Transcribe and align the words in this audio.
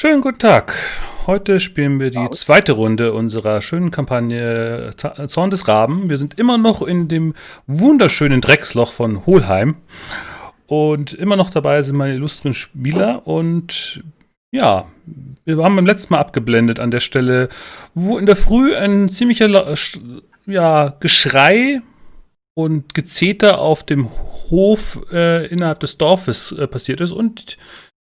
Schönen 0.00 0.20
guten 0.20 0.38
Tag. 0.38 0.74
Heute 1.26 1.58
spielen 1.58 1.98
wir 1.98 2.10
die 2.10 2.30
zweite 2.30 2.70
Runde 2.70 3.12
unserer 3.12 3.60
schönen 3.62 3.90
Kampagne 3.90 4.92
Zorn 5.26 5.50
des 5.50 5.66
Raben. 5.66 6.08
Wir 6.08 6.18
sind 6.18 6.38
immer 6.38 6.56
noch 6.56 6.82
in 6.82 7.08
dem 7.08 7.34
wunderschönen 7.66 8.40
Drecksloch 8.40 8.92
von 8.92 9.26
Holheim. 9.26 9.74
Und 10.68 11.14
immer 11.14 11.34
noch 11.34 11.50
dabei 11.50 11.82
sind 11.82 11.96
meine 11.96 12.14
illustren 12.14 12.54
Spieler. 12.54 13.26
Und 13.26 14.04
ja, 14.52 14.86
wir 15.44 15.56
haben 15.56 15.74
beim 15.74 15.86
letzten 15.86 16.14
Mal 16.14 16.20
abgeblendet 16.20 16.78
an 16.78 16.92
der 16.92 17.00
Stelle, 17.00 17.48
wo 17.92 18.18
in 18.18 18.26
der 18.26 18.36
Früh 18.36 18.76
ein 18.76 19.08
ziemlicher 19.08 19.74
ja, 20.46 20.94
Geschrei 21.00 21.82
und 22.54 22.94
Gezeter 22.94 23.58
auf 23.58 23.82
dem 23.82 24.08
Hof 24.48 25.00
äh, 25.12 25.48
innerhalb 25.48 25.80
des 25.80 25.98
Dorfes 25.98 26.52
äh, 26.52 26.68
passiert 26.68 27.00
ist. 27.00 27.10
Und 27.10 27.56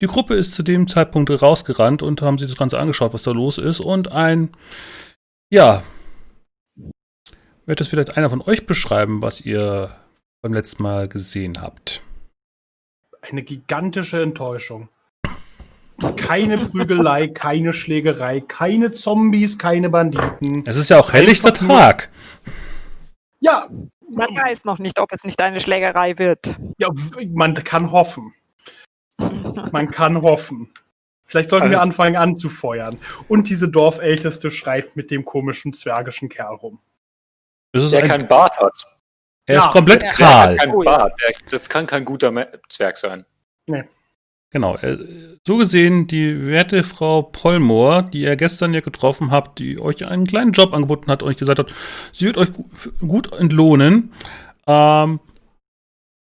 die 0.02 0.08
Gruppe 0.08 0.34
ist 0.34 0.54
zu 0.54 0.64
dem 0.64 0.88
Zeitpunkt 0.88 1.30
rausgerannt 1.30 2.02
und 2.02 2.22
haben 2.22 2.36
sich 2.36 2.48
das 2.48 2.58
Ganze 2.58 2.78
angeschaut, 2.78 3.14
was 3.14 3.22
da 3.22 3.30
los 3.30 3.56
ist. 3.56 3.78
Und 3.78 4.10
ein, 4.10 4.50
ja, 5.48 5.84
wird 7.66 7.80
das 7.80 7.86
vielleicht 7.86 8.16
einer 8.16 8.28
von 8.28 8.42
euch 8.42 8.66
beschreiben, 8.66 9.22
was 9.22 9.40
ihr 9.40 9.96
beim 10.42 10.52
letzten 10.52 10.82
Mal 10.82 11.06
gesehen 11.06 11.62
habt? 11.62 12.02
Eine 13.20 13.44
gigantische 13.44 14.20
Enttäuschung. 14.20 14.88
Keine 16.16 16.58
Prügelei, 16.58 17.28
keine 17.32 17.72
Schlägerei, 17.72 18.40
keine 18.40 18.90
Zombies, 18.90 19.56
keine 19.56 19.88
Banditen. 19.88 20.64
Es 20.66 20.76
ist 20.76 20.90
ja 20.90 20.98
auch 20.98 21.12
helllichster 21.12 21.54
Tag. 21.54 22.10
Ja. 23.38 23.68
Man 24.10 24.28
weiß 24.36 24.66
noch 24.66 24.78
nicht, 24.78 24.98
ob 24.98 25.10
es 25.12 25.24
nicht 25.24 25.40
eine 25.40 25.60
Schlägerei 25.60 26.18
wird. 26.18 26.58
Ja, 26.76 26.88
man 27.30 27.54
kann 27.54 27.92
hoffen. 27.92 28.34
Man 29.72 29.90
kann 29.90 30.22
hoffen. 30.22 30.70
Vielleicht 31.26 31.50
sollten 31.50 31.68
also, 31.68 31.76
wir 31.76 31.82
anfangen 31.82 32.16
anzufeuern. 32.16 32.98
Und 33.28 33.48
diese 33.48 33.68
Dorfälteste 33.68 34.50
schreit 34.50 34.96
mit 34.96 35.10
dem 35.10 35.24
komischen 35.24 35.72
zwergischen 35.72 36.28
Kerl 36.28 36.56
rum. 36.56 36.78
Der 37.74 38.02
keinen 38.02 38.28
Bart 38.28 38.58
hat. 38.58 38.86
Er 39.46 39.56
ja, 39.56 39.64
ist 39.64 39.70
komplett 39.70 40.02
kahl. 40.10 40.56
Der 40.56 40.74
oh, 40.74 40.84
Bart. 40.84 41.18
Der, 41.20 41.32
das 41.50 41.68
kann 41.68 41.86
kein 41.86 42.04
guter 42.04 42.32
Zwerg 42.68 42.98
sein. 42.98 43.24
Nee. 43.66 43.84
Genau. 44.50 44.76
So 45.46 45.56
gesehen, 45.56 46.06
die 46.06 46.46
werte 46.46 46.82
Frau 46.82 47.22
Pollmoor, 47.22 48.02
die 48.02 48.20
ihr 48.20 48.36
gestern 48.36 48.74
ja 48.74 48.80
getroffen 48.80 49.30
habt, 49.30 49.58
die 49.58 49.80
euch 49.80 50.06
einen 50.06 50.26
kleinen 50.26 50.52
Job 50.52 50.74
angeboten 50.74 51.10
hat 51.10 51.22
und 51.22 51.30
euch 51.30 51.38
gesagt 51.38 51.58
hat, 51.58 51.72
sie 52.12 52.26
wird 52.26 52.36
euch 52.36 52.50
gut 53.00 53.32
entlohnen. 53.32 54.12
Ähm, 54.66 55.20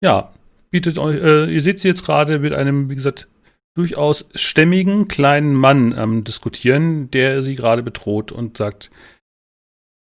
ja, 0.02 0.31
bietet 0.72 0.97
euch, 0.97 1.22
äh, 1.22 1.53
ihr 1.53 1.61
seht 1.61 1.80
sie 1.80 1.88
jetzt 1.88 2.05
gerade 2.05 2.39
mit 2.39 2.55
einem, 2.55 2.89
wie 2.89 2.95
gesagt, 2.95 3.27
durchaus 3.75 4.25
stämmigen 4.36 5.08
kleinen 5.08 5.53
Mann 5.53 5.94
am 5.94 6.13
ähm, 6.13 6.23
diskutieren, 6.23 7.11
der 7.11 7.41
sie 7.41 7.55
gerade 7.55 7.83
bedroht 7.83 8.31
und 8.31 8.58
sagt, 8.58 8.89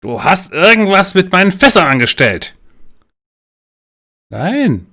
du 0.02 0.24
hast 0.24 0.52
irgendwas 0.52 1.14
mit 1.14 1.32
meinen 1.32 1.52
Fässern 1.52 1.88
angestellt. 1.88 2.56
Nein. 4.30 4.88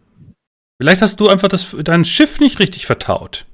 Vielleicht 0.81 1.03
hast 1.03 1.21
du 1.21 1.29
einfach 1.29 1.49
das, 1.49 1.77
dein 1.83 2.05
Schiff 2.05 2.41
nicht 2.41 2.61
richtig 2.61 2.87
vertaut. 2.87 3.47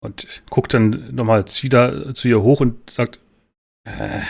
Und 0.00 0.42
guckt 0.50 0.74
dann 0.74 1.14
nochmal 1.14 1.44
wieder 1.46 2.14
zu 2.14 2.28
ihr 2.28 2.40
hoch 2.42 2.60
und 2.60 2.90
sagt, 2.90 3.20
äh, 3.84 4.20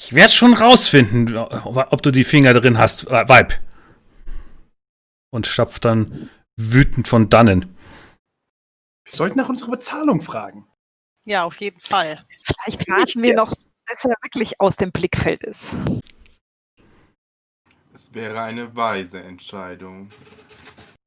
ich 0.00 0.14
werde 0.14 0.32
schon 0.32 0.54
rausfinden, 0.54 1.36
ob 1.36 2.02
du 2.02 2.10
die 2.10 2.24
Finger 2.24 2.54
drin 2.54 2.78
hast, 2.78 3.06
äh, 3.08 3.28
Weib. 3.28 3.60
Und 5.30 5.46
stapft 5.46 5.84
dann 5.84 6.30
wütend 6.56 7.06
von 7.06 7.28
dannen. 7.28 7.76
Wir 9.04 9.12
sollten 9.12 9.38
nach 9.38 9.50
unserer 9.50 9.72
Bezahlung 9.72 10.22
fragen. 10.22 10.66
Ja, 11.26 11.44
auf 11.44 11.56
jeden 11.60 11.80
Fall. 11.80 12.24
Vielleicht 12.42 12.88
warten 12.88 13.22
wir 13.22 13.34
noch, 13.34 13.50
bis 13.50 14.04
er 14.04 14.16
wirklich 14.22 14.58
aus 14.58 14.76
dem 14.76 14.90
Blickfeld 14.90 15.44
ist. 15.44 15.74
Es 17.94 18.14
wäre 18.14 18.40
eine 18.40 18.74
weise 18.74 19.22
Entscheidung. 19.22 20.08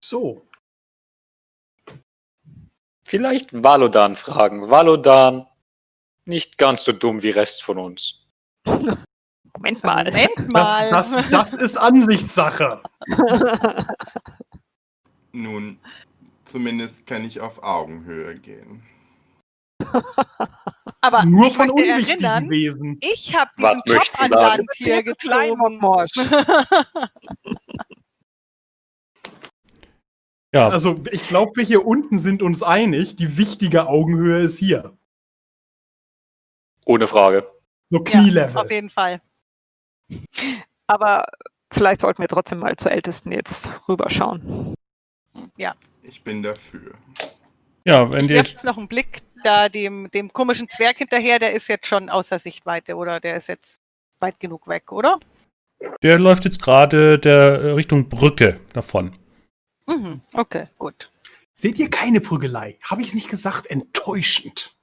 So. 0.06 0.48
Vielleicht 3.04 3.52
Valodan 3.64 4.16
fragen. 4.16 4.70
Valodan 4.70 5.48
nicht 6.26 6.60
ganz 6.60 6.86
so 6.86 6.92
dumm 6.92 7.24
wie 7.24 7.32
Rest 7.32 7.64
von 7.64 7.80
uns. 7.80 8.23
Moment 8.66 9.84
mal. 9.84 10.06
Moment 10.06 10.52
mal. 10.52 10.90
Das, 10.90 11.12
das, 11.12 11.30
das 11.30 11.54
ist 11.54 11.78
Ansichtssache. 11.78 12.82
Nun, 15.32 15.80
zumindest 16.46 17.06
kann 17.06 17.24
ich 17.24 17.42
auf 17.42 17.64
Augenhöhe 17.64 18.36
gehen. 18.36 18.84
Aber 21.02 21.26
nur 21.26 21.48
ich 21.48 21.56
von 21.56 21.70
unwichtigen 21.70 22.24
erinnern, 22.24 22.50
Wesen. 22.50 22.98
Ich 23.02 23.36
habe 23.36 23.52
diesen 23.58 23.82
Job 23.86 24.04
an 24.18 24.30
Land 24.30 24.70
hier 24.76 25.04
gezogen. 25.04 25.82
ja. 30.54 30.70
Also 30.70 31.04
ich 31.12 31.28
glaube, 31.28 31.52
wir 31.56 31.66
hier 31.66 31.86
unten 31.86 32.20
sind 32.20 32.42
uns 32.42 32.64
einig. 32.64 33.18
Die 33.18 33.38
wichtige 33.38 33.88
Augenhöhe 33.88 34.44
ist 34.44 34.58
hier. 34.60 34.98
Ohne 36.86 37.08
Frage. 37.08 37.50
So 37.88 38.00
Knielevel. 38.00 38.54
Ja, 38.54 38.62
auf 38.62 38.72
jeden 38.72 38.90
Fall. 38.90 39.22
Aber 40.88 41.24
vielleicht 41.72 42.02
sollten 42.02 42.22
wir 42.22 42.28
trotzdem 42.28 42.60
mal 42.60 42.76
zur 42.76 42.92
Ältesten 42.92 43.32
jetzt 43.32 43.70
rüberschauen. 43.88 44.76
Ja. 45.58 45.76
Ich 46.02 46.24
bin 46.24 46.44
dafür. 46.44 46.94
Ja, 47.86 48.12
wenn 48.12 48.28
die 48.28 48.34
jetzt 48.34 48.64
noch 48.64 48.78
einen 48.78 48.88
Blick 48.88 49.22
da 49.44 49.70
dem, 49.70 50.10
dem 50.12 50.32
komischen 50.32 50.70
Zwerg 50.70 50.98
hinterher, 50.98 51.40
der 51.40 51.54
ist 51.54 51.68
jetzt 51.68 51.88
schon 51.88 52.10
außer 52.10 52.40
Sichtweite 52.40 52.96
oder 52.96 53.20
der 53.20 53.36
ist 53.38 53.48
jetzt 53.48 53.82
weit 54.20 54.40
genug 54.40 54.68
weg, 54.68 54.92
oder? 54.92 55.20
Der 56.02 56.18
läuft 56.18 56.46
jetzt 56.46 56.62
gerade 56.62 57.20
der 57.20 57.34
äh, 57.34 57.72
Richtung 57.72 58.10
Brücke 58.10 58.60
davon. 58.74 59.16
Mhm, 59.88 60.22
okay, 60.34 60.68
gut. 60.78 61.12
Seht 61.54 61.78
ihr 61.78 61.90
keine 61.90 62.22
Prügelei? 62.22 62.78
Habe 62.84 63.02
ich 63.02 63.10
es 63.10 63.16
nicht 63.16 63.30
gesagt? 63.30 63.68
Enttäuschend. 63.68 64.76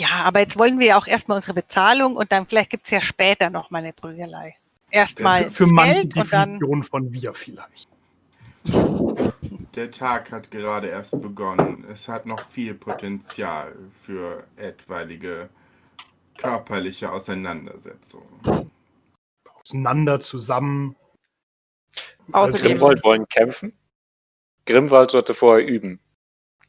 Ja, 0.00 0.24
aber 0.24 0.40
jetzt 0.40 0.58
wollen 0.58 0.78
wir 0.78 0.86
ja 0.86 0.98
auch 0.98 1.06
erstmal 1.06 1.36
unsere 1.36 1.52
Bezahlung 1.52 2.16
und 2.16 2.32
dann 2.32 2.46
vielleicht 2.46 2.70
gibt 2.70 2.86
es 2.86 2.90
ja 2.90 3.02
später 3.02 3.50
noch 3.50 3.70
mal 3.70 3.80
eine 3.80 3.92
Prügelei. 3.92 4.56
Erstmal 4.90 5.50
für, 5.50 5.66
für 5.66 5.72
manche 5.72 5.94
Geld 5.94 6.16
Definition 6.16 6.64
und 6.64 6.70
dann 6.70 6.82
von 6.82 7.12
wir 7.12 7.34
vielleicht. 7.34 7.88
Der 9.74 9.90
Tag 9.90 10.32
hat 10.32 10.50
gerade 10.50 10.88
erst 10.88 11.20
begonnen. 11.20 11.84
Es 11.92 12.08
hat 12.08 12.24
noch 12.24 12.48
viel 12.50 12.74
Potenzial 12.74 13.76
für 14.02 14.46
etwaige 14.56 15.50
körperliche 16.38 17.12
Auseinandersetzungen. 17.12 18.70
Auseinander, 19.62 20.20
zusammen. 20.20 20.96
Außerdem 22.32 22.78
Grimwald 22.78 23.04
wollen 23.04 23.28
kämpfen. 23.28 23.78
Grimwald 24.64 25.10
sollte 25.10 25.34
vorher 25.34 25.66
üben. 25.66 26.00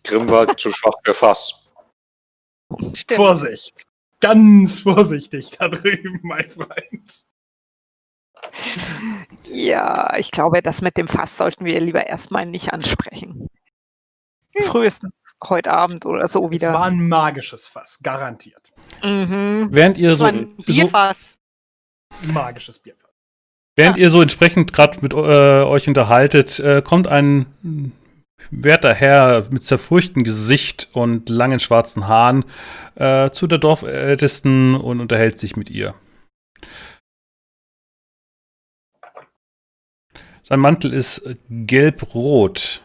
Grimwald 0.03 0.59
zu 0.59 0.71
schwach 0.71 0.95
für 1.03 1.13
Fass. 1.13 1.60
Stimmt. 2.93 3.17
Vorsicht. 3.17 3.85
Ganz 4.19 4.81
vorsichtig 4.81 5.51
da 5.57 5.67
drüben, 5.67 6.19
mein 6.23 6.43
Freund. 6.43 7.27
Ja, 9.45 10.15
ich 10.17 10.31
glaube, 10.31 10.61
das 10.61 10.81
mit 10.81 10.97
dem 10.97 11.07
Fass 11.07 11.37
sollten 11.37 11.65
wir 11.65 11.79
lieber 11.79 12.05
erstmal 12.07 12.45
nicht 12.45 12.73
ansprechen. 12.73 13.49
Hm. 14.53 14.63
Frühestens 14.63 15.13
heute 15.43 15.73
Abend 15.73 16.05
oder 16.05 16.27
so 16.27 16.51
wieder. 16.51 16.67
Es 16.67 16.73
war 16.73 16.85
ein 16.85 17.07
magisches 17.07 17.67
Fass, 17.67 17.99
garantiert. 18.01 18.71
Mhm. 19.03 19.69
Während 19.71 19.97
ihr 19.97 20.15
so, 20.15 20.25
ein 20.25 20.55
Bierfass. 20.57 21.39
So, 22.21 22.31
magisches 22.31 22.79
Bierfass. 22.79 23.09
Während 23.75 23.97
ja. 23.97 24.03
ihr 24.03 24.09
so 24.09 24.21
entsprechend 24.21 24.73
gerade 24.73 24.99
mit 25.01 25.13
äh, 25.13 25.17
euch 25.17 25.87
unterhaltet, 25.87 26.59
äh, 26.59 26.81
kommt 26.81 27.07
ein 27.07 27.93
werter 28.51 28.93
Herr 28.93 29.47
mit 29.49 29.63
zerfurchtem 29.63 30.23
Gesicht 30.23 30.89
und 30.93 31.29
langen 31.29 31.59
schwarzen 31.59 32.07
Haaren 32.07 32.45
äh, 32.95 33.31
zu 33.31 33.47
der 33.47 33.57
Dorfältesten 33.57 34.75
und 34.75 34.99
unterhält 34.99 35.37
sich 35.39 35.55
mit 35.55 35.69
ihr. 35.69 35.95
Sein 40.43 40.59
Mantel 40.59 40.91
ist 40.91 41.23
gelb-rot 41.49 42.83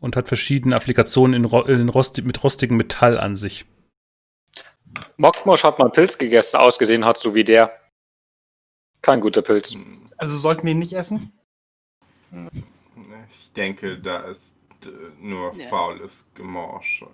und 0.00 0.16
hat 0.16 0.28
verschiedene 0.28 0.74
Applikationen 0.74 1.44
in, 1.44 1.50
in 1.50 1.88
Rost 1.90 2.22
mit 2.22 2.42
rostigem 2.42 2.78
Metall 2.78 3.18
an 3.18 3.36
sich. 3.36 3.66
Mokmosch 5.16 5.64
hat 5.64 5.78
mal 5.78 5.90
Pilz 5.90 6.16
gegessen, 6.16 6.56
ausgesehen 6.56 7.04
hat 7.04 7.18
so 7.18 7.34
wie 7.34 7.44
der. 7.44 7.78
Kein 9.02 9.20
guter 9.20 9.42
Pilz. 9.42 9.76
Also 10.16 10.36
sollten 10.36 10.64
wir 10.64 10.72
ihn 10.72 10.78
nicht 10.78 10.94
essen? 10.94 11.32
Ich 13.28 13.52
denke, 13.52 13.98
da 13.98 14.20
ist 14.20 14.56
äh, 14.84 14.88
nur 15.20 15.54
ja. 15.54 15.68
faules 15.68 16.26
Gemorsch. 16.34 17.04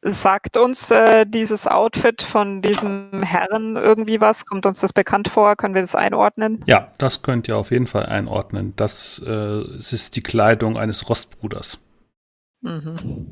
Sagt 0.00 0.56
uns 0.56 0.90
äh, 0.92 1.26
dieses 1.26 1.66
Outfit 1.66 2.22
von 2.22 2.62
diesem 2.62 3.22
Herren 3.22 3.76
irgendwie 3.76 4.20
was? 4.20 4.46
Kommt 4.46 4.64
uns 4.64 4.80
das 4.80 4.92
bekannt 4.92 5.28
vor? 5.28 5.56
Können 5.56 5.74
wir 5.74 5.82
das 5.82 5.96
einordnen? 5.96 6.60
Ja, 6.66 6.92
das 6.98 7.22
könnt 7.22 7.48
ihr 7.48 7.56
auf 7.56 7.72
jeden 7.72 7.88
Fall 7.88 8.06
einordnen. 8.06 8.74
Das 8.76 9.20
äh, 9.26 9.62
ist 9.78 10.14
die 10.14 10.22
Kleidung 10.22 10.76
eines 10.76 11.08
Rostbruders. 11.08 11.80
Mhm. 12.60 13.30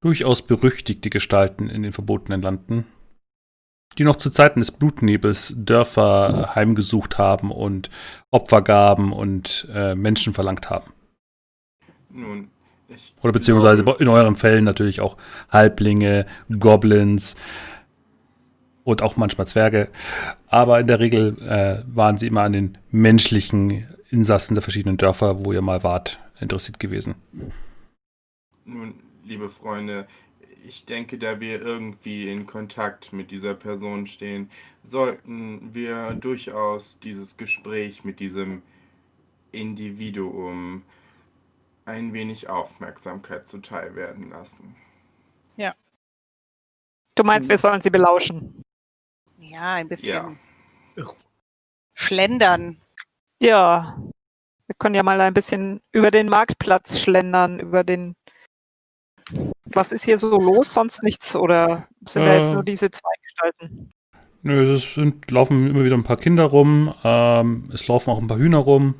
Durchaus 0.00 0.42
berüchtigte 0.42 1.08
Gestalten 1.08 1.68
in 1.68 1.82
den 1.82 1.92
verbotenen 1.92 2.42
Landen, 2.42 2.86
die 3.96 4.04
noch 4.04 4.16
zu 4.16 4.30
Zeiten 4.30 4.60
des 4.60 4.70
Blutnebels 4.70 5.54
Dörfer 5.56 6.54
heimgesucht 6.54 7.18
haben 7.18 7.50
und 7.50 7.90
Opfer 8.30 8.62
gaben 8.62 9.12
und 9.12 9.66
äh, 9.72 9.94
Menschen 9.94 10.34
verlangt 10.34 10.70
haben. 10.70 10.92
Nun, 12.10 12.48
ich 12.88 13.14
Oder 13.22 13.32
beziehungsweise 13.32 13.84
in 13.98 14.08
euren 14.08 14.36
Fällen 14.36 14.64
natürlich 14.64 15.00
auch 15.00 15.16
Halblinge, 15.50 16.26
Goblins 16.58 17.34
und 18.84 19.02
auch 19.02 19.16
manchmal 19.16 19.46
Zwerge. 19.46 19.88
Aber 20.46 20.80
in 20.80 20.86
der 20.86 21.00
Regel 21.00 21.36
äh, 21.42 21.82
waren 21.86 22.16
sie 22.18 22.26
immer 22.26 22.42
an 22.42 22.52
den 22.52 22.78
menschlichen 22.90 23.86
Insassen 24.10 24.54
der 24.54 24.62
verschiedenen 24.62 24.96
Dörfer, 24.96 25.44
wo 25.44 25.52
ihr 25.52 25.60
mal 25.60 25.82
wart, 25.82 26.18
interessiert 26.40 26.78
gewesen. 26.78 27.14
Nun, 28.64 28.94
liebe 29.24 29.50
Freunde, 29.50 30.06
ich 30.64 30.84
denke, 30.84 31.18
da 31.18 31.40
wir 31.40 31.60
irgendwie 31.60 32.30
in 32.30 32.46
Kontakt 32.46 33.12
mit 33.12 33.30
dieser 33.30 33.54
Person 33.54 34.06
stehen, 34.06 34.50
sollten 34.82 35.74
wir 35.74 36.12
durchaus 36.14 36.98
dieses 37.00 37.36
Gespräch 37.36 38.04
mit 38.04 38.20
diesem 38.20 38.62
Individuum 39.52 40.82
ein 41.84 42.12
wenig 42.12 42.48
Aufmerksamkeit 42.48 43.46
zuteil 43.46 43.94
werden 43.94 44.30
lassen. 44.30 44.76
Ja. 45.56 45.74
Du 47.14 47.24
meinst, 47.24 47.48
wir 47.48 47.58
sollen 47.58 47.80
sie 47.80 47.90
belauschen? 47.90 48.62
Ja, 49.38 49.74
ein 49.74 49.88
bisschen 49.88 50.38
ja. 50.96 51.04
schlendern. 51.94 52.80
Ja. 53.38 53.96
Wir 54.66 54.74
können 54.78 54.94
ja 54.94 55.02
mal 55.02 55.20
ein 55.20 55.32
bisschen 55.32 55.80
über 55.92 56.10
den 56.10 56.28
Marktplatz 56.28 57.00
schlendern, 57.00 57.58
über 57.58 57.84
den. 57.84 58.14
Was 59.72 59.92
ist 59.92 60.04
hier 60.04 60.18
so 60.18 60.38
los? 60.38 60.72
Sonst 60.72 61.02
nichts? 61.02 61.36
Oder 61.36 61.88
sind 62.06 62.22
äh, 62.22 62.26
da 62.26 62.36
jetzt 62.36 62.52
nur 62.52 62.62
diese 62.62 62.90
zwei 62.90 63.10
Gestalten? 63.22 63.90
Nö, 64.42 64.72
es 64.72 64.94
sind, 64.94 65.30
laufen 65.30 65.66
immer 65.66 65.84
wieder 65.84 65.96
ein 65.96 66.04
paar 66.04 66.16
Kinder 66.16 66.44
rum. 66.44 66.94
Ähm, 67.04 67.64
es 67.72 67.86
laufen 67.88 68.10
auch 68.10 68.18
ein 68.18 68.28
paar 68.28 68.38
Hühner 68.38 68.58
rum. 68.58 68.94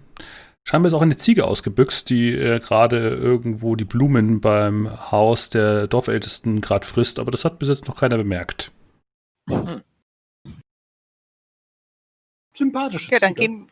Scheinbar 0.69 0.89
ist 0.89 0.95
auch 0.95 1.03
eine 1.03 1.17
Ziege 1.17 1.47
ausgebüxt, 1.47 2.11
die 2.11 2.35
äh, 2.35 2.59
gerade 2.59 3.09
irgendwo 3.09 3.75
die 3.75 3.87
Blumen 3.87 4.41
beim 4.41 5.11
Haus 5.11 5.49
der 5.49 5.87
Dorfältesten 5.87 6.61
gerade 6.61 6.85
frisst, 6.85 7.19
aber 7.19 7.31
das 7.31 7.47
hat 7.47 7.59
bis 7.59 7.71
jetzt 7.71 7.89
noch 7.89 7.97
keiner 7.97 8.19
bemerkt. 8.19 8.71
Mhm. 9.47 9.83
Sympathisch. 12.55 13.09
Ja, 13.11 13.19
dann 13.19 13.35
gehen, 13.35 13.71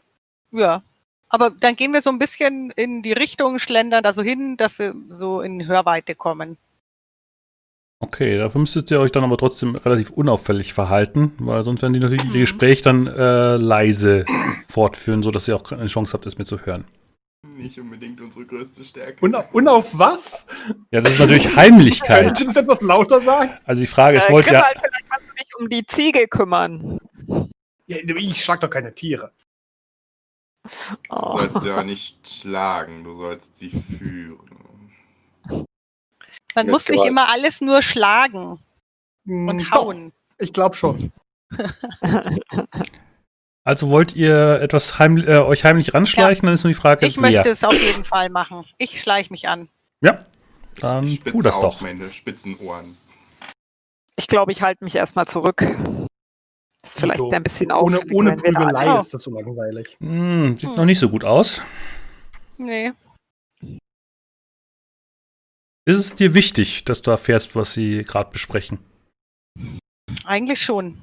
ja. 0.53 0.83
Aber 1.29 1.51
dann 1.51 1.77
gehen 1.77 1.93
wir 1.93 2.01
so 2.01 2.09
ein 2.09 2.19
bisschen 2.19 2.71
in 2.71 3.03
die 3.03 3.13
Richtung, 3.13 3.59
schlendern 3.59 4.03
da 4.03 4.15
so 4.15 4.23
hin, 4.23 4.57
dass 4.57 4.79
wir 4.79 4.95
so 5.11 5.43
in 5.43 5.67
Hörweite 5.67 6.15
kommen. 6.15 6.57
Okay, 7.99 8.37
dafür 8.37 8.61
müsstet 8.61 8.91
ihr 8.91 9.01
euch 9.01 9.11
dann 9.11 9.25
aber 9.25 9.39
trotzdem 9.39 9.75
relativ 9.75 10.11
unauffällig 10.11 10.75
verhalten, 10.75 11.33
weil 11.39 11.63
sonst 11.63 11.81
werden 11.81 11.95
die 11.95 11.99
natürlich 11.99 12.25
mhm. 12.25 12.33
ihr 12.33 12.41
Gespräch 12.41 12.83
dann 12.83 13.07
äh, 13.07 13.57
leise 13.57 14.27
fortführen, 14.69 15.23
sodass 15.23 15.49
ihr 15.49 15.57
auch 15.57 15.73
eine 15.73 15.87
Chance 15.87 16.13
habt, 16.13 16.27
es 16.27 16.37
mir 16.37 16.45
zu 16.45 16.59
hören. 16.61 16.85
Nicht 17.57 17.81
unbedingt 17.81 18.21
unsere 18.21 18.45
größte 18.45 18.85
Stärke. 18.85 19.25
Und, 19.25 19.35
und 19.53 19.69
auf 19.69 19.99
was? 19.99 20.47
Ja, 20.91 21.01
das 21.01 21.13
ist 21.13 21.21
natürlich 21.21 21.57
Heimlichkeit. 21.57 22.25
Könntest 22.25 22.43
du 22.43 22.47
das 22.47 22.57
etwas 22.57 22.81
lauter 22.83 23.23
sagen? 23.23 23.53
Also 23.65 23.81
die 23.81 23.87
Frage 23.87 24.19
ist, 24.19 24.29
äh, 24.29 24.33
wollt 24.33 24.47
ihr... 24.51 24.61
Halt, 24.61 24.79
vielleicht 24.79 25.11
kannst 25.11 25.31
du 25.31 25.35
dich 25.35 25.49
um 25.59 25.69
die 25.71 25.87
Ziege 25.87 26.29
kümmern. 26.29 26.99
Ja, 27.87 27.97
ich 27.99 28.45
schlag 28.45 28.61
doch 28.61 28.69
keine 28.69 28.95
Tiere. 28.95 29.33
Oh. 31.09 31.39
Du 31.39 31.39
sollst 31.39 31.61
sie 31.63 31.69
ja 31.69 31.83
nicht 31.83 32.29
schlagen, 32.29 33.05
du 33.05 33.15
sollst 33.15 33.57
sie 33.57 33.71
führen. 33.71 34.66
Man 36.57 36.69
muss 36.69 36.89
nicht 36.89 37.05
immer 37.07 37.29
alles 37.29 37.61
nur 37.61 37.83
schlagen 37.83 38.59
und 39.27 39.59
hm, 39.59 39.71
hauen. 39.71 40.13
Doch, 40.13 40.45
ich 40.45 40.53
glaube 40.53 40.75
schon. 40.75 41.13
Also 43.67 43.91
wollt 43.91 44.15
ihr 44.15 44.61
etwas 44.63 45.01
heim, 45.01 45.17
äh, 45.19 45.39
euch 45.39 45.65
heimlich 45.65 45.93
ranschleichen? 45.93 46.45
Ja. 46.45 46.51
Dann 46.51 46.55
ist 46.55 46.63
nur 46.63 46.71
die 46.71 46.79
Frage, 46.79 47.05
Ich 47.05 47.17
wer. 47.17 47.23
möchte 47.23 47.51
es 47.51 47.65
auf 47.65 47.73
jeden 47.73 48.05
Fall 48.05 48.31
machen. 48.31 48.65
Ich 48.79 49.01
schleiche 49.01 49.33
mich 49.33 49.49
an. 49.49 49.69
Ja, 50.01 50.25
dann 50.79 51.19
tu 51.25 51.43
das 51.43 51.59
doch. 51.59 51.81
meine 51.81 52.13
spitzen 52.13 52.57
Ohren. 52.61 52.97
Ich 54.15 54.29
glaube, 54.29 54.53
ich 54.53 54.63
halte 54.63 54.85
mich 54.85 54.95
erstmal 54.95 55.27
zurück. 55.27 55.67
Das 56.81 56.95
ist 56.95 57.01
vielleicht 57.01 57.19
so. 57.19 57.29
ein 57.29 57.43
bisschen 57.43 57.73
Ohne, 57.73 57.99
ohne 58.13 58.37
Prügelei 58.37 59.01
ist 59.01 59.13
das 59.13 59.23
so 59.23 59.33
langweilig. 59.33 59.97
Hm, 59.99 60.57
sieht 60.57 60.71
hm. 60.71 60.77
noch 60.77 60.85
nicht 60.85 61.01
so 61.01 61.09
gut 61.09 61.25
aus. 61.25 61.61
Nee. 62.59 62.93
Ist 65.89 65.99
es 65.99 66.15
dir 66.17 66.35
wichtig, 66.35 66.85
dass 66.85 67.01
du 67.01 67.13
erfährst, 67.13 67.55
was 67.55 67.73
sie 67.73 68.03
gerade 68.03 68.31
besprechen? 68.33 68.79
Eigentlich 70.25 70.61
schon. 70.61 70.99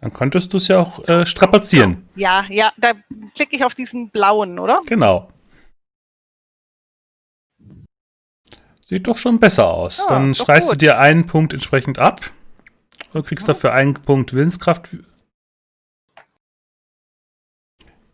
Dann 0.00 0.12
könntest 0.12 0.52
du 0.52 0.56
es 0.56 0.66
ja 0.66 0.80
auch 0.80 1.06
äh, 1.08 1.24
strapazieren. 1.26 2.08
Ja, 2.16 2.44
ja, 2.50 2.72
da 2.76 2.92
klicke 3.34 3.54
ich 3.54 3.64
auf 3.64 3.76
diesen 3.76 4.10
blauen, 4.10 4.58
oder? 4.58 4.82
Genau. 4.86 5.30
Sieht 8.88 9.06
doch 9.06 9.18
schon 9.18 9.38
besser 9.38 9.68
aus. 9.68 9.98
Ja, 9.98 10.08
Dann 10.08 10.34
streichst 10.34 10.70
du 10.70 10.76
dir 10.76 10.98
einen 10.98 11.28
Punkt 11.28 11.54
entsprechend 11.54 12.00
ab 12.00 12.20
und 13.12 13.26
kriegst 13.26 13.46
ja. 13.46 13.54
dafür 13.54 13.72
einen 13.72 13.94
Punkt 13.94 14.32
Willenskraft 14.32 14.88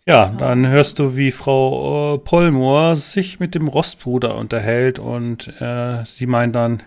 Ja, 0.05 0.31
dann 0.31 0.67
hörst 0.67 0.99
du, 0.99 1.17
wie 1.17 1.31
Frau 1.31 2.15
äh, 2.15 2.19
Pollmoor 2.19 2.97
sich 2.97 3.39
mit 3.39 3.55
dem 3.55 3.69
Rostbruder 3.69 4.35
unterhält 4.37 4.99
und 4.99 5.49
äh, 5.61 6.05
sie 6.05 6.27
meint 6.27 6.57
dann, 6.57 6.83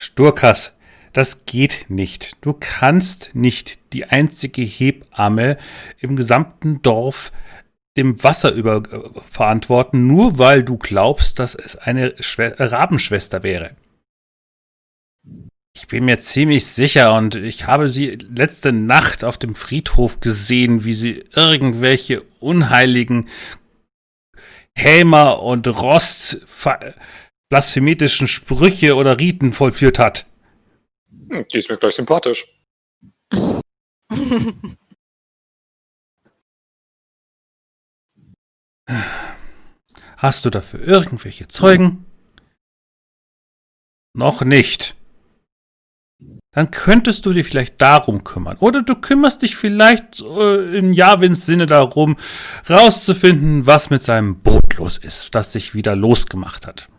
Sturkas, 0.00 0.74
das 1.12 1.44
geht 1.44 1.86
nicht. 1.88 2.36
Du 2.40 2.54
kannst 2.58 3.34
nicht 3.34 3.92
die 3.92 4.06
einzige 4.06 4.62
Hebamme 4.62 5.58
im 5.98 6.16
gesamten 6.16 6.80
Dorf 6.80 7.30
dem 7.98 8.22
Wasser 8.24 8.52
über 8.52 8.76
äh, 8.90 9.20
verantworten, 9.20 10.06
nur 10.06 10.38
weil 10.38 10.64
du 10.64 10.78
glaubst, 10.78 11.38
dass 11.40 11.54
es 11.54 11.76
eine 11.76 12.14
Schwe 12.20 12.54
Rabenschwester 12.58 13.42
wäre. 13.42 13.76
Ich 15.74 15.86
bin 15.88 16.04
mir 16.04 16.18
ziemlich 16.18 16.66
sicher 16.66 17.14
und 17.14 17.34
ich 17.34 17.66
habe 17.66 17.88
sie 17.88 18.10
letzte 18.10 18.72
Nacht 18.72 19.24
auf 19.24 19.38
dem 19.38 19.54
Friedhof 19.54 20.20
gesehen, 20.20 20.84
wie 20.84 20.92
sie 20.92 21.24
irgendwelche 21.34 22.22
unheiligen 22.40 23.30
Hämer 24.76 25.42
und 25.42 25.66
Rost 25.68 26.42
blasphemitischen 27.48 28.28
Sprüche 28.28 28.96
oder 28.96 29.18
Riten 29.18 29.52
vollführt 29.52 29.98
hat. 29.98 30.26
Hm, 31.30 31.46
die 31.52 31.58
ist 31.58 31.70
mir 31.70 31.78
gleich 31.78 31.94
sympathisch. 31.94 32.46
Hast 40.18 40.44
du 40.44 40.50
dafür 40.50 40.80
irgendwelche 40.80 41.48
Zeugen? 41.48 42.04
Noch 44.14 44.42
nicht 44.42 44.94
dann 46.52 46.70
könntest 46.70 47.24
du 47.24 47.32
dich 47.32 47.46
vielleicht 47.46 47.80
darum 47.80 48.24
kümmern. 48.24 48.58
Oder 48.58 48.82
du 48.82 48.94
kümmerst 48.94 49.40
dich 49.40 49.56
vielleicht 49.56 50.20
äh, 50.20 50.76
im 50.76 50.92
Jawins 50.92 51.46
Sinne 51.46 51.66
darum, 51.66 52.16
rauszufinden, 52.68 53.66
was 53.66 53.88
mit 53.88 54.02
seinem 54.02 54.40
Boot 54.40 54.76
los 54.76 54.98
ist, 54.98 55.34
das 55.34 55.52
sich 55.52 55.74
wieder 55.74 55.96
losgemacht 55.96 56.66
hat. 56.66 56.90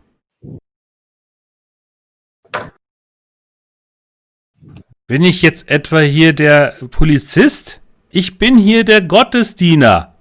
Bin 5.06 5.24
ich 5.24 5.44
jetzt 5.44 5.70
etwa 5.70 6.00
hier 6.00 6.34
der 6.34 6.78
Polizist? 6.90 7.82
Ich 8.10 8.40
bin 8.40 8.58
hier 8.58 8.84
der 8.84 9.02
Gottesdiener. 9.02 10.18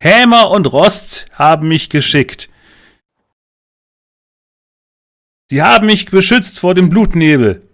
Hämer 0.00 0.50
und 0.50 0.66
Rost 0.66 1.26
haben 1.32 1.68
mich 1.68 1.88
geschickt. 1.88 2.50
Sie 5.48 5.62
haben 5.62 5.86
mich 5.86 6.06
beschützt 6.06 6.60
vor 6.60 6.74
dem 6.74 6.90
Blutnebel. 6.90 7.69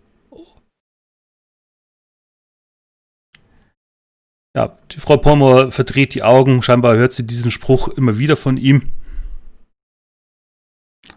Ja, 4.56 4.75
die 4.90 5.00
Frau 5.00 5.18
Pommer 5.18 5.70
verdreht 5.70 6.14
die 6.14 6.22
Augen. 6.22 6.62
Scheinbar 6.62 6.96
hört 6.96 7.12
sie 7.12 7.26
diesen 7.26 7.50
Spruch 7.50 7.88
immer 7.88 8.18
wieder 8.18 8.36
von 8.36 8.56
ihm. 8.56 8.90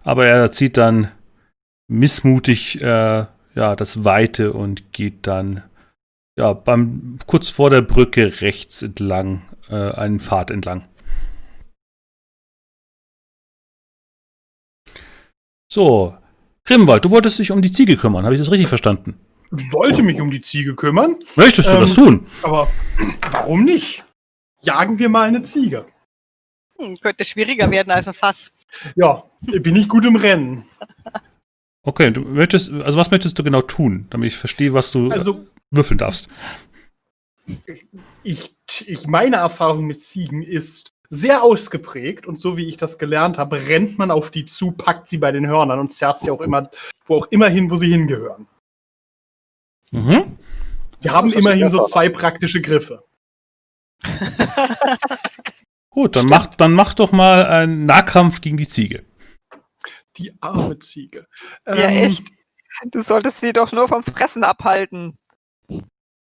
Aber 0.04 0.26
er 0.26 0.52
zieht 0.52 0.76
dann 0.76 1.10
missmutig 1.88 2.82
äh, 2.82 3.26
ja, 3.56 3.76
das 3.78 4.04
Weite 4.04 4.52
und 4.52 4.92
geht 4.92 5.26
dann 5.26 5.64
ja, 6.38 6.52
beim, 6.52 7.18
kurz 7.28 7.50
vor 7.50 7.70
der 7.70 7.82
Brücke 7.82 8.42
rechts 8.42 8.82
entlang, 8.82 9.44
äh, 9.70 9.92
einen 9.92 10.20
Pfad 10.20 10.52
entlang. 10.52 10.84
So, 15.72 16.18
Grimwald, 16.66 17.06
du 17.06 17.10
wolltest 17.12 17.40
dich 17.40 17.52
um 17.52 17.62
die 17.62 17.72
Ziege 17.72 17.96
kümmern, 17.96 18.26
habe 18.26 18.36
ich 18.36 18.42
das 18.42 18.52
richtig 18.52 18.68
verstanden? 18.68 19.18
Ich 19.58 19.74
wollte 19.74 20.04
mich 20.04 20.22
um 20.22 20.30
die 20.30 20.42
Ziege 20.42 20.76
kümmern. 20.76 21.16
Möchtest 21.36 21.70
du 21.70 21.74
ähm, 21.74 21.82
das 21.82 21.94
tun? 21.94 22.28
Aber 22.44 22.68
warum 23.32 23.64
nicht? 23.64 24.04
Jagen 24.62 25.00
wir 25.00 25.10
mal 25.10 25.28
eine 25.28 25.44
Ziege. 25.44 25.86
Hm, 26.78 26.96
könnte 27.02 27.26
schwieriger 27.26 27.72
werden 27.72 27.92
als 27.92 28.08
ein 28.08 28.14
Fass. 28.14 28.52
Ja, 28.96 29.24
bin 29.42 29.76
ich 29.76 29.90
gut 29.90 30.06
im 30.06 30.16
Rennen. 30.16 30.66
Okay, 31.82 32.12
du 32.12 32.22
möchtest, 32.22 32.72
also 32.72 33.00
was 33.00 33.10
möchtest 33.10 33.40
du 33.40 33.44
genau 33.44 33.62
tun, 33.62 34.06
damit 34.10 34.28
ich 34.28 34.38
verstehe, 34.38 34.74
was 34.74 34.92
du 34.92 35.10
also, 35.10 35.46
würfeln 35.72 35.98
darfst? 35.98 36.30
Ich, 38.24 38.56
ich, 38.86 39.08
meine 39.08 39.38
Erfahrung 39.38 39.88
mit 39.88 40.04
Ziegen 40.04 40.44
ist 40.44 40.94
sehr 41.10 41.42
ausgeprägt 41.42 42.28
und 42.28 42.40
so 42.40 42.58
wie 42.58 42.68
ich 42.68 42.78
das 42.78 43.00
gelernt 43.00 43.40
habe, 43.40 43.68
rennt 43.68 43.98
man 43.98 44.12
auf 44.12 44.30
die 44.30 44.46
zu, 44.46 44.74
packt 44.74 45.10
sie 45.10 45.18
bei 45.18 45.32
den 45.32 45.48
Hörnern 45.48 45.80
und 45.80 45.94
zerrt 45.94 46.20
sie 46.20 46.30
auch 46.30 46.42
immer, 46.42 46.70
wo 47.06 47.16
auch 47.16 47.28
immer 47.32 47.48
hin, 47.48 47.72
wo 47.72 47.76
sie 47.76 47.90
hingehören. 47.90 48.46
Mhm. 49.92 50.38
Wir 51.02 51.14
haben 51.14 51.32
immerhin 51.32 51.72
so 51.72 51.82
zwei 51.84 52.10
praktische 52.10 52.62
Griffe. 52.62 53.04
Gut, 55.90 56.16
dann 56.16 56.28
mach, 56.28 56.48
dann 56.56 56.74
mach 56.74 56.94
doch 56.94 57.12
mal 57.12 57.46
einen 57.46 57.86
Nahkampf 57.86 58.42
gegen 58.42 58.58
die 58.58 58.68
Ziege. 58.68 59.06
Die 60.18 60.34
arme 60.42 60.80
Ziege. 60.80 61.28
Ja, 61.66 61.74
ähm, 61.76 62.04
echt. 62.04 62.28
Du 62.92 63.02
solltest 63.02 63.42
sie 63.42 63.54
doch 63.54 63.72
nur 63.72 63.88
vom 63.88 64.04
Fressen 64.04 64.44
abhalten. 64.44 65.18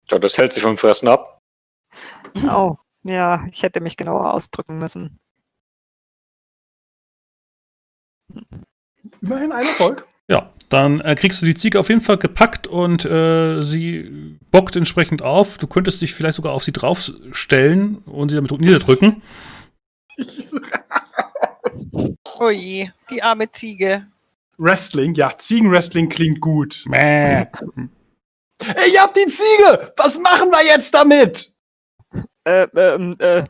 Ja, 0.09 0.19
das 0.19 0.39
hält 0.39 0.53
sie 0.53 0.61
vom 0.61 0.77
Fressen 0.77 1.09
ab. 1.09 1.41
Oh, 2.35 2.77
ja, 3.03 3.47
ich 3.51 3.63
hätte 3.63 3.81
mich 3.81 3.97
genauer 3.97 4.33
ausdrücken 4.33 4.79
müssen. 4.79 5.21
Immerhin 9.21 9.53
ein 9.53 9.67
Erfolg. 9.67 10.07
Ja, 10.29 10.53
dann 10.71 11.01
äh, 11.01 11.17
kriegst 11.17 11.43
du 11.43 11.47
die 11.47 11.55
Ziege 11.55 11.79
auf 11.79 11.89
jeden 11.89 12.01
Fall 12.01 12.17
gepackt 12.17 12.67
und 12.69 13.05
äh, 13.05 13.61
sie 13.61 14.39
bockt 14.51 14.77
entsprechend 14.77 15.21
auf. 15.21 15.59
Du 15.59 15.67
könntest 15.67 16.01
dich 16.01 16.15
vielleicht 16.15 16.37
sogar 16.37 16.53
auf 16.53 16.65
sie 16.65 16.73
draufstellen 16.73 17.99
und 18.07 18.31
sie 18.31 18.37
damit 18.37 18.53
niederdrücken. 18.61 19.21
oh 22.39 22.51
je, 22.51 22.89
die 23.11 23.23
arme 23.23 23.51
Ziege. 23.51 24.07
Wrestling, 24.59 25.15
ja, 25.15 25.37
Ziegenwrestling 25.37 26.09
klingt 26.09 26.41
gut. 26.41 26.85
Mäh. 26.87 27.47
Ey, 28.59 28.93
ihr 28.93 29.01
habt 29.01 29.17
die 29.17 29.27
Ziege! 29.27 29.93
Was 29.97 30.19
machen 30.19 30.51
wir 30.51 30.65
jetzt 30.65 30.95
damit? 30.95 31.53
Äh, 32.45 32.69
ähm, 32.77 33.17
äh. 33.19 33.45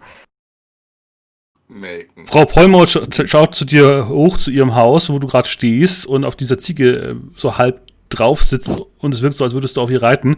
Melken. 1.70 2.26
Frau 2.26 2.44
Polmor 2.44 2.86
schaut 2.86 3.54
zu 3.54 3.64
dir 3.64 4.08
hoch 4.08 4.36
zu 4.36 4.50
ihrem 4.50 4.74
Haus, 4.74 5.10
wo 5.10 5.18
du 5.18 5.26
gerade 5.26 5.48
stehst 5.48 6.06
und 6.06 6.24
auf 6.24 6.36
dieser 6.36 6.58
Ziege 6.58 6.96
äh, 6.96 7.16
so 7.36 7.58
halb 7.58 7.80
drauf 8.08 8.42
sitzt 8.42 8.82
und 8.98 9.14
es 9.14 9.22
wirkt 9.22 9.36
so, 9.36 9.44
als 9.44 9.54
würdest 9.54 9.76
du 9.76 9.80
auf 9.80 9.90
ihr 9.90 10.02
reiten, 10.02 10.36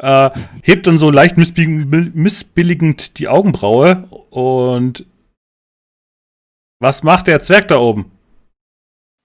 äh, 0.00 0.30
hebt 0.62 0.86
dann 0.86 0.98
so 0.98 1.10
leicht 1.10 1.36
missbilligend 1.36 3.18
die 3.18 3.28
Augenbraue 3.28 4.08
und 4.30 5.06
was 6.80 7.04
macht 7.04 7.28
der 7.28 7.40
Zwerg 7.40 7.68
da 7.68 7.78
oben? 7.78 8.10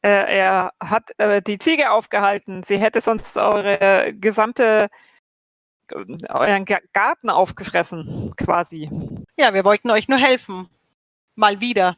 Äh, 0.06 0.38
er 0.38 0.72
hat 0.80 1.10
äh, 1.18 1.42
die 1.42 1.58
Ziege 1.58 1.90
aufgehalten. 1.90 2.62
Sie 2.62 2.78
hätte 2.78 3.02
sonst 3.02 3.36
eure 3.36 4.14
gesamte 4.14 4.90
euren 6.30 6.66
Garten 6.94 7.30
aufgefressen, 7.30 8.34
quasi. 8.36 8.90
Ja, 9.38 9.54
wir 9.54 9.64
wollten 9.64 9.90
euch 9.90 10.08
nur 10.08 10.20
helfen. 10.20 10.68
Mal 11.38 11.62
wieder. 11.62 11.98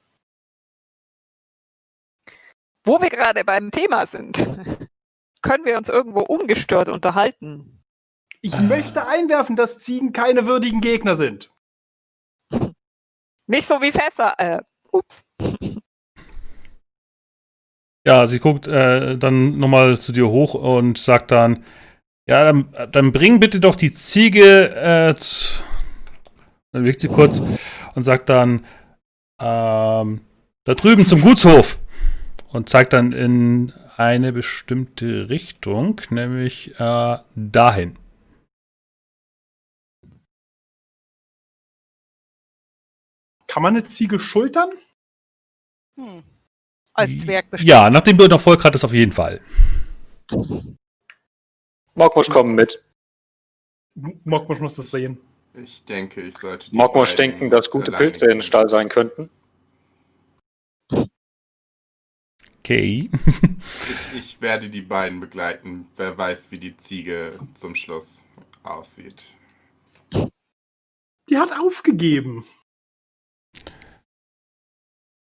Wo 2.83 3.01
wir 3.01 3.09
gerade 3.09 3.43
beim 3.45 3.71
Thema 3.71 4.05
sind, 4.05 4.37
können 5.41 5.65
wir 5.65 5.77
uns 5.77 5.87
irgendwo 5.87 6.19
ungestört 6.21 6.89
unterhalten. 6.89 7.81
Ich 8.41 8.53
äh. 8.53 8.61
möchte 8.61 9.07
einwerfen, 9.07 9.55
dass 9.55 9.79
Ziegen 9.79 10.11
keine 10.11 10.45
würdigen 10.45 10.81
Gegner 10.81 11.15
sind. 11.15 11.51
Nicht 13.47 13.65
so 13.65 13.81
wie 13.81 13.91
Fässer. 13.93 14.33
Äh, 14.37 14.61
ups. 14.91 15.23
Ja, 18.05 18.27
sie 18.27 18.39
guckt 18.39 18.67
äh, 18.67 19.17
dann 19.17 19.57
nochmal 19.57 19.99
zu 19.99 20.11
dir 20.11 20.27
hoch 20.27 20.53
und 20.53 20.97
sagt 20.97 21.31
dann, 21.31 21.63
ja, 22.27 22.43
dann, 22.43 22.73
dann 22.91 23.11
bring 23.11 23.39
bitte 23.39 23.59
doch 23.59 23.75
die 23.75 23.91
Ziege, 23.91 24.75
äh, 24.75 25.15
zu, 25.15 25.63
dann 26.71 26.83
wirkt 26.83 26.99
sie 26.99 27.07
kurz 27.07 27.41
und 27.95 28.03
sagt 28.03 28.29
dann, 28.29 28.65
ähm, 29.39 30.21
da 30.65 30.75
drüben 30.75 31.05
zum 31.05 31.21
Gutshof 31.21 31.79
und 32.49 32.69
zeigt 32.69 32.93
dann 32.93 33.11
in 33.11 33.73
eine 33.97 34.31
bestimmte 34.31 35.29
Richtung, 35.29 36.01
nämlich 36.09 36.79
äh, 36.79 37.17
dahin. 37.35 37.97
Kann 43.47 43.63
man 43.63 43.75
eine 43.75 43.83
Ziege 43.83 44.19
schultern? 44.19 44.69
Hm. 45.97 46.23
Als 46.93 47.17
Zwerg 47.17 47.49
bestimmt. 47.49 47.69
Ja, 47.69 47.89
nachdem 47.89 48.17
du 48.17 48.25
Erfolg 48.25 48.63
hattest, 48.63 48.85
auf 48.85 48.93
jeden 48.93 49.11
Fall. 49.11 49.41
Mokmosch 51.95 52.29
kommen 52.29 52.55
mit. 52.55 52.85
Mokmosch 54.23 54.59
muss 54.59 54.75
das 54.75 54.91
sehen. 54.91 55.19
Ich 55.63 55.83
denke, 55.85 56.21
ich 56.21 56.37
sollte. 56.37 56.67
Mokmosch 56.71 57.15
denken, 57.15 57.49
dass 57.49 57.69
gute 57.69 57.91
Pilze 57.91 58.25
in 58.25 58.37
den 58.37 58.41
Stall 58.41 58.69
sein 58.69 58.89
könnten. 58.89 59.29
Okay. 62.59 63.09
ich, 63.25 64.17
ich 64.17 64.41
werde 64.41 64.69
die 64.69 64.81
beiden 64.81 65.19
begleiten. 65.19 65.87
Wer 65.97 66.17
weiß, 66.17 66.51
wie 66.51 66.59
die 66.59 66.77
Ziege 66.77 67.37
zum 67.55 67.75
Schluss 67.75 68.21
aussieht. 68.63 69.23
Die 71.29 71.37
hat 71.37 71.51
aufgegeben. 71.59 72.45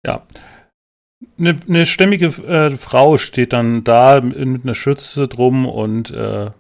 Ja. 0.07 0.27
Eine, 1.39 1.59
eine 1.69 1.87
stämmige 1.87 2.27
äh, 2.27 2.71
Frau 2.77 3.19
steht 3.19 3.53
dann 3.53 3.83
da 3.83 4.21
mit 4.21 4.63
einer 4.63 4.75
Schürze 4.75 5.27
drum 5.27 5.67
und 5.67 6.11
äh, 6.11 6.51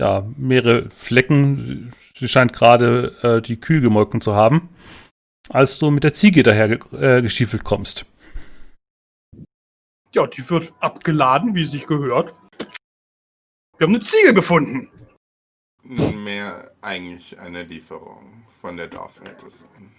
ja, 0.00 0.26
mehrere 0.36 0.90
Flecken. 0.90 1.92
Sie 2.14 2.28
scheint 2.28 2.52
gerade 2.52 3.16
äh, 3.22 3.42
die 3.42 3.58
Kühe 3.58 3.80
gemolken 3.80 4.20
zu 4.20 4.34
haben, 4.34 4.68
als 5.50 5.78
du 5.78 5.90
mit 5.90 6.04
der 6.04 6.14
Ziege 6.14 6.42
daher 6.42 6.70
äh, 6.92 7.22
geschiefelt 7.22 7.64
kommst. 7.64 8.06
Ja, 10.14 10.26
die 10.26 10.48
wird 10.50 10.72
abgeladen, 10.80 11.54
wie 11.54 11.62
es 11.62 11.70
sich 11.70 11.86
gehört. 11.86 12.34
Wir 13.78 13.86
haben 13.86 13.94
eine 13.94 14.04
Ziege 14.04 14.34
gefunden. 14.34 14.90
Mehr 15.82 16.70
eigentlich 16.80 17.38
eine 17.38 17.64
Lieferung 17.64 18.44
von 18.60 18.76
der 18.76 18.86
Dorfältesten. 18.86 19.90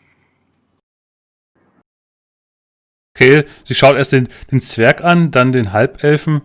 Okay, 3.16 3.46
sie 3.66 3.76
schaut 3.76 3.96
erst 3.96 4.12
den, 4.12 4.30
den 4.52 4.60
Zwerg 4.60 5.04
an, 5.04 5.32
dann 5.32 5.52
den 5.52 5.72
Halbelfen. 5.74 6.42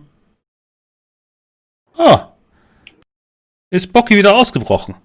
Ah. 1.95 2.28
Ist 3.71 3.93
Bocky 3.93 4.15
wieder 4.15 4.35
ausgebrochen? 4.35 4.95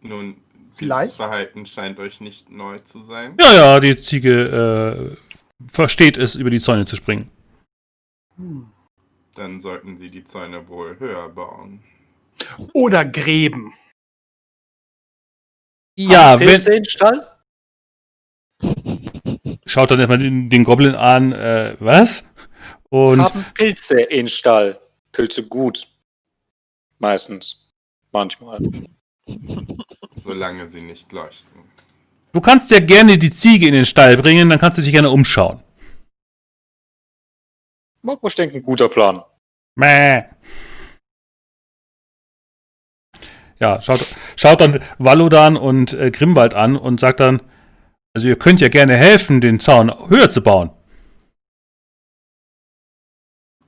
Nun, 0.00 0.40
Vielleicht? 0.76 1.10
das 1.10 1.16
Verhalten 1.16 1.66
scheint 1.66 1.98
euch 1.98 2.20
nicht 2.20 2.50
neu 2.50 2.78
zu 2.78 3.02
sein. 3.02 3.36
Ja, 3.40 3.54
ja, 3.54 3.80
die 3.80 3.96
Ziege 3.96 5.16
äh, 5.18 5.66
versteht 5.70 6.16
es, 6.16 6.34
über 6.36 6.50
die 6.50 6.60
Zäune 6.60 6.86
zu 6.86 6.96
springen. 6.96 7.30
Hm. 8.36 8.70
Dann 9.34 9.60
sollten 9.60 9.98
sie 9.98 10.10
die 10.10 10.24
Zäune 10.24 10.66
wohl 10.68 10.98
höher 10.98 11.28
bauen. 11.28 11.82
Oder 12.72 13.04
Gräben. 13.04 13.74
Ja, 15.98 16.38
wenn. 16.40 16.62
Den 16.62 16.84
Stall? 16.84 17.30
Schaut 19.66 19.90
dann 19.90 19.98
erstmal 19.98 20.18
den, 20.18 20.48
den 20.48 20.64
Goblin 20.64 20.94
an, 20.94 21.32
äh, 21.32 21.76
was? 21.80 22.28
Und 22.88 23.20
haben 23.20 23.44
Pilze 23.54 24.00
in 24.00 24.28
Stall. 24.28 24.80
Pilze 25.12 25.46
gut. 25.46 25.86
Meistens. 26.98 27.70
Manchmal. 28.12 28.60
Solange 30.14 30.66
sie 30.66 30.80
nicht 30.80 31.12
leuchten. 31.12 31.64
Du 32.32 32.40
kannst 32.40 32.70
ja 32.70 32.80
gerne 32.80 33.18
die 33.18 33.30
Ziege 33.30 33.66
in 33.66 33.74
den 33.74 33.86
Stall 33.86 34.16
bringen, 34.16 34.48
dann 34.50 34.58
kannst 34.58 34.78
du 34.78 34.82
dich 34.82 34.92
gerne 34.92 35.10
umschauen. 35.10 35.62
Mag 38.02 38.22
wohl 38.22 38.30
denken, 38.30 38.62
guter 38.62 38.88
Plan. 38.88 39.22
Mäh. 39.74 40.24
Ja, 43.58 43.80
schaut, 43.80 44.14
schaut 44.36 44.60
dann 44.60 44.82
Valodan 44.98 45.56
und 45.56 45.94
äh, 45.94 46.10
Grimwald 46.10 46.54
an 46.54 46.76
und 46.76 47.00
sagt 47.00 47.20
dann, 47.20 47.40
also 48.14 48.28
ihr 48.28 48.38
könnt 48.38 48.60
ja 48.60 48.68
gerne 48.68 48.96
helfen, 48.96 49.40
den 49.40 49.60
Zaun 49.60 49.92
höher 50.08 50.28
zu 50.28 50.42
bauen. 50.42 50.70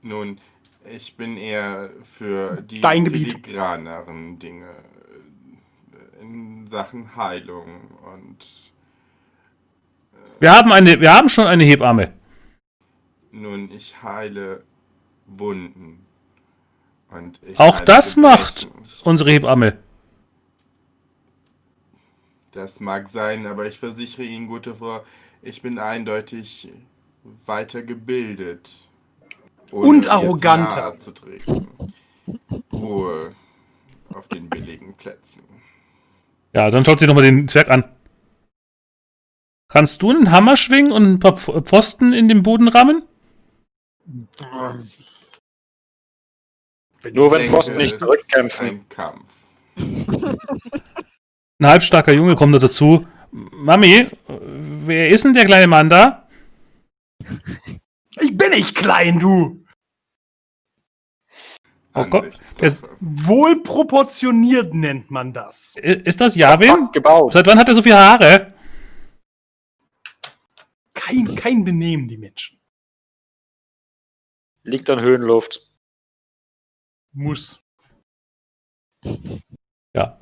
Nun, 0.01 0.39
ich 0.89 1.15
bin 1.15 1.37
eher 1.37 1.91
für 2.15 2.61
die 2.61 2.81
Dein 2.81 3.05
filigraneren 3.05 4.39
Dinge 4.39 4.69
äh, 5.93 6.21
in 6.21 6.67
Sachen 6.67 7.15
Heilung 7.15 7.81
und 8.15 8.45
äh 10.13 10.41
wir 10.41 10.51
haben 10.51 10.71
eine, 10.71 10.99
wir 10.99 11.13
haben 11.13 11.29
schon 11.29 11.47
eine 11.47 11.63
Hebamme. 11.63 12.13
Nun, 13.31 13.71
ich 13.71 14.01
heile 14.01 14.63
Wunden. 15.27 16.05
Und 17.09 17.39
Auch 17.57 17.79
das 17.79 18.15
macht 18.15 18.67
unsere 19.03 19.31
Hebamme. 19.31 19.77
Das 22.51 22.79
mag 22.79 23.09
sein, 23.09 23.45
aber 23.45 23.67
ich 23.67 23.79
versichere 23.79 24.23
Ihnen, 24.23 24.47
gute 24.47 24.75
Frau, 24.75 25.03
ich 25.41 25.61
bin 25.61 25.77
eindeutig 25.77 26.71
weiter 27.45 27.83
gebildet. 27.83 28.88
Und 29.71 30.07
arroganter. 30.07 30.95
Ruhe 32.73 33.35
auf 34.13 34.27
den 34.27 34.49
billigen 34.49 34.93
Plätzen. 34.95 35.43
Ja, 36.53 36.69
dann 36.69 36.83
schaut 36.83 36.99
sie 36.99 37.07
nochmal 37.07 37.23
den 37.23 37.47
Zwerg 37.47 37.69
an. 37.69 37.83
Kannst 39.67 40.01
du 40.01 40.09
einen 40.09 40.31
Hammer 40.31 40.57
schwingen 40.57 40.91
und 40.91 41.03
ein 41.03 41.19
paar 41.19 41.35
Pfosten 41.35 42.11
in 42.13 42.27
den 42.27 42.41
Boden 42.41 42.67
rammen? 42.67 43.03
Nur 47.11 47.31
wenn 47.31 47.47
Pfosten 47.47 47.77
nicht 47.77 47.99
zurückkämpfen. 47.99 48.67
Ein 48.67 48.89
Kampf. 48.89 49.31
Ein 51.59 51.67
halbstarker 51.67 52.13
Junge 52.13 52.35
kommt 52.35 52.55
da 52.55 52.59
dazu. 52.59 53.05
Mami, 53.31 54.07
wer 54.27 55.09
ist 55.09 55.25
denn 55.25 55.35
der 55.35 55.45
kleine 55.45 55.67
Mann 55.67 55.89
da? 55.89 56.27
Ich 58.21 58.37
bin 58.37 58.51
nicht 58.51 58.75
klein, 58.75 59.19
du! 59.19 59.65
Oh 61.95 62.05
Gott. 62.05 62.31
Wohlproportioniert 62.99 64.73
nennt 64.73 65.09
man 65.09 65.33
das. 65.33 65.75
Ist 65.75 66.21
das 66.21 66.35
Javin? 66.35 66.89
Seit 67.31 67.47
wann 67.47 67.57
hat 67.59 67.67
er 67.67 67.75
so 67.75 67.81
viele 67.81 67.97
Haare? 67.97 68.53
Kein, 70.93 71.35
kein 71.35 71.63
Benehmen, 71.63 72.07
die 72.07 72.17
Menschen. 72.17 72.59
Liegt 74.63 74.89
an 74.89 75.01
Höhenluft. 75.01 75.67
Muss. 77.11 77.63
Ja. 79.95 80.19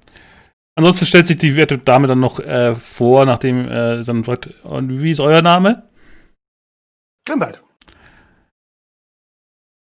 Ansonsten 0.75 1.05
stellt 1.05 1.27
sich 1.27 1.37
die 1.37 1.55
werte 1.55 1.79
Dame 1.79 2.07
dann 2.07 2.19
noch 2.19 2.39
äh, 2.39 2.75
vor, 2.75 3.25
nachdem 3.25 3.67
äh, 3.67 4.03
dann 4.03 4.23
fragt, 4.23 4.63
und 4.63 5.01
wie 5.01 5.11
ist 5.11 5.19
euer 5.19 5.41
Name? 5.41 5.89
Grimwald. 7.25 7.61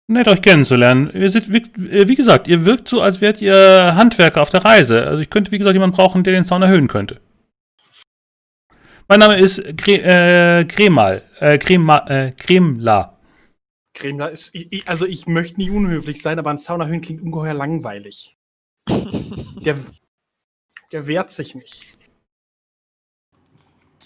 Nett 0.10 0.30
euch 0.30 0.42
kennenzulernen. 0.42 1.12
Ihr 1.14 1.30
seid, 1.30 1.52
wie, 1.52 1.58
äh, 1.90 2.08
wie, 2.08 2.16
gesagt, 2.16 2.48
ihr 2.48 2.66
wirkt 2.66 2.88
so, 2.88 3.02
als 3.02 3.20
wärt 3.20 3.42
ihr 3.42 3.94
Handwerker 3.96 4.42
auf 4.42 4.50
der 4.50 4.64
Reise. 4.64 5.06
Also 5.06 5.22
ich 5.22 5.30
könnte, 5.30 5.52
wie 5.52 5.58
gesagt, 5.58 5.74
jemanden 5.74 5.96
brauchen, 5.96 6.24
der 6.24 6.34
den 6.34 6.46
Zaun 6.46 6.62
erhöhen 6.62 6.88
könnte. 6.88 7.20
Mein 9.10 9.20
Name 9.20 9.38
ist 9.38 9.62
Gre 9.78 10.02
äh, 10.02 10.66
Kremal. 10.66 11.24
Äh, 11.40 11.58
Krema, 11.58 12.06
äh, 12.08 12.32
Kremla. 12.32 13.18
Kremla 13.94 14.28
ist. 14.28 14.54
Ich, 14.54 14.88
also 14.88 15.06
ich 15.06 15.28
möchte 15.28 15.58
nicht 15.58 15.72
unhöflich 15.72 16.22
sein, 16.22 16.40
aber 16.40 16.52
ein 16.52 16.60
Zaun 16.60 16.82
erhöhen 16.82 17.02
klingt 17.02 17.22
ungeheuer 17.22 17.54
langweilig. 17.54 18.38
der, 18.90 19.78
der 20.94 21.08
wehrt 21.08 21.32
sich 21.32 21.54
nicht. 21.56 21.88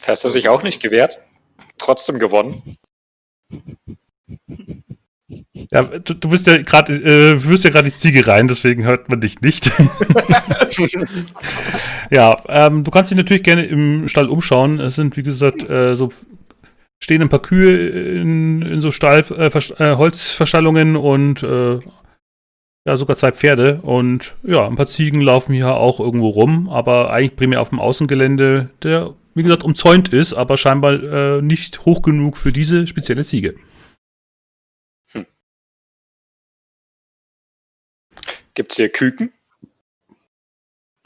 Hast 0.08 0.24
du 0.24 0.29
sich 0.29 0.50
auch 0.50 0.63
nicht 0.63 0.81
gewehrt? 0.81 1.20
Trotzdem 1.77 2.17
gewonnen. 2.17 2.77
Ja, 5.74 5.84
du, 5.84 6.13
du 6.13 6.30
bist 6.30 6.48
ja 6.48 6.62
gerade, 6.62 6.94
äh, 6.94 7.46
wirst 7.46 7.63
ja 7.63 7.70
gerade 7.70 7.90
die 7.90 7.96
Ziege 7.96 8.28
rein, 8.28 8.50
deswegen 8.50 8.84
hört 8.84 9.08
man 9.08 9.22
dich 9.22 9.40
nicht. 9.40 9.72
ja, 12.12 12.38
ähm, 12.50 12.84
du 12.84 12.92
kannst 12.92 13.10
dich 13.10 13.18
natürlich 13.18 13.44
gerne 13.44 13.66
im 13.66 14.10
Stall 14.10 14.28
umschauen. 14.28 14.82
Es 14.82 14.96
sind, 14.96 15.16
wie 15.16 15.24
gesagt, 15.24 15.70
äh, 15.70 15.96
so 15.96 16.10
stehen 17.01 17.22
ein 17.22 17.30
paar 17.30 17.42
Kühe 17.42 17.88
in, 17.88 18.62
in 18.62 18.82
so 18.82 18.92
Stall, 18.92 19.24
äh, 19.38 19.46
äh 19.48 19.96
Holzverstallungen 19.96 20.98
und 20.98 21.42
äh, 21.44 21.80
ja, 22.86 22.98
sogar 22.98 23.16
zwei 23.16 23.32
Pferde 23.32 23.80
und 23.82 24.36
ja, 24.44 24.68
ein 24.68 24.75
paar 24.75 24.88
Ziegen 24.88 25.22
laufen 25.22 25.53
hier 25.53 25.75
auch 25.75 26.01
irgendwo 26.01 26.29
rum, 26.29 26.68
aber 26.70 27.14
eigentlich 27.16 27.36
primär 27.38 27.62
auf 27.62 27.70
dem 27.70 27.79
Außengelände, 27.79 28.72
der, 28.84 29.14
wie 29.36 29.44
gesagt, 29.44 29.64
umzäunt 29.64 30.10
ist, 30.10 30.34
aber 30.34 30.57
scheinbar 30.57 31.01
äh, 31.01 31.42
nicht 31.42 31.86
hoch 31.86 32.01
genug 32.01 32.38
für 32.38 32.51
diese 32.51 32.88
spezielle 32.88 33.24
Ziege. 33.24 33.55
Gibt 38.53 38.72
es 38.72 38.77
hier 38.77 38.90
Küken? 38.90 39.31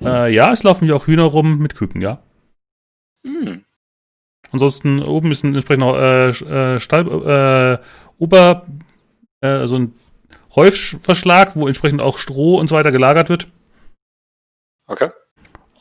Äh, 0.01 0.33
ja, 0.33 0.51
es 0.51 0.63
laufen 0.63 0.85
hier 0.85 0.95
auch 0.95 1.07
Hühner 1.07 1.23
rum 1.23 1.59
mit 1.59 1.75
Küken, 1.75 2.01
ja. 2.01 2.21
Hm. 3.25 3.63
Ansonsten 4.51 5.01
oben 5.01 5.31
ist 5.31 5.43
ein 5.43 5.53
entsprechender 5.53 5.97
äh, 5.97 6.75
äh, 6.75 6.79
Stall, 6.79 7.07
äh, 7.07 7.85
Ober, 8.17 8.65
äh, 9.41 9.67
so 9.67 9.77
ein 9.77 9.95
Häufverschlag, 10.55 11.55
wo 11.55 11.67
entsprechend 11.67 12.01
auch 12.01 12.19
Stroh 12.19 12.57
und 12.59 12.67
so 12.67 12.75
weiter 12.75 12.91
gelagert 12.91 13.29
wird. 13.29 13.47
Okay. 14.87 15.09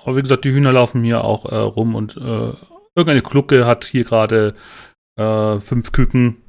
Aber 0.02 0.16
wie 0.16 0.22
gesagt, 0.22 0.44
die 0.44 0.52
Hühner 0.52 0.72
laufen 0.72 1.04
hier 1.04 1.24
auch 1.24 1.46
äh, 1.46 1.54
rum 1.54 1.94
und 1.94 2.16
äh, 2.16 2.52
irgendeine 2.96 3.22
Klucke 3.22 3.66
hat 3.66 3.84
hier 3.84 4.04
gerade 4.04 4.54
äh, 5.16 5.58
fünf 5.58 5.92
Küken 5.92 6.42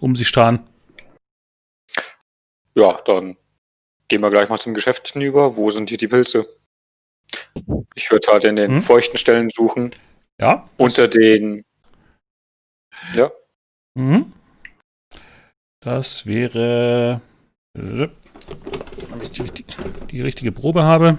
um 0.00 0.16
sich 0.16 0.28
starren. 0.28 0.68
Ja, 2.74 2.98
dann 3.04 3.36
gehen 4.12 4.20
wir 4.20 4.28
gleich 4.28 4.50
mal 4.50 4.58
zum 4.58 4.74
Geschäft 4.74 5.08
hinüber. 5.08 5.56
Wo 5.56 5.70
sind 5.70 5.88
hier 5.88 5.96
die 5.96 6.06
Pilze? 6.06 6.46
Ich 7.94 8.10
würde 8.10 8.28
halt 8.30 8.44
in 8.44 8.56
den 8.56 8.72
hm? 8.72 8.80
feuchten 8.82 9.16
Stellen 9.16 9.48
suchen. 9.48 9.94
Ja. 10.38 10.68
Unter 10.76 11.08
den. 11.08 11.64
Ja. 13.14 13.32
Mhm. 13.94 14.30
Das 15.80 16.26
wäre 16.26 17.22
damit 17.72 18.20
ich 19.22 19.50
die, 19.50 19.64
die, 20.10 20.20
richtige 20.20 20.52
Probe 20.52 20.82
habe. 20.82 21.18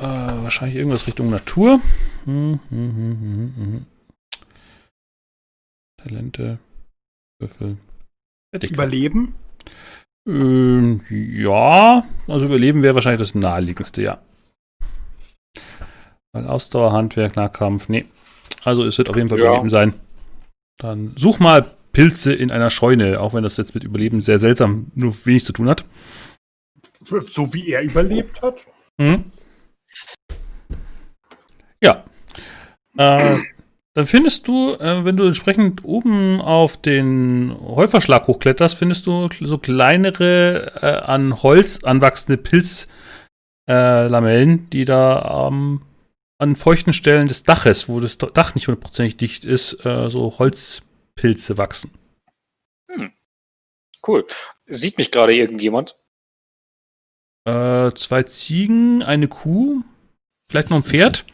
wahrscheinlich 0.00 0.76
irgendwas 0.76 1.06
Richtung 1.06 1.28
Natur. 1.28 1.78
Hm, 2.24 2.58
hm, 2.70 3.52
hm, 3.54 3.86
Talente, 6.02 6.58
Würfel. 7.38 7.76
Überleben? 8.54 9.34
Ähm, 10.28 11.00
ja, 11.10 12.04
also 12.28 12.46
Überleben 12.46 12.82
wäre 12.82 12.94
wahrscheinlich 12.94 13.20
das 13.20 13.34
naheliegendste, 13.34 14.02
ja. 14.02 14.20
Weil 16.32 16.46
Ausdauer, 16.46 16.92
Handwerk, 16.92 17.36
Nahkampf, 17.36 17.88
nee. 17.88 18.06
Also 18.64 18.84
es 18.84 18.96
wird 18.98 19.10
auf 19.10 19.16
jeden 19.16 19.28
Fall 19.28 19.38
ja. 19.38 19.46
Überleben 19.46 19.70
sein. 19.70 19.94
Dann 20.78 21.12
such 21.16 21.40
mal 21.40 21.66
Pilze 21.92 22.32
in 22.32 22.50
einer 22.50 22.70
Scheune, 22.70 23.20
auch 23.20 23.34
wenn 23.34 23.42
das 23.42 23.56
jetzt 23.56 23.74
mit 23.74 23.84
Überleben 23.84 24.20
sehr 24.20 24.38
seltsam 24.38 24.90
nur 24.94 25.14
wenig 25.26 25.44
zu 25.44 25.52
tun 25.52 25.68
hat. 25.68 25.84
So 27.30 27.52
wie 27.52 27.70
er 27.70 27.82
überlebt 27.82 28.40
hat. 28.42 28.64
Mhm. 28.98 29.24
Ja. 31.82 32.04
Äh, 32.96 33.38
dann 33.94 34.06
findest 34.06 34.48
du, 34.48 34.72
äh, 34.74 35.04
wenn 35.04 35.18
du 35.18 35.24
entsprechend 35.24 35.84
oben 35.84 36.40
auf 36.40 36.80
den 36.80 37.54
Häuferschlag 37.60 38.26
hochkletterst, 38.26 38.78
findest 38.78 39.06
du 39.06 39.28
so 39.40 39.58
kleinere 39.58 40.72
äh, 40.80 41.02
an 41.02 41.42
Holz 41.42 41.84
anwachsende 41.84 42.38
Pilzlamellen, 43.66 44.58
äh, 44.58 44.62
die 44.72 44.86
da 44.86 45.48
ähm, 45.48 45.82
an 46.38 46.56
feuchten 46.56 46.94
Stellen 46.94 47.28
des 47.28 47.42
Daches, 47.42 47.88
wo 47.88 48.00
das 48.00 48.16
Dach 48.18 48.54
nicht 48.54 48.66
hundertprozentig 48.66 49.18
dicht 49.18 49.44
ist, 49.44 49.84
äh, 49.84 50.08
so 50.08 50.38
Holz 50.38 50.82
Pilze 51.14 51.58
wachsen. 51.58 51.90
Hm. 52.90 53.12
Cool. 54.06 54.26
Sieht 54.66 54.96
mich 54.96 55.10
gerade 55.10 55.34
irgendjemand? 55.34 55.98
Äh, 57.44 57.92
zwei 57.92 58.22
Ziegen, 58.22 59.02
eine 59.02 59.28
Kuh, 59.28 59.82
vielleicht 60.50 60.70
noch 60.70 60.78
ein 60.78 60.84
Pferd. 60.84 61.26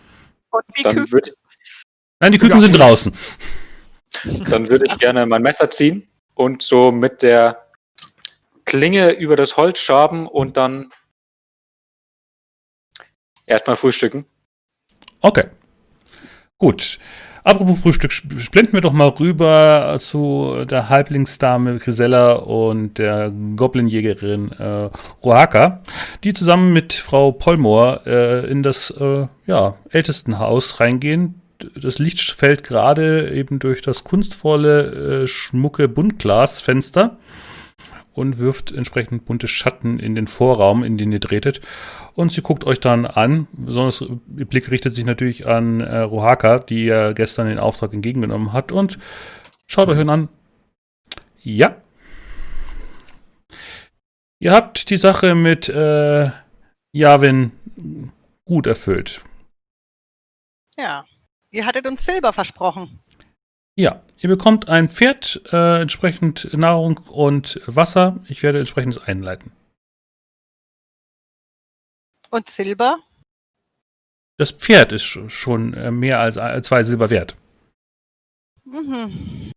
Und 0.51 0.65
die 0.77 0.83
Dann 0.83 1.11
würd, 1.13 1.38
Nein, 2.21 2.33
die 2.33 2.39
Küken 2.39 2.57
ja. 2.57 2.63
sind 2.63 2.73
draußen. 2.73 3.13
Dann 4.51 4.69
würde 4.69 4.87
ich 4.87 4.99
gerne 4.99 5.27
mein 5.27 5.43
Messer 5.43 5.71
ziehen 5.71 6.09
und 6.35 6.63
so 6.63 6.91
mit 6.91 7.23
der 7.23 7.67
Klinge 8.65 9.11
über 9.13 9.37
das 9.37 9.57
Holz 9.57 9.79
schaben 9.79 10.27
und 10.27 10.57
dann 10.57 10.91
erstmal 13.47 13.77
frühstücken. 13.77 14.27
Okay. 15.21 15.45
Gut. 16.59 16.99
Apropos 17.45 17.81
Frühstück, 17.81 18.13
blenden 18.51 18.75
wir 18.75 18.83
doch 18.83 18.93
mal 18.93 19.09
rüber 19.09 19.97
zu 20.01 20.67
der 20.69 20.91
Halblingsdame 20.91 21.79
Grisella 21.79 22.33
und 22.33 22.99
der 22.99 23.33
Goblinjägerin 23.57 24.53
äh, 24.53 24.91
Rohaka, 25.25 25.81
die 26.25 26.35
zusammen 26.35 26.75
mit 26.75 26.93
Frau 26.93 27.33
Polmor 27.33 28.07
äh, 28.07 28.45
in 28.51 28.63
das 28.63 28.91
äh, 28.91 29.29
ja, 29.47 29.77
Ältestenhaus 29.89 30.79
reingehen. 30.81 31.41
Das 31.75 31.99
Licht 31.99 32.21
fällt 32.33 32.65
gerade 32.65 33.31
eben 33.33 33.59
durch 33.59 33.83
das 33.83 34.05
kunstvolle, 34.05 35.23
äh, 35.23 35.27
schmucke 35.27 35.89
Buntglasfenster 35.89 37.19
und 38.13 38.39
wirft 38.39 38.73
entsprechend 38.73 39.25
bunte 39.25 39.49
Schatten 39.49 39.99
in 39.99 40.15
den 40.15 40.27
Vorraum, 40.27 40.85
in 40.85 40.97
den 40.99 41.13
ihr 41.13 41.21
tretet. 41.21 41.61
Und 42.15 42.33
sie 42.33 42.43
guckt 42.43 42.65
euch 42.65 42.81
dann 42.81 43.07
an. 43.07 43.47
Besonders 43.53 44.01
ihr 44.01 44.45
Blick 44.45 44.71
richtet 44.71 44.95
sich 44.95 45.05
natürlich 45.05 45.47
an 45.47 45.81
äh, 45.81 45.99
Rohaka, 45.99 46.59
die 46.59 46.85
ja 46.85 47.13
gestern 47.13 47.47
den 47.49 47.59
Auftrag 47.59 47.93
entgegengenommen 47.93 48.53
hat. 48.53 48.73
Und 48.73 48.99
Schaut 49.71 49.91
euch 49.91 50.09
an. 50.09 50.31
Ja. 51.43 51.77
Ihr 54.41 54.53
habt 54.53 54.89
die 54.89 54.97
Sache 54.97 55.35
mit 55.35 55.69
äh, 55.69 56.31
Javin 56.93 57.53
gut 58.47 58.67
erfüllt. 58.67 59.23
Ja. 60.79 61.05
Ihr 61.51 61.65
hattet 61.65 61.87
uns 61.87 62.05
Silber 62.05 62.33
versprochen. 62.33 63.01
Ja, 63.75 64.03
ihr 64.19 64.29
bekommt 64.29 64.69
ein 64.69 64.89
Pferd, 64.89 65.41
äh, 65.53 65.83
entsprechend 65.83 66.53
Nahrung 66.53 66.99
und 67.09 67.61
Wasser. 67.67 68.19
Ich 68.27 68.43
werde 68.43 68.59
entsprechendes 68.59 68.99
einleiten. 69.01 69.53
Und 72.31 72.49
Silber? 72.49 72.99
Das 74.37 74.53
Pferd 74.53 74.93
ist 74.93 75.05
schon 75.05 75.75
äh, 75.75 75.91
mehr 75.91 76.21
als 76.21 76.35
zwei 76.67 76.83
Silber 76.83 77.11
wert. 77.11 77.35
Mhm. 78.65 79.53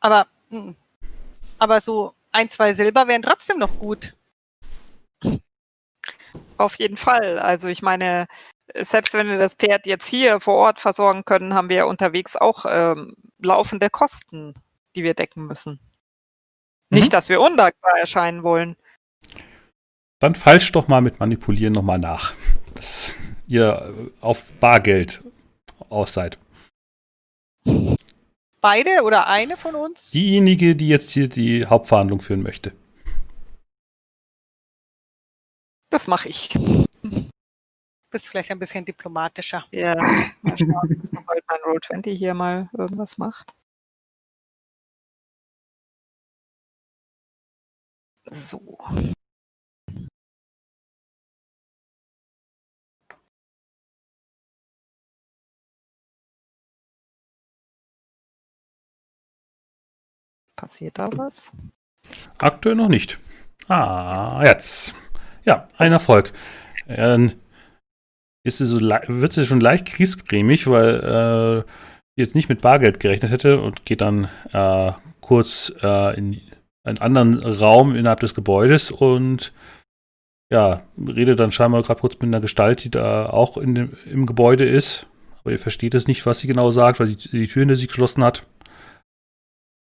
Aber, 0.00 0.28
hm. 0.50 0.76
aber 1.58 1.80
so 1.80 2.14
ein, 2.30 2.50
zwei 2.50 2.72
Silber 2.72 3.08
wären 3.08 3.22
trotzdem 3.22 3.58
noch 3.58 3.78
gut. 3.78 4.14
Auf 6.56 6.74
jeden 6.76 6.96
Fall. 6.96 7.38
Also 7.38 7.68
ich 7.68 7.82
meine, 7.82 8.26
selbst 8.74 9.14
wenn 9.14 9.28
wir 9.28 9.38
das 9.38 9.54
Pferd 9.54 9.86
jetzt 9.86 10.06
hier 10.06 10.40
vor 10.40 10.54
Ort 10.54 10.80
versorgen 10.80 11.24
können, 11.24 11.54
haben 11.54 11.68
wir 11.68 11.86
unterwegs 11.86 12.36
auch 12.36 12.64
ähm, 12.68 13.16
laufende 13.38 13.90
Kosten, 13.90 14.54
die 14.96 15.02
wir 15.02 15.14
decken 15.14 15.46
müssen. 15.46 15.80
Mhm. 16.90 16.98
Nicht, 16.98 17.12
dass 17.12 17.28
wir 17.28 17.40
undankbar 17.40 17.98
erscheinen 17.98 18.42
wollen. 18.42 18.76
Dann 20.20 20.34
falsch 20.34 20.72
doch 20.72 20.88
mal 20.88 21.00
mit 21.00 21.20
Manipulieren 21.20 21.72
nochmal 21.72 21.98
nach, 21.98 22.34
dass 22.74 23.16
ihr 23.46 23.94
auf 24.20 24.52
Bargeld 24.54 25.22
aus 25.88 26.12
seid. 26.12 26.38
Beide 28.60 29.02
oder 29.04 29.28
eine 29.28 29.56
von 29.56 29.76
uns? 29.76 30.10
Diejenige, 30.10 30.74
die 30.74 30.88
jetzt 30.88 31.10
hier 31.12 31.28
die 31.28 31.64
Hauptverhandlung 31.66 32.20
führen 32.20 32.42
möchte. 32.42 32.72
Das 35.90 36.06
mache 36.06 36.28
ich. 36.28 36.50
Bist 38.10 38.26
vielleicht 38.28 38.50
ein 38.50 38.58
bisschen 38.58 38.84
diplomatischer. 38.84 39.64
Ja, 39.70 39.94
mal 40.42 40.56
schauen, 40.56 41.00
sobald 41.02 41.44
mein 41.46 41.60
Roll 41.66 41.80
20 41.80 42.18
hier 42.18 42.32
mal 42.34 42.70
irgendwas 42.72 43.18
macht. 43.18 43.52
So. 48.30 48.78
Passiert 60.56 60.98
da 60.98 61.08
was? 61.12 61.52
Aktuell 62.38 62.74
noch 62.74 62.88
nicht. 62.88 63.18
Ah, 63.68 64.42
jetzt. 64.44 64.94
Ja, 65.44 65.68
ein 65.76 65.92
Erfolg. 65.92 66.32
Ähm, 66.88 67.40
ist 68.44 68.58
sie 68.58 68.66
so, 68.66 68.80
wird 68.80 69.32
sie 69.32 69.44
schon 69.44 69.60
leicht 69.60 69.86
kriegsgrämig, 69.86 70.68
weil 70.68 71.64
äh, 71.66 71.70
jetzt 72.16 72.34
nicht 72.34 72.48
mit 72.48 72.60
Bargeld 72.60 73.00
gerechnet 73.00 73.30
hätte 73.30 73.60
und 73.60 73.84
geht 73.84 74.00
dann 74.00 74.28
äh, 74.52 74.92
kurz 75.20 75.72
äh, 75.82 76.16
in 76.16 76.40
einen 76.84 76.98
anderen 76.98 77.38
Raum 77.38 77.94
innerhalb 77.94 78.20
des 78.20 78.34
Gebäudes 78.34 78.90
und 78.90 79.52
ja, 80.50 80.82
redet 80.96 81.40
dann 81.40 81.52
scheinbar 81.52 81.82
gerade 81.82 82.00
kurz 82.00 82.14
mit 82.14 82.24
einer 82.24 82.40
Gestalt, 82.40 82.82
die 82.84 82.90
da 82.90 83.28
auch 83.28 83.58
in 83.58 83.74
dem, 83.74 83.92
im 84.06 84.24
Gebäude 84.24 84.64
ist. 84.64 85.06
Aber 85.40 85.52
ihr 85.52 85.58
versteht 85.58 85.94
es 85.94 86.06
nicht, 86.06 86.24
was 86.24 86.38
sie 86.38 86.46
genau 86.46 86.70
sagt, 86.70 87.00
weil 87.00 87.08
die, 87.08 87.16
die 87.16 87.46
Tür 87.46 87.60
hinter 87.60 87.76
sie 87.76 87.86
geschlossen 87.86 88.24
hat. 88.24 88.46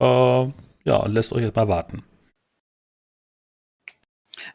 Äh, 0.02 0.47
ja, 0.86 1.06
lässt 1.06 1.32
euch 1.34 1.43
jetzt 1.43 1.56
mal 1.56 1.67
warten. 1.67 2.04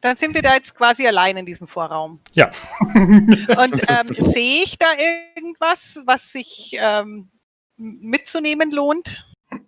Dann 0.04 0.18
sind 0.18 0.34
wir 0.34 0.42
da 0.42 0.52
jetzt 0.52 0.74
quasi 0.74 1.06
allein 1.06 1.38
in 1.38 1.46
diesem 1.46 1.66
Vorraum. 1.66 2.20
Ja. 2.34 2.50
Und 2.94 3.48
ähm, 3.88 4.12
sehe 4.12 4.62
ich 4.64 4.76
da 4.76 4.88
irgendwas, 4.98 5.98
was 6.04 6.30
sich 6.30 6.76
ähm, 6.78 7.30
mitzunehmen 7.78 8.70
lohnt? 8.70 9.24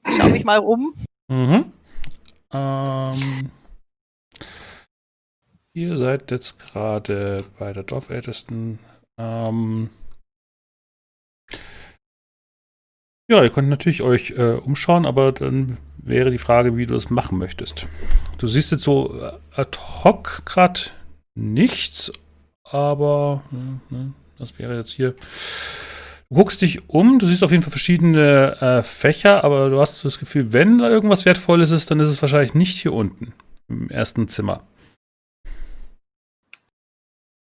Schau 0.06 0.28
mich 0.28 0.44
mal 0.44 0.58
um. 0.58 0.94
Mhm. 1.28 1.72
Ähm, 2.52 3.50
ihr 5.72 5.96
seid 5.96 6.30
jetzt 6.30 6.58
gerade 6.58 7.42
bei 7.58 7.72
der 7.72 7.84
Dorfältesten. 7.84 8.78
Ähm, 9.18 9.88
ja, 13.30 13.42
ihr 13.42 13.48
könnt 13.48 13.70
natürlich 13.70 14.02
euch 14.02 14.32
äh, 14.32 14.56
umschauen, 14.62 15.06
aber 15.06 15.32
dann 15.32 15.78
wäre 16.06 16.30
die 16.30 16.38
Frage, 16.38 16.76
wie 16.76 16.86
du 16.86 16.94
das 16.94 17.10
machen 17.10 17.38
möchtest. 17.38 17.86
Du 18.38 18.46
siehst 18.46 18.72
jetzt 18.72 18.84
so 18.84 19.20
äh, 19.20 19.32
ad 19.54 19.78
hoc 20.04 20.42
gerade 20.44 20.80
nichts, 21.34 22.12
aber 22.64 23.42
ne, 23.90 24.12
das 24.38 24.58
wäre 24.58 24.76
jetzt 24.76 24.92
hier. 24.92 25.14
Du 26.28 26.36
guckst 26.36 26.60
dich 26.60 26.88
um, 26.88 27.18
du 27.18 27.26
siehst 27.26 27.44
auf 27.44 27.52
jeden 27.52 27.62
Fall 27.62 27.70
verschiedene 27.70 28.60
äh, 28.60 28.82
Fächer, 28.82 29.44
aber 29.44 29.70
du 29.70 29.80
hast 29.80 30.04
das 30.04 30.18
Gefühl, 30.18 30.52
wenn 30.52 30.78
da 30.78 30.88
irgendwas 30.88 31.24
Wertvolles 31.24 31.70
ist, 31.70 31.90
dann 31.90 32.00
ist 32.00 32.08
es 32.08 32.20
wahrscheinlich 32.20 32.54
nicht 32.54 32.80
hier 32.80 32.92
unten 32.92 33.32
im 33.68 33.88
ersten 33.90 34.28
Zimmer. 34.28 34.62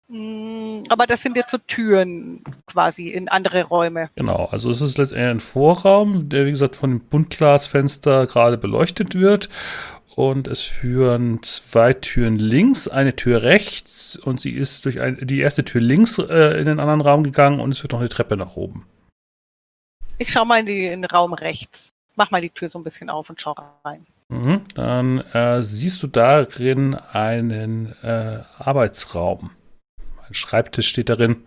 Mm, 0.08 0.53
aber 0.90 1.06
das 1.06 1.22
sind 1.22 1.36
jetzt 1.36 1.50
so 1.50 1.58
Türen 1.58 2.42
quasi 2.66 3.08
in 3.08 3.28
andere 3.28 3.64
Räume. 3.64 4.10
Genau, 4.16 4.46
also 4.46 4.70
es 4.70 4.80
ist 4.80 4.98
letztendlich 4.98 5.30
ein 5.30 5.40
Vorraum, 5.40 6.28
der 6.28 6.46
wie 6.46 6.50
gesagt 6.50 6.76
von 6.76 6.90
dem 6.90 7.00
Buntglasfenster 7.00 8.26
gerade 8.26 8.58
beleuchtet 8.58 9.14
wird. 9.14 9.48
Und 10.16 10.46
es 10.46 10.62
führen 10.62 11.42
zwei 11.42 11.92
Türen 11.92 12.38
links, 12.38 12.86
eine 12.86 13.16
Tür 13.16 13.42
rechts 13.42 14.16
und 14.16 14.40
sie 14.40 14.52
ist 14.52 14.84
durch 14.84 15.00
ein, 15.00 15.18
die 15.20 15.40
erste 15.40 15.64
Tür 15.64 15.80
links 15.80 16.18
äh, 16.18 16.58
in 16.60 16.66
den 16.66 16.78
anderen 16.78 17.00
Raum 17.00 17.24
gegangen 17.24 17.58
und 17.58 17.72
es 17.72 17.82
wird 17.82 17.92
noch 17.92 17.98
eine 17.98 18.08
Treppe 18.08 18.36
nach 18.36 18.54
oben. 18.54 18.86
Ich 20.18 20.30
schau 20.30 20.44
mal 20.44 20.60
in, 20.60 20.66
die, 20.66 20.86
in 20.86 21.02
den 21.02 21.10
Raum 21.10 21.32
rechts. 21.32 21.90
Mach 22.14 22.30
mal 22.30 22.40
die 22.40 22.50
Tür 22.50 22.68
so 22.68 22.78
ein 22.78 22.84
bisschen 22.84 23.10
auf 23.10 23.28
und 23.28 23.40
schau 23.40 23.56
rein. 23.84 24.06
Mhm, 24.28 24.62
dann 24.74 25.18
äh, 25.32 25.62
siehst 25.62 26.00
du 26.02 26.06
darin 26.06 26.94
einen 26.94 27.94
äh, 28.02 28.40
Arbeitsraum. 28.58 29.50
Ein 30.26 30.34
Schreibtisch 30.34 30.88
steht 30.88 31.08
darin. 31.08 31.44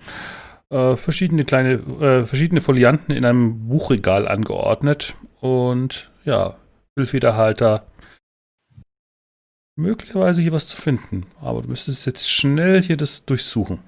Äh, 0.70 0.98
verschiedene 0.98 1.46
kleine, 1.46 1.74
äh, 1.74 2.24
verschiedene 2.26 2.62
Folianten 2.62 3.16
in 3.16 3.26
einem 3.26 3.68
Buchregal 3.70 4.28
angeordnet 4.28 5.16
und 5.40 6.12
ja, 6.26 6.56
Füllfederhalter, 6.94 7.88
möglicherweise 9.78 10.42
hier 10.42 10.52
was 10.52 10.68
zu 10.68 10.76
finden. 10.76 11.26
Aber 11.42 11.62
du 11.62 11.70
müsstest 11.70 12.06
jetzt 12.06 12.30
schnell 12.30 12.82
hier 12.82 12.98
das 12.98 13.24
durchsuchen. 13.24 13.80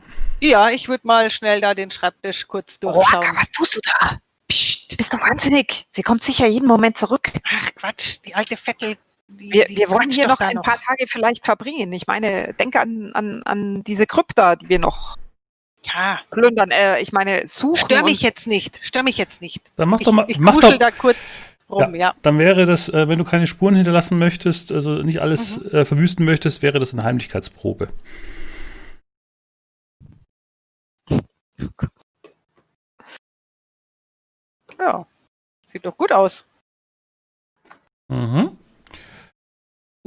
Ja, 0.41 0.69
ich 0.69 0.87
würde 0.87 1.05
mal 1.05 1.29
schnell 1.31 1.59
da 1.59 1.73
den 1.73 1.91
Schreibtisch 1.91 2.47
kurz 2.47 2.79
durchschauen. 2.79 3.25
Oh, 3.29 3.35
was 3.35 3.51
tust 3.51 3.75
du 3.75 3.79
da? 3.99 4.19
Psst, 4.47 4.95
bist 4.95 5.13
du 5.13 5.17
wahnsinnig. 5.17 5.85
Sie 5.89 6.01
kommt 6.01 6.23
sicher 6.23 6.47
jeden 6.47 6.67
Moment 6.67 6.97
zurück. 6.97 7.31
Ach 7.43 7.75
Quatsch, 7.75 8.19
die 8.25 8.35
alte 8.35 8.55
Vettel. 8.55 8.95
Die, 9.31 9.53
wir, 9.53 9.65
die 9.65 9.77
wir 9.77 9.89
wollen 9.89 10.09
hier 10.11 10.27
noch 10.27 10.39
ein 10.39 10.55
noch. 10.55 10.63
paar 10.63 10.79
Tage 10.81 11.05
vielleicht 11.07 11.45
verbringen. 11.45 11.93
Ich 11.93 12.07
meine, 12.07 12.53
denke 12.55 12.79
an, 12.79 13.11
an, 13.13 13.43
an 13.43 13.83
diese 13.83 14.07
Krypta, 14.07 14.55
die 14.55 14.69
wir 14.69 14.79
noch 14.79 15.17
ja. 15.85 16.19
plündern. 16.31 16.71
Äh, 16.71 16.99
ich 16.99 17.11
meine, 17.11 17.45
suchen. 17.47 17.85
Stör 17.85 18.03
mich 18.03 18.21
jetzt 18.21 18.47
nicht. 18.47 18.79
Stör 18.81 19.03
mich 19.03 19.17
jetzt 19.17 19.41
nicht. 19.41 19.71
Dann 19.75 19.89
mach 19.89 19.99
ich, 19.99 20.05
doch 20.05 20.13
mal. 20.13 20.25
Ich 20.27 20.39
mach 20.39 20.59
doch, 20.59 20.75
da 20.77 20.91
kurz 20.91 21.39
rum, 21.69 21.95
ja, 21.95 22.07
ja. 22.07 22.15
Dann 22.23 22.39
wäre 22.39 22.65
das, 22.65 22.89
äh, 22.89 23.07
wenn 23.07 23.19
du 23.19 23.25
keine 23.25 23.47
Spuren 23.47 23.75
hinterlassen 23.75 24.17
möchtest, 24.17 24.71
also 24.71 25.03
nicht 25.03 25.21
alles 25.21 25.57
mhm. 25.57 25.69
äh, 25.69 25.85
verwüsten 25.85 26.25
möchtest, 26.25 26.61
wäre 26.61 26.79
das 26.79 26.93
eine 26.93 27.03
Heimlichkeitsprobe. 27.03 27.89
Ja, 34.79 35.05
sieht 35.65 35.85
doch 35.85 35.95
gut 35.97 36.11
aus. 36.11 36.45
Mhm. 38.07 38.57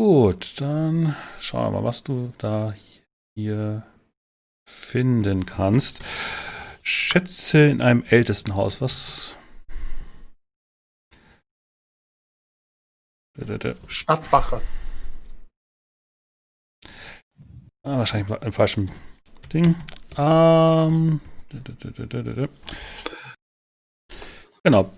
Gut, 0.04 0.60
dann 0.60 1.14
schauen 1.38 1.72
wir 1.72 1.80
mal, 1.80 1.84
was 1.84 2.02
du 2.02 2.32
da 2.38 2.74
hier 3.36 3.86
finden 4.68 5.46
kannst. 5.46 6.00
Schätze 6.82 7.66
in 7.66 7.80
einem 7.80 8.02
ältesten 8.08 8.56
Haus. 8.56 8.80
Was 8.80 9.36
Stadtwache. 13.86 14.60
Ah, 17.84 17.98
wahrscheinlich 17.98 18.42
im 18.42 18.52
falschen 18.52 18.90
Ding. 19.52 19.76
Ähm, 20.16 21.20
genau. 24.64 24.92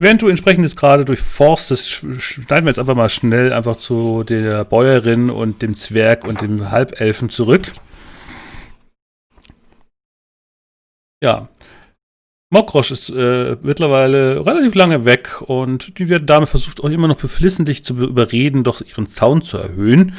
Während 0.00 0.22
du 0.22 0.28
entsprechendes 0.28 0.74
gerade 0.74 1.04
durchforstest, 1.04 1.88
schneiden 2.18 2.64
wir 2.64 2.70
jetzt 2.70 2.78
einfach 2.78 2.96
mal 2.96 3.08
schnell 3.08 3.52
einfach 3.52 3.76
zu 3.76 4.24
der 4.24 4.64
Bäuerin 4.64 5.30
und 5.30 5.62
dem 5.62 5.74
Zwerg 5.74 6.24
und 6.24 6.40
dem 6.40 6.70
Halbelfen 6.70 7.30
zurück. 7.30 7.62
Ja. 11.22 11.48
Mokrosch 12.50 12.90
ist 12.90 13.08
äh, 13.08 13.56
mittlerweile 13.62 14.44
relativ 14.44 14.74
lange 14.74 15.04
weg 15.04 15.40
und 15.40 15.98
die 15.98 16.06
Dame 16.06 16.46
versucht 16.46 16.82
auch 16.82 16.90
immer 16.90 17.08
noch 17.08 17.16
beflissentlich 17.16 17.84
zu 17.84 17.94
überreden, 17.94 18.62
doch 18.62 18.80
ihren 18.80 19.06
Zaun 19.06 19.42
zu 19.42 19.58
erhöhen. 19.58 20.14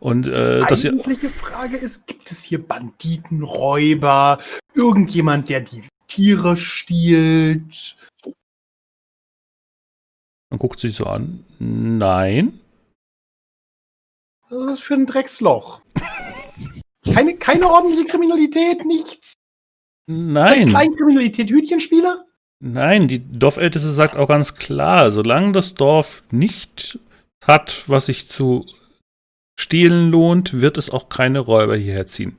Und 0.00 0.28
äh, 0.28 0.64
die 0.64 0.88
eigentliche 0.88 1.28
Frage 1.28 1.76
ist, 1.76 2.06
gibt 2.06 2.30
es 2.30 2.42
hier 2.42 2.62
Banditen, 2.62 3.42
Räuber, 3.42 4.38
irgendjemand, 4.74 5.48
der 5.48 5.60
die 5.60 5.82
Tiere 6.06 6.56
stiehlt? 6.56 7.96
Man 10.50 10.58
guckt 10.58 10.80
sich 10.80 10.94
so 10.94 11.04
an. 11.04 11.44
Nein. 11.58 12.60
Was 14.50 14.78
ist 14.78 14.82
für 14.84 14.94
ein 14.94 15.06
Drecksloch? 15.06 15.82
keine, 17.04 17.36
keine 17.36 17.68
ordentliche 17.68 18.06
Kriminalität, 18.06 18.84
nichts. 18.84 19.34
Nein. 20.06 20.68
Kleinkriminalität, 20.68 21.50
Hütchenspieler? 21.50 22.24
Nein, 22.60 23.08
die 23.08 23.20
Dorfälteste 23.20 23.90
sagt 23.90 24.16
auch 24.16 24.28
ganz 24.28 24.54
klar, 24.54 25.12
solange 25.12 25.52
das 25.52 25.74
Dorf 25.74 26.24
nicht 26.30 26.98
hat, 27.44 27.88
was 27.88 28.06
sich 28.06 28.26
zu 28.26 28.66
stehlen 29.60 30.10
lohnt, 30.10 30.60
wird 30.60 30.78
es 30.78 30.90
auch 30.90 31.08
keine 31.08 31.40
Räuber 31.40 31.76
hierher 31.76 32.06
ziehen. 32.06 32.36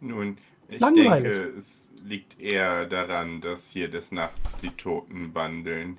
Nun, 0.00 0.36
ich 0.68 0.80
Langweilig. 0.80 1.32
denke, 1.32 1.56
es 1.56 1.91
liegt 2.04 2.40
eher 2.40 2.86
daran, 2.86 3.40
dass 3.40 3.68
hier 3.68 3.88
des 3.88 4.12
Nachts 4.12 4.40
die 4.62 4.70
Toten 4.70 5.34
wandeln, 5.34 5.98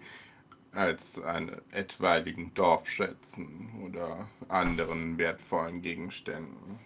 als 0.72 1.20
an 1.22 1.62
etwaigen 1.72 2.54
Dorfschätzen 2.54 3.70
oder 3.86 4.28
anderen 4.50 5.18
wertvollen 5.18 5.82
Gegenständen. 5.82 6.80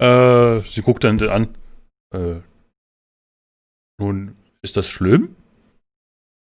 Äh, 0.00 0.60
sie 0.60 0.80
guckt 0.82 1.04
dann 1.04 1.20
an. 1.28 1.54
Äh, 2.14 2.40
nun, 4.00 4.36
ist 4.62 4.78
das 4.78 4.88
schlimm? 4.88 5.36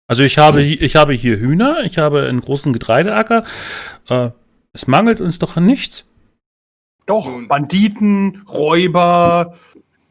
Also 0.07 0.23
ich 0.23 0.37
habe, 0.37 0.61
ich 0.63 0.95
habe 0.95 1.13
hier 1.13 1.39
Hühner, 1.39 1.83
ich 1.83 1.97
habe 1.97 2.27
einen 2.27 2.41
großen 2.41 2.73
Getreideacker. 2.73 3.43
Äh, 4.07 4.31
es 4.73 4.87
mangelt 4.87 5.19
uns 5.19 5.39
doch 5.39 5.57
an 5.57 5.65
nichts. 5.65 6.08
Doch, 7.09 7.41
Banditen, 7.47 8.43
Räuber. 8.47 9.57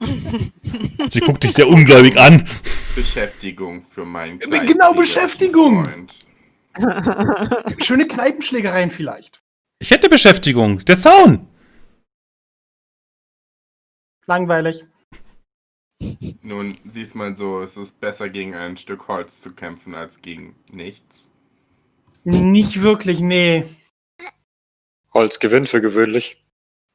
Sie 1.11 1.20
guckt 1.20 1.44
dich 1.44 1.52
sehr 1.52 1.68
ungläubig 1.68 2.18
an. 2.18 2.44
Beschäftigung 2.96 3.84
für 3.84 4.04
meinen 4.04 4.40
kleinen 4.40 4.66
Genau, 4.66 4.94
Beschäftigung. 4.94 5.84
Freund. 5.84 6.26
Schöne 7.84 8.08
Kneipenschlägereien 8.08 8.90
vielleicht. 8.90 9.40
Ich 9.78 9.92
hätte 9.92 10.08
Beschäftigung. 10.08 10.84
Der 10.87 10.98
Zaun. 10.98 11.46
Langweilig. 14.26 14.84
Nun, 16.42 16.74
siehst 16.84 17.14
mal 17.14 17.37
so, 17.37 17.62
es 17.62 17.76
ist 17.76 18.00
besser 18.00 18.28
gegen 18.28 18.56
ein 18.56 18.76
Stück 18.76 19.06
Holz 19.06 19.40
zu 19.40 19.52
kämpfen 19.52 19.94
als 19.94 20.20
gegen 20.20 20.56
nichts. 20.68 21.28
Nicht 22.24 22.82
wirklich, 22.82 23.20
nee. 23.20 23.66
Holz 25.14 25.38
gewinnt 25.38 25.68
für 25.68 25.80
gewöhnlich. 25.80 26.44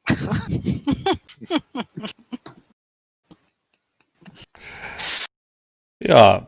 ja. 5.99 6.47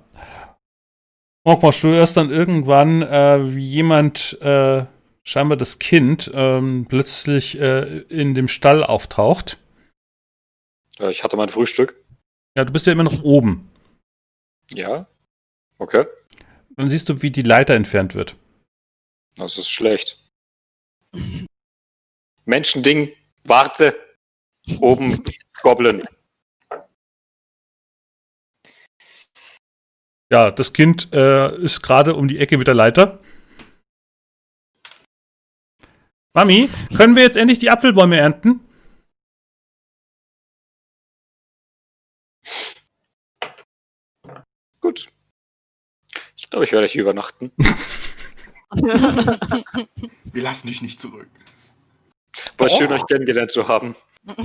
Morgmosch, 1.45 1.81
du 1.81 1.89
hörst 1.89 2.17
dann 2.17 2.31
irgendwann, 2.31 3.03
äh, 3.03 3.55
wie 3.55 3.65
jemand, 3.65 4.39
äh, 4.41 4.85
scheinbar 5.23 5.57
das 5.57 5.79
Kind, 5.79 6.31
ähm, 6.33 6.87
plötzlich 6.89 7.59
äh, 7.59 7.99
in 8.09 8.33
dem 8.33 8.47
Stall 8.47 8.83
auftaucht. 8.83 9.59
Ich 10.99 11.23
hatte 11.23 11.37
mein 11.37 11.49
Frühstück. 11.49 12.03
Ja, 12.57 12.65
du 12.65 12.73
bist 12.73 12.87
ja 12.87 12.93
immer 12.93 13.03
noch 13.03 13.21
oben. 13.23 13.69
Ja. 14.73 15.07
Okay. 15.77 16.05
Dann 16.77 16.89
siehst 16.89 17.09
du, 17.09 17.21
wie 17.21 17.31
die 17.31 17.41
Leiter 17.41 17.75
entfernt 17.75 18.15
wird. 18.15 18.37
Das 19.35 19.57
ist 19.57 19.69
schlecht. 19.69 20.17
Menschending, 22.45 23.11
warte. 23.45 23.99
Oben, 24.79 25.23
Goblin. 25.61 26.03
Ja, 30.31 30.51
das 30.51 30.73
Kind 30.73 31.13
äh, 31.13 31.55
ist 31.57 31.81
gerade 31.81 32.15
um 32.15 32.27
die 32.27 32.39
Ecke 32.39 32.57
mit 32.57 32.67
der 32.67 32.73
Leiter. 32.73 33.19
Mami, 36.33 36.69
können 36.97 37.15
wir 37.15 37.23
jetzt 37.23 37.37
endlich 37.37 37.59
die 37.59 37.69
Apfelbäume 37.69 38.17
ernten? 38.17 38.59
Gut. 44.81 45.09
Ich 46.35 46.49
glaube, 46.49 46.65
ich 46.65 46.71
werde 46.73 46.87
hier 46.87 47.03
übernachten. 47.03 47.51
Wir 48.75 50.43
lassen 50.43 50.67
dich 50.67 50.81
nicht 50.81 50.99
zurück. 50.99 51.29
War 52.57 52.69
schön, 52.69 52.91
euch 52.91 53.05
kennengelernt 53.07 53.51
zu 53.51 53.67
haben. 53.67 53.95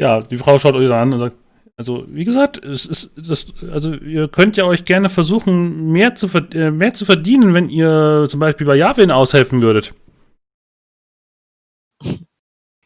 Ja, 0.00 0.22
die 0.22 0.38
Frau 0.38 0.58
schaut 0.58 0.76
euch 0.76 0.90
an 0.90 1.12
und 1.12 1.18
sagt, 1.18 1.36
also 1.76 2.06
wie 2.08 2.24
gesagt, 2.24 2.64
es 2.64 2.86
ist 2.86 3.12
das, 3.16 3.52
also 3.70 3.92
ihr 3.92 4.28
könnt 4.28 4.56
ja 4.56 4.64
euch 4.64 4.86
gerne 4.86 5.10
versuchen, 5.10 5.92
mehr 5.92 6.14
zu, 6.14 6.26
äh, 6.54 6.70
mehr 6.70 6.94
zu 6.94 7.04
verdienen, 7.04 7.52
wenn 7.52 7.68
ihr 7.68 8.26
zum 8.30 8.40
Beispiel 8.40 8.66
bei 8.66 8.76
Javin 8.76 9.10
aushelfen 9.10 9.60
würdet. 9.60 9.94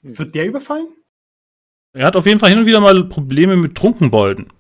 Wird 0.03 0.35
der 0.35 0.47
überfallen? 0.47 0.89
Er 1.93 2.07
hat 2.07 2.17
auf 2.17 2.27
jeden 2.27 2.41
Fall 2.41 2.51
hin 2.51 2.59
und 2.59 2.67
wieder 2.67 2.81
mal 2.81 3.05
Probleme 3.05 3.55
mit 3.55 3.77
Trunkenbolden. 3.77 4.53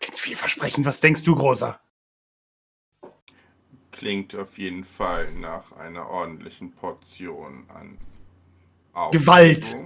Klingt 0.00 0.18
vielversprechend. 0.18 0.86
Was 0.86 1.02
denkst 1.02 1.22
du, 1.22 1.36
Großer? 1.36 1.78
Klingt 4.02 4.34
auf 4.34 4.58
jeden 4.58 4.82
Fall 4.82 5.28
nach 5.34 5.70
einer 5.76 6.10
ordentlichen 6.10 6.72
Portion 6.72 7.62
an 7.72 7.96
Aufregung. 8.94 9.20
Gewalt. 9.20 9.76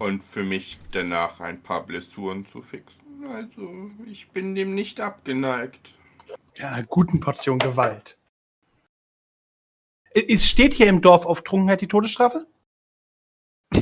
Und 0.00 0.24
für 0.24 0.42
mich 0.42 0.80
danach 0.90 1.38
ein 1.38 1.62
paar 1.62 1.86
Blessuren 1.86 2.44
zu 2.44 2.60
fixen. 2.60 3.24
Also, 3.32 3.92
ich 4.10 4.30
bin 4.30 4.56
dem 4.56 4.74
nicht 4.74 4.98
abgeneigt. 4.98 5.94
Ja, 6.56 6.70
einer 6.70 6.86
guten 6.88 7.20
Portion 7.20 7.60
Gewalt. 7.60 8.18
Es 10.12 10.44
steht 10.44 10.74
hier 10.74 10.88
im 10.88 11.00
Dorf 11.00 11.24
auf 11.24 11.44
Trunkenheit 11.44 11.82
die 11.82 11.86
Todesstrafe? 11.88 12.48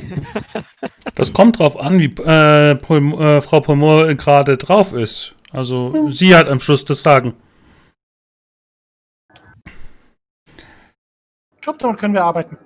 Das 1.15 1.33
kommt 1.33 1.57
drauf 1.57 1.75
an, 1.75 1.97
wie 1.97 2.13
äh, 2.21 2.73
äh, 2.73 3.41
Frau 3.41 3.61
Pomor 3.61 4.13
gerade 4.13 4.57
drauf 4.57 4.93
ist. 4.93 5.33
Also 5.51 5.91
hm. 5.91 6.11
sie 6.11 6.35
hat 6.35 6.47
am 6.47 6.61
Schluss 6.61 6.85
das 6.85 6.99
Sagen. 6.99 7.33
Job, 11.67 11.79
damit 11.79 11.99
können 11.99 12.13
wir 12.13 12.23
arbeiten. 12.23 12.57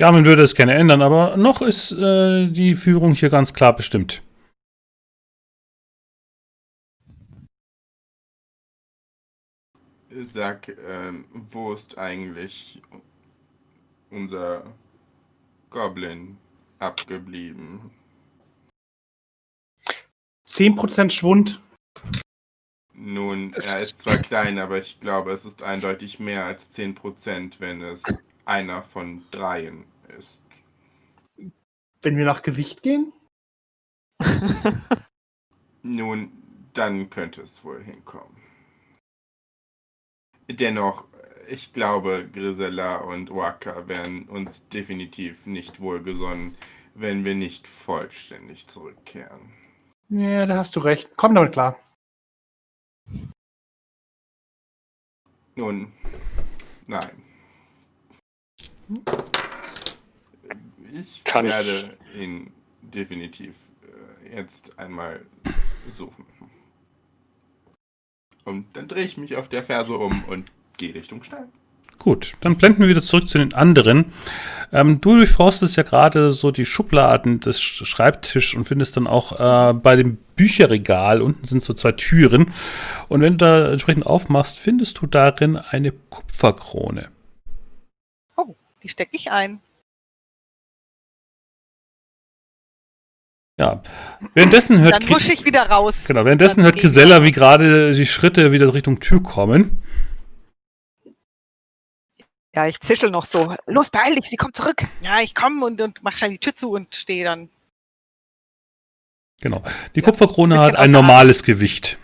Ja, 0.00 0.10
man 0.10 0.24
würde 0.24 0.42
es 0.42 0.54
gerne 0.54 0.72
ändern, 0.72 1.02
aber 1.02 1.36
noch 1.36 1.60
ist 1.60 1.92
äh, 1.92 2.46
die 2.48 2.74
Führung 2.74 3.12
hier 3.12 3.28
ganz 3.28 3.52
klar 3.52 3.76
bestimmt. 3.76 4.22
Sag, 10.30 10.74
ähm, 10.88 11.26
wo 11.50 11.74
ist 11.74 11.98
eigentlich 11.98 12.80
unser 14.10 14.64
Goblin 15.68 16.38
abgeblieben? 16.78 17.90
10% 20.48 21.10
Schwund. 21.10 21.60
Nun, 23.02 23.50
das 23.52 23.74
er 23.74 23.80
ist 23.80 24.02
zwar 24.02 24.18
klein, 24.18 24.58
aber 24.58 24.76
ich 24.76 25.00
glaube, 25.00 25.32
es 25.32 25.46
ist 25.46 25.62
eindeutig 25.62 26.20
mehr 26.20 26.44
als 26.44 26.70
10%, 26.76 27.54
wenn 27.58 27.80
es 27.80 28.02
einer 28.44 28.82
von 28.82 29.24
dreien 29.30 29.84
ist. 30.18 30.42
Wenn 32.02 32.18
wir 32.18 32.26
nach 32.26 32.42
Gewicht 32.42 32.82
gehen? 32.82 33.14
Nun, 35.82 36.30
dann 36.74 37.08
könnte 37.08 37.40
es 37.40 37.64
wohl 37.64 37.82
hinkommen. 37.82 38.36
Dennoch, 40.50 41.06
ich 41.48 41.72
glaube, 41.72 42.28
Grisella 42.30 42.96
und 42.96 43.34
Waka 43.34 43.88
wären 43.88 44.24
uns 44.24 44.68
definitiv 44.68 45.46
nicht 45.46 45.80
wohlgesonnen, 45.80 46.54
wenn 46.94 47.24
wir 47.24 47.34
nicht 47.34 47.66
vollständig 47.66 48.66
zurückkehren. 48.66 49.54
Ja, 50.10 50.44
da 50.44 50.58
hast 50.58 50.76
du 50.76 50.80
recht. 50.80 51.08
Komm 51.16 51.34
damit 51.34 51.52
klar. 51.52 51.78
Nun, 55.56 55.92
nein. 56.86 57.22
Ich 60.92 61.22
Kann 61.24 61.46
werde 61.46 61.98
ich. 62.14 62.20
ihn 62.20 62.52
definitiv 62.82 63.56
äh, 64.22 64.36
jetzt 64.36 64.78
einmal 64.78 65.24
suchen. 65.90 66.24
Und 68.44 68.74
dann 68.76 68.88
drehe 68.88 69.04
ich 69.04 69.16
mich 69.16 69.36
auf 69.36 69.48
der 69.48 69.62
Ferse 69.62 69.96
um 69.96 70.24
und 70.24 70.50
gehe 70.76 70.94
Richtung 70.94 71.22
Stein. 71.22 71.52
Gut, 72.00 72.32
dann 72.40 72.56
blenden 72.56 72.80
wir 72.80 72.88
wieder 72.88 73.02
zurück 73.02 73.28
zu 73.28 73.36
den 73.36 73.52
anderen. 73.52 74.06
Ähm, 74.72 75.02
du 75.02 75.16
durchforstest 75.16 75.76
ja 75.76 75.82
gerade 75.82 76.32
so 76.32 76.50
die 76.50 76.64
Schubladen 76.64 77.40
des 77.40 77.60
Schreibtischs 77.60 78.54
und 78.54 78.64
findest 78.64 78.96
dann 78.96 79.06
auch 79.06 79.38
äh, 79.38 79.74
bei 79.74 79.96
dem 79.96 80.16
Bücherregal, 80.34 81.20
unten 81.20 81.44
sind 81.44 81.62
so 81.62 81.74
zwei 81.74 81.92
Türen. 81.92 82.52
Und 83.08 83.20
wenn 83.20 83.36
du 83.36 83.44
da 83.44 83.70
entsprechend 83.72 84.06
aufmachst, 84.06 84.58
findest 84.58 85.02
du 85.02 85.06
darin 85.06 85.58
eine 85.58 85.90
Kupferkrone. 85.90 87.10
Oh, 88.34 88.54
die 88.82 88.88
stecke 88.88 89.14
ich 89.14 89.30
ein. 89.30 89.60
Ja. 93.58 93.82
Währenddessen 94.32 94.80
hört. 94.80 94.94
Dann 94.94 95.18
ich 95.18 95.44
wieder 95.44 95.68
raus. 95.68 96.06
Genau, 96.08 96.24
währenddessen 96.24 96.62
hört 96.62 96.76
Gisella, 96.76 97.22
wie 97.22 97.32
gerade 97.32 97.92
die 97.92 98.06
Schritte 98.06 98.52
wieder 98.52 98.72
Richtung 98.72 99.00
Tür 99.00 99.22
kommen. 99.22 99.82
Ja, 102.54 102.66
ich 102.66 102.80
zischel 102.80 103.10
noch 103.10 103.24
so. 103.24 103.54
Los, 103.66 103.90
beeil 103.90 104.14
dich, 104.16 104.26
sie 104.26 104.36
kommt 104.36 104.56
zurück. 104.56 104.82
Ja, 105.02 105.20
ich 105.20 105.34
komme 105.34 105.64
und, 105.64 105.80
und 105.80 106.02
mach 106.02 106.16
schnell 106.16 106.30
die 106.30 106.38
Tür 106.38 106.56
zu 106.56 106.72
und 106.72 106.94
stehe 106.94 107.24
dann. 107.24 107.48
Genau. 109.40 109.62
Die 109.94 110.02
Kupferkrone 110.02 110.56
ja, 110.56 110.62
hat 110.62 110.76
ein 110.76 110.90
normales 110.90 111.44
Gewicht. 111.44 111.98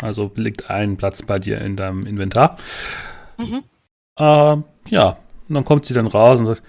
Also 0.00 0.30
liegt 0.36 0.70
ein 0.70 0.96
Platz 0.96 1.22
bei 1.22 1.38
dir 1.38 1.60
in 1.60 1.76
deinem 1.76 2.06
Inventar. 2.06 2.56
Mhm. 3.38 3.64
Äh, 4.18 4.56
ja, 4.90 5.18
und 5.48 5.54
dann 5.54 5.64
kommt 5.64 5.86
sie 5.86 5.94
dann 5.94 6.06
raus 6.06 6.38
und 6.38 6.46
sagt, 6.46 6.62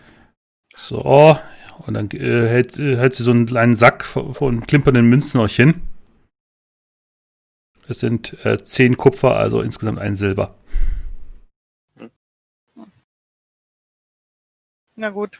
so, 0.74 1.38
und 1.86 1.94
dann 1.94 2.10
äh, 2.12 2.48
hält, 2.48 2.78
äh, 2.78 2.98
hält 2.98 3.14
sie 3.14 3.24
so 3.24 3.32
einen 3.32 3.46
kleinen 3.46 3.76
Sack 3.76 4.06
von, 4.06 4.34
von 4.34 4.66
klimpernden 4.66 5.08
Münzen 5.08 5.40
euch 5.40 5.56
hin. 5.56 5.82
Es 7.88 8.00
sind 8.00 8.38
äh, 8.46 8.58
zehn 8.58 8.98
Kupfer, 8.98 9.36
also 9.36 9.62
insgesamt 9.62 10.00
ein 10.00 10.16
Silber. 10.16 10.56
Na 15.00 15.12
gut. 15.12 15.40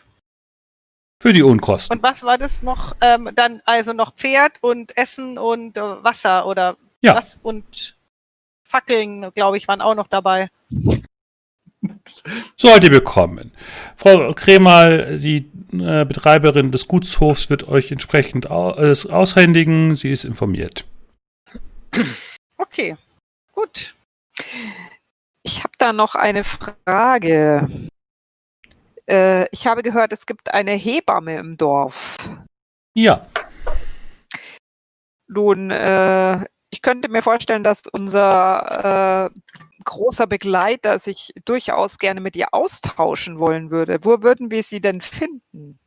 Für 1.22 1.34
die 1.34 1.44
Unkosten. 1.44 1.98
Und 1.98 2.02
was 2.02 2.24
war 2.24 2.38
das 2.38 2.64
noch? 2.64 2.96
Ähm, 3.02 3.30
dann 3.36 3.62
also 3.66 3.92
noch 3.92 4.16
Pferd 4.16 4.54
und 4.62 4.98
Essen 4.98 5.38
und 5.38 5.76
äh, 5.76 5.82
Wasser 5.82 6.48
oder 6.48 6.78
ja. 7.02 7.14
was? 7.14 7.40
Und 7.44 7.98
Fackeln, 8.64 9.34
glaube 9.34 9.58
ich, 9.58 9.68
waren 9.68 9.82
auch 9.82 9.96
noch 9.96 10.08
dabei. 10.08 10.50
Sollt 12.56 12.86
ihr 12.86 12.90
bekommen. 12.90 13.52
Frau 13.98 14.34
Kremal, 14.34 15.20
die 15.20 15.52
äh, 15.74 16.06
Betreiberin 16.06 16.72
des 16.72 16.88
Gutshofs, 16.88 17.50
wird 17.50 17.68
euch 17.68 17.92
entsprechend 17.92 18.50
aus, 18.50 19.04
äh, 19.04 19.12
aushändigen. 19.12 19.98
Sie 19.98 20.12
ist 20.12 20.24
informiert. 20.24 20.86
Okay, 22.62 22.98
gut. 23.54 23.96
Ich 25.44 25.64
habe 25.64 25.72
da 25.78 25.94
noch 25.94 26.14
eine 26.16 26.44
Frage. 26.44 27.90
Äh, 29.10 29.48
ich 29.52 29.66
habe 29.66 29.82
gehört, 29.82 30.14
es 30.14 30.26
gibt 30.26 30.54
eine 30.54 30.72
Hebamme 30.72 31.38
im 31.38 31.58
Dorf. 31.58 32.18
Ja. 32.94 33.26
Nun, 35.28 35.72
äh, 35.72 36.46
ich 36.70 36.82
könnte 36.82 37.10
mir 37.10 37.22
vorstellen, 37.22 37.64
dass 37.64 37.88
unser 37.88 39.32
äh, 39.32 39.40
großer 39.84 40.28
Begleiter 40.28 41.00
sich 41.00 41.34
durchaus 41.46 41.98
gerne 41.98 42.22
mit 42.22 42.36
ihr 42.36 42.54
austauschen 42.54 43.40
wollen 43.40 43.72
würde. 43.72 44.00
Wo 44.04 44.22
würden 44.22 44.52
wir 44.52 44.62
sie 44.64 44.82
denn 44.82 45.02
finden? 45.02 45.80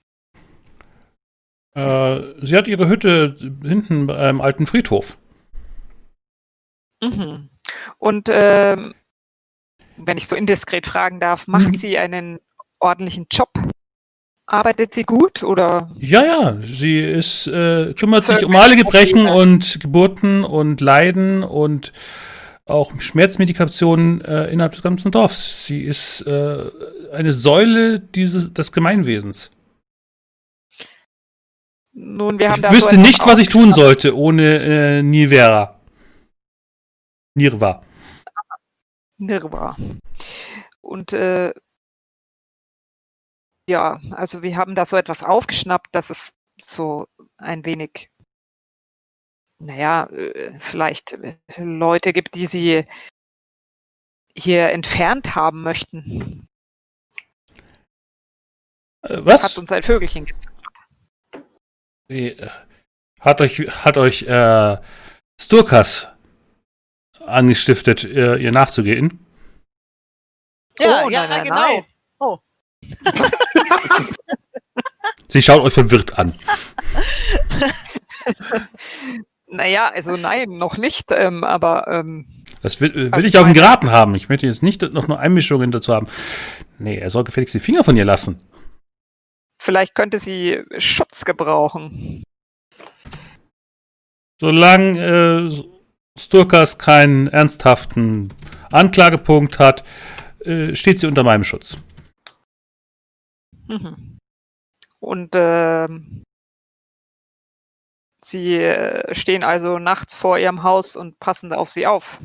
Äh, 1.75 2.21
sie 2.41 2.57
hat 2.57 2.67
ihre 2.67 2.89
Hütte 2.89 3.37
hinten 3.63 4.07
beim 4.09 4.41
alten 4.41 4.67
Friedhof. 4.67 5.17
Mhm. 7.01 7.51
Und 7.99 8.29
ähm, 8.31 8.95
wenn 9.97 10.17
ich 10.17 10.27
so 10.27 10.37
indiskret 10.37 10.87
fragen 10.87 11.21
darf, 11.21 11.47
macht 11.47 11.77
sie 11.79 11.99
einen 11.99 12.41
ordentlichen 12.83 13.27
Job? 13.31 13.51
Arbeitet 14.47 14.93
sie 14.93 15.05
gut 15.05 15.43
oder? 15.43 15.91
Ja, 15.99 16.25
ja, 16.25 16.59
sie 16.63 16.99
ist 16.99 17.47
äh, 17.47 17.95
kümmert 17.95 18.25
sich 18.25 18.45
um 18.45 18.55
alle 18.57 18.77
Gebrechen 18.77 19.27
und 19.27 19.81
Geburten 19.81 20.45
und 20.45 20.81
Leiden 20.81 21.43
und 21.45 21.93
auch 22.67 22.93
Schmerzmedikationen 23.01 24.21
äh, 24.23 24.47
innerhalb 24.47 24.73
des 24.73 24.83
ganzen 24.83 25.11
Dorfs. 25.11 25.67
Sie 25.67 25.83
ist 25.83 26.23
äh, 26.23 26.71
eine 27.13 27.33
Säule 27.33 28.01
dieses 28.01 28.53
des 28.53 28.73
Gemeinwesens. 28.73 29.51
Nun, 31.95 32.39
wir 32.39 32.51
haben 32.51 32.63
ich 32.65 32.71
wüsste 32.73 32.97
so 32.97 33.01
nicht, 33.01 33.27
was 33.27 33.39
ich 33.39 33.49
tun 33.49 33.75
sollte 33.75 34.17
ohne 34.17 34.99
äh, 34.99 35.03
Nivera. 35.03 35.79
Nirva. 37.35 37.83
Nirva. 39.19 39.77
Und 40.81 41.13
äh, 41.13 41.53
ja, 43.69 44.01
also 44.11 44.43
wir 44.43 44.57
haben 44.57 44.75
da 44.75 44.85
so 44.85 44.97
etwas 44.97 45.23
aufgeschnappt, 45.23 45.95
dass 45.95 46.11
es 46.11 46.35
so 46.61 47.07
ein 47.37 47.65
wenig, 47.65 48.11
naja, 49.59 50.07
äh, 50.07 50.59
vielleicht 50.59 51.13
äh, 51.13 51.37
Leute 51.59 52.13
gibt, 52.13 52.35
die 52.35 52.47
sie 52.47 52.85
hier 54.35 54.71
entfernt 54.71 55.35
haben 55.35 55.63
möchten. 55.63 56.49
Äh, 59.03 59.19
was? 59.25 59.43
Hat 59.43 59.59
uns 59.59 59.73
ein 59.73 59.83
Vögelchen 59.83 60.27
gezeigt. 60.27 60.53
Hat 63.21 63.41
euch, 63.41 63.59
hat 63.85 63.97
euch 63.97 64.23
äh, 64.25 64.77
Sturkas 65.41 66.09
angestiftet, 67.21 68.05
ihr, 68.05 68.37
ihr 68.37 68.53
nachzugehen? 68.53 69.25
Ja, 70.79 71.05
oh, 71.05 71.09
ja, 71.09 71.27
nein, 71.27 71.31
nein, 71.31 71.45
genau. 71.45 71.57
Nein. 71.57 71.92
Sie 75.29 75.43
schaut 75.43 75.63
euch 75.63 75.73
verwirrt 75.73 76.19
an. 76.19 76.35
naja, 79.47 79.91
also 79.95 80.17
nein, 80.17 80.51
noch 80.51 80.77
nicht, 80.77 81.11
ähm, 81.11 81.43
aber. 81.45 81.87
Ähm, 81.89 82.45
das 82.63 82.81
will, 82.81 82.95
will 82.95 83.09
also 83.13 83.27
ich 83.27 83.39
auch 83.39 83.53
geraten 83.53 83.91
haben. 83.91 84.15
Ich 84.15 84.29
möchte 84.29 84.47
jetzt 84.47 84.63
nicht 84.63 84.83
noch 84.93 85.09
nur 85.09 85.19
Einmischungen 85.19 85.71
dazu 85.71 85.95
haben. 85.95 86.07
Nee, 86.79 86.99
er 86.99 87.11
soll 87.11 87.25
gefälligst 87.25 87.55
die 87.55 87.61
Finger 87.61 87.83
von 87.83 87.97
ihr 87.97 88.05
lassen. 88.05 88.41
Vielleicht 89.61 89.95
könnte 89.95 90.19
sie 90.19 90.61
Schutz 90.79 91.25
gebrauchen. 91.25 92.23
Solange 94.41 95.49
äh, 95.49 95.63
Sturkas 96.19 96.79
keinen 96.79 97.29
ernsthaften 97.29 98.35
Anklagepunkt 98.71 99.59
hat, 99.61 99.85
äh, 100.45 100.75
steht 100.75 100.99
sie 100.99 101.07
unter 101.07 101.23
meinem 101.23 101.45
Schutz. 101.45 101.79
Mhm. 103.73 104.19
Und 105.01 105.35
äh, 105.35 105.89
sie 108.23 108.73
stehen 109.13 109.45
also 109.45 109.79
nachts 109.79 110.15
vor 110.15 110.39
ihrem 110.39 110.63
Haus 110.63 110.95
und 110.95 111.19
passen 111.19 111.53
auf 111.53 111.71
sie 111.71 111.87
auf. 111.87 112.21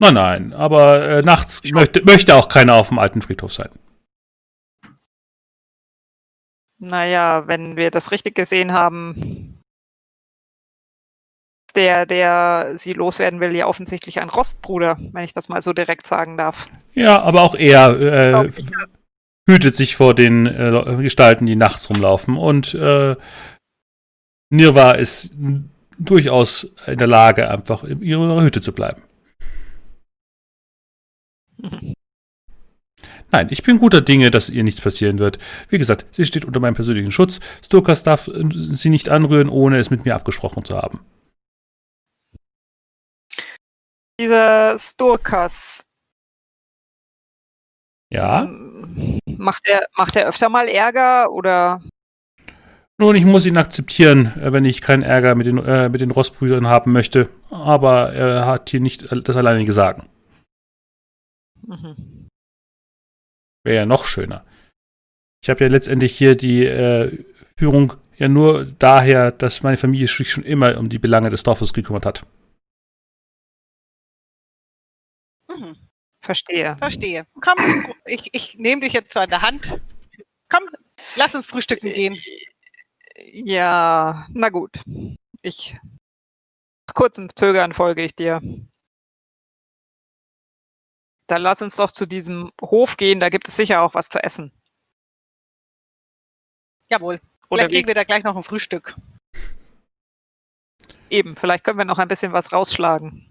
Nein, 0.00 0.14
nein, 0.14 0.52
aber 0.52 1.08
äh, 1.08 1.22
nachts 1.22 1.62
möchte, 1.72 2.04
möchte 2.04 2.34
auch 2.36 2.48
keiner 2.48 2.74
auf 2.74 2.88
dem 2.88 2.98
alten 2.98 3.20
Friedhof 3.20 3.52
sein. 3.52 3.70
Naja, 6.80 7.48
wenn 7.48 7.76
wir 7.76 7.90
das 7.90 8.12
richtig 8.12 8.36
gesehen 8.36 8.72
haben, 8.72 9.60
der, 11.74 12.06
der 12.06 12.72
sie 12.76 12.92
loswerden 12.92 13.40
will, 13.40 13.54
ja 13.54 13.66
offensichtlich 13.66 14.20
ein 14.20 14.30
Rostbruder, 14.30 14.96
wenn 15.12 15.24
ich 15.24 15.32
das 15.32 15.48
mal 15.48 15.62
so 15.62 15.72
direkt 15.72 16.06
sagen 16.06 16.36
darf. 16.36 16.68
Ja, 16.94 17.20
aber 17.22 17.42
auch 17.42 17.56
er 17.56 18.00
äh, 18.00 18.50
hütet 19.48 19.74
sich 19.74 19.96
vor 19.96 20.14
den 20.14 20.46
äh, 20.46 21.02
Gestalten, 21.02 21.46
die 21.46 21.56
nachts 21.56 21.88
rumlaufen. 21.88 22.36
Und 22.36 22.74
äh, 22.74 23.16
Nirva 24.50 24.92
ist 24.92 25.32
durchaus 25.98 26.68
in 26.86 26.98
der 26.98 27.06
Lage, 27.06 27.50
einfach 27.50 27.82
in 27.82 28.02
ihrer 28.02 28.42
Hütte 28.42 28.60
zu 28.60 28.72
bleiben. 28.72 29.02
Nein, 33.30 33.48
ich 33.50 33.62
bin 33.62 33.78
guter 33.78 34.00
Dinge, 34.00 34.30
dass 34.30 34.48
ihr 34.48 34.64
nichts 34.64 34.80
passieren 34.80 35.18
wird. 35.18 35.38
Wie 35.68 35.78
gesagt, 35.78 36.06
sie 36.12 36.24
steht 36.24 36.44
unter 36.44 36.60
meinem 36.60 36.74
persönlichen 36.74 37.12
Schutz. 37.12 37.40
Stokas 37.64 38.02
darf 38.02 38.30
sie 38.32 38.90
nicht 38.90 39.08
anrühren, 39.08 39.48
ohne 39.48 39.78
es 39.78 39.90
mit 39.90 40.04
mir 40.04 40.14
abgesprochen 40.14 40.64
zu 40.64 40.76
haben. 40.76 41.00
Dieser 44.20 44.78
Stokas, 44.78 45.84
ja. 48.10 48.48
Macht 49.26 49.66
er, 49.66 49.86
macht 49.96 50.16
er 50.16 50.28
öfter 50.28 50.48
mal 50.48 50.68
Ärger 50.68 51.30
oder? 51.30 51.82
Nun, 53.00 53.14
ich 53.14 53.24
muss 53.24 53.46
ihn 53.46 53.56
akzeptieren, 53.56 54.32
äh, 54.40 54.52
wenn 54.52 54.64
ich 54.64 54.80
keinen 54.80 55.02
Ärger 55.02 55.34
mit 55.34 55.46
den, 55.46 55.58
äh, 55.58 55.88
mit 55.88 56.00
den 56.00 56.10
Rossbrüdern 56.10 56.66
haben 56.66 56.92
möchte. 56.92 57.28
Aber 57.50 58.12
er 58.12 58.46
hat 58.46 58.70
hier 58.70 58.80
nicht 58.80 59.06
das 59.10 59.36
alleinige 59.36 59.72
Sagen. 59.72 60.08
Mhm. 61.66 62.28
Wäre 63.64 63.76
ja 63.76 63.86
noch 63.86 64.04
schöner. 64.04 64.44
Ich 65.42 65.50
habe 65.50 65.62
ja 65.64 65.70
letztendlich 65.70 66.16
hier 66.16 66.36
die 66.36 66.64
äh, 66.64 67.24
Führung 67.56 67.92
ja 68.16 68.28
nur 68.28 68.64
daher, 68.64 69.30
dass 69.30 69.62
meine 69.62 69.76
Familie 69.76 70.08
sich 70.08 70.32
schon 70.32 70.44
immer 70.44 70.76
um 70.76 70.88
die 70.88 70.98
Belange 70.98 71.30
des 71.30 71.44
Dorfes 71.44 71.72
gekümmert 71.72 72.04
hat. 72.04 72.26
Mhm. 75.48 75.87
Verstehe. 76.28 76.76
Verstehe. 76.76 77.26
Komm, 77.40 77.56
ich, 78.04 78.28
ich 78.32 78.58
nehme 78.58 78.82
dich 78.82 78.92
jetzt 78.92 79.14
so 79.14 79.20
an 79.20 79.30
der 79.30 79.40
Hand. 79.40 79.80
Komm, 80.50 80.68
lass 81.16 81.34
uns 81.34 81.46
frühstücken 81.46 81.90
gehen. 81.90 82.20
Ja, 83.16 84.26
na 84.28 84.50
gut. 84.50 84.78
Ich. 85.40 85.78
Kurzem 86.92 87.34
Zögern 87.34 87.72
folge 87.72 88.04
ich 88.04 88.14
dir. 88.14 88.42
Dann 91.28 91.40
lass 91.40 91.62
uns 91.62 91.76
doch 91.76 91.92
zu 91.92 92.04
diesem 92.04 92.52
Hof 92.60 92.98
gehen, 92.98 93.20
da 93.20 93.30
gibt 93.30 93.48
es 93.48 93.56
sicher 93.56 93.80
auch 93.80 93.94
was 93.94 94.10
zu 94.10 94.22
essen. 94.22 94.52
Jawohl. 96.90 97.22
Oder 97.48 97.60
vielleicht 97.60 97.70
kriegen 97.70 97.88
wir 97.88 97.94
da 97.94 98.04
gleich 98.04 98.22
noch 98.22 98.36
ein 98.36 98.42
Frühstück. 98.42 98.96
Eben, 101.08 101.36
vielleicht 101.36 101.64
können 101.64 101.78
wir 101.78 101.86
noch 101.86 101.98
ein 101.98 102.08
bisschen 102.08 102.34
was 102.34 102.52
rausschlagen. 102.52 103.30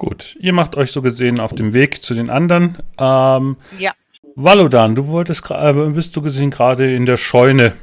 Gut, 0.00 0.34
ihr 0.40 0.54
macht 0.54 0.76
euch 0.76 0.92
so 0.92 1.02
gesehen 1.02 1.38
auf 1.40 1.52
dem 1.52 1.74
Weg 1.74 2.02
zu 2.02 2.14
den 2.14 2.30
anderen. 2.30 2.78
Ähm, 2.96 3.58
ja. 3.78 3.92
Valodan, 4.34 4.94
du 4.94 5.08
wolltest 5.08 5.50
äh, 5.50 5.74
bist 5.90 6.16
du 6.16 6.22
gesehen 6.22 6.50
gerade 6.50 6.94
in 6.94 7.04
der 7.04 7.18
Scheune. 7.18 7.74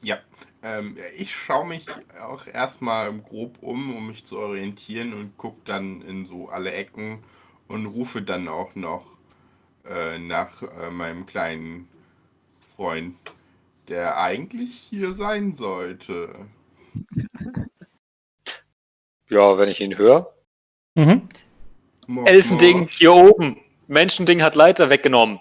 Ja, 0.00 0.16
ähm, 0.62 0.96
ich 1.18 1.36
schaue 1.36 1.66
mich 1.66 1.84
auch 2.18 2.46
erstmal 2.46 3.12
grob 3.12 3.58
um, 3.60 3.94
um 3.94 4.06
mich 4.06 4.24
zu 4.24 4.38
orientieren 4.38 5.12
und 5.12 5.36
gucke 5.36 5.60
dann 5.66 6.00
in 6.00 6.24
so 6.24 6.48
alle 6.48 6.72
Ecken 6.72 7.18
und 7.68 7.84
rufe 7.84 8.22
dann 8.22 8.48
auch 8.48 8.74
noch 8.74 9.04
äh, 9.84 10.18
nach 10.18 10.62
äh, 10.62 10.90
meinem 10.90 11.26
kleinen 11.26 11.88
Freund, 12.74 13.16
der 13.88 14.16
eigentlich 14.16 14.76
hier 14.76 15.12
sein 15.12 15.54
sollte. 15.54 16.30
Ja, 19.30 19.56
wenn 19.56 19.68
ich 19.68 19.80
ihn 19.80 19.96
höre. 19.96 20.34
Mhm. 20.96 21.28
Elfending 22.24 22.88
hier 22.88 23.14
oben. 23.14 23.56
Menschending 23.86 24.42
hat 24.42 24.54
Leiter 24.54 24.90
weggenommen. 24.90 25.40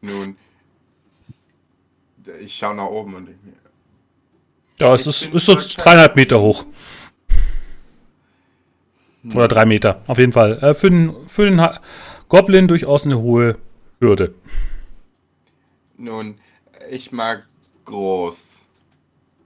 Nun, 0.00 0.36
ich 2.40 2.54
schaue 2.54 2.76
nach 2.76 2.86
oben 2.86 3.14
und 3.14 3.26
denke 3.26 3.46
mir. 3.46 3.52
Ja, 4.78 4.94
es 4.94 5.06
ist, 5.06 5.26
ist 5.26 5.46
so 5.46 5.56
dreieinhalb 5.56 6.14
Meter 6.14 6.40
hoch. 6.40 6.64
Hm. 9.22 9.36
Oder 9.36 9.48
drei 9.48 9.66
Meter, 9.66 10.02
auf 10.06 10.18
jeden 10.18 10.32
Fall. 10.32 10.58
Äh, 10.62 10.74
für, 10.74 10.90
den, 10.90 11.26
für 11.26 11.50
den 11.50 11.60
Goblin 12.28 12.68
durchaus 12.68 13.04
eine 13.04 13.18
hohe 13.18 13.58
Hürde. 14.00 14.34
Nun, 15.96 16.38
ich 16.90 17.10
mag 17.10 17.48
groß 17.84 18.57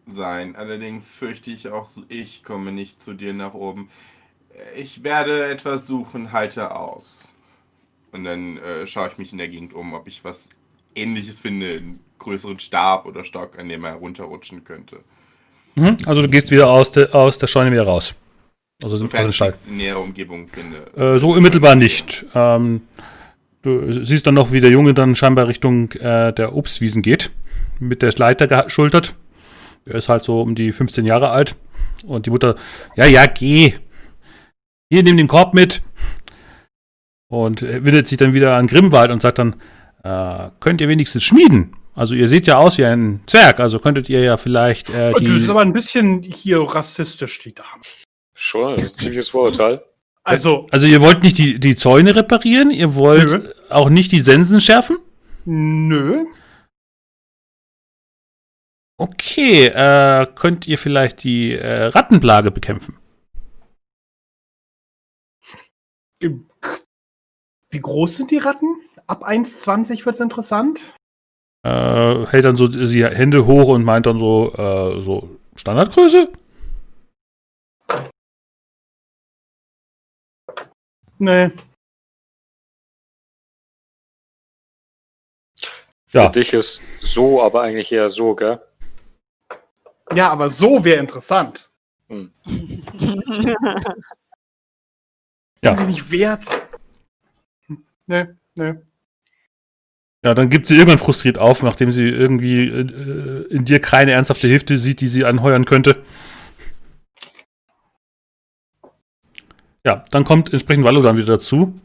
sein. 0.06 0.56
Allerdings 0.56 1.14
fürchte 1.14 1.50
ich 1.50 1.68
auch, 1.68 1.88
ich 2.08 2.42
komme 2.42 2.72
nicht 2.72 3.00
zu 3.00 3.14
dir 3.14 3.32
nach 3.32 3.54
oben. 3.54 3.88
Ich 4.76 5.02
werde 5.02 5.46
etwas 5.46 5.86
suchen, 5.86 6.32
halte 6.32 6.74
aus. 6.74 7.32
Und 8.12 8.24
dann 8.24 8.58
äh, 8.58 8.86
schaue 8.86 9.08
ich 9.08 9.18
mich 9.18 9.32
in 9.32 9.38
der 9.38 9.48
Gegend 9.48 9.72
um, 9.72 9.94
ob 9.94 10.06
ich 10.06 10.24
was 10.24 10.50
ähnliches 10.94 11.40
finde, 11.40 11.68
einen 11.68 12.00
größeren 12.18 12.60
Stab 12.60 13.06
oder 13.06 13.24
Stock, 13.24 13.58
an 13.58 13.68
dem 13.68 13.84
er 13.84 13.94
runterrutschen 13.94 14.64
könnte. 14.64 14.98
Mhm. 15.74 15.96
Also 16.04 16.20
du 16.22 16.28
gehst 16.28 16.50
wieder 16.50 16.68
aus, 16.68 16.92
de, 16.92 17.10
aus 17.12 17.38
der 17.38 17.46
Scheune 17.46 17.72
wieder 17.72 17.84
raus. 17.84 18.14
Also 18.82 18.96
Sofern 18.96 19.26
aus 19.26 19.38
dem 19.38 19.50
ich 19.50 19.70
in 19.70 19.76
näherer 19.76 20.00
Umgebung 20.00 20.46
finde. 20.48 20.86
Äh, 20.96 21.18
so 21.18 21.30
unmittelbar 21.32 21.74
nicht. 21.74 22.26
Ähm, 22.34 22.82
du 23.62 23.90
siehst 23.92 24.26
dann 24.26 24.34
noch, 24.34 24.52
wie 24.52 24.60
der 24.60 24.70
Junge 24.70 24.92
dann 24.92 25.16
scheinbar 25.16 25.48
Richtung 25.48 25.90
äh, 25.92 26.32
der 26.32 26.54
Obstwiesen 26.54 27.00
geht, 27.00 27.30
mit 27.78 28.02
der 28.02 28.12
Leiter 28.16 28.46
geschultert. 28.64 29.14
Er 29.84 29.96
ist 29.96 30.08
halt 30.08 30.24
so 30.24 30.40
um 30.40 30.54
die 30.54 30.72
15 30.72 31.04
Jahre 31.04 31.30
alt. 31.30 31.56
Und 32.06 32.26
die 32.26 32.30
Mutter, 32.30 32.56
ja, 32.96 33.06
ja, 33.06 33.26
geh. 33.26 33.74
Hier, 34.90 35.02
nimm 35.02 35.16
den 35.16 35.28
Korb 35.28 35.54
mit. 35.54 35.82
Und 37.28 37.62
er 37.62 37.84
wendet 37.84 38.08
sich 38.08 38.18
dann 38.18 38.34
wieder 38.34 38.56
an 38.56 38.66
Grimwald 38.66 39.10
und 39.10 39.22
sagt 39.22 39.38
dann, 39.38 39.56
äh, 40.04 40.50
könnt 40.60 40.80
ihr 40.80 40.88
wenigstens 40.88 41.24
schmieden? 41.24 41.74
Also 41.94 42.14
ihr 42.14 42.28
seht 42.28 42.46
ja 42.46 42.56
aus 42.56 42.78
wie 42.78 42.84
ein 42.84 43.20
Zwerg, 43.26 43.60
also 43.60 43.78
könntet 43.78 44.08
ihr 44.08 44.20
ja 44.20 44.36
vielleicht 44.36 44.88
äh, 44.90 45.12
die... 45.14 45.26
Das 45.26 45.42
ist 45.42 45.48
aber 45.48 45.60
ein 45.60 45.72
bisschen 45.72 46.22
hier 46.22 46.60
rassistisch, 46.60 47.38
die 47.40 47.54
Dame. 47.54 47.82
Schon, 48.34 48.76
das 48.76 48.82
ist 48.82 48.96
ein 48.96 49.00
ziemliches 49.00 49.28
Vorurteil. 49.28 49.82
Also, 50.24 50.66
also 50.70 50.86
ihr 50.86 51.00
wollt 51.00 51.22
nicht 51.22 51.36
die, 51.36 51.58
die 51.58 51.74
Zäune 51.74 52.14
reparieren, 52.14 52.70
ihr 52.70 52.94
wollt 52.94 53.30
nö. 53.30 53.52
auch 53.68 53.90
nicht 53.90 54.12
die 54.12 54.20
Sensen 54.20 54.60
schärfen? 54.60 54.98
Nö. 55.44 56.26
Okay, 59.02 59.66
äh, 59.66 60.28
könnt 60.32 60.68
ihr 60.68 60.78
vielleicht 60.78 61.24
die 61.24 61.54
äh, 61.54 61.86
Rattenplage 61.86 62.52
bekämpfen? 62.52 62.96
Wie 66.20 67.80
groß 67.80 68.14
sind 68.14 68.30
die 68.30 68.38
Ratten? 68.38 68.76
Ab 69.08 69.26
1,20 69.26 70.04
wird 70.04 70.14
es 70.14 70.20
interessant. 70.20 70.94
Äh, 71.66 72.26
hält 72.26 72.44
dann 72.44 72.54
so 72.54 72.68
die 72.68 73.04
Hände 73.04 73.44
hoch 73.44 73.66
und 73.70 73.82
meint 73.82 74.06
dann 74.06 74.20
so, 74.20 74.52
äh, 74.52 75.00
so 75.00 75.36
Standardgröße? 75.56 76.32
Nee. 81.18 81.50
Für 86.06 86.28
dich 86.28 86.52
ist 86.52 86.80
so, 87.00 87.42
aber 87.42 87.62
eigentlich 87.62 87.90
eher 87.90 88.08
so, 88.08 88.36
gell? 88.36 88.60
Ja, 90.14 90.30
aber 90.30 90.50
so 90.50 90.84
wäre 90.84 91.00
interessant. 91.00 91.70
Hm. 92.08 92.32
ja. 95.62 95.74
sie 95.74 95.84
nicht 95.84 96.10
wert. 96.10 96.46
Nee, 98.06 98.26
nee. 98.54 98.74
Ja, 100.24 100.34
dann 100.34 100.50
gibt 100.50 100.66
sie 100.66 100.74
irgendwann 100.74 100.98
frustriert 100.98 101.36
auf, 101.36 101.62
nachdem 101.62 101.90
sie 101.90 102.08
irgendwie 102.08 102.68
äh, 102.68 103.46
in 103.48 103.64
dir 103.64 103.80
keine 103.80 104.12
ernsthafte 104.12 104.46
Hilfe 104.46 104.76
sieht, 104.76 105.00
die 105.00 105.08
sie 105.08 105.24
anheuern 105.24 105.64
könnte. 105.64 106.04
Ja, 109.84 110.04
dann 110.12 110.22
kommt 110.24 110.52
entsprechend 110.52 110.84
Wallo 110.84 111.02
dann 111.02 111.16
wieder 111.16 111.26
dazu. 111.26 111.64
Und 111.64 111.80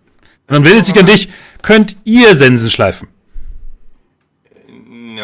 dann 0.47 0.65
wendet 0.65 0.86
sich 0.86 0.99
an 0.99 1.07
dich. 1.07 1.30
Könnt 1.63 1.97
ihr 2.03 2.36
Sensen 2.36 2.69
schleifen? 2.69 3.07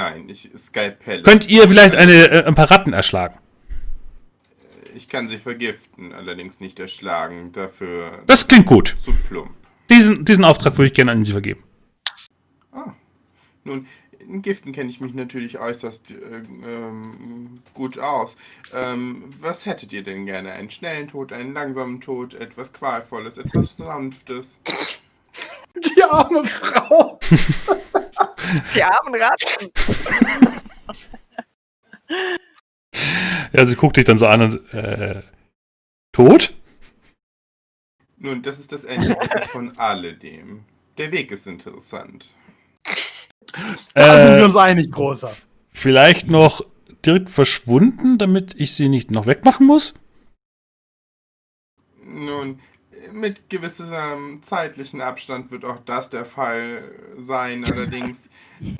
Nein, 0.03 0.27
ich 0.27 0.49
Skype 0.57 0.97
Könnt 1.23 1.49
ihr 1.49 1.65
vielleicht 1.65 1.95
eine, 1.95 2.29
äh, 2.29 2.43
ein 2.43 2.55
paar 2.55 2.69
Ratten 2.69 2.91
erschlagen? 2.91 3.39
Ich 4.93 5.07
kann 5.07 5.29
sie 5.29 5.37
vergiften, 5.37 6.11
allerdings 6.11 6.59
nicht 6.59 6.77
erschlagen. 6.77 7.53
Dafür. 7.53 8.21
Das 8.27 8.45
klingt 8.45 8.65
gut. 8.65 8.97
Zu 8.99 9.13
plump. 9.13 9.51
Diesen, 9.89 10.25
diesen 10.25 10.43
Auftrag 10.43 10.77
würde 10.77 10.87
ich 10.87 10.93
gerne 10.93 11.13
an 11.13 11.23
Sie 11.23 11.31
vergeben. 11.31 11.63
Ah. 12.73 12.91
Nun, 13.63 13.87
in 14.19 14.41
Giften 14.41 14.73
kenne 14.73 14.89
ich 14.89 14.99
mich 14.99 15.13
natürlich 15.13 15.57
äußerst 15.57 16.11
äh, 16.11 16.15
ähm, 16.65 17.61
gut 17.73 17.97
aus. 17.97 18.35
Ähm, 18.73 19.33
was 19.39 19.65
hättet 19.65 19.93
ihr 19.93 20.03
denn 20.03 20.25
gerne? 20.25 20.51
Einen 20.51 20.69
schnellen 20.69 21.07
Tod, 21.07 21.31
einen 21.31 21.53
langsamen 21.53 22.01
Tod, 22.01 22.33
etwas 22.33 22.73
Qualvolles, 22.73 23.37
etwas 23.37 23.77
Sanftes? 23.77 24.59
Die 25.75 26.03
arme 26.03 26.43
Frau! 26.43 27.19
Die 28.75 28.83
armen 28.83 29.15
Ratten. 29.15 29.71
ja, 33.53 33.65
sie 33.65 33.75
guckt 33.75 33.97
dich 33.97 34.05
dann 34.05 34.19
so 34.19 34.27
an 34.27 34.41
und 34.41 34.73
äh, 34.73 35.21
tot? 36.11 36.53
Nun, 38.17 38.41
das 38.41 38.59
ist 38.59 38.71
das 38.71 38.85
Ende 38.85 39.17
von 39.51 39.77
alledem. 39.77 40.65
Der 40.97 41.11
Weg 41.11 41.31
ist 41.31 41.47
interessant. 41.47 42.33
Da 43.93 44.17
äh, 44.17 44.27
sind 44.27 44.37
wir 44.37 44.45
uns 44.45 44.55
einig, 44.55 44.91
großer. 44.91 45.31
Vielleicht 45.69 46.27
noch 46.27 46.61
direkt 47.05 47.29
verschwunden, 47.29 48.17
damit 48.17 48.53
ich 48.59 48.75
sie 48.75 48.89
nicht 48.89 49.11
noch 49.11 49.27
wegmachen 49.27 49.67
muss? 49.67 49.93
Nun, 52.05 52.59
mit 53.11 53.49
gewissem 53.49 54.41
zeitlichen 54.41 55.01
Abstand 55.01 55.51
wird 55.51 55.65
auch 55.65 55.79
das 55.85 56.09
der 56.09 56.25
Fall 56.25 56.83
sein. 57.19 57.65
Allerdings 57.71 58.29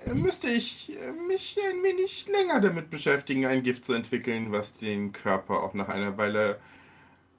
äh, 0.05 0.13
müsste 0.13 0.49
ich 0.49 0.97
äh, 0.99 1.11
mich 1.27 1.57
ein 1.69 1.83
wenig 1.83 2.27
länger 2.27 2.61
damit 2.61 2.89
beschäftigen, 2.89 3.45
ein 3.45 3.63
Gift 3.63 3.85
zu 3.85 3.93
entwickeln, 3.93 4.51
was 4.51 4.73
den 4.73 5.11
Körper 5.11 5.63
auch 5.63 5.73
nach 5.73 5.89
einer 5.89 6.17
Weile, 6.17 6.59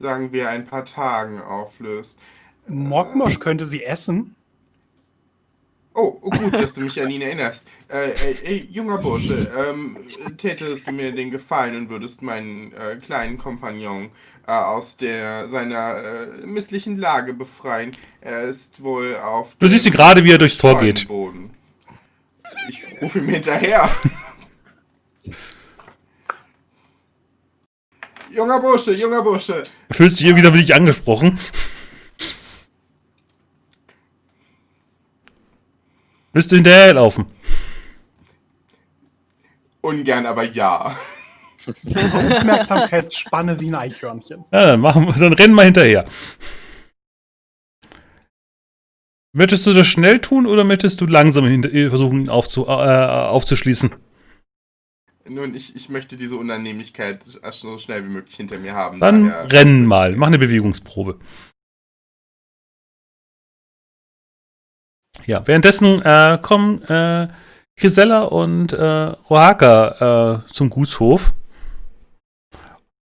sagen 0.01 0.32
wir, 0.32 0.49
ein 0.49 0.64
paar 0.66 0.85
Tagen 0.85 1.41
auflöst. 1.41 2.18
Mokmosch 2.66 3.41
könnte 3.41 3.66
sie 3.66 3.85
essen. 3.85 4.35
Oh, 5.97 6.18
oh, 6.22 6.30
gut, 6.30 6.53
dass 6.55 6.74
du 6.74 6.80
mich 6.80 7.01
an 7.01 7.09
ihn 7.09 7.22
erinnerst. 7.22 7.64
Äh, 7.88 8.11
ey, 8.11 8.36
ey, 8.42 8.68
junger 8.72 8.99
Bursche, 8.99 9.49
ähm, 9.57 9.97
tätest 10.36 10.88
du 10.88 10.92
mir 10.92 11.12
den 11.12 11.30
Gefallen 11.30 11.76
und 11.76 11.88
würdest 11.88 12.20
meinen 12.20 12.72
äh, 12.72 12.97
kleinen 12.97 13.38
Kompagnon 13.38 14.11
äh, 14.49 14.51
aus 14.51 14.97
der, 14.97 15.49
seiner 15.49 16.03
äh, 16.03 16.26
misslichen 16.47 16.97
Lage 16.97 17.32
befreien. 17.32 17.92
Er 18.20 18.42
ist 18.42 18.82
wohl 18.82 19.16
auf. 19.16 19.55
Du 19.61 19.68
siehst 19.68 19.86
ihn 19.86 19.92
gerade, 19.92 20.24
wie 20.24 20.32
er 20.32 20.38
durchs 20.38 20.59
Tor 20.59 20.80
geht. 20.80 21.07
Boden. 21.07 21.51
Ich 22.68 22.82
rufe 23.01 23.20
ihm 23.20 23.28
hinterher. 23.28 23.88
junger 28.30 28.59
Bursche, 28.59 28.95
junger 28.95 29.22
Bursche. 29.22 29.62
Fühlst 29.92 30.18
dich 30.18 30.26
irgendwie 30.26 30.53
wieder 30.53 30.74
angesprochen? 30.74 31.38
Willst 36.35 36.53
du 36.53 36.57
hinterherlaufen? 36.57 37.26
Ungern, 39.80 40.26
aber 40.26 40.43
ja. 40.43 40.99
Aufmerksamkeitsspanne 41.66 43.59
wie 43.61 43.68
ein 43.68 43.74
Eichhörnchen. 43.74 44.45
Ja, 44.53 44.66
dann, 44.66 44.80
machen, 44.80 45.14
dann 45.18 45.32
rennen 45.32 45.55
wir 45.55 45.62
hinterher. 45.62 46.05
Möchtest 49.32 49.66
du 49.66 49.72
das 49.72 49.87
schnell 49.87 50.18
tun 50.20 50.47
oder 50.47 50.64
möchtest 50.64 51.01
du 51.01 51.07
langsam 51.07 51.47
äh, 51.47 51.89
versuchen, 51.89 52.22
ihn 52.22 52.28
aufzu, 52.28 52.66
äh, 52.66 52.68
aufzuschließen? 52.68 53.95
Nun, 55.26 55.55
ich, 55.55 55.74
ich 55.74 55.89
möchte 55.89 56.16
diese 56.16 56.37
Unannehmlichkeit 56.37 57.24
so 57.51 57.78
schnell 57.78 58.05
wie 58.05 58.11
möglich 58.11 58.37
hinter 58.37 58.59
mir 58.59 58.74
haben. 58.74 59.01
Dann 59.01 59.30
rennen 59.30 59.87
mal. 59.87 60.14
Mach 60.16 60.26
eine 60.26 60.39
Bewegungsprobe. 60.39 61.18
Ja, 65.26 65.46
währenddessen 65.46 66.02
äh, 66.02 66.38
kommen 66.40 66.82
äh, 66.82 67.28
Grisella 67.76 68.22
und 68.22 68.72
äh, 68.72 68.84
Rohaka 68.84 70.42
äh, 70.46 70.52
zum 70.52 70.70
Gutshof. 70.70 71.34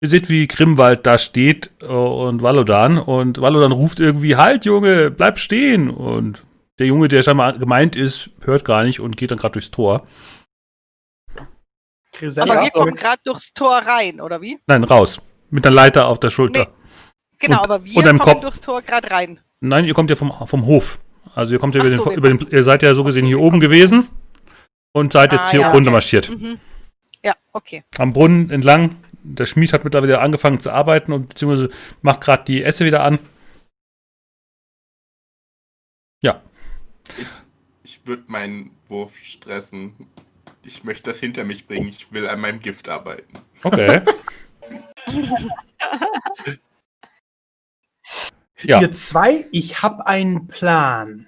Ihr 0.01 0.09
seht, 0.09 0.29
wie 0.29 0.47
Grimwald 0.47 1.05
da 1.05 1.17
steht 1.17 1.71
äh, 1.81 1.85
und 1.85 2.41
Valodan. 2.41 2.97
Und 2.97 3.41
Valodan 3.41 3.71
ruft 3.71 3.99
irgendwie, 3.99 4.35
halt 4.35 4.65
Junge, 4.65 5.11
bleib 5.11 5.39
stehen. 5.39 5.89
Und 5.89 6.45
der 6.77 6.87
Junge, 6.87 7.09
der 7.09 7.21
scheinbar 7.21 7.53
gemeint 7.57 7.95
ist, 7.95 8.29
hört 8.41 8.63
gar 8.63 8.83
nicht 8.83 8.99
und 8.99 9.17
geht 9.17 9.31
dann 9.31 9.37
gerade 9.37 9.53
durchs 9.53 9.71
Tor. 9.71 10.07
Grisella, 12.13 12.53
aber 12.53 12.63
wir 12.63 12.71
kommen 12.71 12.95
gerade 12.95 13.21
durchs 13.23 13.53
Tor 13.53 13.77
rein, 13.77 14.19
oder 14.21 14.41
wie? 14.41 14.59
Nein, 14.67 14.83
raus. 14.83 15.21
Mit 15.49 15.65
der 15.65 15.71
Leiter 15.71 16.07
auf 16.07 16.19
der 16.19 16.29
Schulter. 16.29 16.61
Nee. 16.61 16.67
Genau, 17.39 17.59
und, 17.59 17.63
aber 17.63 17.83
wir 17.85 18.03
kommen 18.03 18.19
Kopf. 18.19 18.41
durchs 18.41 18.61
Tor 18.61 18.81
gerade 18.81 19.09
rein. 19.09 19.39
Nein, 19.61 19.85
ihr 19.85 19.93
kommt 19.93 20.09
ja 20.09 20.15
vom, 20.15 20.31
vom 20.45 20.65
Hof. 20.65 20.99
Also 21.35 21.53
ihr 21.53 21.59
kommt 21.59 21.75
ja 21.75 21.81
über, 21.81 21.89
so, 21.89 22.09
den, 22.09 22.17
über 22.17 22.29
den, 22.29 22.47
ihr 22.49 22.63
seid 22.63 22.83
ja 22.83 22.93
so 22.93 23.03
gesehen 23.03 23.25
hier 23.25 23.39
oben 23.39 23.59
gewesen 23.59 24.07
und 24.93 25.13
seid 25.13 25.31
jetzt 25.31 25.45
ah, 25.45 25.51
hier 25.51 25.61
ja, 25.61 25.71
runter 25.71 25.91
marschiert. 25.91 26.29
Mhm. 26.29 26.59
Ja, 27.23 27.35
okay. 27.53 27.83
Am 27.97 28.13
Brunnen 28.13 28.49
entlang. 28.49 28.95
Der 29.21 29.45
Schmied 29.45 29.73
hat 29.73 29.83
mittlerweile 29.83 30.19
angefangen 30.19 30.59
zu 30.59 30.71
arbeiten 30.71 31.11
und 31.11 31.29
beziehungsweise 31.29 31.69
macht 32.01 32.21
gerade 32.21 32.45
die 32.45 32.63
Esse 32.63 32.85
wieder 32.85 33.03
an. 33.03 33.19
Ja. 36.21 36.41
Ich, 37.17 37.27
ich 37.83 38.07
würde 38.07 38.23
meinen 38.27 38.71
Wurf 38.87 39.15
stressen. 39.17 39.93
Ich 40.63 40.83
möchte 40.83 41.09
das 41.11 41.19
hinter 41.19 41.43
mich 41.43 41.67
bringen. 41.67 41.89
Ich 41.89 42.11
will 42.11 42.27
an 42.27 42.39
meinem 42.39 42.59
Gift 42.59 42.89
arbeiten. 42.89 43.33
Okay. 43.63 44.01
ja. 48.61 48.81
Ihr 48.81 48.91
zwei, 48.91 49.47
ich 49.51 49.81
habe 49.81 50.05
einen 50.07 50.47
Plan. 50.47 51.27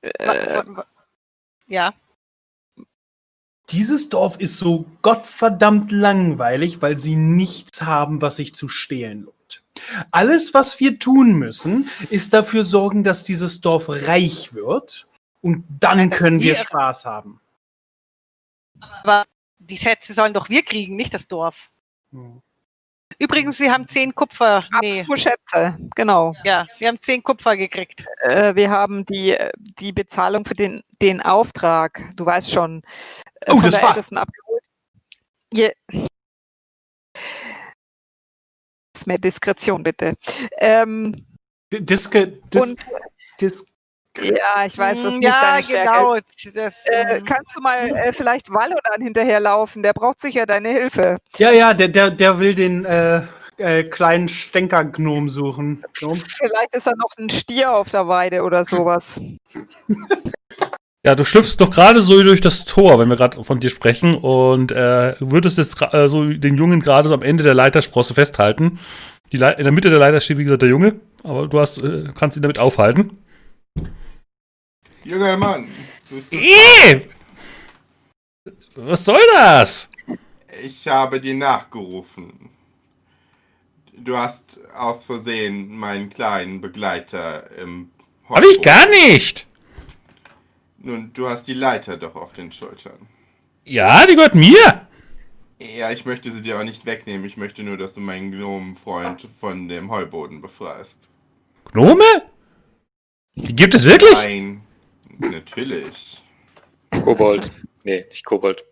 Äh, 0.00 0.62
ja. 1.66 1.94
Dieses 3.70 4.08
Dorf 4.08 4.38
ist 4.38 4.58
so 4.58 4.86
gottverdammt 5.02 5.90
langweilig, 5.90 6.80
weil 6.82 6.98
sie 6.98 7.16
nichts 7.16 7.82
haben, 7.82 8.22
was 8.22 8.36
sich 8.36 8.54
zu 8.54 8.68
stehlen 8.68 9.24
lohnt. 9.24 9.62
Alles, 10.12 10.54
was 10.54 10.78
wir 10.78 10.98
tun 10.98 11.34
müssen, 11.34 11.90
ist 12.10 12.32
dafür 12.32 12.64
sorgen, 12.64 13.02
dass 13.02 13.24
dieses 13.24 13.60
Dorf 13.60 13.88
reich 13.88 14.54
wird 14.54 15.08
und 15.42 15.64
dann 15.80 15.98
Nein, 15.98 16.10
können 16.10 16.40
wir 16.40 16.54
Spaß 16.54 17.04
haben. 17.04 17.40
Aber 18.80 19.24
die 19.58 19.76
Schätze 19.76 20.14
sollen 20.14 20.32
doch 20.32 20.48
wir 20.48 20.62
kriegen, 20.62 20.96
nicht 20.96 21.12
das 21.14 21.26
Dorf. 21.26 21.70
Hm. 22.12 22.40
Übrigens, 23.18 23.58
wir 23.58 23.72
haben 23.72 23.88
zehn 23.88 24.14
Kupfer. 24.14 24.60
Nee. 24.82 25.04
Schätze, 25.14 25.78
genau. 25.94 26.34
Ja, 26.44 26.66
wir 26.78 26.88
haben 26.88 26.98
zehn 27.00 27.22
Kupfer 27.22 27.56
gekriegt. 27.56 28.06
Äh, 28.20 28.54
wir 28.54 28.70
haben 28.70 29.04
die, 29.06 29.36
die 29.78 29.92
Bezahlung 29.92 30.44
für 30.44 30.54
den, 30.54 30.82
den 31.00 31.22
Auftrag, 31.22 32.04
du 32.16 32.26
weißt 32.26 32.50
schon, 32.50 32.82
äh, 33.40 33.52
oh, 33.52 33.60
von 33.60 33.70
das 33.70 33.80
der 33.80 33.88
Ältesten 33.88 34.18
abgeholt. 34.18 34.64
Je 35.52 35.72
mehr 39.06 39.18
Diskretion, 39.18 39.82
bitte. 39.82 40.14
Ähm, 40.58 41.26
Diske, 41.72 42.28
Dis, 42.52 42.62
und, 42.62 42.80
Dis, 43.40 43.66
ja, 44.22 44.66
ich 44.66 44.76
weiß, 44.76 45.02
das 45.02 45.14
ist 45.14 45.22
ja, 45.22 45.34
deine 45.40 45.62
Stärke. 45.62 45.90
genau. 45.90 46.16
Das, 46.54 46.86
äh, 46.86 47.20
kannst 47.24 47.54
du 47.54 47.60
mal 47.60 47.88
äh, 47.88 48.12
vielleicht 48.12 48.50
Valodan 48.50 49.00
hinterherlaufen? 49.00 49.82
Der 49.82 49.92
braucht 49.92 50.20
sicher 50.20 50.46
deine 50.46 50.70
Hilfe. 50.70 51.18
Ja, 51.38 51.50
ja, 51.50 51.74
der, 51.74 51.88
der, 51.88 52.10
der 52.10 52.38
will 52.38 52.54
den 52.54 52.84
äh, 52.84 53.22
äh, 53.58 53.84
kleinen 53.84 54.28
Stänkergnom 54.28 55.28
suchen. 55.28 55.84
Gnom? 55.94 56.16
Vielleicht 56.16 56.74
ist 56.74 56.86
da 56.86 56.92
noch 56.96 57.10
ein 57.18 57.30
Stier 57.30 57.74
auf 57.74 57.88
der 57.88 58.08
Weide 58.08 58.42
oder 58.42 58.64
sowas. 58.64 59.20
Ja, 61.04 61.14
du 61.14 61.24
schlüpfst 61.24 61.58
doch 61.58 61.70
gerade 61.70 62.02
so 62.02 62.20
durch 62.20 62.40
das 62.40 62.64
Tor, 62.64 62.98
wenn 62.98 63.08
wir 63.08 63.14
gerade 63.14 63.44
von 63.44 63.60
dir 63.60 63.70
sprechen, 63.70 64.16
und 64.16 64.72
äh, 64.72 65.14
würdest 65.20 65.56
jetzt 65.56 65.80
äh, 65.80 66.08
so 66.08 66.24
den 66.24 66.56
Jungen 66.56 66.80
gerade 66.80 67.08
so 67.08 67.14
am 67.14 67.22
Ende 67.22 67.44
der 67.44 67.54
Leitersprosse 67.54 68.12
festhalten. 68.12 68.80
Die 69.30 69.36
in 69.36 69.40
der 69.40 69.70
Mitte 69.70 69.88
der 69.88 70.00
Leiter 70.00 70.18
steht, 70.18 70.38
wie 70.38 70.42
gesagt, 70.42 70.62
der 70.62 70.68
Junge, 70.68 70.96
aber 71.22 71.46
du 71.46 71.60
hast, 71.60 71.78
äh, 71.78 72.08
kannst 72.18 72.36
ihn 72.36 72.42
damit 72.42 72.58
aufhalten. 72.58 73.18
Junger 75.06 75.36
Mann, 75.36 75.68
bist 76.10 76.32
du. 76.32 76.36
Eee! 76.36 77.08
Was 78.74 79.04
soll 79.04 79.22
das? 79.32 79.88
Ich 80.64 80.88
habe 80.88 81.20
dir 81.20 81.34
nachgerufen. 81.34 82.50
Du 83.92 84.16
hast 84.16 84.58
aus 84.74 85.06
Versehen 85.06 85.76
meinen 85.76 86.10
kleinen 86.10 86.60
Begleiter 86.60 87.48
im 87.56 87.92
Hab 88.28 88.42
ich 88.42 88.60
gar 88.60 88.88
nicht! 88.88 89.46
Nun, 90.78 91.12
du 91.12 91.28
hast 91.28 91.44
die 91.44 91.54
Leiter 91.54 91.96
doch 91.96 92.16
auf 92.16 92.32
den 92.32 92.50
Schultern. 92.50 93.06
Ja, 93.64 94.06
die 94.06 94.16
gehört 94.16 94.34
mir! 94.34 94.88
Ja, 95.60 95.92
ich 95.92 96.04
möchte 96.04 96.32
sie 96.32 96.42
dir 96.42 96.58
auch 96.58 96.64
nicht 96.64 96.84
wegnehmen. 96.84 97.24
Ich 97.26 97.36
möchte 97.36 97.62
nur, 97.62 97.76
dass 97.76 97.94
du 97.94 98.00
meinen 98.00 98.32
Gnomenfreund 98.32 99.28
von 99.40 99.68
dem 99.68 99.88
Heuboden 99.88 100.42
befreist. 100.42 101.08
Gnome? 101.70 102.04
Die 103.36 103.54
gibt 103.54 103.74
es 103.74 103.84
wirklich? 103.84 104.12
Nein, 104.14 104.65
Natürlich. 105.18 106.22
Kobold. 107.02 107.50
Nee, 107.84 108.04
nicht 108.08 108.24
Kobold. 108.24 108.64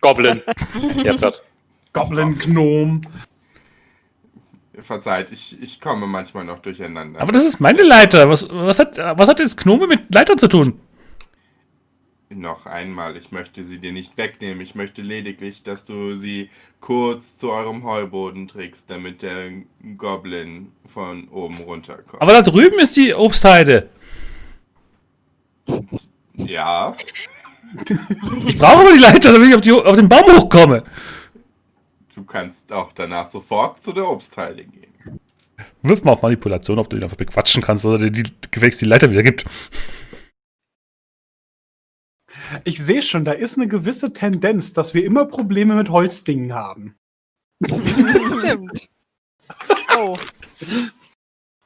Goblin. 0.00 0.42
Jetzt 1.04 1.22
hat. 1.22 1.42
Goblin, 1.92 2.38
Gnom. 2.38 3.00
Verzeiht, 4.78 5.30
ich, 5.30 5.60
ich 5.60 5.80
komme 5.80 6.06
manchmal 6.06 6.44
noch 6.44 6.60
durcheinander. 6.60 7.20
Aber 7.20 7.32
das 7.32 7.44
ist 7.44 7.60
meine 7.60 7.82
Leiter. 7.82 8.28
Was, 8.28 8.48
was, 8.48 8.78
hat, 8.78 8.96
was 8.96 9.28
hat 9.28 9.40
jetzt 9.40 9.58
Gnome 9.58 9.86
mit 9.86 10.14
Leiter 10.14 10.36
zu 10.36 10.48
tun? 10.48 10.80
Noch 12.32 12.64
einmal, 12.64 13.16
ich 13.16 13.32
möchte 13.32 13.64
sie 13.64 13.78
dir 13.78 13.92
nicht 13.92 14.16
wegnehmen. 14.16 14.60
Ich 14.60 14.76
möchte 14.76 15.02
lediglich, 15.02 15.64
dass 15.64 15.84
du 15.84 16.16
sie 16.16 16.48
kurz 16.78 17.36
zu 17.36 17.50
eurem 17.50 17.82
Heuboden 17.82 18.46
trägst, 18.46 18.88
damit 18.88 19.22
der 19.22 19.50
Goblin 19.98 20.70
von 20.86 21.28
oben 21.28 21.58
runterkommt. 21.58 22.22
Aber 22.22 22.32
da 22.32 22.42
drüben 22.42 22.78
ist 22.78 22.96
die 22.96 23.14
Obstheide. 23.14 23.90
Ja. 26.34 26.96
Ich 28.46 28.58
brauche 28.58 28.80
aber 28.80 28.92
die 28.92 28.98
Leiter, 28.98 29.32
damit 29.32 29.48
ich 29.48 29.54
auf, 29.54 29.60
die, 29.60 29.72
auf 29.72 29.96
den 29.96 30.08
Baum 30.08 30.24
hochkomme. 30.36 30.84
Du 32.14 32.24
kannst 32.24 32.72
auch 32.72 32.92
danach 32.92 33.26
sofort 33.26 33.80
zu 33.80 33.92
der 33.92 34.08
Obstheide 34.08 34.64
gehen. 34.64 35.20
Wirf 35.82 36.04
mal 36.04 36.12
auf 36.12 36.22
Manipulation, 36.22 36.78
ob 36.78 36.90
du 36.90 36.96
ihn 36.96 37.04
einfach 37.04 37.16
bequatschen 37.16 37.62
kannst 37.62 37.84
oder 37.84 37.98
dir 37.98 38.10
die 38.10 38.32
Gewächs 38.50 38.78
die 38.78 38.84
Leiter 38.84 39.10
wieder 39.10 39.22
gibt. 39.22 39.44
Ich 42.64 42.82
sehe 42.82 43.02
schon, 43.02 43.24
da 43.24 43.32
ist 43.32 43.56
eine 43.58 43.68
gewisse 43.68 44.12
Tendenz, 44.12 44.72
dass 44.72 44.94
wir 44.94 45.04
immer 45.04 45.24
Probleme 45.24 45.74
mit 45.74 45.90
Holzdingen 45.90 46.52
haben. 46.52 46.96
Stimmt. 47.64 48.88
Oh. 49.96 50.16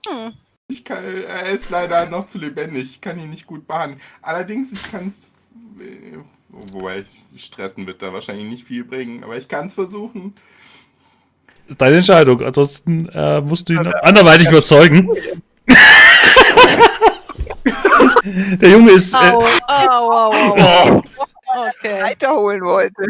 Hm. 0.06 0.32
Ich 0.68 0.82
kann, 0.82 1.04
er 1.04 1.50
ist 1.50 1.68
leider 1.68 2.06
noch 2.06 2.26
zu 2.26 2.38
lebendig. 2.38 2.84
Ich 2.84 3.00
kann 3.02 3.18
ihn 3.18 3.28
nicht 3.28 3.46
gut 3.46 3.66
behandeln. 3.66 4.00
Allerdings, 4.22 4.72
ich 4.72 4.82
kann 4.90 5.12
es. 5.14 5.30
Äh, 5.78 6.16
wobei 6.48 7.04
stressen 7.36 7.86
wird 7.86 8.00
da 8.00 8.14
wahrscheinlich 8.14 8.46
nicht 8.46 8.66
viel 8.66 8.84
bringen, 8.84 9.22
aber 9.24 9.36
ich 9.36 9.46
kann 9.46 9.66
es 9.66 9.74
versuchen. 9.74 10.34
Deine 11.76 11.96
Entscheidung. 11.96 12.42
Ansonsten 12.42 13.10
äh, 13.10 13.42
musst 13.42 13.68
du 13.68 13.74
ihn 13.74 13.86
anderweitig 13.86 14.48
überzeugen. 14.48 15.10
Der 18.24 18.70
Junge 18.70 18.92
ist. 18.92 19.12
Äh, 19.12 19.16
au, 19.16 19.44
au, 19.66 20.32
au, 20.32 20.56
au. 20.56 21.02
Okay. 21.78 22.02
Weiterholen 22.02 22.62
wollte. 22.62 23.04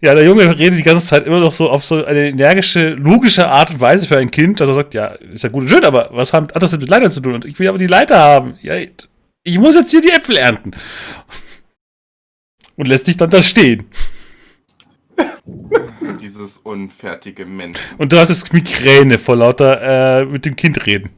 Ja, 0.00 0.14
der 0.14 0.24
Junge 0.24 0.58
redet 0.58 0.78
die 0.78 0.82
ganze 0.82 1.06
Zeit 1.06 1.26
immer 1.26 1.40
noch 1.40 1.52
so 1.52 1.68
auf 1.68 1.84
so 1.84 2.04
eine 2.04 2.28
energische, 2.30 2.94
logische 2.94 3.48
Art 3.48 3.70
und 3.70 3.80
Weise 3.80 4.06
für 4.06 4.16
ein 4.16 4.30
Kind, 4.30 4.60
dass 4.60 4.68
er 4.68 4.74
sagt, 4.74 4.94
ja, 4.94 5.08
ist 5.08 5.44
ja 5.44 5.50
gut 5.50 5.62
und 5.62 5.68
schön, 5.68 5.84
aber 5.84 6.08
was 6.12 6.32
hat 6.32 6.50
das 6.54 6.70
denn 6.70 6.80
mit 6.80 6.88
Leitern 6.88 7.10
zu 7.10 7.20
tun? 7.20 7.34
Und 7.34 7.44
ich 7.44 7.58
will 7.58 7.68
aber 7.68 7.76
die 7.76 7.86
Leiter 7.86 8.18
haben. 8.18 8.58
Ja, 8.62 8.74
ich 9.42 9.58
muss 9.58 9.74
jetzt 9.74 9.90
hier 9.90 10.00
die 10.00 10.10
Äpfel 10.10 10.36
ernten. 10.36 10.72
Und 12.76 12.88
lässt 12.88 13.06
dich 13.06 13.18
dann 13.18 13.28
da 13.28 13.42
stehen. 13.42 13.86
dieses 16.20 16.56
unfertige 16.58 17.44
Mensch. 17.44 17.78
Und 17.98 18.12
du 18.12 18.18
hast 18.18 18.30
jetzt 18.30 18.52
Migräne 18.54 19.18
vor 19.18 19.36
lauter 19.36 20.20
äh, 20.20 20.24
mit 20.24 20.46
dem 20.46 20.56
Kind 20.56 20.86
reden. 20.86 21.10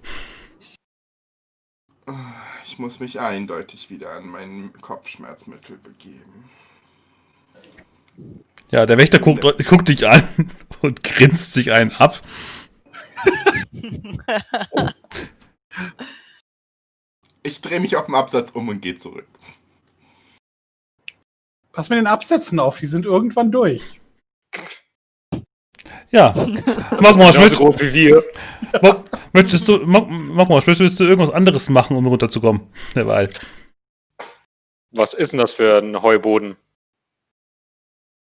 Ich 2.67 2.79
muss 2.79 2.99
mich 2.99 3.21
eindeutig 3.21 3.91
wieder 3.91 4.11
an 4.13 4.27
mein 4.27 4.73
Kopfschmerzmittel 4.81 5.77
begeben. 5.77 6.51
Ja, 8.71 8.87
der 8.87 8.99
Wächter 8.99 9.19
guckt, 9.19 9.45
guckt 9.69 9.89
dich 9.89 10.09
an 10.09 10.23
und 10.81 11.03
grinst 11.03 11.53
sich 11.53 11.73
einen 11.73 11.93
ab. 11.93 12.21
ich 17.43 17.61
drehe 17.61 17.81
mich 17.81 17.97
auf 17.97 18.07
dem 18.07 18.15
Absatz 18.15 18.51
um 18.51 18.69
und 18.69 18.81
gehe 18.81 18.97
zurück. 18.97 19.27
Pass 21.73 21.91
mit 21.91 21.99
den 21.99 22.07
Absätzen 22.07 22.61
auf, 22.61 22.79
die 22.79 22.87
sind 22.87 23.05
irgendwann 23.07 23.51
durch. 23.51 24.01
Ja. 26.11 26.35
Magmosch, 27.01 27.39
möchtest, 27.39 27.57
groß 27.57 27.81
wie 27.81 27.93
wir. 27.95 28.25
möchtest 29.33 29.67
du, 29.67 29.79
möchtest 29.79 31.01
du 31.01 31.05
irgendwas 31.05 31.35
anderes 31.35 31.71
machen, 31.71 31.97
um 31.97 32.07
runterzukommen? 32.07 32.69
Derweil. 32.95 33.31
Was 34.91 35.15
ist 35.15 35.33
denn 35.33 35.41
das 35.41 35.55
für 35.55 35.79
ein 35.79 36.03
Heuboden? 36.03 36.57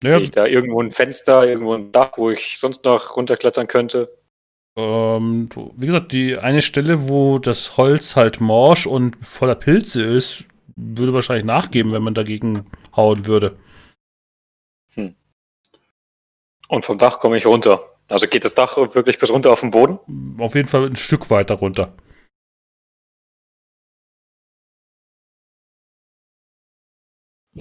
Ja. 0.03 0.11
Sehe 0.11 0.21
ich 0.21 0.31
da 0.31 0.47
irgendwo 0.47 0.81
ein 0.81 0.93
Fenster, 0.93 1.47
irgendwo 1.47 1.75
ein 1.75 1.91
Dach, 1.91 2.13
wo 2.17 2.31
ich 2.31 2.59
sonst 2.59 2.85
noch 2.85 3.17
runterklettern 3.17 3.67
könnte? 3.67 4.09
Ähm, 4.77 5.49
wie 5.77 5.87
gesagt, 5.87 6.13
die 6.13 6.39
eine 6.39 6.63
Stelle, 6.63 7.09
wo 7.09 7.41
das 7.41 7.77
Holz 7.77 8.15
halt 8.15 8.41
morsch 8.41 8.87
und 8.87 9.17
voller 9.21 9.57
Pilze 9.57 10.05
ist, 10.05 10.45
würde 10.77 11.13
wahrscheinlich 11.13 11.45
nachgeben, 11.45 11.93
wenn 11.93 12.05
man 12.05 12.15
dagegen 12.15 12.65
hauen 12.95 13.27
würde. 13.27 13.57
Hm. 14.95 15.17
Und 16.69 16.85
vom 16.85 16.99
Dach 16.99 17.19
komme 17.19 17.37
ich 17.37 17.47
runter. 17.47 17.81
Also 18.09 18.29
geht 18.29 18.45
das 18.45 18.55
Dach 18.55 18.77
wirklich 18.77 19.19
bis 19.19 19.31
runter 19.31 19.53
auf 19.53 19.61
den 19.61 19.73
Boden? 19.73 19.99
Auf 20.39 20.55
jeden 20.55 20.69
Fall 20.69 20.87
ein 20.87 20.97
Stück 20.97 21.29
weiter 21.29 21.57
runter. 21.57 21.93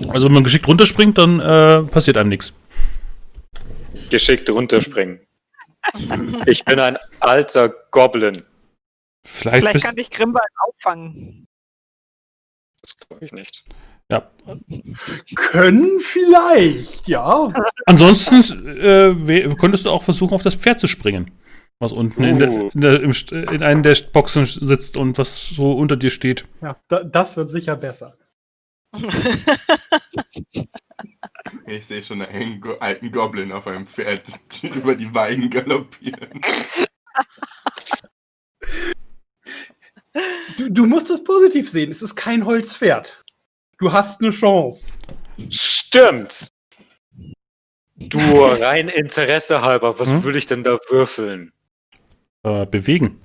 Also 0.10 0.28
wenn 0.28 0.34
man 0.34 0.44
geschickt 0.44 0.68
runterspringt, 0.68 1.18
dann 1.18 1.40
äh, 1.40 1.84
passiert 1.84 2.18
einem 2.18 2.30
nichts. 2.30 2.54
Geschickt 4.10 4.50
runterspringen. 4.50 5.20
ich 6.46 6.64
bin 6.66 6.80
ein 6.80 6.98
alter 7.20 7.70
Goblin. 7.92 8.44
Vielleicht, 9.26 9.60
Vielleicht 9.60 9.86
kann 9.86 9.96
dich 9.96 10.10
Grimbald 10.10 10.50
auffangen. 10.66 11.48
Das 12.82 12.96
glaube 12.96 13.26
ich 13.26 13.34
nicht. 13.34 13.66
Ja. 14.10 14.30
Können 15.36 16.00
vielleicht, 16.00 17.10
ja. 17.10 17.54
Ansonsten 17.86 18.68
äh, 18.80 19.56
könntest 19.56 19.86
du 19.86 19.90
auch 19.90 20.04
versuchen, 20.04 20.34
auf 20.34 20.44
das 20.44 20.56
Pferd 20.56 20.80
zu 20.80 20.88
springen. 20.88 21.32
Was 21.80 21.92
unten 21.92 22.24
uh. 22.24 22.28
in, 22.28 22.40
der, 22.40 22.50
in, 22.50 22.82
der, 22.82 23.02
im, 23.02 23.12
in 23.32 23.64
einer 23.64 23.82
der 23.82 23.98
Boxen 24.14 24.46
sitzt 24.46 24.96
und 24.96 25.18
was 25.18 25.50
so 25.50 25.74
unter 25.74 25.98
dir 25.98 26.10
steht. 26.10 26.46
Ja, 26.62 26.78
da, 26.88 27.04
das 27.04 27.36
wird 27.36 27.52
sicher 27.52 27.76
besser. 27.76 28.14
Ich 31.68 31.86
sehe 31.86 32.02
schon 32.02 32.22
einen 32.22 32.64
alten 32.80 33.12
Goblin 33.12 33.52
auf 33.52 33.68
einem 33.68 33.86
Pferd 33.86 34.24
über 34.64 34.96
die 34.96 35.14
Weiden 35.14 35.50
galoppieren. 35.50 36.42
Du, 40.58 40.70
du 40.70 40.86
musst 40.86 41.10
es 41.10 41.24
positiv 41.24 41.70
sehen. 41.70 41.92
Es 41.92 42.02
ist 42.02 42.16
kein 42.16 42.46
Holzpferd. 42.46 43.24
Du 43.78 43.94
hast 43.94 44.22
eine 44.22 44.32
Chance. 44.32 44.98
Stimmt. 45.52 46.50
Du, 47.96 48.20
rein 48.44 48.90
Interesse 48.90 49.62
halber, 49.62 50.00
was 50.00 50.10
hm? 50.10 50.24
würde 50.24 50.40
ich 50.40 50.48
denn 50.48 50.64
da 50.64 50.78
würfeln? 50.90 51.52
Äh, 52.44 52.66
bewegen. 52.66 53.22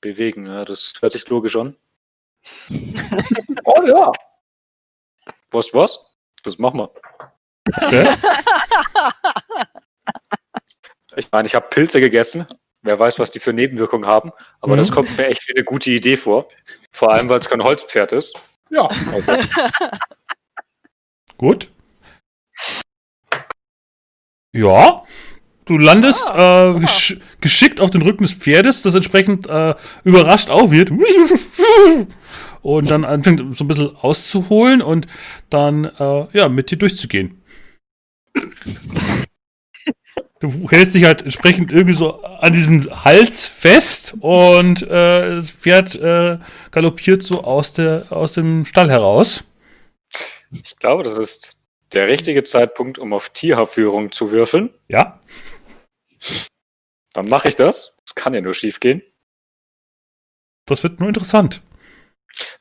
Bewegen, 0.00 0.46
ja, 0.46 0.64
das 0.64 0.94
hört 1.00 1.12
sich 1.12 1.28
logisch 1.28 1.56
an. 1.56 1.74
Oh 3.64 3.82
ja. 3.86 4.12
Was, 5.50 5.72
was? 5.72 5.98
Das 6.42 6.58
machen 6.58 6.80
wir. 6.80 6.92
Okay. 7.76 8.14
ich 11.16 11.30
meine, 11.32 11.46
ich 11.46 11.54
habe 11.54 11.68
Pilze 11.68 12.00
gegessen. 12.00 12.46
Wer 12.82 12.98
weiß, 12.98 13.18
was 13.18 13.30
die 13.30 13.40
für 13.40 13.52
Nebenwirkungen 13.52 14.06
haben. 14.06 14.32
Aber 14.60 14.74
mhm. 14.74 14.78
das 14.78 14.92
kommt 14.92 15.16
mir 15.16 15.26
echt 15.26 15.48
wie 15.48 15.54
eine 15.54 15.64
gute 15.64 15.90
Idee 15.90 16.16
vor. 16.16 16.48
Vor 16.92 17.12
allem, 17.12 17.28
weil 17.28 17.40
es 17.40 17.48
kein 17.48 17.62
Holzpferd 17.62 18.12
ist. 18.12 18.38
Ja. 18.70 18.84
Okay. 18.84 19.44
Gut. 21.36 21.70
Ja. 24.52 25.02
Du 25.68 25.76
landest 25.76 26.26
ah, 26.26 26.74
äh, 26.74 26.80
gesch 26.80 27.18
geschickt 27.42 27.78
auf 27.78 27.90
den 27.90 28.00
Rücken 28.00 28.24
des 28.24 28.32
Pferdes, 28.32 28.80
das 28.80 28.94
entsprechend 28.94 29.46
äh, 29.46 29.74
überrascht 30.02 30.48
auch 30.48 30.70
wird. 30.70 30.90
Und 32.62 32.90
dann 32.90 33.04
anfängt 33.04 33.54
so 33.54 33.64
ein 33.64 33.68
bisschen 33.68 33.94
auszuholen 33.96 34.80
und 34.80 35.06
dann 35.50 35.84
äh, 35.84 36.26
ja, 36.32 36.48
mit 36.48 36.70
dir 36.70 36.78
durchzugehen. 36.78 37.42
Du 40.40 40.70
hältst 40.70 40.94
dich 40.94 41.04
halt 41.04 41.22
entsprechend 41.22 41.70
irgendwie 41.70 41.94
so 41.94 42.22
an 42.22 42.52
diesem 42.54 43.04
Hals 43.04 43.46
fest 43.46 44.14
und 44.20 44.82
äh, 44.84 45.34
das 45.34 45.50
Pferd 45.50 45.96
äh, 45.96 46.38
galoppiert 46.70 47.22
so 47.22 47.44
aus, 47.44 47.74
der, 47.74 48.06
aus 48.10 48.32
dem 48.32 48.64
Stall 48.64 48.88
heraus. 48.88 49.44
Ich 50.50 50.76
glaube, 50.76 51.02
das 51.02 51.18
ist 51.18 51.58
der 51.92 52.08
richtige 52.08 52.42
Zeitpunkt, 52.42 52.98
um 52.98 53.12
auf 53.12 53.30
Tierhaarführung 53.30 54.12
zu 54.12 54.30
würfeln. 54.30 54.70
Ja. 54.88 55.20
Dann 57.12 57.28
mache 57.28 57.48
ich 57.48 57.54
das. 57.54 57.98
Das 58.04 58.14
kann 58.14 58.34
ja 58.34 58.40
nur 58.40 58.54
schief 58.54 58.80
gehen. 58.80 59.02
Das 60.66 60.82
wird 60.82 61.00
nur 61.00 61.08
interessant. 61.08 61.62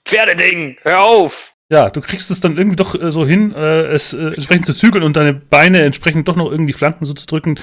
Pferdeding, 0.06 0.78
hör 0.82 1.02
auf! 1.02 1.54
Ja, 1.70 1.90
du 1.90 2.00
kriegst 2.00 2.32
es 2.32 2.40
dann 2.40 2.58
irgendwie 2.58 2.78
doch 2.78 2.96
äh, 2.96 3.12
so 3.12 3.26
hin, 3.26 3.54
äh, 3.54 3.88
es 3.88 4.14
äh, 4.14 4.28
entsprechend 4.28 4.66
zu 4.66 4.74
zügeln 4.74 5.04
und 5.04 5.18
deine 5.18 5.34
Beine 5.34 5.82
entsprechend 5.82 6.28
doch 6.30 6.38
noch 6.38 6.50
irgendwie 6.50 6.72
Flanken 6.72 7.06
so 7.06 7.14
zu 7.14 7.26
drücken, 7.26 7.60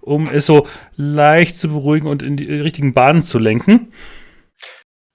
um 0.00 0.28
es 0.28 0.46
so 0.46 0.68
leicht 0.94 1.58
zu 1.58 1.68
beruhigen 1.68 2.06
und 2.06 2.22
in 2.22 2.36
die 2.36 2.52
richtigen 2.60 2.94
Bahnen 2.94 3.22
zu 3.22 3.40
lenken. 3.40 3.92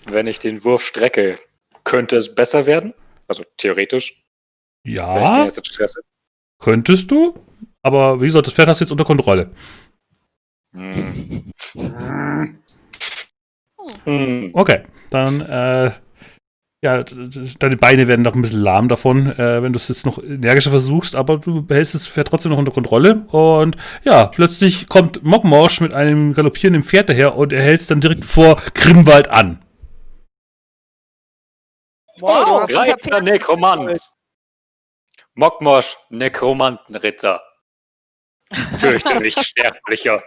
Wenn 0.05 0.27
ich 0.27 0.39
den 0.39 0.65
Wurf 0.65 0.85
strecke, 0.85 1.39
könnte 1.85 2.17
es 2.17 2.35
besser 2.35 2.65
werden? 2.65 2.93
Also 3.29 3.45
theoretisch. 3.55 4.21
Ja. 4.85 5.15
Wenn 5.15 5.47
ich 5.47 5.53
den 5.53 5.73
jetzt. 5.79 5.99
Könntest 6.59 7.09
du, 7.11 7.39
aber 7.81 8.19
wie 8.19 8.25
gesagt, 8.25 8.47
das 8.47 8.53
Pferd 8.53 8.67
hast 8.67 8.81
du 8.81 8.85
jetzt 8.85 8.91
unter 8.91 9.05
Kontrolle. 9.05 9.51
Hm. 10.73 11.51
Hm. 14.05 14.51
Okay, 14.53 14.83
dann 15.09 15.41
äh, 15.41 15.91
ja, 16.83 17.01
deine 17.59 17.77
Beine 17.77 18.09
werden 18.09 18.23
noch 18.23 18.35
ein 18.35 18.41
bisschen 18.41 18.61
lahm 18.61 18.89
davon, 18.89 19.31
äh, 19.31 19.63
wenn 19.63 19.71
du 19.71 19.77
es 19.77 19.87
jetzt 19.87 20.05
noch 20.05 20.21
energischer 20.21 20.69
versuchst, 20.69 21.15
aber 21.15 21.37
du 21.37 21.65
behältst 21.65 21.95
das 21.95 22.07
Pferd 22.07 22.27
trotzdem 22.27 22.51
noch 22.51 22.57
unter 22.57 22.73
Kontrolle. 22.73 23.25
Und 23.29 23.77
ja, 24.03 24.25
plötzlich 24.25 24.89
kommt 24.89 25.23
Mogmorsch 25.23 25.79
mit 25.79 25.93
einem 25.93 26.33
galoppierenden 26.33 26.83
Pferd 26.83 27.07
daher 27.07 27.37
und 27.37 27.53
er 27.53 27.63
hält 27.63 27.79
es 27.79 27.87
dann 27.87 28.01
direkt 28.01 28.25
vor 28.25 28.57
Grimwald 28.73 29.29
an. 29.29 29.63
Wow, 32.19 32.67
oh, 32.69 32.75
Reiter 32.75 33.21
Nekromant. 33.21 34.01
Mogmorsch, 35.35 35.95
Nekromantenritter. 36.09 37.41
Fürchterlich 38.77 39.35
sterblicher. 39.39 40.21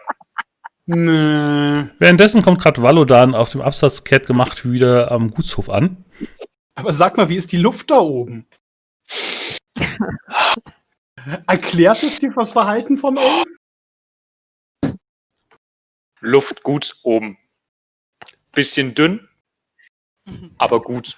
Nö. 0.87 1.89
Währenddessen 1.99 2.43
kommt 2.43 2.61
gerade 2.61 2.81
Valodan 2.81 3.35
auf 3.35 3.51
dem 3.51 3.61
Absatzkehrt 3.61 4.27
gemacht 4.27 4.71
wieder 4.71 5.11
am 5.11 5.33
Gutshof 5.33 5.69
an. 5.69 6.05
Aber 6.77 6.93
sag 6.93 7.17
mal, 7.17 7.29
wie 7.29 7.37
ist 7.37 7.51
die 7.51 7.57
Luft 7.57 7.91
da 7.91 7.99
oben? 7.99 8.47
Erklärt 11.49 12.03
es 12.05 12.21
dir 12.21 12.33
das 12.33 12.53
Verhalten 12.53 12.97
vom 12.99 13.17
Elb? 13.17 13.49
Luft 16.21 16.63
gut 16.63 16.95
oben. 17.03 17.37
Bisschen 18.53 18.95
dünn, 18.95 19.29
aber 20.57 20.81
gut. 20.83 21.17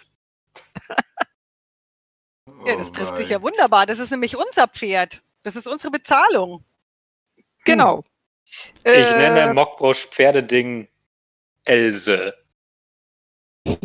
Ja, 2.66 2.77
das 2.77 2.91
trifft 2.91 3.16
sich 3.16 3.29
ja 3.29 3.41
wunderbar. 3.43 3.87
Das 3.87 3.99
ist 3.99 4.11
nämlich 4.11 4.37
unser 4.37 4.66
Pferd. 4.66 5.23
Das 5.43 5.57
ist 5.57 5.66
unsere 5.66 5.91
Bezahlung. 5.91 6.64
Genau. 7.64 8.05
Ich 8.84 8.92
äh, 8.92 9.30
nenne 9.30 9.53
Mockbrosch 9.55 10.07
Pferdeding 10.07 10.88
Else. 11.64 12.34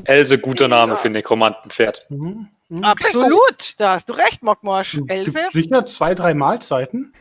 Else, 0.05 0.39
guter 0.39 0.67
Name 0.67 0.93
ja. 0.93 0.97
für 0.97 1.09
Nekromantenpferd. 1.09 2.05
Mhm. 2.09 2.49
Mhm. 2.69 2.83
Absolut, 2.83 3.79
da 3.79 3.93
hast 3.93 4.09
du 4.09 4.13
recht, 4.13 4.41
Mockmorsch. 4.41 4.99
Else? 5.07 5.49
Sicher 5.51 5.85
zwei, 5.85 6.15
drei 6.15 6.33
Mahlzeiten? 6.33 7.13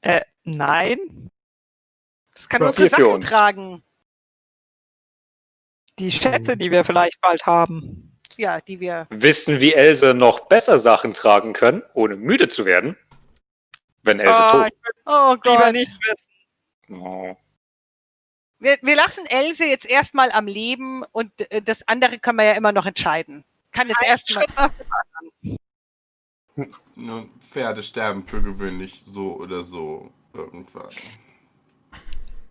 Äh, 0.00 0.22
nein. 0.44 1.30
Das 2.34 2.48
kann 2.48 2.62
unsere 2.62 2.88
Sachen 2.88 3.20
tragen. 3.20 3.82
Die 5.98 6.10
Schätze, 6.10 6.56
die 6.56 6.70
wir 6.70 6.84
vielleicht 6.84 7.20
bald 7.20 7.46
haben. 7.46 8.18
Ja, 8.36 8.60
die 8.60 8.80
wir. 8.80 9.06
Wissen, 9.10 9.60
wie 9.60 9.74
Else 9.74 10.12
noch 10.12 10.40
besser 10.40 10.76
Sachen 10.78 11.12
tragen 11.12 11.52
können, 11.52 11.82
ohne 11.94 12.16
müde 12.16 12.48
zu 12.48 12.64
werden? 12.64 12.96
Wenn 14.04 14.20
Else 14.20 14.40
Ah, 14.40 14.50
tot. 14.50 14.66
ich 14.66 14.84
würd's 14.84 15.00
Oh 15.06 15.34
lieber 15.44 15.64
Gott. 15.64 15.72
nicht 15.72 15.92
wissen. 16.08 17.02
Oh. 17.02 17.36
Wir, 18.58 18.76
wir 18.82 18.96
lassen 18.96 19.26
Else 19.26 19.64
jetzt 19.64 19.86
erstmal 19.86 20.30
am 20.32 20.46
Leben 20.46 21.02
und 21.12 21.32
äh, 21.50 21.60
das 21.60 21.86
andere 21.88 22.18
können 22.18 22.38
wir 22.38 22.44
ja 22.44 22.52
immer 22.52 22.72
noch 22.72 22.86
entscheiden. 22.86 23.44
Kann 23.72 23.88
jetzt 23.88 24.02
erstmal. 24.04 24.46
Anderen. 24.56 25.58
Nun, 26.94 27.30
Pferde 27.40 27.82
sterben 27.82 28.22
für 28.22 28.40
gewöhnlich 28.40 29.02
so 29.04 29.34
oder 29.34 29.64
so 29.64 30.10
irgendwann. 30.32 30.90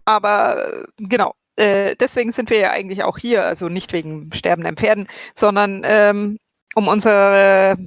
Aber 0.05 0.73
äh, 0.83 0.85
genau, 0.97 1.35
äh, 1.55 1.95
deswegen 1.95 2.31
sind 2.33 2.49
wir 2.49 2.57
ja 2.59 2.71
eigentlich 2.71 3.03
auch 3.03 3.17
hier, 3.17 3.45
also 3.45 3.69
nicht 3.69 3.93
wegen 3.93 4.31
sterbenden 4.33 4.75
Pferden, 4.75 5.07
sondern 5.33 5.83
ähm, 5.85 6.37
um 6.75 6.87
unsere 6.89 7.77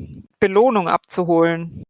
Belohnung 0.40 0.88
abzuholen. 0.88 1.82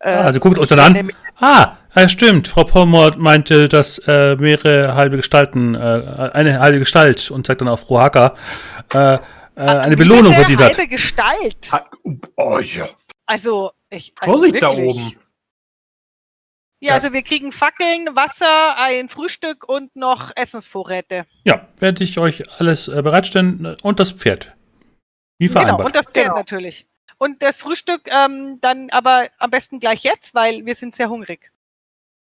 Äh, 0.00 0.10
also 0.10 0.40
guckt 0.40 0.58
euch 0.58 0.68
dann 0.68 0.78
an. 0.80 1.10
Ah, 1.40 1.76
ja, 1.94 2.08
stimmt. 2.08 2.48
Frau 2.48 2.64
Pommer 2.64 3.16
meinte, 3.16 3.68
dass 3.68 3.98
äh, 4.06 4.36
mehrere 4.36 4.94
halbe 4.94 5.16
Gestalten, 5.16 5.74
äh, 5.74 6.30
eine 6.32 6.60
halbe 6.60 6.78
Gestalt 6.78 7.30
und 7.30 7.46
zeigt 7.46 7.60
dann 7.60 7.68
auf 7.68 7.88
Rohaka, 7.90 8.34
äh, 8.92 9.14
äh, 9.14 9.18
eine 9.56 9.92
Wie 9.92 9.96
Belohnung 9.96 10.32
verdient 10.34 10.60
hat. 10.60 10.76
halbe 10.76 10.88
Gestalt. 10.88 11.72
Ha- 11.72 11.86
Oh 12.36 12.58
ja. 12.60 12.88
Also, 13.26 13.72
ich. 13.90 14.12
Also 14.20 14.32
Vorsicht 14.32 14.62
da 14.62 14.68
wirklich. 14.70 14.96
oben. 14.96 15.16
Ja, 16.80 16.94
also 16.94 17.12
wir 17.12 17.22
kriegen 17.22 17.50
Fackeln, 17.50 18.06
Wasser, 18.14 18.76
ein 18.76 19.08
Frühstück 19.08 19.68
und 19.68 19.94
noch 19.96 20.30
Essensvorräte. 20.36 21.26
Ja, 21.44 21.66
werde 21.78 22.04
ich 22.04 22.18
euch 22.20 22.42
alles 22.60 22.86
äh, 22.86 23.02
bereitstellen 23.02 23.64
äh, 23.64 23.74
und 23.82 23.98
das 23.98 24.12
Pferd. 24.12 24.54
Wie 25.38 25.48
Genau, 25.48 25.60
vereinbart. 25.60 25.86
und 25.86 25.96
das 25.96 26.04
Pferd 26.06 26.26
Genau. 26.26 26.36
natürlich. 26.36 26.86
Und 27.18 27.42
das 27.42 27.60
Frühstück 27.60 28.02
ähm, 28.06 28.60
dann 28.60 28.90
aber 28.90 29.28
am 29.38 29.50
besten 29.50 29.80
gleich 29.80 30.04
jetzt, 30.04 30.34
weil 30.34 30.64
wir 30.64 30.74
sind 30.74 30.94
sehr 30.94 31.10
hungrig. 31.10 31.52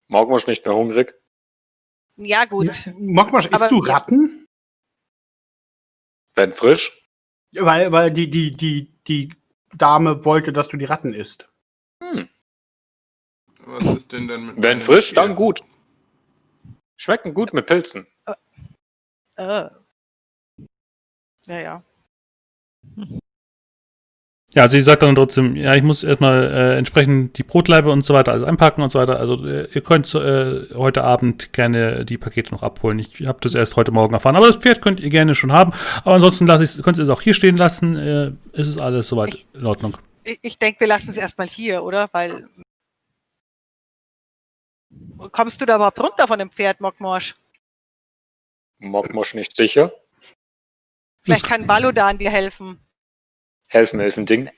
Morgmosch 0.09 0.47
nicht 0.47 0.65
mehr 0.65 0.75
hungrig. 0.75 1.15
Ja, 2.17 2.45
gut. 2.45 2.93
Magmasch, 2.99 3.47
isst 3.47 3.55
Aber- 3.55 3.69
du 3.69 3.79
Ratten? 3.79 4.47
Wenn 6.35 6.53
frisch. 6.53 7.11
Weil, 7.53 7.91
weil 7.93 8.11
die, 8.11 8.31
die, 8.31 8.55
die, 8.55 8.93
die 9.07 9.35
Dame 9.75 10.25
wollte, 10.25 10.53
dass 10.53 10.69
du 10.69 10.77
die 10.77 10.85
Ratten 10.85 11.15
isst. 11.15 11.49
Hm. 12.03 12.29
Was 13.61 13.97
ist 13.97 14.13
denn 14.13 14.29
dann 14.29 14.47
mit 14.47 14.63
Wenn 14.63 14.81
frisch, 14.81 15.13
dann 15.15 15.35
gut. 15.35 15.61
Schmecken 16.97 17.35
gut 17.35 17.53
mit 17.53 17.67
Pilzen. 17.67 18.07
Äh. 19.37 19.71
Ja, 21.47 21.83
ja. 24.57 24.69
Sie 24.69 24.81
sagt 24.83 25.03
dann 25.03 25.15
trotzdem, 25.15 25.55
ja, 25.55 25.75
ich 25.77 25.83
muss 25.85 26.03
erstmal 26.03 26.43
äh, 26.53 26.77
entsprechend 26.79 27.39
die 27.39 27.45
Brotlaibe 27.45 27.91
und 27.93 28.05
so 28.05 28.13
weiter 28.15 28.33
alles 28.33 28.43
einpacken 28.45 28.83
und 28.83 28.91
so 28.91 28.99
weiter. 28.99 29.19
Also 29.21 29.47
äh, 29.47 29.69
ihr 29.73 29.83
könnt 29.83 30.13
äh, 30.15 30.75
heute 30.75 31.05
Abend 31.05 31.53
gerne 31.53 32.05
die 32.05 32.19
Pakete 32.19 32.51
noch 32.53 32.63
abholen. 32.65 32.99
Ich 32.99 33.27
habe 33.29 33.39
das 33.41 33.55
erst 33.55 33.77
heute 33.77 33.93
Morgen 33.93 34.15
erfahren. 34.15 34.35
Aber 34.37 34.47
das 34.49 34.57
Pferd 34.57 34.83
könnt 34.83 34.99
ihr 34.99 35.11
gerne 35.11 35.35
schon 35.35 35.53
haben. 35.53 35.73
Aber 36.05 36.15
ansonsten 36.15 36.47
lasse 36.47 36.65
ich 36.65 36.83
könnt 36.83 36.99
ihr 36.99 37.05
es 37.05 37.11
auch 37.11 37.23
hier 37.23 37.35
stehen 37.35 37.57
lassen. 37.57 37.97
Äh, 37.97 38.33
ist 38.53 38.67
es 38.67 38.79
alles 38.79 39.07
soweit 39.09 39.35
Ich- 39.35 39.47
in 39.55 39.67
Ordnung. 39.67 39.97
Ich, 40.25 40.39
ich 40.43 40.59
denke, 40.59 40.81
wir 40.81 40.89
lassen 40.89 41.11
es 41.11 41.17
erstmal 41.17 41.47
hier, 41.47 41.85
oder? 41.85 42.09
Weil. 42.13 42.49
Kommst 45.33 45.61
du 45.61 45.67
da 45.67 45.77
überhaupt 45.77 46.01
runter 46.01 46.27
von 46.27 46.39
dem 46.39 46.51
Pferd, 46.51 46.81
Mockmorsch? 46.81 47.35
Morgmosch 48.79 49.35
nicht 49.35 49.57
sicher. 49.57 49.93
Vielleicht 51.23 51.47
kann 51.47 51.67
Balodan 51.67 52.19
dir 52.19 52.31
helfen. 52.31 52.79
Helfen, 53.69 54.01
helfen, 54.01 54.27
Ding. 54.27 54.51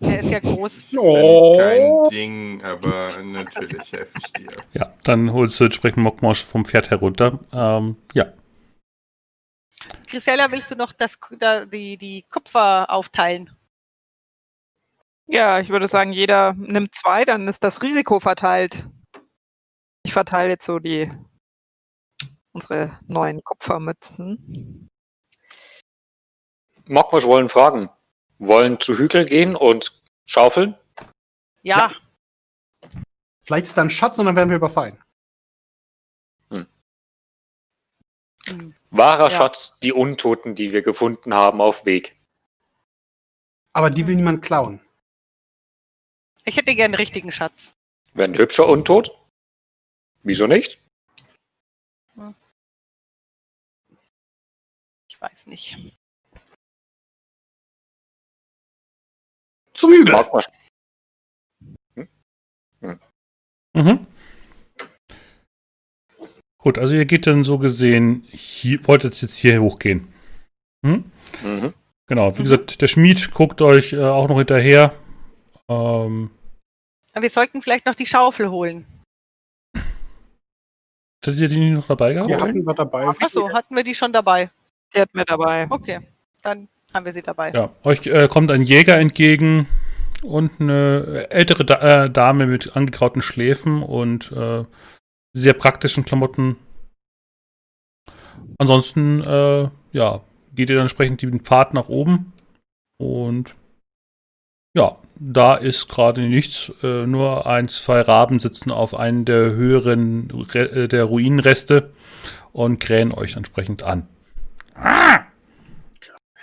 Der 0.00 0.20
ist 0.20 0.30
ja 0.30 0.38
groß. 0.40 0.86
Oh. 0.96 1.56
Kein 1.56 2.04
Ding, 2.10 2.62
aber 2.62 3.22
natürlich 3.22 3.92
helfe 3.92 4.18
ich 4.18 4.32
dir. 4.32 4.56
Ja, 4.72 4.92
dann 5.02 5.32
holst 5.32 5.58
du 5.58 5.64
entsprechend 5.64 6.02
Mockmorsch 6.02 6.44
vom 6.44 6.64
Pferd 6.64 6.90
herunter. 6.90 7.40
Ähm, 7.52 7.96
ja. 8.12 8.32
Grisella, 10.06 10.50
willst 10.50 10.70
du 10.70 10.76
noch 10.76 10.92
das, 10.92 11.18
da, 11.38 11.64
die, 11.64 11.96
die 11.96 12.24
Kupfer 12.30 12.90
aufteilen? 12.90 13.50
Ja, 15.26 15.58
ich 15.58 15.70
würde 15.70 15.88
sagen, 15.88 16.12
jeder 16.12 16.52
nimmt 16.54 16.94
zwei, 16.94 17.24
dann 17.24 17.48
ist 17.48 17.64
das 17.64 17.82
Risiko 17.82 18.20
verteilt. 18.20 18.86
Ich 20.02 20.12
verteile 20.12 20.50
jetzt 20.50 20.66
so 20.66 20.78
die 20.78 21.10
unsere 22.52 22.98
neuen 23.08 23.42
Kupfermützen. 23.42 24.90
Morgmosch 26.86 27.24
wollen 27.24 27.48
fragen. 27.48 27.88
Wollen 28.38 28.80
zu 28.80 28.96
Hügel 28.96 29.24
gehen 29.26 29.56
und 29.56 30.00
schaufeln? 30.26 30.76
Ja, 31.62 31.92
Vielleicht 33.44 33.66
ist 33.66 33.76
da 33.76 33.82
ein 33.82 33.90
Schatz 33.90 34.18
und 34.18 34.26
dann 34.26 34.36
werden 34.36 34.48
wir 34.48 34.56
überfallen. 34.56 34.98
Hm. 36.48 36.66
Wahrer 38.90 39.24
Ja. 39.24 39.30
Schatz, 39.30 39.78
die 39.80 39.92
Untoten, 39.92 40.54
die 40.54 40.72
wir 40.72 40.82
gefunden 40.82 41.34
haben 41.34 41.60
auf 41.60 41.84
Weg. 41.84 42.16
Aber 43.72 43.90
die 43.90 44.06
will 44.06 44.16
niemand 44.16 44.42
klauen. 44.42 44.80
ich 46.44 46.56
hätte 46.56 46.74
gern 46.74 46.86
einen 46.86 46.94
richtigen 46.94 47.32
Schatz. 47.32 47.76
Wenn 48.14 48.36
hübscher 48.36 48.66
Untot? 48.66 49.10
Wieso 50.22 50.46
nicht? 50.46 50.80
Ich 55.08 55.20
weiß 55.20 55.46
nicht. 55.46 55.76
Zum 59.74 59.92
Hügel. 59.92 60.12
Morgmosch. 60.14 60.44
Mhm. 63.76 64.06
Gut, 66.58 66.78
also 66.78 66.94
ihr 66.94 67.04
geht 67.04 67.26
dann 67.26 67.42
so 67.42 67.58
gesehen, 67.58 68.24
hier, 68.30 68.86
wolltet 68.86 69.20
jetzt 69.20 69.36
hier 69.36 69.60
hochgehen. 69.60 70.12
Mhm. 70.82 71.10
Mhm. 71.42 71.74
Genau, 72.06 72.30
wie 72.36 72.40
Mhm. 72.40 72.44
gesagt, 72.44 72.80
der 72.80 72.88
Schmied 72.88 73.32
guckt 73.32 73.60
euch 73.62 73.92
äh, 73.92 74.02
auch 74.04 74.28
noch 74.28 74.38
hinterher. 74.38 74.94
Ähm, 75.68 76.30
wir 77.14 77.30
sollten 77.30 77.62
vielleicht 77.62 77.86
noch 77.86 77.94
die 77.94 78.06
Schaufel 78.06 78.48
holen. 78.50 78.86
hattet 81.24 81.40
ihr 81.40 81.48
die 81.48 81.58
nicht 81.58 81.74
noch 81.76 81.86
dabei 81.86 82.12
gehabt? 82.12 82.28
Wir 82.28 82.38
hatten 82.40 82.64
wir 82.66 82.74
dabei. 82.74 83.06
Achso, 83.08 83.48
hatten 83.50 83.74
wir 83.74 83.82
die 83.82 83.94
schon 83.94 84.12
dabei? 84.12 84.50
Die 84.94 85.00
hat 85.00 85.12
mir 85.14 85.24
dabei. 85.24 85.66
Okay, 85.70 86.00
dann 86.42 86.68
haben 86.94 87.04
wir 87.04 87.12
sie 87.12 87.22
dabei. 87.22 87.52
Ja, 87.52 87.70
euch 87.82 88.06
äh, 88.06 88.28
kommt 88.28 88.50
ein 88.50 88.62
Jäger 88.62 88.96
entgegen 88.96 89.66
und 90.22 90.60
eine 90.60 91.26
ältere 91.30 91.64
da 91.64 92.04
äh, 92.04 92.10
Dame 92.10 92.46
mit 92.46 92.76
angegrauten 92.76 93.22
Schläfen 93.22 93.82
und 93.82 94.32
äh, 94.32 94.64
sehr 95.34 95.54
praktischen 95.54 96.04
Klamotten. 96.04 96.56
Ansonsten, 98.58 99.20
äh, 99.20 99.68
ja, 99.92 100.20
geht 100.54 100.70
ihr 100.70 100.76
dann 100.76 100.84
entsprechend 100.84 101.22
den 101.22 101.40
Pfad 101.40 101.74
nach 101.74 101.88
oben 101.88 102.32
und 102.98 103.54
ja, 104.76 104.96
da 105.16 105.54
ist 105.54 105.88
gerade 105.88 106.22
nichts, 106.22 106.72
äh, 106.82 107.06
nur 107.06 107.46
ein, 107.46 107.68
zwei 107.68 108.00
Raben 108.00 108.40
sitzen 108.40 108.70
auf 108.72 108.94
einen 108.94 109.24
der 109.24 109.52
höheren 109.52 110.30
Re 110.52 110.70
äh, 110.70 110.88
der 110.88 111.04
Ruinenreste 111.04 111.92
und 112.52 112.80
krähen 112.80 113.12
euch 113.12 113.36
entsprechend 113.36 113.82
an. 113.82 114.08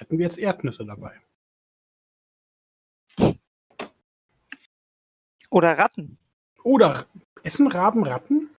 Hätten 0.01 0.17
wir 0.17 0.25
jetzt 0.25 0.39
Erdnüsse 0.39 0.83
dabei. 0.83 1.21
Oder 5.51 5.77
Ratten. 5.77 6.17
Oder 6.63 7.05
essen 7.43 7.67
Raben 7.71 8.03
Ratten? 8.03 8.49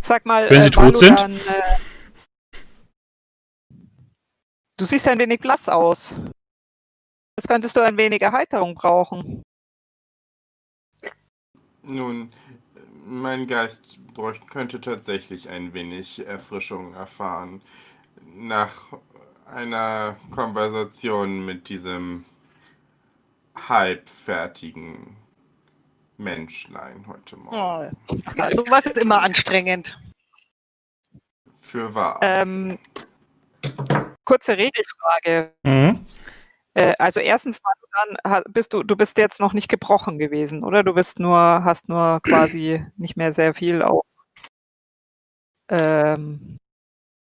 Sag 0.00 0.26
mal, 0.26 0.50
Wenn 0.50 0.62
sie 0.62 0.70
tot 0.70 0.98
sind? 0.98 1.14
Balodan, 1.14 1.36
äh, 1.36 1.62
du 4.78 4.84
siehst 4.84 5.06
ein 5.06 5.20
wenig 5.20 5.38
blass 5.40 5.68
aus. 5.68 6.16
Jetzt 7.38 7.46
könntest 7.46 7.76
du 7.76 7.80
ein 7.82 7.96
wenig 7.96 8.20
Erheiterung 8.20 8.74
brauchen. 8.74 9.44
Nun, 11.82 12.32
mein 13.04 13.46
Geist 13.46 13.96
bräuch- 14.12 14.44
könnte 14.48 14.80
tatsächlich 14.80 15.48
ein 15.48 15.72
wenig 15.72 16.26
Erfrischung 16.26 16.94
erfahren. 16.94 17.62
Nach 18.24 18.92
einer 19.52 20.16
Konversation 20.30 21.44
mit 21.44 21.68
diesem 21.68 22.24
halbfertigen 23.54 25.16
Menschlein 26.16 27.04
heute 27.06 27.36
Morgen. 27.36 27.96
Oh, 28.08 28.14
ja, 28.36 28.50
sowas 28.54 28.86
ist 28.86 28.98
immer 28.98 29.22
anstrengend. 29.22 29.98
Für 31.58 31.94
wahr. 31.94 32.18
Ähm, 32.22 32.78
kurze 34.24 34.56
Regelfrage. 34.56 35.54
Mhm. 35.62 36.06
Äh, 36.74 36.94
also 36.98 37.20
erstens 37.20 37.60
dann 38.16 38.42
bist 38.48 38.72
du, 38.72 38.82
du 38.82 38.96
bist 38.96 39.18
jetzt 39.18 39.38
noch 39.38 39.52
nicht 39.52 39.68
gebrochen 39.68 40.18
gewesen, 40.18 40.64
oder? 40.64 40.82
Du 40.82 40.94
bist 40.94 41.18
nur, 41.18 41.38
hast 41.38 41.88
nur 41.90 42.20
quasi 42.22 42.84
nicht 42.96 43.16
mehr 43.16 43.34
sehr 43.34 43.52
viel 43.52 43.82
auf. 43.82 44.06
Ähm, 45.68 46.58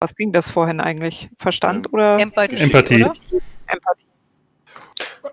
was 0.02 0.16
ging 0.16 0.32
das 0.32 0.50
vorhin 0.50 0.82
eigentlich? 0.82 1.30
Verstand 1.38 1.86
Ähm, 1.88 1.94
oder 1.94 2.20
Empathie. 2.20 2.56
Empathie. 2.56 3.04
Oder? 3.04 3.14
Empathie? 3.68 4.06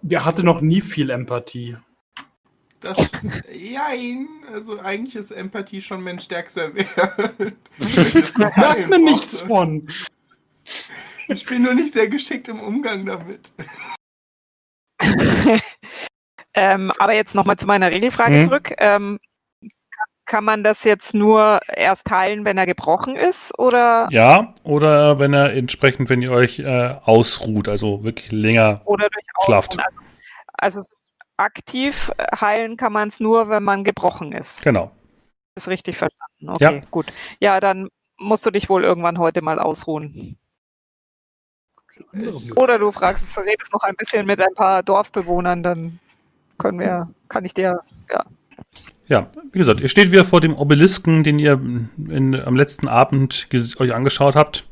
Der 0.02 0.24
hatte 0.24 0.44
noch 0.44 0.60
nie 0.60 0.82
viel 0.82 1.10
Empathie. 1.10 1.76
Das, 2.80 2.98
jein, 3.52 4.28
also 4.52 4.78
eigentlich 4.78 5.16
ist 5.16 5.30
Empathie 5.30 5.80
schon 5.80 6.02
mein 6.02 6.20
stärkster 6.20 6.74
Wert. 6.74 7.56
da 8.38 8.52
merkt 8.56 8.90
man 8.90 9.04
nichts 9.04 9.40
von. 9.40 9.88
Ich 11.28 11.46
bin 11.46 11.62
nur 11.62 11.74
nicht 11.74 11.94
sehr 11.94 12.08
geschickt 12.08 12.46
im 12.48 12.60
Umgang 12.60 13.06
damit. 13.06 13.50
ähm, 16.54 16.92
aber 16.98 17.14
jetzt 17.14 17.34
nochmal 17.34 17.56
zu 17.56 17.66
meiner 17.66 17.90
Regelfrage 17.90 18.36
mhm. 18.36 18.44
zurück. 18.44 18.74
Ähm, 18.76 19.18
kann 20.28 20.44
man 20.44 20.62
das 20.62 20.84
jetzt 20.84 21.14
nur 21.14 21.60
erst 21.66 22.08
heilen, 22.10 22.44
wenn 22.44 22.58
er 22.58 22.66
gebrochen 22.66 23.16
ist, 23.16 23.58
oder? 23.58 24.08
Ja, 24.10 24.54
oder 24.62 25.18
wenn 25.18 25.32
er 25.32 25.54
entsprechend, 25.54 26.10
wenn 26.10 26.22
ihr 26.22 26.30
euch 26.30 26.60
äh, 26.60 26.94
ausruht, 27.04 27.66
also 27.66 28.04
wirklich 28.04 28.30
länger 28.30 28.82
oder 28.84 29.08
durch 29.08 29.24
schlaft. 29.44 29.78
Also, 30.58 30.80
also, 30.80 30.90
aktiv 31.38 32.12
heilen 32.40 32.76
kann 32.76 32.92
man 32.92 33.08
es 33.08 33.20
nur, 33.20 33.48
wenn 33.48 33.64
man 33.64 33.84
gebrochen 33.84 34.32
ist. 34.32 34.62
Genau. 34.62 34.90
Das 35.54 35.64
ist 35.64 35.68
richtig 35.68 35.96
verstanden. 35.96 36.50
Okay, 36.50 36.80
ja. 36.80 36.86
gut. 36.90 37.06
Ja, 37.40 37.58
dann 37.58 37.88
musst 38.18 38.44
du 38.44 38.50
dich 38.50 38.68
wohl 38.68 38.84
irgendwann 38.84 39.18
heute 39.18 39.40
mal 39.40 39.58
ausruhen. 39.58 40.36
Oder 42.54 42.78
du 42.78 42.92
fragst, 42.92 43.36
du 43.36 43.40
redest 43.40 43.72
noch 43.72 43.82
ein 43.82 43.96
bisschen 43.96 44.26
mit 44.26 44.40
ein 44.40 44.54
paar 44.54 44.82
Dorfbewohnern, 44.82 45.62
dann 45.62 45.98
können 46.58 46.78
wir, 46.80 47.08
kann 47.28 47.44
ich 47.44 47.54
dir, 47.54 47.80
ja. 48.10 48.24
Ja, 49.08 49.30
wie 49.52 49.58
gesagt, 49.58 49.80
ihr 49.80 49.88
steht 49.88 50.12
wieder 50.12 50.24
vor 50.24 50.40
dem 50.40 50.54
Obelisken, 50.54 51.24
den 51.24 51.38
ihr 51.38 51.54
in, 51.54 52.38
am 52.38 52.56
letzten 52.56 52.88
Abend 52.88 53.48
euch 53.78 53.94
angeschaut 53.94 54.36
habt. 54.36 54.68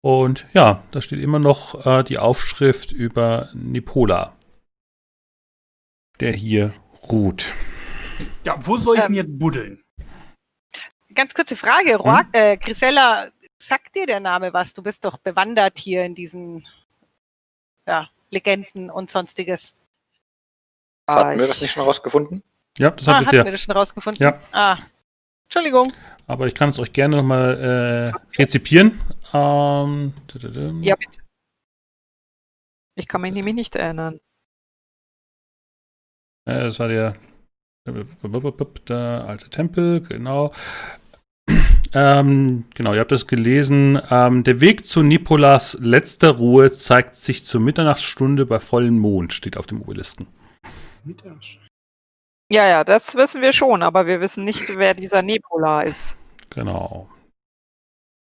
Und 0.00 0.46
ja, 0.54 0.82
da 0.90 1.00
steht 1.00 1.20
immer 1.20 1.38
noch 1.38 1.86
äh, 1.86 2.02
die 2.02 2.18
Aufschrift 2.18 2.92
über 2.92 3.50
Nipola, 3.52 4.34
der 6.20 6.32
hier 6.32 6.74
ruht. 7.10 7.52
Ja, 8.44 8.58
wo 8.60 8.78
soll 8.78 8.96
ich 8.96 9.02
ähm, 9.02 9.08
denn 9.08 9.16
jetzt 9.16 9.38
buddeln? 9.38 9.82
Ganz 11.14 11.34
kurze 11.34 11.56
Frage, 11.56 11.98
hm? 12.02 12.26
äh, 12.32 12.56
Grisella, 12.56 13.28
sagt 13.58 13.94
dir 13.94 14.06
der 14.06 14.20
Name 14.20 14.52
was? 14.52 14.72
Du 14.72 14.82
bist 14.82 15.04
doch 15.04 15.18
bewandert 15.18 15.78
hier 15.78 16.04
in 16.04 16.14
diesen 16.14 16.66
ja, 17.86 18.08
Legenden 18.30 18.90
und 18.90 19.10
sonstiges. 19.10 19.74
Hatten 21.08 21.38
wir 21.38 21.46
das 21.46 21.60
nicht 21.60 21.72
schon 21.72 21.84
rausgefunden? 21.84 22.42
Ja, 22.78 22.90
das 22.90 23.06
ah, 23.08 23.14
hatten 23.14 23.30
wir 23.30 23.44
das 23.44 23.60
schon 23.60 23.76
rausgefunden. 23.76 24.22
Ja. 24.22 24.40
Ah, 24.52 24.78
Entschuldigung. 25.44 25.92
Aber 26.26 26.46
ich 26.46 26.54
kann 26.54 26.70
es 26.70 26.78
euch 26.78 26.92
gerne 26.92 27.16
nochmal 27.16 28.12
äh, 28.12 28.40
rezipieren. 28.40 29.00
Ähm, 29.32 30.12
ja, 30.82 30.96
bitte. 30.96 31.20
Ich 32.96 33.08
kann 33.08 33.20
mich 33.20 33.32
nämlich 33.32 33.54
nicht 33.54 33.76
erinnern. 33.76 34.20
Äh, 36.46 36.64
das 36.64 36.78
war 36.78 36.88
der, 36.88 37.16
der 37.86 39.24
alte 39.26 39.50
Tempel, 39.50 40.00
genau. 40.00 40.52
Ähm, 41.96 42.64
genau, 42.74 42.92
ihr 42.92 42.98
habt 42.98 43.12
es 43.12 43.28
gelesen. 43.28 44.00
Ähm, 44.10 44.42
der 44.42 44.60
Weg 44.60 44.84
zu 44.84 45.04
Nipolas 45.04 45.78
letzter 45.80 46.32
Ruhe 46.32 46.72
zeigt 46.72 47.14
sich 47.14 47.44
zur 47.44 47.60
Mitternachtsstunde 47.60 48.46
bei 48.46 48.58
vollem 48.58 48.98
Mond, 48.98 49.32
steht 49.32 49.56
auf 49.56 49.66
dem 49.66 49.80
Obelisken. 49.80 50.26
Ja, 52.54 52.68
ja, 52.68 52.84
das 52.84 53.16
wissen 53.16 53.42
wir 53.42 53.52
schon, 53.52 53.82
aber 53.82 54.06
wir 54.06 54.20
wissen 54.20 54.44
nicht, 54.44 54.76
wer 54.76 54.94
dieser 54.94 55.22
Nipola 55.22 55.82
ist. 55.82 56.16
Genau. 56.50 57.08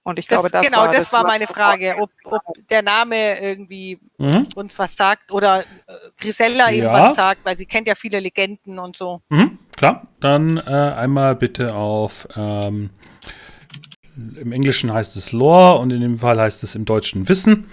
Und 0.04 0.20
ich 0.20 0.28
glaube, 0.28 0.50
das, 0.50 0.66
genau, 0.66 0.80
war 0.80 0.88
das, 0.88 1.10
das 1.10 1.14
war 1.14 1.24
meine 1.26 1.48
Frage, 1.48 1.96
ob, 1.98 2.10
ob, 2.26 2.42
der 2.70 2.82
Name 2.82 3.40
irgendwie 3.40 4.00
mhm. 4.18 4.48
uns 4.56 4.78
was 4.78 4.96
sagt 4.98 5.32
oder 5.32 5.62
äh, 5.62 5.64
Grisella 6.20 6.70
ja. 6.72 6.92
was 6.92 7.16
sagt, 7.16 7.46
weil 7.46 7.58
sie 7.58 7.66
kennt 7.66 7.88
ja 7.88 7.96
viele 7.96 8.20
Legenden 8.20 8.80
und 8.80 8.98
so. 8.98 9.22
Mhm, 9.30 9.60
klar, 9.76 10.08
dann 10.20 10.58
äh, 10.58 10.72
einmal 10.72 11.36
bitte 11.36 11.74
auf 11.74 12.28
ähm, 12.36 12.90
im 14.16 14.52
Englischen 14.52 14.94
heißt 14.94 15.16
es 15.16 15.32
Lore 15.32 15.80
und 15.80 15.92
in 15.94 16.02
dem 16.02 16.18
Fall 16.18 16.40
heißt 16.40 16.64
es 16.64 16.76
im 16.76 16.84
Deutschen 16.84 17.30
Wissen. 17.30 17.70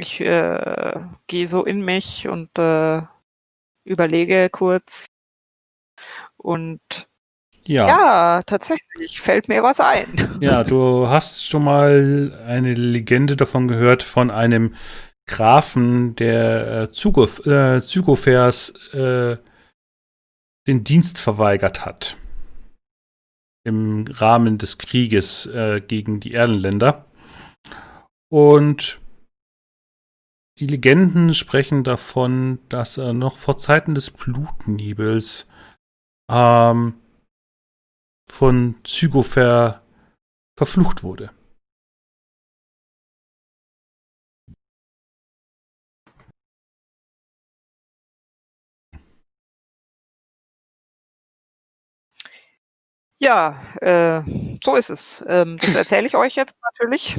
Ich 0.00 0.18
äh, 0.20 0.94
gehe 1.26 1.46
so 1.46 1.64
in 1.64 1.82
mich 1.82 2.26
und 2.26 2.58
äh, 2.58 3.02
überlege 3.84 4.48
kurz. 4.48 5.08
Und 6.38 6.80
ja. 7.66 7.86
ja, 7.86 8.42
tatsächlich 8.44 9.20
fällt 9.20 9.48
mir 9.48 9.62
was 9.62 9.78
ein. 9.78 10.06
Ja, 10.40 10.64
du 10.64 11.08
hast 11.08 11.46
schon 11.46 11.64
mal 11.64 12.42
eine 12.46 12.72
Legende 12.72 13.36
davon 13.36 13.68
gehört 13.68 14.02
von 14.02 14.30
einem 14.30 14.74
Grafen, 15.26 16.16
der 16.16 16.84
äh, 16.84 16.90
Zugof, 16.90 17.44
äh, 17.46 17.82
Zygofers 17.82 18.70
äh, 18.94 19.36
den 20.66 20.82
Dienst 20.82 21.18
verweigert 21.18 21.84
hat 21.84 22.16
im 23.64 24.06
Rahmen 24.08 24.56
des 24.56 24.78
Krieges 24.78 25.44
äh, 25.44 25.82
gegen 25.86 26.20
die 26.20 26.32
Erdenländer. 26.32 27.04
Und 28.30 28.98
die 30.60 30.66
Legenden 30.66 31.32
sprechen 31.32 31.84
davon, 31.84 32.58
dass 32.68 32.98
er 32.98 33.14
noch 33.14 33.38
vor 33.38 33.56
Zeiten 33.56 33.94
des 33.94 34.10
Blutnebels 34.10 35.46
ähm, 36.30 36.94
von 38.30 38.76
Zygofer 38.84 39.82
verflucht 40.58 41.02
wurde. 41.02 41.30
Ja, 53.22 53.60
äh, 53.82 54.22
so 54.64 54.76
ist 54.76 54.88
es. 54.90 55.22
Ähm, 55.28 55.58
das 55.58 55.74
erzähle 55.74 56.06
ich 56.06 56.16
euch 56.16 56.36
jetzt 56.36 56.54
natürlich, 56.62 57.16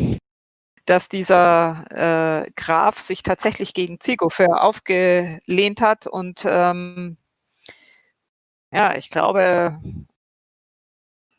dass 0.86 1.10
dieser 1.10 2.44
äh, 2.46 2.52
Graf 2.56 3.00
sich 3.00 3.24
tatsächlich 3.24 3.74
gegen 3.74 4.00
Zigofer 4.00 4.64
aufgelehnt 4.64 5.82
hat 5.82 6.08
und 6.08 6.46
ähm, 6.46 7.18
ja, 8.72 8.96
ich 8.96 9.10
glaube, 9.10 9.80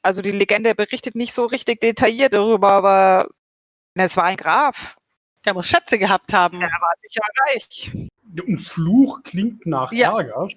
also 0.03 0.20
die 0.20 0.32
Legende 0.32 0.74
berichtet 0.74 1.14
nicht 1.14 1.32
so 1.32 1.47
richtig 1.47 1.80
detailliert 1.80 2.34
darüber, 2.34 2.70
aber 2.70 3.28
es 3.95 4.16
war 4.16 4.24
ein 4.24 4.36
Graf. 4.36 4.97
Der 5.45 5.55
muss 5.55 5.66
Schätze 5.66 5.99
gehabt 5.99 6.32
haben. 6.32 6.61
Der 6.61 6.68
war 6.68 6.93
sicher 7.03 7.22
reich. 7.47 7.90
Ein 8.47 8.59
Fluch 8.59 9.22
klingt 9.24 9.66
nach 9.66 9.93
ja. 9.93 10.16
Ärger. 10.16 10.49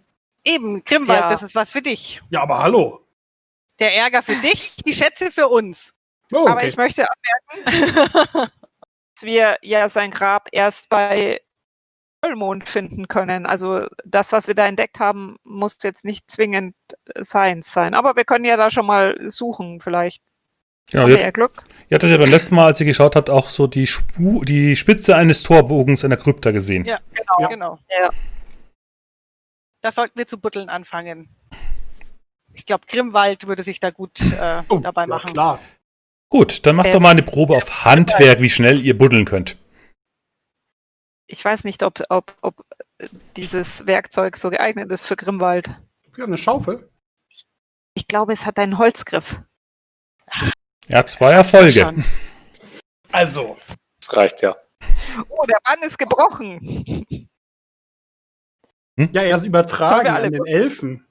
Eben, 0.43 0.83
Grimwald, 0.83 1.21
ja. 1.21 1.27
das 1.27 1.41
ist 1.43 1.55
was 1.55 1.71
für 1.71 1.81
dich. 1.81 2.21
Ja, 2.29 2.43
aber 2.43 2.59
hallo. 2.59 3.01
Der 3.79 3.95
Ärger 3.95 4.21
für 4.21 4.35
dich, 4.35 4.75
die 4.85 4.93
Schätze 4.93 5.31
für 5.31 5.47
uns. 5.47 5.93
Oh, 6.31 6.41
okay. 6.41 6.51
Aber 6.51 6.63
ich 6.65 6.77
möchte 6.77 7.07
anmerken, 7.55 8.51
wir 9.23 9.57
ja 9.61 9.89
sein 9.89 10.11
Grab 10.11 10.49
erst 10.51 10.89
bei 10.89 11.41
Vollmond 12.23 12.67
finden 12.67 13.07
können. 13.07 13.45
Also 13.45 13.87
das, 14.03 14.31
was 14.31 14.47
wir 14.47 14.55
da 14.55 14.65
entdeckt 14.65 14.99
haben, 14.99 15.37
muss 15.43 15.77
jetzt 15.83 16.05
nicht 16.05 16.29
zwingend 16.29 16.75
Science 17.21 17.71
sein. 17.71 17.93
Aber 17.93 18.15
wir 18.15 18.25
können 18.25 18.45
ja 18.45 18.57
da 18.57 18.69
schon 18.69 18.85
mal 18.85 19.15
suchen, 19.29 19.79
vielleicht. 19.81 20.23
Genau, 20.91 21.07
ihr, 21.07 21.31
Glück. 21.31 21.63
Ihr 21.89 21.95
hattet 21.95 22.11
ja 22.11 22.17
beim 22.17 22.29
letzten 22.29 22.55
Mal, 22.55 22.65
als 22.65 22.79
ihr 22.79 22.85
geschaut 22.85 23.15
habt, 23.15 23.29
auch 23.29 23.49
so 23.49 23.65
die, 23.65 23.87
Spu 23.87 24.43
die 24.43 24.75
Spitze 24.75 25.15
eines 25.15 25.41
Torbogens 25.41 26.03
in 26.03 26.11
der 26.11 26.19
Krypta 26.19 26.51
gesehen. 26.51 26.85
Ja, 26.85 26.99
genau, 27.11 27.39
ja. 27.39 27.47
genau. 27.47 27.79
Ja. 27.89 28.09
Da 29.81 29.91
sollten 29.91 30.17
wir 30.17 30.27
zu 30.27 30.39
buddeln 30.39 30.69
anfangen 30.69 31.29
ich 32.55 32.65
glaube, 32.65 32.85
Grimwald 32.87 33.47
würde 33.47 33.63
sich 33.63 33.79
da 33.79 33.91
gut 33.91 34.19
äh, 34.21 34.63
oh, 34.69 34.79
dabei 34.79 35.05
machen. 35.05 35.33
klar. 35.33 35.59
Gut, 36.35 36.65
dann 36.65 36.75
macht 36.75 36.87
ähm, 36.87 36.91
doch 36.91 36.99
mal 36.99 37.11
eine 37.11 37.23
Probe 37.23 37.55
auf 37.55 37.85
Handwerk, 37.85 38.41
wie 38.41 38.49
schnell 38.49 38.81
ihr 38.81 38.97
buddeln 38.97 39.23
könnt. 39.23 39.55
Ich 41.27 41.45
weiß 41.45 41.63
nicht, 41.63 41.81
ob, 41.81 42.03
ob, 42.09 42.35
ob 42.41 42.65
dieses 43.37 43.85
Werkzeug 43.85 44.35
so 44.35 44.49
geeignet 44.49 44.91
ist 44.91 45.07
für 45.07 45.15
Grimwald. 45.15 45.79
Ja, 46.17 46.25
eine 46.25 46.37
Schaufel. 46.37 46.89
Ich 47.93 48.09
glaube, 48.09 48.33
es 48.33 48.45
hat 48.45 48.59
einen 48.59 48.77
Holzgriff. 48.77 49.39
Ja, 50.89 51.05
zwei 51.05 51.31
Erfolge. 51.31 52.03
Also. 53.13 53.55
Das 54.01 54.17
reicht 54.17 54.41
ja. 54.41 54.57
Oh, 55.29 55.45
der 55.45 55.59
Mann 55.65 55.87
ist 55.87 55.97
gebrochen. 55.97 56.59
Hm? 58.97 59.09
Ja, 59.13 59.21
er 59.21 59.37
ist 59.37 59.45
übertragen 59.45 60.09
an 60.09 60.29
den 60.33 60.45
Elfen. 60.45 61.07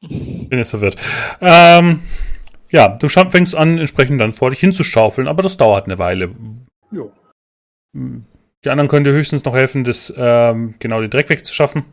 Bin 0.00 0.58
jetzt 0.58 0.70
verwirrt. 0.70 0.96
Ähm, 1.40 2.02
ja, 2.70 2.88
du 2.88 3.08
fängst 3.08 3.54
an, 3.54 3.78
entsprechend 3.78 4.20
dann 4.20 4.32
vor 4.32 4.50
dich 4.50 4.60
hinzuschaufeln, 4.60 5.28
aber 5.28 5.42
das 5.42 5.56
dauert 5.56 5.86
eine 5.86 5.98
Weile. 5.98 6.34
Jo. 6.90 7.12
Die 7.92 8.70
anderen 8.70 8.88
können 8.88 9.04
dir 9.04 9.12
höchstens 9.12 9.44
noch 9.44 9.54
helfen, 9.54 9.84
das, 9.84 10.12
ähm, 10.16 10.74
genau 10.78 11.00
den 11.00 11.10
Dreck 11.10 11.28
wegzuschaffen. 11.28 11.84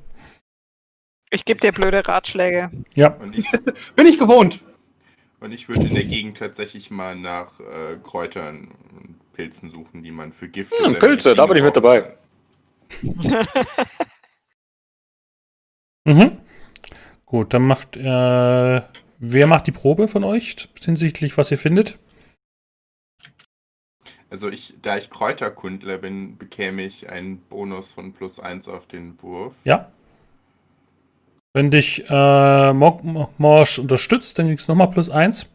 Ich 1.30 1.46
gebe 1.46 1.60
dir 1.60 1.72
blöde 1.72 2.08
Ratschläge. 2.08 2.72
Ja. 2.94 3.18
Ich, 3.32 3.50
Bin 3.96 4.06
ich 4.06 4.18
gewohnt. 4.18 4.60
Und 5.40 5.52
ich 5.52 5.68
würde 5.68 5.88
in 5.88 5.94
der 5.94 6.06
Gegend 6.06 6.38
tatsächlich 6.38 6.90
mal 6.90 7.16
nach 7.16 7.60
äh, 7.60 7.98
Kräutern 8.02 8.70
und 8.96 9.16
Pilzen 9.34 9.72
suchen, 9.72 10.04
die 10.04 10.12
man 10.12 10.32
für 10.32 10.48
Gift. 10.48 10.74
Hm, 10.80 10.98
Pilze, 11.00 11.36
da 11.36 11.46
bin 11.46 11.58
ich 11.58 11.64
mit 11.64 11.76
dabei. 11.76 12.14
mhm. 16.06 16.38
Gut, 17.26 17.54
dann 17.54 17.64
macht 17.64 17.98
äh, 17.98 18.82
wer 19.24 19.48
macht 19.48 19.68
die 19.68 19.72
Probe 19.72 20.08
von 20.08 20.24
euch 20.24 20.68
hinsichtlich, 20.84 21.38
was 21.38 21.50
ihr 21.50 21.58
findet? 21.58 21.98
Also 24.30 24.50
ich, 24.50 24.74
da 24.82 24.98
ich 24.98 25.10
Kräuterkundler 25.10 25.98
bin, 26.00 26.38
bekäme 26.38 26.84
ich 26.84 27.10
einen 27.10 27.38
Bonus 27.38 27.92
von 27.92 28.14
plus 28.14 28.40
1 28.40 28.68
auf 28.68 28.88
den 28.88 29.22
Wurf. 29.22 29.54
Ja. 29.64 29.92
Wenn 31.54 31.70
dich 31.70 32.04
äh, 32.10 32.74
Morsch 32.74 33.80
unterstützt, 33.80 34.40
dann 34.40 34.48
kriegst 34.48 34.68
du 34.68 34.72
nochmal 34.72 34.90
plus 34.90 35.10
1. 35.10 35.50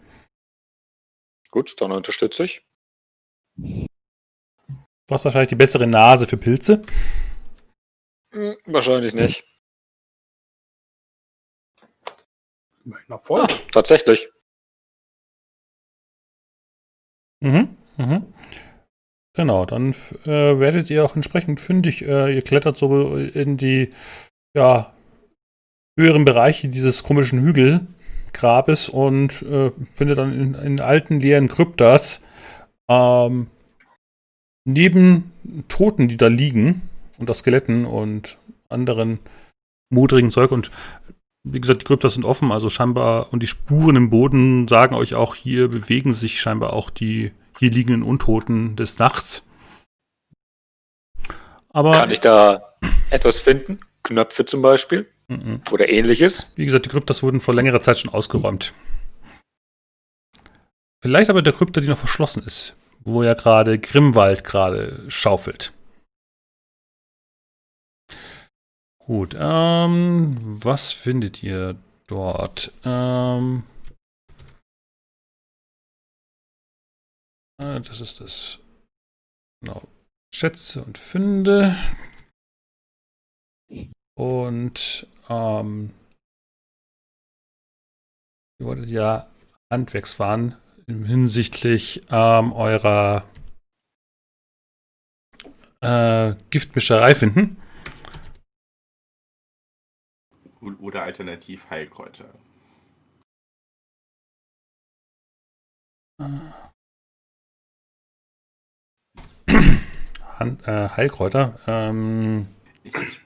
Gut, 1.51 1.81
dann 1.81 1.93
unterstütze 1.93 2.45
ich. 2.45 2.62
Du 3.57 5.14
hast 5.14 5.25
wahrscheinlich 5.25 5.49
die 5.49 5.57
bessere 5.57 5.87
Nase 5.87 6.27
für 6.27 6.37
Pilze. 6.37 6.83
Hm, 8.33 8.57
wahrscheinlich 8.66 9.12
nicht. 9.12 9.45
Na 13.09 13.18
voll. 13.18 13.41
Ah, 13.41 13.49
tatsächlich. 13.72 14.28
Mhm, 17.41 17.76
mhm. 17.97 18.32
Genau, 19.34 19.66
dann 19.66 19.93
äh, 20.24 20.59
werdet 20.59 20.91
ihr 20.91 21.05
auch 21.05 21.14
entsprechend 21.14 21.61
fündig. 21.61 22.03
Äh, 22.03 22.34
ihr 22.34 22.43
klettert 22.43 22.76
so 22.76 23.16
in 23.16 23.57
die 23.57 23.91
ja, 24.57 24.93
höheren 25.99 26.24
Bereiche 26.24 26.68
dieses 26.68 27.05
komischen 27.05 27.41
Hügelgrabes 27.41 28.89
und 28.89 29.43
äh, 29.43 29.70
findet 29.95 30.18
dann 30.18 30.32
in, 30.32 30.55
in, 30.55 30.80
alten 30.80 31.20
leeren 31.20 31.49
Kryptas 31.49 32.20
ähm, 32.89 33.49
neben 34.64 35.32
Toten, 35.68 36.09
die 36.09 36.16
da 36.16 36.26
liegen, 36.26 36.82
unter 37.18 37.34
Skeletten 37.34 37.84
und 37.84 38.39
anderen 38.68 39.20
modrigen 39.91 40.30
Zeug 40.30 40.51
und 40.51 40.70
wie 41.45 41.61
gesagt, 41.61 41.82
die 41.82 41.84
Kryptas 41.86 42.14
sind 42.14 42.24
offen, 42.24 42.53
also 42.53 42.68
scheinbar, 42.68 43.32
und 43.32 43.43
die 43.43 43.47
Spuren 43.47 43.97
im 43.97 44.11
Boden 44.11 44.68
sagen 44.68 44.95
euch 44.95 45.14
auch, 45.14 45.34
hier 45.34 45.68
bewegen 45.68 46.12
sich 46.12 46.41
scheinbar 46.41 46.72
auch 46.72 46.91
die 46.91 47.32
hier 47.59 47.70
liegenden 47.70 48.03
Untoten 48.03 48.76
des 48.76 48.99
Nachts. 48.99 49.45
Aber, 51.70 51.93
Kann 51.93 52.11
ich 52.11 52.20
da 52.20 52.74
etwas 53.11 53.39
finden? 53.39 53.80
Knöpfe 54.03 54.45
zum 54.45 54.62
Beispiel? 54.62 55.09
Mhm. 55.28 55.61
Oder 55.70 55.89
ähnliches? 55.89 56.55
Wie 56.57 56.64
gesagt, 56.64 56.86
die 56.86 56.91
Kryptas 56.91 57.22
wurden 57.22 57.41
vor 57.41 57.55
längerer 57.55 57.80
Zeit 57.80 57.99
schon 57.99 58.12
ausgeräumt. 58.12 58.72
Vielleicht 61.01 61.30
aber 61.30 61.43
der 61.43 61.53
Krypta, 61.53 61.80
die 61.80 61.89
noch 61.89 61.99
verschlossen 61.99 62.43
ist, 62.45 62.74
wo 63.01 63.22
ja 63.22 63.34
gerade 63.34 63.78
Grimwald 63.78 64.45
gerade 64.45 65.05
schaufelt. 65.09 65.72
Gut, 69.09 69.35
ähm, 69.39 70.37
was 70.63 70.93
findet 70.93 71.43
ihr 71.43 71.79
dort? 72.09 72.71
Ähm, 72.85 73.63
äh, 77.57 77.81
das 77.81 78.03
ist 78.03 78.21
das. 78.21 78.61
Genau. 79.63 79.81
Schätze 80.35 80.85
und 80.85 80.99
Funde. 80.99 81.75
Und, 84.15 85.07
ähm, 85.31 85.95
ihr 88.61 88.67
wolltet 88.67 88.91
ja 88.91 89.31
Handwerkswaren 89.73 90.55
hinsichtlich 90.87 92.03
ähm, 92.11 92.53
eurer 92.53 93.27
äh, 95.81 96.35
Giftmischerei 96.51 97.15
finden. 97.15 97.57
Oder 100.61 101.03
alternativ 101.03 101.71
Heilkräuter. 101.71 102.35
Hand, 110.39 110.67
äh, 110.67 110.89
Heilkräuter. 110.89 111.59
Ähm, 111.67 112.49
ich, 112.83 112.95
ich, 112.95 113.21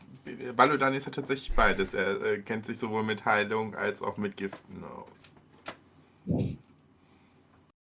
Balodan 0.56 0.94
ist 0.94 1.06
ja 1.06 1.12
tatsächlich 1.12 1.52
beides. 1.54 1.94
Er 1.94 2.20
äh, 2.22 2.38
kennt 2.38 2.66
sich 2.66 2.78
sowohl 2.78 3.02
mit 3.02 3.24
Heilung 3.24 3.74
als 3.74 4.02
auch 4.02 4.16
mit 4.16 4.36
Giften 4.36 4.84
aus. 4.84 5.34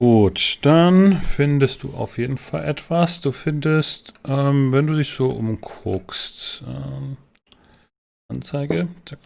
Gut, 0.01 0.59
dann 0.63 1.21
findest 1.21 1.83
du 1.83 1.95
auf 1.95 2.19
jeden 2.19 2.39
Fall 2.39 2.65
etwas. 2.65 3.21
Du 3.21 3.33
findest, 3.33 4.15
ähm, 4.25 4.73
wenn 4.73 4.87
du 4.87 4.95
dich 4.95 5.11
so 5.11 5.31
umguckst, 5.31 6.63
ähm, 6.67 7.17
Anzeige. 8.29 8.89
Zack. 9.07 9.19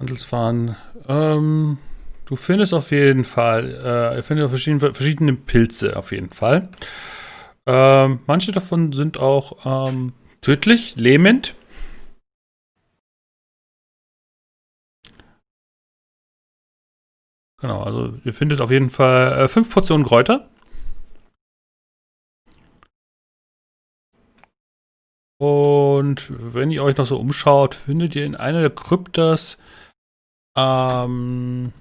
Handelsfahren. 0.00 0.76
Ähm, 1.08 1.78
du 2.26 2.36
findest 2.36 2.74
auf 2.74 2.90
jeden 2.90 3.24
Fall, 3.24 3.74
äh, 4.16 4.22
findest 4.22 4.50
verschiedene, 4.50 4.94
verschiedene 4.94 5.34
Pilze 5.34 5.96
auf 5.96 6.12
jeden 6.12 6.30
Fall. 6.30 6.68
Ähm, 7.66 8.20
manche 8.26 8.52
davon 8.52 8.92
sind 8.92 9.18
auch 9.18 9.88
ähm, 9.90 10.12
tödlich, 10.40 10.96
lähmend. 10.96 11.54
Genau, 17.60 17.82
also 17.82 18.14
ihr 18.24 18.32
findet 18.32 18.62
auf 18.62 18.70
jeden 18.70 18.88
Fall 18.88 19.38
äh, 19.38 19.48
fünf 19.48 19.72
Portionen 19.72 20.06
Kräuter. 20.06 20.48
Und 25.40 26.26
wenn 26.28 26.70
ihr 26.70 26.84
euch 26.84 26.98
noch 26.98 27.06
so 27.06 27.16
umschaut, 27.16 27.74
findet 27.74 28.14
ihr 28.14 28.26
in 28.26 28.36
einer 28.36 28.60
der 28.60 28.68
Kryptas 28.68 29.56
ähm, 30.54 31.72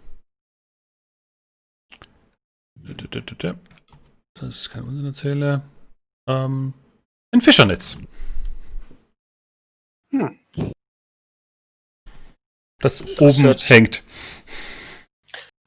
das 4.34 4.56
ist 4.56 4.70
kein 4.70 4.84
Unsinn 4.84 5.62
ähm, 6.28 6.74
ein 7.34 7.42
Fischernetz. 7.42 7.98
Hm. 10.14 10.40
Das, 12.80 13.00
das 13.00 13.20
oben 13.20 13.44
hört, 13.44 13.68
hängt. 13.68 14.04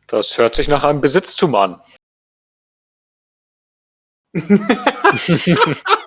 Das 0.06 0.38
hört 0.38 0.54
sich 0.54 0.68
nach 0.68 0.82
einem 0.82 1.02
Besitztum 1.02 1.54
an. 1.54 1.78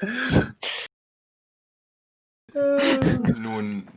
Nun, 2.54 3.88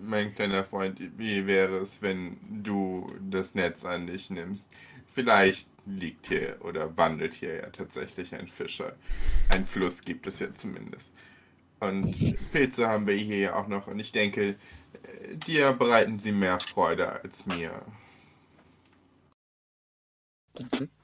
mein 0.00 0.34
kleiner 0.34 0.64
Freund, 0.64 1.00
wie 1.18 1.46
wäre 1.46 1.78
es, 1.78 2.02
wenn 2.02 2.38
du 2.62 3.12
das 3.30 3.54
Netz 3.54 3.84
an 3.84 4.06
dich 4.06 4.30
nimmst? 4.30 4.70
Vielleicht 5.12 5.68
liegt 5.86 6.28
hier 6.28 6.56
oder 6.60 6.96
wandelt 6.96 7.34
hier 7.34 7.56
ja 7.56 7.70
tatsächlich 7.70 8.34
ein 8.34 8.48
Fischer. 8.48 8.96
Ein 9.48 9.66
Fluss 9.66 10.02
gibt 10.02 10.26
es 10.26 10.38
ja 10.40 10.52
zumindest. 10.54 11.12
Und 11.80 12.12
Pilze 12.52 12.88
haben 12.88 13.06
wir 13.06 13.14
hier 13.16 13.38
ja 13.38 13.54
auch 13.54 13.66
noch. 13.68 13.86
Und 13.86 13.98
ich 13.98 14.12
denke, 14.12 14.56
dir 15.46 15.72
bereiten 15.72 16.18
sie 16.18 16.32
mehr 16.32 16.60
Freude 16.60 17.10
als 17.22 17.46
mir. 17.46 17.82
Mhm. 20.58 20.99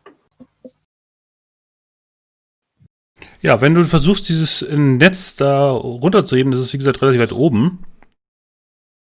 Ja, 3.40 3.60
wenn 3.60 3.74
du 3.74 3.82
versuchst, 3.84 4.28
dieses 4.28 4.66
Netz 4.68 5.36
da 5.36 5.70
runterzuheben, 5.70 6.52
das 6.52 6.60
ist 6.60 6.72
wie 6.72 6.78
gesagt 6.78 7.00
relativ 7.02 7.20
weit 7.20 7.32
oben. 7.32 7.84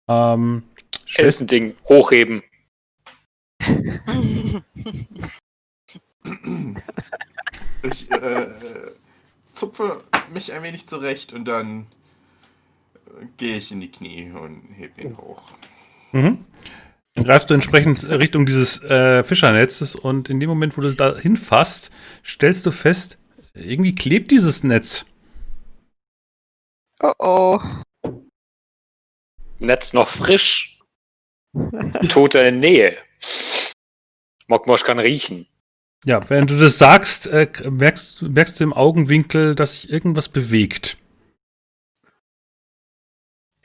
Ähm, 0.07 0.63
Ding 1.41 1.75
hochheben. 1.87 2.43
ich 7.83 8.11
äh, 8.11 8.47
zupfe 9.53 10.03
mich 10.33 10.53
ein 10.53 10.63
wenig 10.63 10.87
zurecht 10.87 11.33
und 11.33 11.45
dann 11.45 11.87
äh, 13.05 13.25
gehe 13.37 13.57
ich 13.57 13.71
in 13.71 13.81
die 13.81 13.91
Knie 13.91 14.31
und 14.31 14.61
heb 14.75 14.97
ihn 14.97 15.17
hoch. 15.17 15.41
Mhm. 16.11 16.45
Dann 17.15 17.25
greifst 17.25 17.49
du 17.49 17.55
entsprechend 17.55 18.07
Richtung 18.07 18.45
dieses 18.45 18.81
äh, 18.83 19.23
Fischernetzes 19.23 19.95
und 19.95 20.29
in 20.29 20.39
dem 20.39 20.49
Moment, 20.49 20.77
wo 20.77 20.81
du 20.81 20.93
da 20.93 21.17
hinfasst, 21.17 21.91
stellst 22.23 22.65
du 22.65 22.71
fest, 22.71 23.17
irgendwie 23.57 23.95
klebt 23.95 24.31
dieses 24.31 24.63
Netz. 24.63 25.05
Oh 26.99 27.13
oh. 27.19 27.61
Netz 29.59 29.93
noch 29.93 30.07
frisch. 30.07 30.79
Tote 32.09 32.39
in 32.39 32.59
Nähe. 32.59 32.97
Mokmosch 34.47 34.83
kann 34.83 34.99
riechen. 34.99 35.47
Ja, 36.05 36.29
während 36.29 36.51
du 36.51 36.57
das 36.57 36.77
sagst, 36.77 37.27
äh, 37.27 37.49
merkst, 37.69 38.21
merkst 38.21 38.59
du 38.59 38.63
im 38.63 38.73
Augenwinkel, 38.73 39.55
dass 39.55 39.81
sich 39.81 39.89
irgendwas 39.89 40.29
bewegt. 40.29 40.97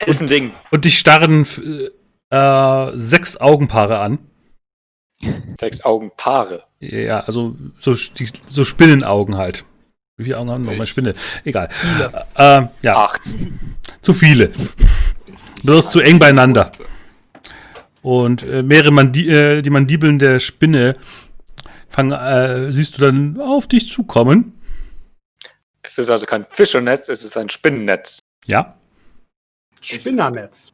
Und, 0.05 0.29
Ding. 0.29 0.51
und 0.71 0.83
dich 0.83 0.99
starren 0.99 1.47
äh, 2.29 2.97
sechs 2.97 3.37
Augenpaare 3.37 3.99
an. 3.99 4.19
Sechs 5.57 5.85
Augenpaare? 5.85 6.65
Ja, 6.79 7.21
also 7.21 7.55
so, 7.79 7.93
die, 7.93 8.27
so 8.47 8.65
Spinnenaugen 8.65 9.37
halt. 9.37 9.63
Wie 10.17 10.25
viele 10.25 10.37
Augen 10.37 10.51
haben 10.51 10.63
noch 10.63 10.73
meine 10.73 10.85
Spinne? 10.85 11.15
Egal. 11.43 11.69
Viele. 11.71 12.27
Äh, 12.35 12.67
ja, 12.83 12.95
Acht. 12.97 13.33
zu 14.03 14.13
viele. 14.13 14.49
Du 15.63 15.75
bist 15.75 15.91
zu 15.91 16.01
eng 16.01 16.19
beieinander. 16.19 16.71
Und 18.03 18.43
äh, 18.43 18.61
mehrere 18.61 18.91
Mandi 18.91 19.27
äh, 19.27 19.61
die 19.63 19.71
Mandibeln 19.71 20.19
der 20.19 20.39
Spinne 20.39 20.93
fangen, 21.89 22.11
äh, 22.11 22.71
siehst 22.71 22.97
du 22.97 23.01
dann 23.01 23.39
auf 23.41 23.67
dich 23.67 23.89
zukommen. 23.89 24.53
Es 25.81 25.97
ist 25.97 26.09
also 26.09 26.27
kein 26.27 26.45
Fischernetz, 26.45 27.09
es 27.09 27.23
ist 27.23 27.35
ein 27.35 27.49
Spinnennetz. 27.49 28.19
Ja. 28.45 28.77
Spinnernetz. 29.81 30.71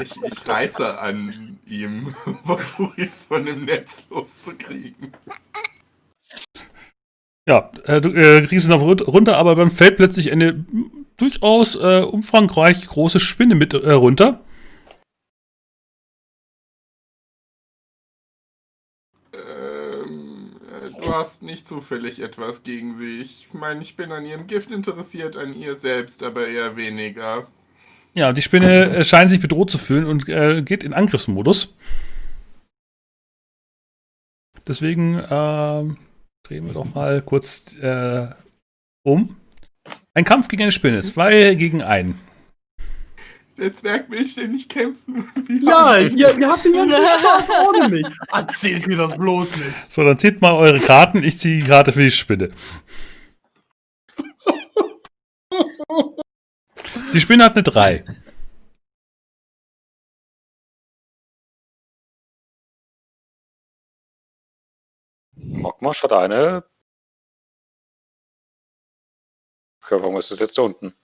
Ich, 0.00 0.14
ich 0.16 0.48
reiße 0.48 0.98
an 0.98 1.58
ihm, 1.66 2.14
versuche 2.44 3.02
ihn 3.02 3.12
von 3.28 3.44
dem 3.44 3.66
Netz 3.66 4.04
loszukriegen. 4.10 5.12
Ja, 7.48 7.72
äh, 7.84 8.00
du 8.00 8.10
äh, 8.10 8.46
kriegst 8.46 8.64
es 8.64 8.68
noch 8.68 8.82
run- 8.82 9.00
runter, 9.00 9.36
aber 9.36 9.56
dann 9.56 9.70
fällt 9.70 9.96
plötzlich 9.96 10.30
eine 10.30 10.64
durchaus 11.16 11.74
äh, 11.74 12.02
umfangreich 12.02 12.86
große 12.86 13.18
Spinne 13.18 13.56
mit 13.56 13.74
äh, 13.74 13.90
runter. 13.90 14.40
Ähm, 19.34 20.52
äh, 20.70 20.90
du 21.00 21.12
hast 21.12 21.42
nicht 21.42 21.66
zufällig 21.66 22.20
etwas 22.20 22.62
gegen 22.62 22.96
sie. 22.96 23.20
Ich 23.20 23.48
meine, 23.52 23.82
ich 23.82 23.96
bin 23.96 24.12
an 24.12 24.24
ihrem 24.24 24.46
Gift 24.46 24.70
interessiert, 24.70 25.36
an 25.36 25.52
ihr 25.54 25.74
selbst, 25.74 26.22
aber 26.22 26.46
eher 26.46 26.76
weniger. 26.76 27.48
Ja, 28.14 28.32
die 28.32 28.42
Spinne 28.42 28.94
äh, 28.94 29.04
scheint 29.04 29.30
sich 29.30 29.40
bedroht 29.40 29.70
zu 29.70 29.78
fühlen 29.78 30.06
und 30.06 30.26
geht 30.26 30.84
in 30.84 30.92
Angriffsmodus. 30.92 31.74
Deswegen 34.66 35.18
äh, 35.18 35.94
drehen 36.42 36.66
wir 36.66 36.74
doch 36.74 36.94
mal 36.94 37.22
kurz 37.22 37.76
äh, 37.76 38.28
um. 39.04 39.36
Ein 40.14 40.24
Kampf 40.24 40.48
gegen 40.48 40.62
eine 40.62 40.72
Spinne, 40.72 41.02
zwei 41.02 41.54
gegen 41.54 41.82
einen. 41.82 42.20
Der 43.58 43.74
Zwerg 43.74 44.10
will 44.10 44.26
ständig 44.26 44.68
kämpfen. 44.68 45.28
Wie 45.46 45.64
Ja, 45.64 45.98
ihr, 45.98 46.38
ihr 46.38 46.48
habt 46.48 46.64
den 46.64 46.72
ganzen 46.72 47.02
Spaß 47.02 47.48
ohne 47.68 47.88
mich. 47.88 48.06
Erzählt 48.32 48.86
mir 48.86 48.96
das 48.96 49.16
bloß 49.16 49.56
nicht. 49.56 49.92
So, 49.92 50.04
dann 50.04 50.18
zieht 50.18 50.40
mal 50.40 50.52
eure 50.52 50.80
Karten. 50.80 51.22
Ich 51.22 51.38
ziehe 51.38 51.62
die 51.62 51.68
Karte 51.68 51.92
für 51.92 52.02
die 52.02 52.10
Spinne. 52.10 52.50
Die 57.12 57.20
Spinne 57.20 57.44
hat 57.44 57.52
eine 57.54 57.62
3. 57.62 58.04
Mockmosch 65.42 66.02
hat 66.02 66.12
eine. 66.12 66.64
Okay, 69.84 70.00
warum 70.00 70.16
ist 70.16 70.30
das 70.30 70.40
jetzt 70.40 70.56
da 70.56 70.62
unten? 70.62 70.94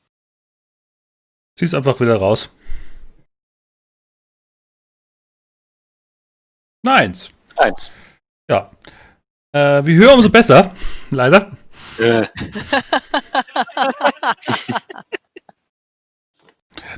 Zieh's 1.59 1.75
einfach 1.75 1.99
wieder 2.01 2.17
raus. 2.17 2.53
Eins. 6.87 7.31
Eins. 7.57 7.93
Ja. 8.49 8.71
Äh, 9.53 9.85
wie 9.85 9.97
höher, 9.97 10.15
umso 10.15 10.31
besser. 10.31 10.75
Leider. 11.11 11.51
Äh, 11.99 12.27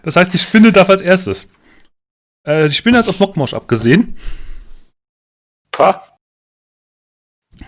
Das 0.02 0.16
heißt, 0.16 0.32
die 0.32 0.38
Spinne 0.38 0.72
darf 0.72 0.88
als 0.90 1.00
erstes. 1.00 1.48
Äh, 2.44 2.68
die 2.68 2.74
Spinne 2.74 2.98
hat 2.98 3.08
auf 3.08 3.18
Mockmosch 3.18 3.54
abgesehen. 3.54 4.16
pah. 5.72 6.09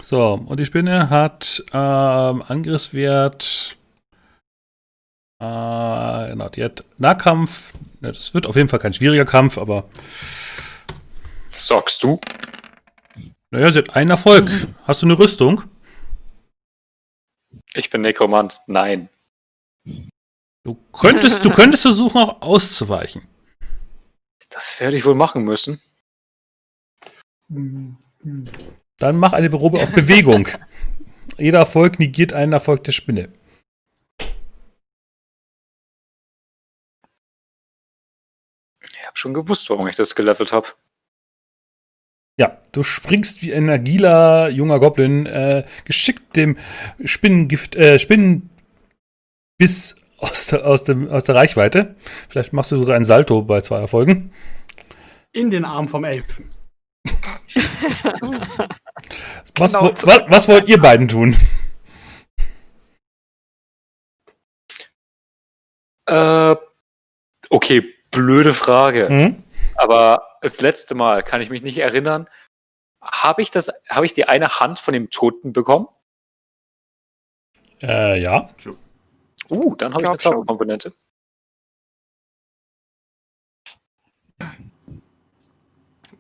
So, 0.03 0.35
und 0.35 0.59
die 0.59 0.65
Spinne 0.65 1.11
hat 1.11 1.63
ähm, 1.73 2.43
Angriffswert. 2.43 3.77
Äh, 5.41 5.45
genau, 6.31 6.49
die 6.49 6.65
hat 6.65 6.85
Nahkampf. 6.99 7.73
Ja, 8.01 8.11
das 8.11 8.35
wird 8.35 8.49
auf 8.49 8.57
jeden 8.57 8.69
Fall 8.69 8.81
kein 8.81 8.95
schwieriger 8.95 9.25
Kampf, 9.25 9.59
aber 9.59 9.89
Sagst 11.51 12.03
du? 12.03 12.21
naja, 13.51 13.71
sie 13.71 13.79
hat 13.79 13.95
einen 13.95 14.11
Erfolg. 14.11 14.51
Hast 14.85 15.03
du 15.03 15.07
eine 15.07 15.19
Rüstung? 15.19 15.63
Ich 17.75 17.89
bin 17.89 18.01
Nekromant. 18.01 18.61
Nein. 18.67 19.09
Du 20.65 20.75
könntest, 20.93 21.45
du 21.45 21.51
könntest 21.51 21.83
versuchen, 21.83 22.19
auch 22.23 22.43
auszuweichen. 22.43 23.23
Das 24.49 24.81
werde 24.81 24.97
ich 24.97 25.05
wohl 25.05 25.15
machen 25.15 25.45
müssen. 25.45 25.81
Dann 29.03 29.17
mach 29.17 29.33
eine 29.33 29.51
Probe 29.51 29.83
auf 29.83 29.91
Bewegung. 29.91 30.47
Jeder 31.37 31.59
Erfolg 31.59 31.99
negiert 31.99 32.33
einen 32.33 32.53
Erfolg 32.53 32.85
der 32.85 32.93
Spinne. 32.93 33.31
Ich 38.81 39.05
habe 39.05 39.17
schon 39.17 39.35
gewusst, 39.35 39.69
warum 39.71 39.89
ich 39.89 39.97
das 39.97 40.15
gelevelt 40.15 40.53
habe. 40.53 40.69
Ja, 42.39 42.63
du 42.71 42.85
springst 42.85 43.43
wie 43.43 43.53
ein 43.53 43.69
agiler 43.69 44.49
junger 44.51 44.79
Goblin, 44.79 45.27
äh, 45.27 45.65
geschickt 45.85 46.37
dem 46.37 46.57
Spinnengift, 47.05 47.75
äh, 47.75 47.99
Spinnenbiss 47.99 49.97
aus 50.19 50.47
der, 50.47 50.65
aus, 50.65 50.85
dem, 50.85 51.11
aus 51.11 51.25
der 51.25 51.35
Reichweite. 51.35 51.97
Vielleicht 52.29 52.53
machst 52.53 52.71
du 52.71 52.77
sogar 52.77 52.95
ein 52.95 53.05
Salto 53.05 53.43
bei 53.43 53.63
zwei 53.63 53.81
Erfolgen. 53.81 54.31
In 55.33 55.51
den 55.51 55.65
Arm 55.65 55.89
vom 55.89 56.05
Elfen. 56.05 56.62
Was, 59.59 59.73
Genau, 59.73 59.83
wo- 59.83 60.07
wa, 60.07 60.25
was 60.29 60.49
wollt 60.49 60.69
ihr 60.69 60.81
beiden 60.81 61.09
tun? 61.09 61.37
Äh, 66.07 66.57
okay, 67.51 67.95
blöde 68.11 68.55
Frage. 68.55 69.09
Hm? 69.09 69.43
Aber 69.77 70.39
das 70.43 70.61
letzte 70.61 70.95
Mal 70.95 71.23
kann 71.23 71.41
ich 71.41 71.51
mich 71.51 71.63
nicht 71.63 71.79
erinnern. 71.79 72.29
Habe 73.03 73.43
ich 73.43 73.51
das, 73.51 73.71
habe 73.89 74.07
ich 74.07 74.13
die 74.13 74.29
eine 74.29 74.61
Hand 74.61 74.79
von 74.79 74.95
dem 74.95 75.11
Toten 75.11 75.53
bekommen? 75.53 75.89
Äh, 77.81 78.21
ja. 78.23 78.51
Uh, 79.51 79.75
dann 79.75 79.93
habe 79.93 80.03
ich 80.05 80.09
eine. 80.09 80.19
Zauberkomponente. 80.19 80.93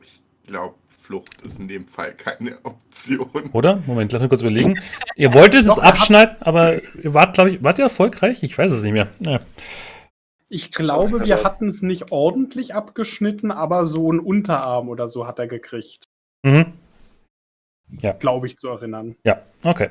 Ich 0.01 0.23
glaube, 0.45 0.77
Flucht 1.13 1.43
ist 1.43 1.59
in 1.59 1.69
dem 1.69 1.87
Fall 1.87 2.15
keine 2.15 2.57
Option. 2.65 3.51
Oder? 3.53 3.83
Moment, 3.87 4.13
lass 4.13 4.23
mich 4.23 4.31
kurz 4.31 4.41
überlegen. 4.41 4.81
Ihr 5.17 5.35
wolltet 5.35 5.67
es 5.67 5.79
abschneiden, 5.79 6.37
aber 6.41 6.83
ihr 6.83 7.13
wart, 7.13 7.35
glaube 7.35 7.51
ich, 7.51 7.63
wart 7.63 7.79
ihr 7.79 7.85
erfolgreich? 7.85 8.43
Ich 8.43 8.57
weiß 8.57 8.73
es 8.73 8.83
nicht 8.83 8.93
mehr. 8.93 9.09
Ja. 9.21 9.41
Ich 10.49 10.71
glaube, 10.71 11.19
Also- 11.21 11.27
wir 11.27 11.45
hatten 11.45 11.69
es 11.69 11.83
nicht 11.83 12.13
ordentlich 12.13 12.75
abgeschnitten, 12.75 13.51
aber 13.51 13.85
so 13.85 14.11
ein 14.11 14.21
Unterarm 14.21 14.89
oder 14.89 15.07
so 15.09 15.27
hat 15.27 15.39
er 15.39 15.47
gekriegt. 15.49 16.09
Mhm. 16.45 16.73
Glaube 18.19 18.47
ich 18.47 18.57
zu 18.57 18.69
erinnern. 18.69 19.17
Ja, 19.25 19.43
okay. 19.65 19.91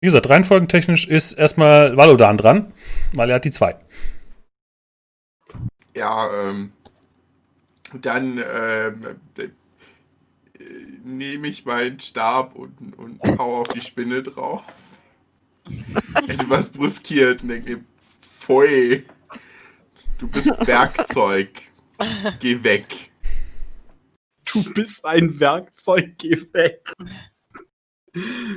Wie 0.00 0.06
gesagt, 0.06 0.28
reihenfolgentechnisch 0.28 1.06
ist 1.06 1.34
erstmal 1.34 1.96
Valodan 1.96 2.36
dran, 2.36 2.72
weil 3.12 3.30
er 3.30 3.36
hat 3.36 3.44
die 3.44 3.52
zwei. 3.52 3.76
Ja, 5.94 6.28
ähm, 6.32 6.72
dann 7.94 8.38
ähm, 8.38 9.06
äh, 9.38 9.48
nehme 11.04 11.48
ich 11.48 11.64
meinen 11.64 12.00
Stab 12.00 12.54
und, 12.54 12.98
und 12.98 13.20
hau 13.38 13.62
auf 13.62 13.68
die 13.68 13.80
Spinne 13.80 14.22
drauf. 14.22 14.62
Etwas 16.28 16.68
bruskiert 16.68 17.42
und 17.42 17.48
denke, 17.48 17.80
pfui, 18.22 19.04
du 20.18 20.28
bist 20.28 20.50
Werkzeug, 20.66 21.50
geh 22.40 22.62
weg. 22.62 23.10
Du 24.44 24.64
bist 24.72 25.04
ein 25.04 25.38
Werkzeug, 25.38 26.14
geh 26.16 26.36
weg. 26.52 26.92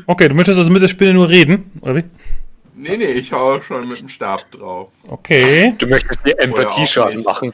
Okay, 0.07 0.29
du 0.29 0.35
möchtest 0.35 0.57
also 0.57 0.71
mit 0.71 0.81
der 0.81 0.87
Spinne 0.87 1.13
nur 1.13 1.29
reden, 1.29 1.71
oder 1.81 1.97
wie? 1.97 2.03
Nee, 2.73 2.97
nee, 2.97 3.11
ich 3.11 3.31
hau 3.33 3.61
schon 3.61 3.87
mit 3.87 3.99
dem 3.99 4.07
Stab 4.07 4.49
drauf. 4.51 4.89
Okay. 5.07 5.75
Du 5.77 5.85
möchtest 5.87 6.25
dir 6.25 6.39
Empathieschaden 6.39 7.21
machen. 7.23 7.53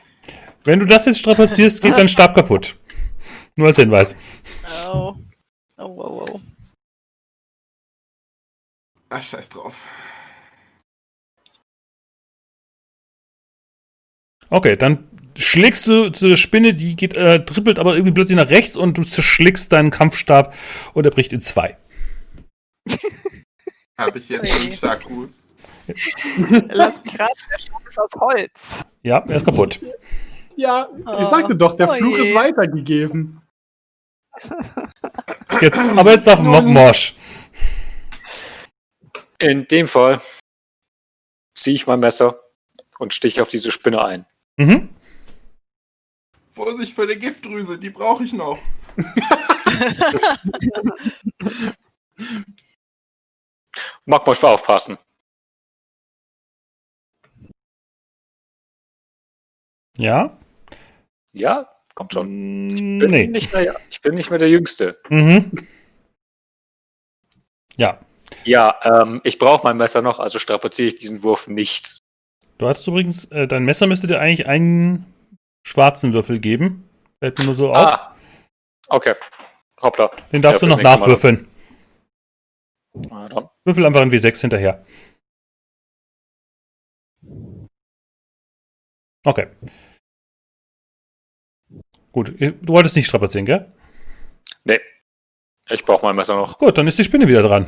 Wenn 0.64 0.80
du 0.80 0.86
das 0.86 1.06
jetzt 1.06 1.20
strapazierst, 1.20 1.82
geht 1.82 1.98
dein 1.98 2.08
Stab 2.08 2.36
kaputt. 2.36 2.78
Nur 3.58 3.68
als 3.68 3.76
Hinweis. 3.76 4.16
Oh. 4.88 5.16
Oh, 5.78 5.84
oh, 5.84 6.26
oh. 6.32 6.42
Ach, 9.10 9.22
scheiß 9.22 9.50
drauf. 9.50 9.76
Okay, 14.50 14.76
dann 14.78 15.10
schlägst 15.38 15.88
du 15.88 16.10
zu 16.10 16.30
der 16.30 16.36
Spinne, 16.36 16.74
die 16.74 16.96
geht, 16.96 17.16
äh, 17.18 17.44
trippelt 17.44 17.80
aber 17.80 17.96
irgendwie 17.96 18.14
plötzlich 18.14 18.38
nach 18.38 18.50
rechts 18.50 18.78
und 18.78 18.98
du 18.98 19.04
zerschlägst 19.04 19.72
deinen 19.74 19.92
Kampfstab 19.92 20.54
und 20.94 21.06
er 21.06 21.12
bricht 21.12 21.34
in 21.34 21.42
zwei. 21.42 21.78
Habe 23.98 24.20
ich 24.20 24.30
jetzt 24.30 24.52
einen 24.52 24.74
Starkfuß? 24.74 25.48
Lass 26.70 27.04
mich 27.04 27.20
raten, 27.20 27.40
der 27.52 27.60
Stab 27.60 27.88
ist 27.88 28.00
aus 28.00 28.12
Holz. 28.20 28.86
Ja, 29.04 29.18
er 29.28 29.36
ist 29.36 29.46
kaputt. 29.46 29.80
Ja, 30.56 30.90
ich 31.20 31.28
sagte 31.28 31.56
doch, 31.56 31.76
der 31.76 31.90
Oh 31.90 31.94
Fluch 31.94 32.18
je. 32.18 32.28
ist 32.30 32.36
weitergegeben. 32.36 33.42
Jetzt, 35.62 35.78
aber 35.78 36.12
jetzt 36.12 36.28
darf 36.28 36.40
Mo- 36.40 36.62
Morsch. 36.62 37.16
In 39.40 39.66
dem 39.68 39.88
Fall 39.88 40.22
ziehe 41.56 41.76
ich 41.76 41.88
mein 41.88 42.00
Messer 42.00 42.40
und 43.00 43.14
stiche 43.14 43.42
auf 43.42 43.50
diese 43.50 43.72
Spinne 43.72 44.04
ein. 44.04 44.26
Mhm. 44.58 44.90
Vorsicht 46.52 46.96
vor 46.96 47.06
der 47.08 47.18
Giftdrüse, 47.18 47.78
die 47.78 47.90
brauche 47.92 48.24
ich 48.24 48.34
noch. 48.34 48.58
Mag 54.06 54.26
mal 54.26 54.36
aufpassen. 54.54 54.98
Ja? 59.98 60.38
Ja, 61.34 61.70
kommt 61.98 62.14
schon. 62.14 62.28
Mm, 62.30 63.00
Bin 63.00 63.10
Nee. 63.10 63.26
nicht 63.28 63.52
mehr, 63.52 63.76
ich 63.90 64.02
bin 64.02 64.14
nicht 64.14 64.30
mehr 64.30 64.38
der 64.38 64.50
Jüngste. 64.50 65.00
Mhm. 65.10 65.52
Ja. 67.76 68.00
Ja, 68.46 68.76
ähm, 68.84 69.20
ich 69.24 69.40
brauche 69.40 69.64
mein 69.66 69.78
Messer 69.78 70.04
noch, 70.04 70.20
also 70.20 70.38
strapaziere 70.38 70.90
ich 70.90 70.96
diesen 70.96 71.24
Wurf 71.24 71.48
nicht. 71.48 71.98
Du 72.60 72.68
hast 72.68 72.86
übrigens, 72.88 73.26
äh, 73.26 73.48
dein 73.48 73.66
Messer 73.66 73.88
müsste 73.88 74.06
dir 74.06 74.20
eigentlich 74.22 74.48
einen 74.48 75.12
schwarzen 75.66 76.14
Würfel 76.14 76.40
geben. 76.40 76.88
Fällt 77.20 77.40
mir 77.40 77.46
nur 77.46 77.56
so 77.56 77.70
auf. 77.74 77.78
Ah, 77.94 78.16
okay. 78.90 79.16
Hoppla. 79.82 80.12
Den 80.32 80.42
darfst 80.44 80.62
Ja, 80.62 80.68
du 80.68 80.76
noch 80.76 80.82
nachwürfeln. 80.84 81.48
Würfel 83.66 83.86
einfach 83.86 84.02
ein 84.02 84.12
W6 84.12 84.40
hinterher. 84.42 84.86
Okay. 89.26 89.48
Gut, 92.18 92.34
du 92.40 92.74
wolltest 92.74 92.96
nicht 92.96 93.06
strapazieren, 93.06 93.46
gell? 93.46 93.72
Nee. 94.64 94.80
Ich 95.70 95.84
brauche 95.86 96.04
mein 96.04 96.16
Messer 96.16 96.36
noch. 96.36 96.58
Gut, 96.58 96.76
dann 96.76 96.88
ist 96.88 96.98
die 96.98 97.04
Spinne 97.04 97.28
wieder 97.28 97.44
dran. 97.44 97.68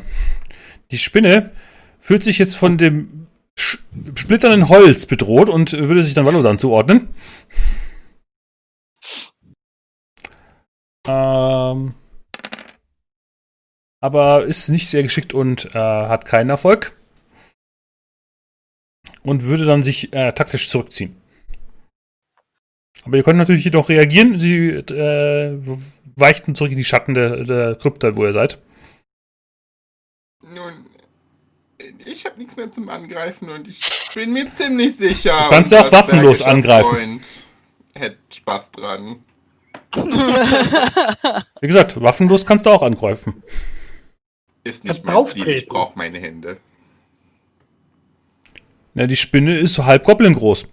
Die 0.90 0.98
Spinne 0.98 1.52
fühlt 2.00 2.24
sich 2.24 2.40
jetzt 2.40 2.56
von 2.56 2.80
dem 2.80 3.28
splitternden 3.56 4.68
Holz 4.70 5.06
bedroht 5.06 5.50
und 5.50 5.74
würde 5.74 6.02
sich 6.02 6.16
dann 6.16 6.26
Valodan 6.26 6.58
zuordnen. 6.58 7.14
Ähm, 11.08 11.94
aber 14.02 14.46
ist 14.46 14.70
nicht 14.70 14.90
sehr 14.90 15.04
geschickt 15.04 15.36
und 15.36 15.76
äh, 15.76 15.78
hat 15.78 16.26
keinen 16.26 16.50
Erfolg. 16.50 16.98
Und 19.22 19.44
würde 19.44 19.66
dann 19.66 19.84
sich 19.84 20.12
äh, 20.12 20.32
taktisch 20.32 20.70
zurückziehen. 20.70 21.19
Aber 23.06 23.18
ihr 23.18 23.24
könnt 23.24 23.40
natürlich 23.40 23.64
jedoch 23.64 23.90
reagieren. 23.90 24.40
Sie 24.40 24.70
äh, 24.70 25.58
weichten 26.16 26.56
zurück 26.56 26.72
in 26.72 26.78
die 26.78 26.86
Schatten 26.86 27.14
der, 27.14 27.44
der 27.44 27.76
Krypta, 27.76 28.16
wo 28.16 28.26
ihr 28.26 28.34
seid. 28.34 28.60
Nun, 30.42 30.86
ich 32.06 32.26
habe 32.26 32.38
nichts 32.38 32.56
mehr 32.56 32.72
zum 32.72 32.90
Angreifen 32.90 33.50
und 33.50 33.68
ich 33.68 33.80
bin 34.14 34.34
mir 34.34 34.52
ziemlich 34.54 34.96
sicher. 34.98 35.44
Du 35.44 35.50
kannst 35.50 35.72
ja 35.72 35.86
auch 35.86 35.92
waffenlos 35.92 36.42
angreifen. 36.42 36.90
Freund 36.90 37.22
hätte 37.96 38.18
Spaß 38.34 38.72
dran. 38.72 39.24
Wie 41.62 41.68
gesagt, 41.68 42.00
waffenlos 42.02 42.46
kannst 42.46 42.66
du 42.66 42.70
auch 42.70 42.84
angreifen. 42.84 43.44
Ist 44.64 44.86
Kannst 44.86 45.06
nicht 45.06 45.14
mein 45.14 45.26
Ziel, 45.26 45.48
ich 45.50 45.68
brauche 45.68 45.98
meine 45.98 46.20
Hände. 46.20 46.58
Ja, 48.94 49.08
die 49.08 49.16
Spinne 49.16 49.58
ist 49.58 49.76
so 49.76 49.86
halb 49.86 50.04
Goblin 50.04 50.34
groß. 50.34 50.68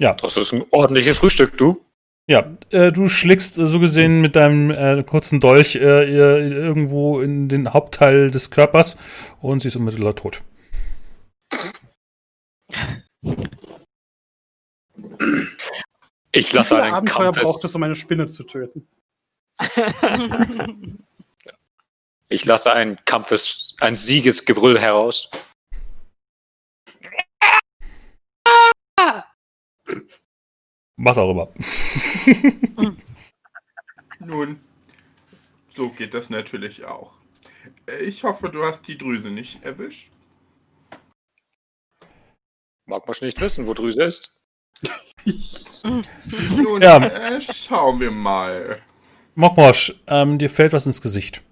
Ja, 0.00 0.14
Das 0.14 0.36
ist 0.38 0.52
ein 0.52 0.64
ordentliches 0.70 1.18
Frühstück, 1.18 1.58
du. 1.58 1.84
ja. 2.26 2.56
Äh, 2.70 2.90
du 2.90 3.08
schlägst 3.08 3.58
äh, 3.58 3.66
so 3.66 3.78
gesehen 3.80 4.22
mit 4.22 4.34
deinem 4.34 4.70
äh, 4.70 5.02
kurzen 5.04 5.40
Dolch 5.40 5.76
äh, 5.76 5.80
irgendwo 6.48 7.20
in 7.20 7.48
den 7.50 7.72
Hauptteil 7.74 8.30
des 8.30 8.50
Körpers 8.50 8.96
und 9.40 9.60
sie 9.60 9.68
ist 9.68 9.76
unmittelbar 9.76 10.16
tot. 10.16 10.42
Ich 16.32 16.52
lasse 16.52 16.82
einen 16.82 16.94
Abenteuer 16.94 17.24
Kampfes, 17.24 17.42
braucht 17.42 17.64
es, 17.64 17.74
um 17.74 17.82
eine 17.82 17.94
Spinne 17.96 18.26
zu 18.28 18.44
töten? 18.44 18.88
ich 22.28 22.44
lasse 22.46 22.72
ein 22.72 22.98
Kampfes, 23.04 23.74
ein 23.80 23.94
Siegesgebrüll 23.94 24.78
heraus. 24.78 25.30
Was 31.02 31.16
auch 31.16 31.30
immer. 31.30 31.48
Nun, 34.18 34.60
so 35.74 35.88
geht 35.88 36.12
das 36.12 36.28
natürlich 36.28 36.84
auch. 36.84 37.14
Ich 38.02 38.22
hoffe, 38.22 38.50
du 38.50 38.62
hast 38.64 38.86
die 38.86 38.98
Drüse 38.98 39.30
nicht 39.30 39.64
erwischt. 39.64 40.12
Mag 42.86 43.06
man 43.06 43.14
schon 43.14 43.26
nicht 43.26 43.40
wissen, 43.40 43.66
wo 43.66 43.72
Drüse 43.72 44.02
ist. 44.02 44.44
Nun, 45.84 46.82
Ja. 46.82 47.02
äh, 47.02 47.40
schauen 47.40 47.98
wir 48.00 48.10
mal. 48.10 48.82
Mokmosch, 49.36 49.94
ähm, 50.06 50.36
dir 50.38 50.50
fällt 50.50 50.74
was 50.74 50.84
ins 50.84 51.00
Gesicht. 51.00 51.42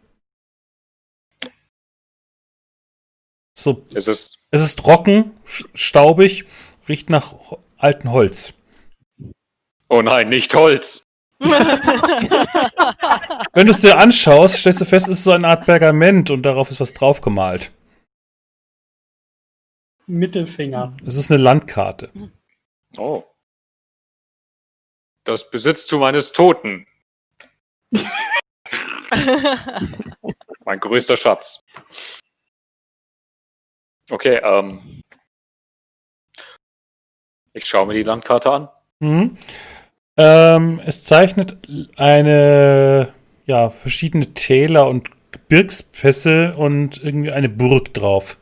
So, 3.56 3.86
Es 3.94 4.08
ist, 4.08 4.46
es 4.50 4.60
ist 4.62 4.78
trocken, 4.78 5.32
staubig, 5.74 6.44
riecht 6.86 7.08
nach 7.08 7.34
altem 7.78 8.12
Holz. 8.12 8.52
Oh 9.88 10.02
nein, 10.02 10.28
nicht 10.28 10.54
Holz. 10.54 11.02
Wenn 11.40 11.56
du 13.66 13.70
es 13.70 13.80
dir 13.80 13.96
anschaust, 13.98 14.56
stellst 14.56 14.80
du 14.80 14.84
fest, 14.84 15.08
es 15.08 15.18
ist 15.18 15.24
so 15.24 15.30
eine 15.32 15.46
Art 15.46 15.66
Pergament 15.66 16.30
und 16.30 16.42
darauf 16.42 16.70
ist 16.70 16.80
was 16.80 16.94
draufgemalt. 16.94 17.72
Mittelfinger. 20.06 20.96
Es 21.06 21.16
ist 21.16 21.30
eine 21.30 21.40
Landkarte. 21.40 22.10
Oh. 22.96 23.22
Das 25.24 25.50
Besitztum 25.50 26.02
eines 26.02 26.32
Toten. 26.32 26.86
Mein 30.64 30.80
größter 30.80 31.16
Schatz. 31.16 31.60
Okay, 34.10 34.40
ähm. 34.42 35.02
Ich 37.52 37.66
schaue 37.66 37.86
mir 37.86 37.94
die 37.94 38.02
Landkarte 38.02 38.50
an. 38.50 38.68
Mhm. 39.00 39.36
Ähm, 40.18 40.80
es 40.84 41.04
zeichnet 41.04 41.56
eine, 41.96 43.14
ja, 43.46 43.70
verschiedene 43.70 44.34
Täler 44.34 44.88
und 44.88 45.10
Gebirgspässe 45.30 46.54
und 46.56 47.02
irgendwie 47.02 47.32
eine 47.32 47.48
Burg 47.48 47.94
drauf. 47.94 48.36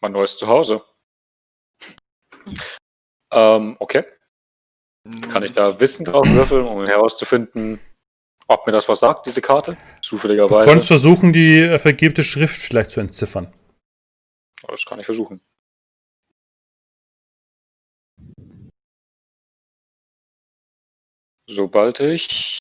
Mein 0.00 0.12
neues 0.12 0.36
Zuhause. 0.36 0.82
Ähm, 3.32 3.76
okay. 3.78 4.04
Kann 5.30 5.44
ich 5.44 5.52
da 5.52 5.78
Wissen 5.78 6.04
drauf 6.04 6.28
würfeln, 6.28 6.66
um 6.66 6.84
herauszufinden, 6.84 7.78
ob 8.48 8.66
mir 8.66 8.72
das 8.72 8.88
was 8.88 9.00
sagt, 9.00 9.26
diese 9.26 9.40
Karte? 9.40 9.72
Du 9.72 9.78
Zufälligerweise. 10.00 10.68
konntest 10.68 10.88
versuchen, 10.88 11.32
die 11.32 11.78
vergebte 11.78 12.24
Schrift 12.24 12.60
vielleicht 12.60 12.90
zu 12.90 13.00
entziffern. 13.00 13.52
Das 14.66 14.84
kann 14.84 14.98
ich 14.98 15.06
versuchen. 15.06 15.40
Sobald 21.56 22.00
ich. 22.00 22.58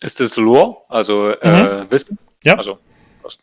Ist 0.00 0.20
es 0.20 0.36
Lore? 0.36 0.84
Also 0.88 1.30
äh, 1.30 1.90
Wissen? 1.90 2.18
Ja. 2.44 2.56
Also. 2.56 2.78
was- 3.22 3.38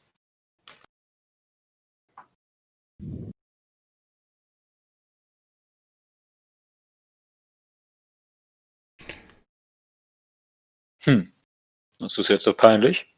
Hm. 11.04 11.32
Das 12.00 12.18
ist 12.18 12.30
jetzt 12.30 12.44
so 12.44 12.54
peinlich. 12.54 13.14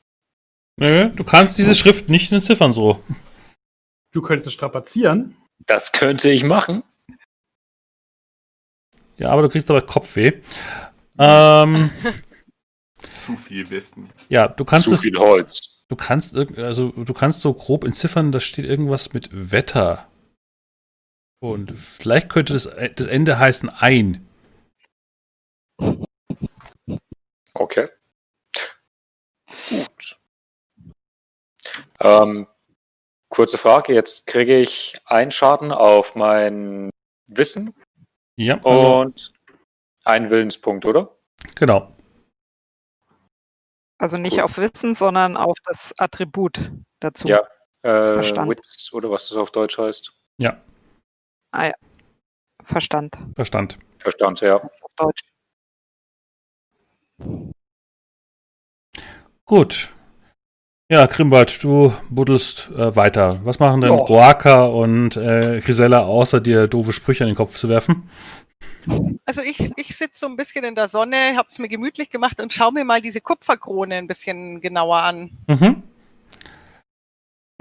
Nö, 0.77 1.09
du 1.09 1.23
kannst 1.23 1.57
diese 1.57 1.75
Schrift 1.75 2.09
nicht 2.09 2.31
entziffern 2.31 2.73
so. 2.73 3.03
Du 4.11 4.21
könntest 4.21 4.47
es 4.47 4.53
strapazieren. 4.53 5.37
Das 5.65 5.91
könnte 5.91 6.29
ich 6.31 6.43
machen. 6.43 6.83
Ja, 9.17 9.29
aber 9.29 9.43
du 9.43 9.49
kriegst 9.49 9.69
dabei 9.69 9.81
Kopfweh. 9.81 10.41
Ähm, 11.19 11.91
zu 13.25 13.37
viel 13.37 13.69
Wissen. 13.69 14.09
ja, 14.29 14.47
du 14.47 14.65
kannst 14.65 14.85
Zu 14.85 14.95
es, 14.95 15.01
viel 15.01 15.17
Holz. 15.17 15.85
du 15.87 15.95
kannst, 15.95 16.35
also 16.35 16.89
du 16.89 17.13
kannst 17.13 17.41
so 17.41 17.53
grob 17.53 17.83
entziffern, 17.83 18.31
da 18.31 18.39
steht 18.39 18.65
irgendwas 18.65 19.13
mit 19.13 19.29
Wetter. 19.31 20.07
Und 21.39 21.77
vielleicht 21.77 22.29
könnte 22.29 22.53
das, 22.53 22.69
das 22.95 23.05
Ende 23.05 23.37
heißen 23.37 23.69
ein. 23.69 24.25
Okay. 27.53 27.89
Gut. 29.69 30.17
Ähm, 31.99 32.47
kurze 33.29 33.57
Frage. 33.57 33.93
Jetzt 33.93 34.25
kriege 34.25 34.59
ich 34.59 34.97
einen 35.05 35.31
Schaden 35.31 35.71
auf 35.71 36.15
mein 36.15 36.89
Wissen 37.27 37.73
Ja, 38.35 38.55
also, 38.63 38.99
und 38.99 39.33
einen 40.05 40.29
Willenspunkt, 40.29 40.85
oder? 40.85 41.15
genau. 41.55 41.91
Also 43.99 44.17
nicht 44.17 44.41
auf 44.41 44.57
Wissen, 44.57 44.93
sondern 44.93 45.37
auf 45.37 45.57
das 45.65 45.93
Attribut 45.97 46.71
dazu. 46.99 47.27
Ja, 47.27 47.39
äh, 47.83 48.15
Verstand. 48.15 48.49
Wits 48.49 48.91
oder 48.93 49.09
was 49.09 49.29
das 49.29 49.37
auf 49.37 49.51
Deutsch 49.51 49.77
heißt. 49.77 50.11
Ja, 50.37 50.61
Ah 51.53 51.67
ja. 51.67 51.73
Verstand. 52.63 53.15
Verstand. 53.35 53.77
Verstand, 53.97 54.41
ja. 54.41 54.55
Auf 54.55 54.95
Deutsch. 54.95 55.21
Gut. 59.45 59.93
Ja, 60.91 61.05
Grimbald, 61.05 61.63
du 61.63 61.93
buddelst 62.09 62.69
äh, 62.71 62.95
weiter. 62.95 63.39
Was 63.43 63.59
machen 63.59 63.81
denn 63.81 63.91
Ja. 63.91 63.97
Roaka 63.97 64.65
und 64.65 65.15
äh, 65.17 65.59
Grisella, 65.63 66.03
außer 66.03 66.41
dir 66.41 66.67
doofe 66.67 66.93
Sprüche 66.93 67.23
in 67.23 67.29
den 67.29 67.35
Kopf 67.35 67.57
zu 67.57 67.69
werfen? 67.69 68.09
Also 69.25 69.41
ich, 69.41 69.71
ich 69.77 69.95
sitze 69.95 70.19
so 70.19 70.27
ein 70.27 70.35
bisschen 70.35 70.65
in 70.65 70.75
der 70.75 70.89
Sonne, 70.89 71.15
habe 71.37 71.47
es 71.49 71.57
mir 71.57 71.69
gemütlich 71.69 72.09
gemacht 72.09 72.41
und 72.41 72.51
schaue 72.51 72.73
mir 72.73 72.83
mal 72.83 73.01
diese 73.01 73.21
Kupferkrone 73.21 73.95
ein 73.95 74.07
bisschen 74.07 74.59
genauer 74.59 74.97
an. 74.97 75.31
Mhm. 75.47 75.83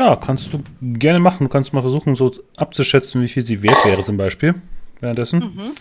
Ja, 0.01 0.17
kannst 0.17 0.53
du 0.53 0.63
gerne 0.81 1.21
machen. 1.21 1.45
Du 1.45 1.49
kannst 1.49 1.73
mal 1.73 1.81
versuchen, 1.81 2.17
so 2.17 2.33
abzuschätzen, 2.57 3.23
wie 3.23 3.29
viel 3.29 3.43
sie 3.45 3.63
wert 3.63 3.85
wäre, 3.85 4.03
zum 4.03 4.17
Beispiel. 4.17 4.55
Währenddessen. 5.01 5.39
Mhm. 5.39 5.75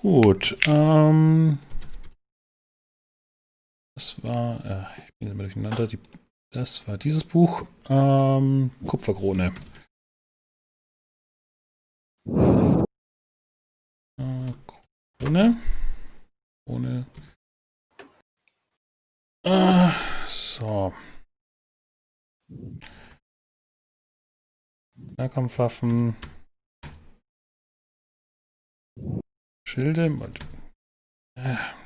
Gut. 0.00 0.56
Ähm, 0.66 1.58
das 3.96 4.22
war, 4.22 4.64
äh, 4.64 5.02
ich 5.06 5.14
bin 5.18 5.30
immer 5.30 5.44
durcheinander. 5.44 5.86
Die, 5.86 5.98
das 6.52 6.86
war 6.86 6.98
dieses 6.98 7.24
Buch. 7.24 7.66
Ähm, 7.88 8.70
Kupferkrone. 8.86 9.54
Äh, 14.20 14.52
Krone. 15.18 15.56
Krone. 16.66 17.06
Äh, 19.44 19.90
so. 20.28 20.92
Nahkampfwaffen. 25.16 26.16
Schilde. 29.66 30.32
Äh. 31.38 31.85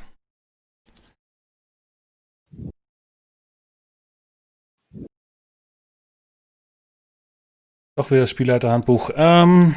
Doch 7.97 8.11
wieder 8.11 8.21
das 8.21 8.31
Spielleiterhandbuch. 8.31 9.11
Ähm. 9.15 9.75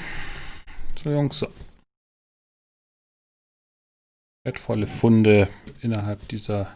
Entschuldigung, 0.90 1.32
so. 1.32 1.48
Wertvolle 4.46 4.88
Funde 4.88 5.48
innerhalb 5.82 6.28
dieser 6.28 6.76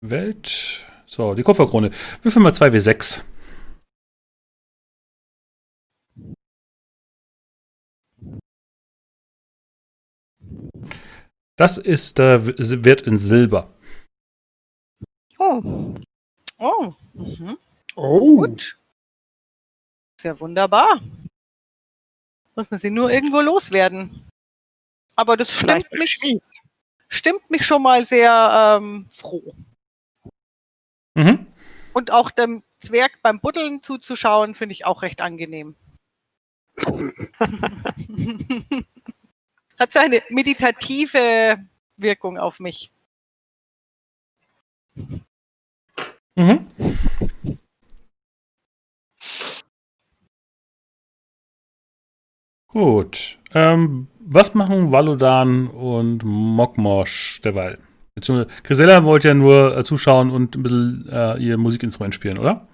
Welt. 0.00 0.86
So, 1.06 1.34
die 1.34 1.42
Kupferkrone. 1.42 1.90
Würfel 2.22 2.42
mal 2.42 2.52
2W6. 2.52 3.22
Das 11.56 11.78
ist 11.78 12.18
äh, 12.18 12.84
Wert 12.84 13.02
in 13.02 13.16
Silber. 13.18 13.70
Oh, 15.38 15.94
Oh, 16.58 16.94
mhm. 17.14 17.58
Oh. 17.96 18.18
gut. 18.36 18.78
Sehr 20.20 20.38
wunderbar. 20.40 21.00
Muss 22.54 22.70
man 22.70 22.80
sie 22.80 22.90
nur 22.90 23.10
irgendwo 23.10 23.40
loswerden. 23.40 24.26
Aber 25.14 25.36
das 25.36 25.52
stimmt 25.52 25.90
mich, 25.92 26.20
stimmt 27.08 27.50
mich 27.50 27.66
schon 27.66 27.82
mal 27.82 28.06
sehr 28.06 28.78
ähm, 28.80 29.06
froh. 29.10 29.54
Mhm. 31.14 31.46
Und 31.92 32.10
auch 32.10 32.30
dem 32.30 32.62
Zwerg 32.80 33.22
beim 33.22 33.40
Buddeln 33.40 33.82
zuzuschauen, 33.82 34.54
finde 34.54 34.74
ich 34.74 34.84
auch 34.84 35.02
recht 35.02 35.20
angenehm. 35.22 35.74
Hat 39.78 39.92
so 39.92 39.98
eine 39.98 40.22
meditative 40.28 41.66
Wirkung 41.96 42.38
auf 42.38 42.60
mich. 42.60 42.90
Mhm. 46.34 46.66
Gut. 52.76 53.38
Ähm, 53.54 54.06
was 54.20 54.52
machen 54.52 54.92
Valodan 54.92 55.66
und 55.68 56.22
Mokmosh 56.24 57.40
derweil? 57.40 57.78
Beziehungsweise 58.14 58.50
Grisella 58.64 59.02
wollte 59.02 59.28
ja 59.28 59.34
nur 59.34 59.78
äh, 59.78 59.82
zuschauen 59.82 60.30
und 60.30 60.56
ein 60.56 60.62
bisschen 60.62 61.08
äh, 61.10 61.38
ihr 61.38 61.56
Musikinstrument 61.56 62.14
spielen, 62.14 62.36
oder? 62.36 62.68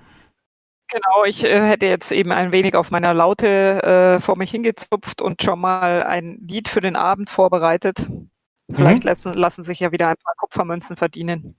genau. 0.89 1.25
Ich 1.25 1.45
äh, 1.45 1.69
hätte 1.69 1.87
jetzt 1.87 2.11
eben 2.11 2.33
ein 2.33 2.51
wenig 2.51 2.75
auf 2.75 2.91
meiner 2.91 3.15
Laute 3.15 3.47
äh, 3.85 4.21
vor 4.21 4.37
mich 4.37 4.51
hingezupft 4.51 5.23
und 5.23 5.41
schon 5.41 5.61
mal 5.61 6.03
ein 6.03 6.37
Lied 6.49 6.67
für 6.67 6.81
den 6.81 6.97
Abend 6.97 7.31
vorbereitet. 7.31 8.11
Vielleicht 8.73 9.05
lassen, 9.05 9.35
lassen 9.35 9.63
sich 9.63 9.79
ja 9.79 9.93
wieder 9.93 10.09
ein 10.09 10.17
paar 10.17 10.35
Kupfermünzen 10.37 10.97
verdienen. 10.97 11.55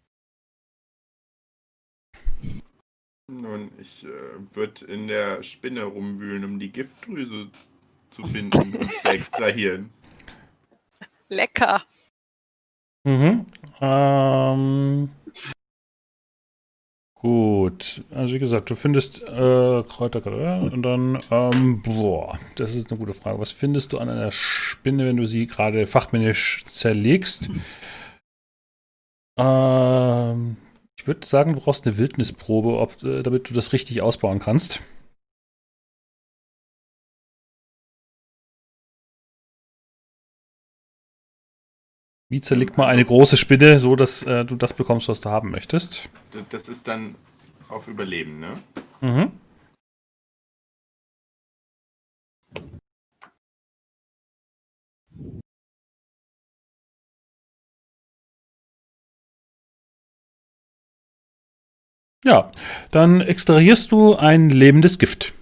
Nun, 3.32 3.72
ich 3.80 4.04
äh, 4.04 4.10
würde 4.54 4.84
in 4.84 5.08
der 5.08 5.44
Spinne 5.44 5.84
rumwühlen, 5.84 6.44
um 6.44 6.60
die 6.60 6.74
Giftdrüse 6.74 7.48
zu 8.14 8.24
finden 8.24 8.76
und 8.76 8.92
zu 8.92 9.08
extrahieren. 9.08 9.90
Lecker. 11.30 11.84
Mhm. 13.04 13.46
Ähm, 13.82 15.10
gut. 17.16 18.04
Also 18.12 18.34
wie 18.34 18.40
gesagt, 18.40 18.70
du 18.70 18.76
findest 18.76 19.22
äh, 19.22 19.84
Kräuter 19.84 20.26
und 20.62 20.84
dann, 20.84 21.22
ähm, 21.32 21.82
boah, 21.82 22.38
das 22.56 22.74
ist 22.74 22.92
eine 22.92 23.00
gute 23.00 23.14
Frage. 23.14 23.40
Was 23.40 23.52
findest 23.52 23.94
du 23.94 23.98
an 23.98 24.10
einer 24.10 24.32
Spinne, 24.32 25.06
wenn 25.06 25.18
du 25.18 25.26
sie 25.26 25.48
gerade 25.48 25.88
fachmännisch 25.88 26.64
zerlegst? 26.66 27.50
Ähm, 29.38 30.58
ich 30.96 31.08
würde 31.08 31.26
sagen, 31.26 31.54
du 31.54 31.60
brauchst 31.60 31.86
eine 31.86 31.98
Wildnisprobe, 31.98 32.78
ob, 32.78 33.04
äh, 33.04 33.24
damit 33.24 33.50
du 33.50 33.54
das 33.54 33.74
richtig 33.74 34.02
ausbauen 34.02 34.40
kannst. 34.40 34.82
Wie 42.34 42.42
zerlegt 42.42 42.80
man 42.80 42.88
eine 42.90 43.06
große 43.06 43.38
Spinne, 43.38 43.80
so 43.80 43.96
dass 43.96 44.24
äh, 44.24 44.44
du 44.44 44.56
das 44.56 44.74
bekommst, 44.74 45.08
was 45.08 45.22
du 45.22 45.30
haben 45.30 45.52
möchtest? 45.52 46.10
Das 46.50 46.68
ist 46.68 46.88
dann 46.88 47.14
auf 47.70 47.88
Überleben, 47.88 48.40
ne? 48.40 48.56
Mhm. 49.02 49.32
Ja, 62.26 62.52
dann 62.90 63.22
extrahierst 63.22 63.92
du 63.92 64.16
ein 64.16 64.50
lebendes 64.50 64.98
Gift. 64.98 65.34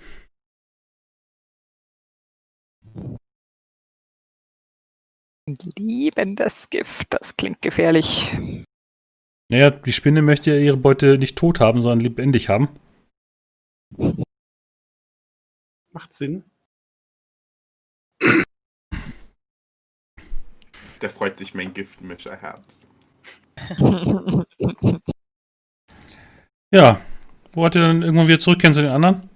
Liebendes 5.78 6.69
Gift, 6.69 7.07
das 7.10 7.38
klingt 7.38 7.61
gefährlich. 7.61 8.32
Naja, 9.49 9.69
die 9.69 9.94
Spinne 9.94 10.22
möchte 10.22 10.52
ja 10.52 10.57
ihre 10.57 10.78
Beute 10.78 11.18
nicht 11.18 11.38
tot 11.38 11.60
haben, 11.60 11.82
sondern 11.82 11.99
lebendig 11.99 12.49
haben. 12.49 12.69
Macht 15.91 16.14
Sinn. 16.14 16.44
Da 20.99 21.10
freut 21.10 21.38
sich 21.38 21.53
mein 21.53 21.73
Giftmischerherz. 21.73 22.88
Ja, 26.73 27.02
wollt 27.52 27.76
ihr 27.76 27.82
dann 27.82 28.02
irgendwann 28.02 28.30
wieder 28.30 28.40
zurückkehren 28.40 28.73
zu 28.73 28.82
den 28.82 28.94
anderen? 28.94 29.30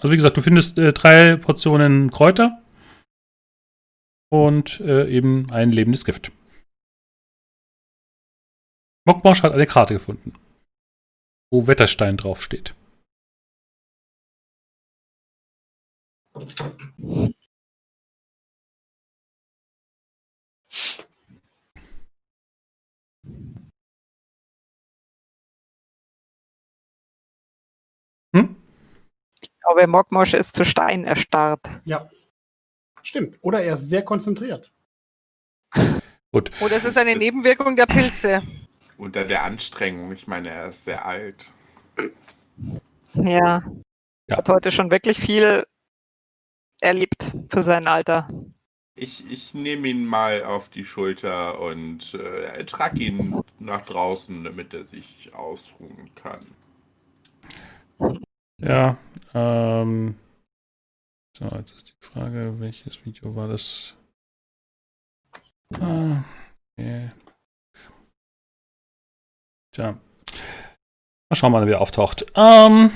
Also 0.00 0.10
wie 0.10 0.16
gesagt, 0.16 0.38
du 0.38 0.40
findest 0.40 0.78
äh, 0.78 0.92
drei 0.94 1.36
Portionen 1.36 2.10
Kräuter 2.10 2.62
und 4.30 4.80
äh, 4.80 5.08
eben 5.08 5.50
ein 5.50 5.72
lebendes 5.72 6.04
Gift. 6.04 6.32
Mockmarsch 9.06 9.42
hat 9.42 9.52
eine 9.52 9.66
Karte 9.66 9.94
gefunden, 9.94 10.34
wo 11.50 11.66
Wetterstein 11.66 12.16
draufsteht. 12.16 12.74
Hm? 28.34 28.56
Ich 29.40 29.50
glaube, 29.60 29.86
Mogmosch 29.86 30.34
ist 30.34 30.54
zu 30.54 30.64
Stein 30.64 31.04
erstarrt. 31.04 31.70
Ja. 31.84 32.10
Stimmt. 33.08 33.38
Oder 33.40 33.62
er 33.62 33.72
ist 33.72 33.88
sehr 33.88 34.04
konzentriert. 34.04 34.70
Gut. 36.30 36.50
Oder 36.60 36.76
es 36.76 36.84
ist 36.84 36.98
eine 36.98 37.16
Nebenwirkung 37.16 37.74
der 37.74 37.86
Pilze. 37.86 38.42
unter 38.98 39.24
der 39.24 39.44
Anstrengung. 39.44 40.12
Ich 40.12 40.26
meine, 40.26 40.50
er 40.50 40.66
ist 40.66 40.84
sehr 40.84 41.06
alt. 41.06 41.54
Ja. 43.14 43.62
Ja. 44.26 44.36
Hat 44.36 44.50
heute 44.50 44.70
schon 44.70 44.90
wirklich 44.90 45.18
viel 45.18 45.64
erlebt 46.82 47.32
für 47.48 47.62
sein 47.62 47.86
Alter. 47.86 48.28
Ich, 48.94 49.24
ich 49.32 49.54
nehme 49.54 49.88
ihn 49.88 50.04
mal 50.04 50.44
auf 50.44 50.68
die 50.68 50.84
Schulter 50.84 51.62
und 51.62 52.12
äh, 52.12 52.62
trage 52.66 53.04
ihn 53.04 53.40
nach 53.58 53.86
draußen, 53.86 54.44
damit 54.44 54.74
er 54.74 54.84
sich 54.84 55.32
ausruhen 55.32 56.10
kann. 56.14 56.44
Ja, 58.58 58.98
ähm. 59.32 60.16
So, 61.38 61.44
jetzt 61.56 61.70
ist 61.70 61.88
die 61.88 61.92
Frage, 62.00 62.52
welches 62.58 63.06
Video 63.06 63.36
war 63.36 63.46
das? 63.46 63.94
Ah, 65.80 66.24
okay. 66.76 67.10
Tja. 69.72 69.92
Mal 69.92 71.36
schauen, 71.36 71.52
wann 71.52 71.62
er 71.62 71.68
wieder 71.68 71.80
auftaucht. 71.80 72.26
Ähm. 72.34 72.90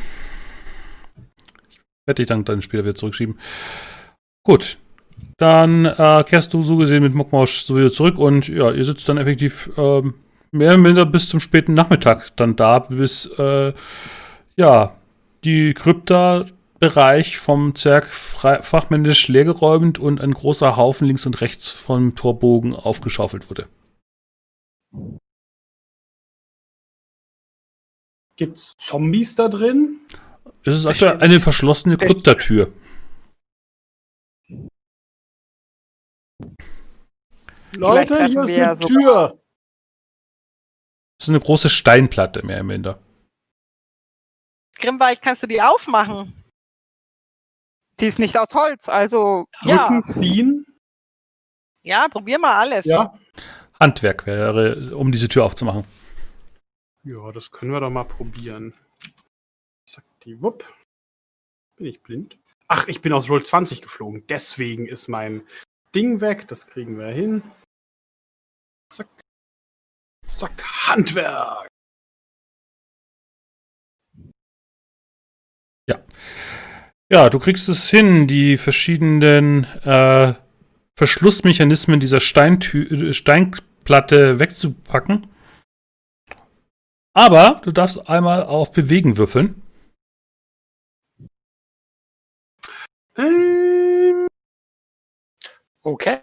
Werde 2.05 2.23
ich 2.23 2.27
dann, 2.27 2.45
dann 2.45 2.63
später 2.63 2.83
wieder 2.83 2.97
zurückschieben. 2.97 3.39
Gut. 4.45 4.77
Dann 5.37 5.85
äh, 5.85 6.25
kehrst 6.27 6.53
du 6.53 6.65
so 6.65 6.77
gesehen 6.79 7.05
mit 7.05 7.15
Mokmosch 7.15 7.63
so 7.63 7.77
wieder 7.77 7.93
zurück 7.93 8.19
und 8.19 8.49
ja, 8.49 8.73
ihr 8.73 8.85
sitzt 8.85 9.09
dann 9.09 9.19
effektiv 9.19 9.71
ähm, 9.77 10.15
mehr 10.51 10.71
oder 10.71 10.79
minder 10.79 11.07
bis 11.07 11.29
zum 11.29 11.39
späten 11.39 11.75
Nachmittag 11.75 12.37
dann 12.37 12.57
da, 12.57 12.81
bis 12.81 13.27
äh, 13.39 13.73
ja, 14.57 14.97
die 15.45 15.75
Krypta-Bereich 16.83 17.39
vom 17.39 17.75
Zerg 17.75 18.07
frei- 18.07 18.63
fachmännisch 18.63 19.29
leergeräumt 19.29 19.99
und 19.99 20.21
ein 20.21 20.33
großer 20.33 20.77
Haufen 20.77 21.07
links 21.07 21.27
und 21.27 21.41
rechts 21.41 21.71
vom 21.71 22.17
Torbogen 22.17 22.75
aufgeschaufelt 22.75 23.49
wurde. 23.49 23.69
Gibt's 28.37 28.75
Zombies 28.79 29.37
da 29.37 29.49
drin? 29.49 30.01
Es 30.65 30.75
ist 30.75 30.87
aktuell 30.87 31.21
eine 31.21 31.39
verschlossene. 31.39 31.97
Kryptatür. 31.97 32.73
Leute, 37.77 38.27
hier 38.27 38.43
ist 38.43 38.57
eine 38.57 38.79
Tür. 38.79 39.39
Es 41.19 41.27
ist 41.27 41.29
eine 41.29 41.41
große 41.41 41.71
Steinplatte, 41.71 42.45
mehr 42.45 42.57
oder 42.57 42.65
minder. 42.65 43.03
Grimwald, 44.79 45.23
kannst 45.23 45.45
du 45.45 45.47
die 45.47 45.63
aufmachen? 45.63 46.42
Die 48.03 48.09
ist 48.09 48.19
nicht 48.19 48.37
aus 48.37 48.53
Holz, 48.53 48.89
also 48.89 49.47
ja. 49.63 49.87
Rücken 49.87 50.13
ziehen. 50.15 50.67
Ja, 51.85 52.09
probier 52.09 52.41
mal 52.41 52.59
alles. 52.59 52.85
Ja. 52.85 53.17
Handwerk 53.79 54.27
wäre, 54.27 54.97
um 54.97 55.13
diese 55.13 55.29
Tür 55.29 55.45
aufzumachen. 55.45 55.85
Ja, 57.05 57.31
das 57.31 57.53
können 57.53 57.71
wir 57.71 57.79
doch 57.79 57.91
mal 57.91 58.03
probieren. 58.03 58.75
Zack, 59.89 60.05
die 60.25 60.43
Wupp. 60.43 60.65
Bin 61.77 61.87
ich 61.87 62.03
blind? 62.03 62.39
Ach, 62.67 62.89
ich 62.89 63.03
bin 63.03 63.13
aus 63.13 63.31
Roll 63.31 63.47
20 63.47 63.83
geflogen. 63.83 64.27
Deswegen 64.27 64.89
ist 64.89 65.07
mein 65.07 65.47
Ding 65.95 66.21
weg. 66.21 66.49
Das 66.49 66.67
kriegen 66.67 66.99
wir 66.99 67.07
hin. 67.07 67.45
Zack. 68.93 69.07
Zack, 70.27 70.89
Handwerk. 70.89 71.69
Ja, 75.89 76.03
du 77.29 77.39
kriegst 77.39 77.69
es 77.69 77.91
hin, 77.91 78.27
die 78.27 78.57
verschiedenen 78.57 79.65
äh, 79.85 80.33
Verschlussmechanismen 80.97 82.01
dieser 82.01 82.21
Steintü 82.21 82.85
äh, 82.85 83.13
Steinplatte 83.13 84.39
wegzupacken. 84.39 85.27
Aber 87.15 87.61
du 87.65 87.71
darfst 87.71 88.09
einmal 88.09 88.45
auf 88.45 88.73
Bewegen 88.73 89.19
würfeln. 89.19 89.61
Ähm, 93.19 94.27
Okay. 95.85 96.23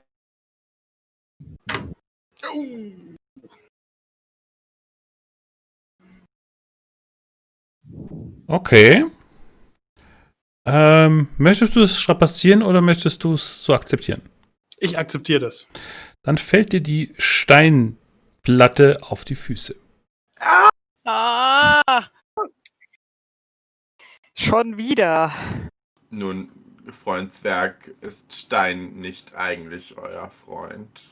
Okay. 8.48 9.19
Ähm, 10.72 11.28
möchtest 11.38 11.76
du 11.76 11.82
es 11.82 12.00
strapazieren 12.00 12.62
oder 12.62 12.82
möchtest 12.82 13.24
du 13.24 13.34
es 13.34 13.64
so 13.64 13.74
akzeptieren? 13.74 14.22
Ich 14.78 15.00
akzeptiere 15.00 15.40
das. 15.40 15.68
Dann 16.22 16.38
fällt 16.38 16.74
dir 16.74 16.82
die 16.82 17.14
Steinplatte 17.18 19.00
auf 19.02 19.26
die 19.26 19.36
Füße. 19.36 19.76
Ah, 21.06 21.82
Schon 24.36 24.78
wieder. 24.78 25.34
Nun, 26.12 26.50
Freund 27.04 27.34
Zwerg, 27.34 27.92
ist 28.02 28.34
Stein 28.34 28.94
nicht 29.02 29.36
eigentlich 29.36 29.98
euer 29.98 30.30
Freund? 30.46 31.04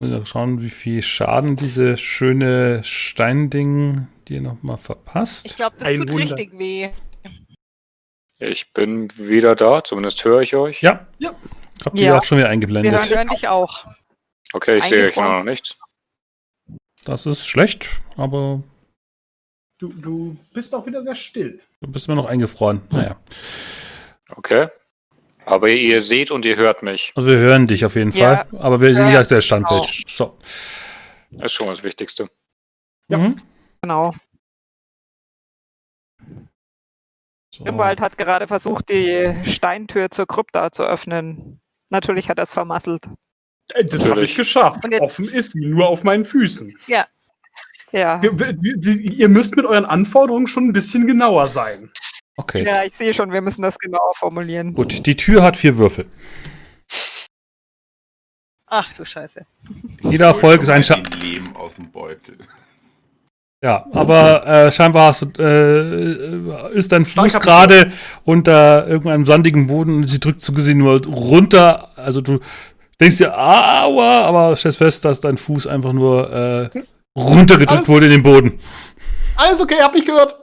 Mal 0.00 0.26
schauen, 0.26 0.60
wie 0.60 0.68
viel 0.70 1.00
Schaden 1.00 1.56
diese 1.56 1.96
schöne 1.96 2.82
Steinding 2.84 4.08
dir 4.28 4.40
nochmal 4.40 4.76
verpasst. 4.76 5.46
ich 5.46 5.56
glaube, 5.56 5.76
das 5.78 5.88
Ein 5.88 5.96
tut 5.96 6.10
Wunder. 6.10 6.22
richtig 6.24 6.58
weh. 6.58 6.90
Ich 8.48 8.72
bin 8.72 9.08
wieder 9.16 9.54
da, 9.56 9.82
zumindest 9.84 10.24
höre 10.24 10.40
ich 10.42 10.54
euch. 10.56 10.80
Ja. 10.82 11.06
Ja. 11.18 11.34
Habt 11.84 11.96
ihr 11.98 12.06
Ja. 12.06 12.18
auch 12.18 12.24
schon 12.24 12.38
wieder 12.38 12.46
Wir 12.48 12.52
eingeblendet. 12.52 13.10
hören 13.14 13.28
dich 13.28 13.48
auch. 13.48 13.86
Okay, 14.52 14.78
ich 14.78 14.84
sehe 14.84 15.08
euch 15.08 15.16
noch 15.16 15.42
nicht. 15.42 15.76
Das 17.04 17.26
ist 17.26 17.46
schlecht, 17.46 17.90
aber 18.16 18.62
Du, 19.78 19.88
du 19.92 20.36
bist 20.54 20.74
auch 20.74 20.86
wieder 20.86 21.02
sehr 21.02 21.16
still. 21.16 21.60
du 21.80 21.90
bist 21.90 22.06
immer 22.06 22.14
noch 22.16 22.26
eingefroren. 22.26 22.80
Naja. 22.90 23.16
Okay. 24.30 24.68
Aber 25.44 25.68
ihr 25.68 26.00
seht 26.00 26.30
und 26.30 26.44
ihr 26.46 26.56
hört 26.56 26.82
mich. 26.82 27.12
Also 27.16 27.28
wir 27.28 27.36
hören 27.36 27.66
dich 27.66 27.84
auf 27.84 27.96
jeden 27.96 28.12
Ja. 28.12 28.44
Fall, 28.46 28.58
aber 28.60 28.80
wir 28.80 28.94
sehen 28.94 29.10
Ja, 29.10 29.22
der 29.22 29.40
Standbild. 29.42 29.80
auch. 29.80 29.92
So. 30.08 30.38
Das 31.32 31.46
ist 31.46 31.52
schon 31.52 31.66
das 31.66 31.82
Wichtigste. 31.82 32.30
Ja. 33.08 33.18
Mhm. 33.18 33.42
Genau. 33.82 34.14
So. 37.56 37.62
Grimwald 37.62 38.00
hat 38.00 38.18
gerade 38.18 38.48
versucht, 38.48 38.88
die 38.88 39.32
Steintür 39.44 40.10
zur 40.10 40.26
Krypta 40.26 40.72
zu 40.72 40.82
öffnen. 40.82 41.60
Natürlich 41.88 42.28
hat 42.28 42.38
er 42.38 42.44
es 42.44 42.52
vermasselt. 42.52 43.08
Äh, 43.74 43.84
Das 43.84 44.04
habe 44.08 44.24
ich 44.24 44.34
geschafft. 44.34 44.80
Offen 45.00 45.24
ist 45.26 45.52
sie, 45.52 45.60
nur 45.64 45.86
auf 45.86 46.02
meinen 46.02 46.24
Füßen. 46.24 46.76
Ja. 46.88 47.06
Wir- 47.92 48.36
wir- 48.36 48.56
wir- 48.60 48.96
Ihr 49.12 49.28
müsst 49.28 49.54
mit 49.54 49.64
euren 49.66 49.84
Anforderungen 49.84 50.48
schon 50.48 50.64
ein 50.64 50.72
bisschen 50.72 51.06
genauer 51.06 51.46
sein. 51.48 51.92
Okay. 52.36 52.64
Ja, 52.66 52.82
ich 52.82 52.92
sehe 52.96 53.14
schon, 53.14 53.30
wir 53.30 53.40
müssen 53.40 53.62
das 53.62 53.78
genauer 53.78 54.14
formulieren. 54.16 54.74
Gut, 54.74 55.06
die 55.06 55.16
Tür 55.16 55.44
hat 55.44 55.56
vier 55.56 55.78
Würfel. 55.78 56.10
Ach 58.66 58.92
du 58.94 59.04
Scheiße. 59.04 59.46
Jeder 60.02 60.26
Erfolg 60.26 60.62
ist 60.62 60.70
ein 60.70 60.82
Scha 60.82 60.96
Scha 60.96 61.18
Lehm 61.20 61.54
aus 61.54 61.76
dem 61.76 61.92
Beutel. 61.92 62.36
Ja, 63.64 63.86
aber 63.92 64.46
äh, 64.46 64.70
scheinbar 64.70 65.06
hast 65.08 65.22
du, 65.22 65.42
äh, 65.42 66.76
ist 66.76 66.92
dein 66.92 67.06
Fuß 67.06 67.32
gerade 67.40 67.90
unter 68.24 68.86
irgendeinem 68.86 69.24
sandigen 69.24 69.68
Boden 69.68 69.96
und 69.96 70.06
sie 70.06 70.20
drückt 70.20 70.42
so 70.42 70.52
gesehen 70.52 70.76
nur 70.76 71.02
runter. 71.06 71.96
Also 71.96 72.20
du 72.20 72.40
denkst 73.00 73.16
dir, 73.16 73.32
aua, 73.32 74.20
aber 74.26 74.54
stellst 74.54 74.76
fest, 74.76 75.06
dass 75.06 75.20
dein 75.20 75.38
Fuß 75.38 75.66
einfach 75.66 75.94
nur 75.94 76.30
äh, 76.30 76.82
runtergedrückt 77.18 77.72
Alles- 77.72 77.88
wurde 77.88 78.04
in 78.04 78.12
den 78.12 78.22
Boden. 78.22 78.60
Alles 79.36 79.62
okay, 79.62 79.80
hab 79.80 79.94
ich 79.94 80.04
gehört. 80.04 80.38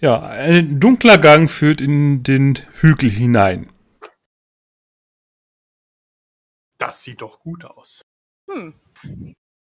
Ja, 0.00 0.22
ein 0.26 0.80
dunkler 0.80 1.18
Gang 1.18 1.48
führt 1.48 1.80
in 1.80 2.24
den 2.24 2.58
Hügel 2.80 3.10
hinein. 3.10 3.70
Das 6.78 7.04
sieht 7.04 7.20
doch 7.22 7.38
gut 7.38 7.64
aus. 7.64 8.02
Hm. 8.50 8.74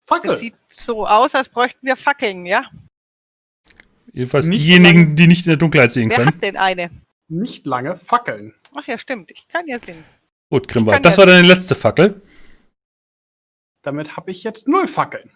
Fackel. 0.07 0.31
Das 0.31 0.41
sieht 0.41 0.55
so 0.71 1.07
aus, 1.07 1.35
als 1.35 1.49
bräuchten 1.49 1.87
wir 1.87 1.97
Fackeln, 1.97 2.47
ja? 2.47 2.63
Jedenfalls 4.13 4.47
Nicht 4.47 4.63
diejenigen, 4.63 5.01
lange- 5.01 5.15
die 5.17 5.27
nicht 5.27 5.47
in 5.47 5.51
der 5.51 5.57
Dunkelheit 5.59 5.93
sehen 5.93 6.09
Wer 6.11 6.17
können. 6.19 6.29
hat 6.29 6.43
denn 6.43 6.57
eine? 6.57 6.91
Nicht 7.29 7.67
lange 7.67 7.97
fackeln. 7.97 8.55
Ach 8.75 8.87
ja, 8.87 8.97
stimmt. 8.99 9.31
Ich 9.31 9.49
kann 9.49 9.67
ja 9.67 9.79
sehen. 9.79 10.05
Gut, 10.51 10.69
Grimwald, 10.69 11.05
das 11.05 11.17
ja- 11.17 11.19
war 11.19 11.27
deine 11.27 11.47
letzte 11.47 11.75
Fackel. 11.75 12.23
Damit 13.83 14.17
habe 14.17 14.31
ich 14.31 14.43
jetzt 14.43 14.69
null 14.69 14.87
Fackeln. 14.89 15.31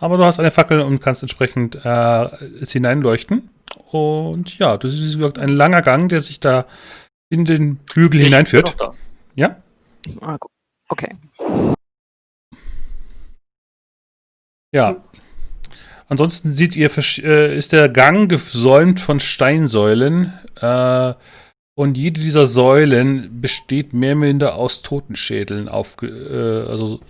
Aber 0.00 0.16
du 0.16 0.24
hast 0.24 0.40
eine 0.40 0.50
Fackel 0.50 0.80
und 0.80 0.98
kannst 0.98 1.22
entsprechend 1.22 1.76
äh, 1.76 2.24
es 2.60 2.72
hineinleuchten. 2.72 3.50
Und 3.92 4.58
ja, 4.58 4.76
das 4.76 4.94
ist 4.94 5.12
wie 5.12 5.16
gesagt 5.18 5.38
ein 5.38 5.48
langer 5.48 5.80
Gang, 5.80 6.08
der 6.08 6.20
sich 6.20 6.40
da 6.40 6.66
in 7.30 7.44
den 7.44 7.78
Hügel 7.94 8.18
Ich 8.18 8.26
hineinführt. 8.26 8.76
bin 8.76 8.84
noch 8.88 8.94
da. 8.94 8.98
Ja? 9.36 9.62
Ah, 10.20 10.38
Okay. 10.88 11.14
Ja. 14.74 15.02
Ansonsten 16.08 16.52
seht 16.52 16.76
ihr, 16.76 16.90
äh, 17.22 17.56
ist 17.56 17.72
der 17.72 17.88
Gang 17.88 18.28
gesäumt 18.28 19.00
von 19.00 19.20
Steinsäulen, 19.20 20.32
äh, 20.60 21.14
Und 21.74 21.96
jede 21.96 22.20
dieser 22.20 22.46
Säulen 22.46 23.40
besteht 23.40 23.94
mehr 23.94 24.12
oder 24.12 24.26
minder 24.26 24.54
aus 24.56 24.82
Totenschädeln. 24.82 25.68
Auf, 25.70 25.96
äh, 26.02 26.66
also 26.68 27.00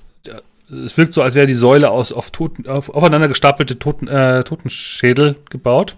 es 0.71 0.97
wirkt 0.97 1.13
so, 1.13 1.23
als 1.23 1.35
wäre 1.35 1.49
die 1.49 1.55
Säule 1.55 1.91
aus 1.91 2.13
auf, 2.13 2.31
Toten, 2.31 2.69
auf 2.69 2.89
aufeinander 2.89 3.27
gestapelte 3.29 3.79
Toten, 3.79 4.07
äh, 4.07 4.45
Totenschädel 4.45 5.37
gebaut. 5.51 5.97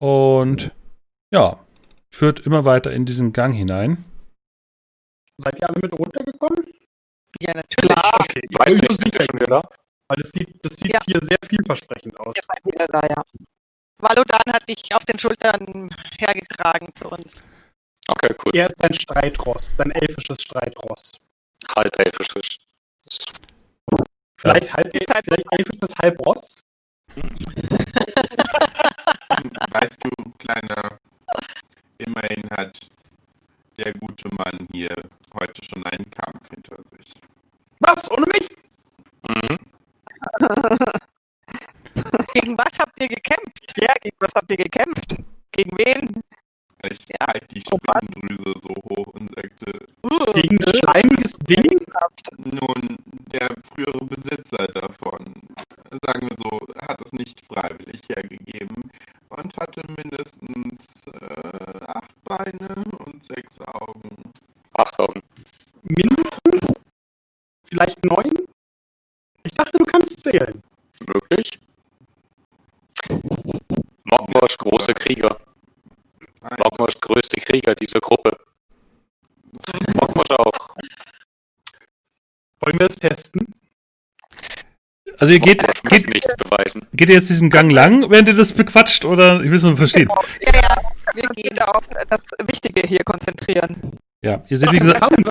Und 0.00 0.72
ja, 1.32 1.60
führt 2.10 2.40
immer 2.40 2.64
weiter 2.64 2.90
in 2.92 3.04
diesen 3.04 3.32
Gang 3.32 3.54
hinein. 3.54 4.04
Seid 5.38 5.58
ihr 5.60 5.68
alle 5.68 5.78
mit 5.80 5.96
runtergekommen? 5.96 6.64
Ja, 7.40 7.54
natürlich. 7.54 7.96
Okay, 7.96 8.40
Ich 8.50 8.58
weiß 8.58 8.74
ich 8.74 8.80
bin 8.80 8.88
nicht, 8.88 9.00
sind 9.00 9.14
wir 9.14 9.24
schon 9.24 9.40
wieder 9.40 9.62
da? 9.62 9.79
Weil 10.10 10.16
das 10.20 10.30
sieht, 10.32 10.48
das 10.64 10.74
sieht 10.74 10.92
Ja. 10.92 11.00
hier 11.06 11.20
sehr 11.22 11.38
vielversprechend 11.48 12.18
aus. 12.18 12.34
Wieder 12.64 12.86
da, 12.86 13.00
ja. 13.08 13.22
Valodan 13.98 14.52
hat 14.52 14.68
dich 14.68 14.92
auf 14.94 15.04
den 15.04 15.18
Schultern 15.18 15.88
hergetragen 16.18 16.88
zu 16.96 17.08
uns. 17.10 17.42
Okay, 18.08 18.34
cool. 18.44 18.56
Er 18.56 18.66
ist 18.68 18.76
dein 18.82 18.94
Streitross, 18.94 19.76
dein 19.76 19.90
elfisches 19.92 20.42
Streitross. 20.42 21.12
Halb 21.76 21.96
elfisch. 21.98 22.58
Vielleicht, 24.36 24.72
halb, 24.72 24.90
Zeit- 24.92 25.24
vielleicht 25.24 25.46
elfisches 25.52 25.94
Halbross? 26.02 26.48
Weißt 29.70 29.98
du, 30.02 30.10
Kleiner, 30.38 30.98
immerhin 31.98 32.42
hat 32.50 32.78
der 33.78 33.92
gute 33.94 34.28
Mann 34.34 34.66
hier 34.72 34.94
heute 35.34 35.62
schon 35.64 35.84
einen 35.86 36.10
Kampf 36.10 36.48
hinter 36.50 36.76
sich. 36.96 37.12
Was? 37.80 38.10
Ohne 38.10 38.26
mich? 38.26 38.48
Gegen 42.34 42.56
was 42.56 42.78
habt 42.78 42.98
ihr 43.00 43.08
gekämpft? 43.08 43.72
Ja, 43.76 43.92
gegen 44.00 44.16
was 44.20 44.32
habt 44.34 44.50
ihr 44.50 44.56
gekämpft? 44.56 45.16
Gegen 45.52 45.76
wen? 45.78 46.22
Ich 46.82 47.06
halte 47.20 47.46
die 47.48 47.60
Spinndrüse 47.60 48.54
so 48.62 48.74
hoch 48.88 49.08
und 49.08 49.30
sagte, 49.34 49.86
Uh, 50.02 50.32
Gegen 50.32 50.58
ein 50.64 50.74
schleimiges 50.74 51.32
Ding? 51.32 51.78
nun, 52.38 52.96
der 53.32 53.54
frühere 53.62 54.02
Besitzer 54.06 54.66
davon, 54.68 55.34
sagen 56.04 56.28
wir 56.30 56.36
so, 56.38 56.58
hat 56.80 57.02
es 57.04 57.12
nicht 57.12 57.44
freiwillig 57.44 58.00
hergegeben 58.08 58.90
und 59.28 59.56
hatte 59.58 59.82
mindestens 59.88 61.06
äh, 61.06 61.84
acht 61.86 62.24
Beine 62.24 62.82
und 63.04 63.22
sechs 63.24 63.60
Augen. 63.60 64.16
Acht 64.72 64.98
Augen. 64.98 65.20
Mindestens? 65.82 66.72
Vielleicht 67.68 68.02
neun? 68.04 68.46
Ich 69.42 69.52
dachte, 69.52 69.78
du 69.78 69.84
kannst 69.84 70.20
zählen. 70.20 70.62
Wirklich? 71.06 71.58
Mokmosch, 74.04 74.56
großer 74.58 74.94
Krieger. 74.94 75.36
Ein, 76.42 76.56
Mokmosch, 76.58 77.00
größte 77.00 77.40
Krieger 77.40 77.74
dieser 77.74 78.00
Gruppe. 78.00 78.36
Mokmosch 79.94 80.30
auch. 80.38 80.76
Wollen 82.60 82.78
wir 82.78 82.86
es 82.86 82.96
testen? 82.96 83.46
Also 85.18 85.32
ihr 85.32 85.40
geht, 85.40 85.62
Mokmosch 85.62 85.82
muss 85.82 86.02
geht, 86.04 86.14
nichts 86.14 86.34
beweisen. 86.36 86.86
geht 86.92 87.08
ihr 87.08 87.14
jetzt 87.16 87.30
diesen 87.30 87.50
Gang 87.50 87.70
lang, 87.70 88.10
während 88.10 88.28
ihr 88.28 88.34
das 88.34 88.52
bequatscht? 88.52 89.04
Oder 89.04 89.40
ich 89.42 89.50
will 89.50 89.56
es 89.56 89.62
nur 89.62 89.76
verstehen. 89.76 90.08
ja, 90.40 90.52
ja, 90.54 90.76
wir 91.14 91.28
gehen. 91.30 91.54
gehen 91.54 91.58
auf 91.60 91.86
das 92.08 92.22
Wichtige 92.46 92.86
hier 92.86 93.00
konzentrieren. 93.04 93.98
Ja, 94.22 94.42
ihr 94.48 94.58
seht, 94.58 94.72
wie 94.72 94.78
gesagt, 94.78 95.00
Kampf. 95.00 95.30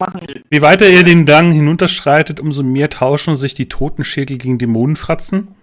Machen. 0.00 0.20
Je 0.50 0.62
weiter 0.62 0.88
ihr 0.88 1.04
den 1.04 1.26
Gang 1.26 1.52
hinunterschreitet, 1.52 2.40
umso 2.40 2.62
mehr 2.62 2.90
tauschen 2.90 3.36
sich 3.36 3.54
die 3.54 3.68
Totenschädel 3.68 4.38
gegen 4.38 4.58
Dämonenfratzen. 4.58 5.54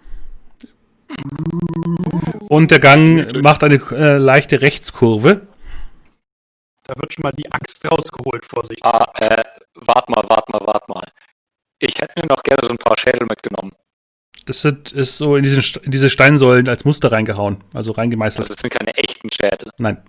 Und 2.50 2.72
der 2.72 2.80
Gang 2.80 3.42
macht 3.42 3.64
eine 3.64 3.82
äh, 3.92 4.18
leichte 4.18 4.62
Rechtskurve. 4.62 5.48
Da 6.84 6.94
wird 6.98 7.14
schon 7.14 7.24
mal 7.24 7.34
die 7.38 7.52
Axt 7.52 7.84
rausgeholt, 7.90 8.46
Vorsicht. 8.46 8.86
Ah, 8.86 9.12
äh, 9.16 9.44
wart 9.76 10.10
mal, 10.10 10.24
wart 10.28 10.50
mal, 10.50 10.66
wart 10.66 10.88
mal. 10.88 11.04
Ich 11.80 12.00
hätte 12.00 12.14
mir 12.22 12.28
noch 12.28 12.44
gerne 12.44 12.62
so 12.64 12.70
ein 12.72 12.78
paar 12.78 12.98
Schädel 12.98 13.28
mitgenommen. 13.30 13.72
Das 14.46 14.62
sind, 14.62 14.94
ist 14.94 15.18
so 15.18 15.36
in, 15.36 15.44
diesen, 15.44 15.84
in 15.84 15.92
diese 15.92 16.10
Steinsäulen 16.10 16.70
als 16.70 16.86
Muster 16.86 17.12
reingehauen, 17.12 17.58
also 17.74 17.78
Also 17.78 17.92
reingemeißelt. 17.94 18.50
es 18.50 18.56
sind 18.58 18.72
keine 18.74 18.96
echten 18.96 19.30
Schädel. 19.32 19.72
Nein. 19.78 20.02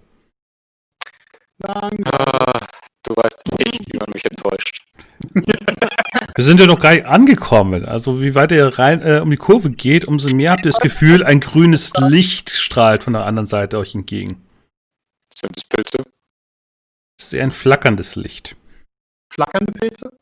Danke. 1.59 2.05
Ah, 2.13 2.57
du 3.05 3.15
weißt 3.15 3.45
nicht, 3.59 3.93
wie 3.93 3.99
man 3.99 4.11
mich 4.12 4.25
enttäuscht. 4.25 4.87
Wir 6.35 6.45
sind 6.45 6.61
ja 6.61 6.66
noch 6.66 6.79
gar 6.79 6.93
nicht 6.93 7.07
angekommen. 7.07 7.85
Also 7.85 8.20
wie 8.23 8.35
weiter 8.35 8.55
ihr 8.55 8.79
rein 8.79 9.03
äh, 9.03 9.20
um 9.20 9.31
die 9.31 9.37
Kurve 9.37 9.70
geht, 9.70 10.07
umso 10.07 10.35
mehr 10.35 10.53
habt 10.53 10.65
ihr 10.65 10.70
das 10.70 10.81
Gefühl, 10.81 11.25
ein 11.25 11.41
grünes 11.41 11.93
Licht 11.99 12.51
strahlt 12.51 13.03
von 13.03 13.12
der 13.12 13.25
anderen 13.25 13.47
Seite 13.47 13.79
euch 13.79 13.95
entgegen. 13.95 14.47
Sind 15.35 15.57
es 15.57 15.65
Pilze? 15.65 16.05
Es 17.19 17.27
ist 17.27 17.35
eher 17.35 17.43
ein 17.43 17.51
flackerndes 17.51 18.16
Licht. 18.16 18.57
Flackernde 19.33 19.73
Pilze? 19.73 20.12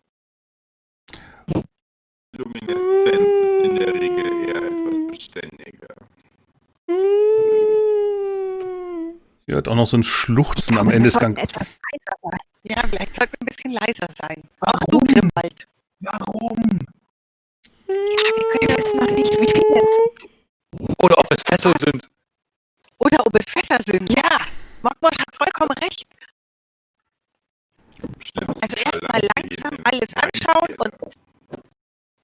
Lumineszenz 2.36 3.28
ist 3.42 3.64
in 3.64 3.76
der 3.76 3.94
Regel 3.94 4.48
eher 4.48 4.56
etwas 4.56 5.10
beständiger. 5.10 5.94
Ihr 9.46 9.54
hört 9.54 9.68
auch 9.68 9.76
noch 9.76 9.86
so 9.86 9.96
ein 9.96 10.02
Schluchzen 10.02 10.76
am 10.76 10.90
Ende 10.90 11.08
des 11.08 11.18
Gangs. 11.18 11.38
etwas 11.40 11.68
leiser 11.68 12.18
sein. 12.22 12.45
Ja, 12.68 12.82
vielleicht 12.88 13.14
sollten 13.14 13.32
wir 13.32 13.42
ein 13.42 13.46
bisschen 13.46 13.70
leiser 13.72 14.08
sein. 14.16 14.42
Auch 14.60 14.80
du, 14.88 14.98
Grimwald. 14.98 15.66
Warum? 16.00 16.78
Ja, 17.88 17.94
wir 18.36 18.58
können 18.58 18.76
jetzt 18.78 18.94
noch 18.96 19.10
nicht, 19.10 19.32
wie 19.40 19.50
viel 19.50 19.62
jetzt? 19.74 20.98
Oder 21.02 21.18
ob 21.18 21.26
es 21.30 21.42
Fässer 21.42 21.72
sind. 21.78 22.08
Oder 22.98 23.24
ob 23.26 23.34
es 23.38 23.46
Fässer 23.48 23.78
sind. 23.86 24.12
Ja, 24.12 24.40
Mokmosch 24.82 25.18
hat 25.20 25.36
vollkommen 25.36 25.70
recht. 25.82 26.06
Also 28.60 28.76
erstmal 28.76 29.20
langsam 29.36 29.78
alles 29.84 30.10
anschauen 30.14 30.74
und 30.78 31.14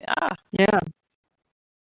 ja, 0.01 0.29
Ja. 0.51 0.79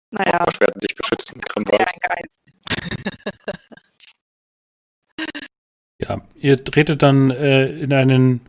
Naja, 0.09 0.45
Ich 0.51 0.59
werde 0.61 0.79
dich 0.79 0.95
beschützen, 0.95 1.41
Grimwald. 1.41 1.81
ein 1.81 1.99
Geist. 1.99 2.39
Ja, 5.99 6.21
ihr 6.35 6.63
tretet 6.63 7.01
dann 7.01 7.31
äh, 7.31 7.67
in 7.67 7.91
einen 7.91 8.41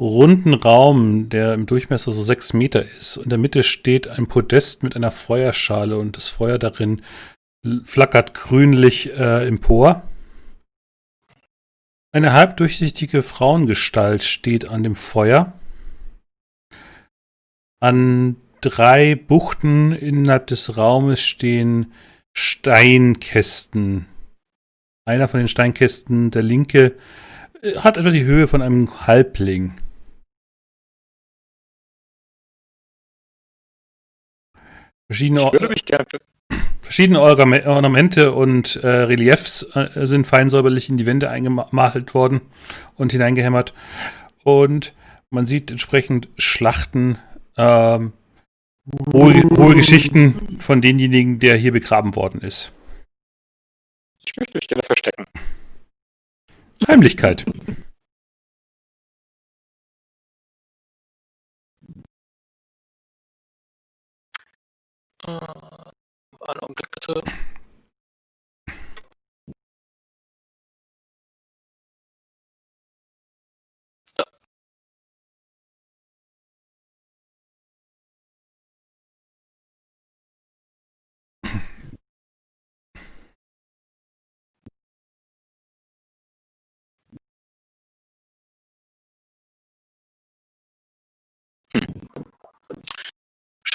runden 0.00 0.54
Raum, 0.54 1.28
der 1.28 1.54
im 1.54 1.66
Durchmesser 1.66 2.12
so 2.12 2.22
sechs 2.22 2.52
Meter 2.52 2.82
ist. 2.82 3.16
In 3.16 3.30
der 3.30 3.38
Mitte 3.38 3.62
steht 3.62 4.08
ein 4.08 4.26
Podest 4.26 4.82
mit 4.82 4.96
einer 4.96 5.10
Feuerschale 5.10 5.98
und 5.98 6.16
das 6.16 6.28
Feuer 6.28 6.58
darin 6.58 7.02
flackert 7.84 8.34
grünlich 8.34 9.10
äh, 9.12 9.46
empor. 9.46 10.02
Eine 12.12 12.32
halbdurchsichtige 12.32 13.22
Frauengestalt 13.22 14.22
steht 14.22 14.68
an 14.68 14.82
dem 14.82 14.94
Feuer. 14.94 15.52
An 17.80 18.36
drei 18.60 19.14
Buchten 19.14 19.92
innerhalb 19.92 20.46
des 20.46 20.76
Raumes 20.76 21.20
stehen 21.20 21.92
Steinkästen. 22.36 24.06
Einer 25.08 25.26
von 25.26 25.40
den 25.40 25.48
Steinkästen, 25.48 26.30
der 26.30 26.42
linke, 26.42 26.94
äh, 27.62 27.76
hat 27.76 27.96
etwa 27.96 28.10
die 28.10 28.24
Höhe 28.24 28.46
von 28.46 28.60
einem 28.60 29.06
Halbling. 29.06 29.72
Verschiedene, 35.10 35.40
Ich 35.40 35.46
Or 35.46 35.52
würde 35.54 35.68
mich 35.68 35.86
gerne 35.86 36.04
für 36.10 36.18
verschiedene 36.82 37.22
Ornamente 37.22 38.32
und 38.32 38.76
äh, 38.76 38.86
Reliefs 38.86 39.62
äh, 39.74 40.06
sind 40.06 40.26
fein 40.26 40.50
säuberlich 40.50 40.90
in 40.90 40.98
die 40.98 41.06
Wände 41.06 41.30
eingemalt 41.30 42.12
worden 42.12 42.42
und 42.96 43.12
hineingehämmert. 43.12 43.72
Und 44.44 44.92
man 45.30 45.46
sieht 45.46 45.70
entsprechend 45.70 46.28
Schlachten, 46.36 47.16
ähm, 47.56 48.12
hohe, 49.10 49.42
hohe 49.56 49.74
Geschichten 49.74 50.58
von 50.58 50.82
denjenigen, 50.82 51.38
der 51.38 51.56
hier 51.56 51.72
begraben 51.72 52.14
worden 52.14 52.42
ist. 52.42 52.74
Ich 54.28 54.36
möchte 54.36 54.58
mich 54.58 54.68
gerne 54.68 54.82
verstecken. 54.82 55.24
Heimlichkeit. 56.86 57.46
Äh, 65.24 65.30
einen 65.30 66.60
Augenblick 66.60 66.90
bitte. 66.90 67.22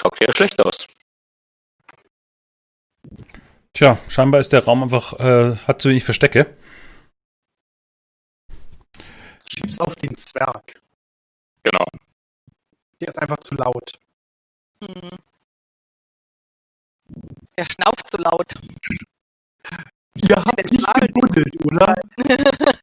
Schaut 0.04 0.20
ja 0.20 0.32
schlecht 0.34 0.60
aus. 0.60 0.86
Tja, 3.72 3.98
scheinbar 4.08 4.40
ist 4.40 4.52
der 4.52 4.64
Raum 4.64 4.82
einfach, 4.82 5.14
äh, 5.14 5.56
hat 5.56 5.80
zu 5.80 5.88
wenig 5.88 6.04
Verstecke. 6.04 6.58
Schieb's 9.48 9.80
auf 9.80 9.94
den 9.96 10.14
Zwerg. 10.16 10.80
Genau. 11.62 11.86
Der 13.00 13.08
ist 13.08 13.18
einfach 13.18 13.38
zu 13.38 13.54
laut. 13.54 13.98
Hm. 14.82 15.18
Der 17.56 17.64
schnauft 17.64 18.10
so 18.10 18.18
laut. 18.18 18.52
Ihr 20.16 20.36
habt 20.36 20.70
nicht 20.70 20.94
gebuddelt, 21.00 21.64
oder? 21.64 21.94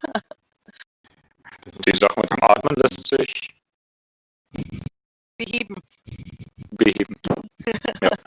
Die 1.86 1.96
Sache 1.96 2.20
mit 2.20 2.30
dem 2.30 2.42
Atmen 2.42 2.76
lässt 2.76 3.06
sich 3.06 3.54
Beheben. 5.36 5.76
Beheben. 6.76 7.16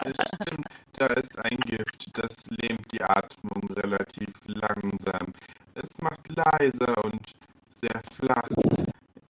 Das 0.03 0.15
stimmt. 0.35 0.67
Da 0.93 1.07
ist 1.07 1.37
ein 1.39 1.57
Gift, 1.57 2.09
das 2.13 2.35
lähmt 2.49 2.89
die 2.91 3.01
Atmung 3.01 3.69
relativ 3.73 4.29
langsam. 4.45 5.33
Es 5.73 5.89
macht 5.99 6.29
leiser 6.29 7.03
und 7.03 7.33
sehr 7.73 8.01
flach. 8.13 8.47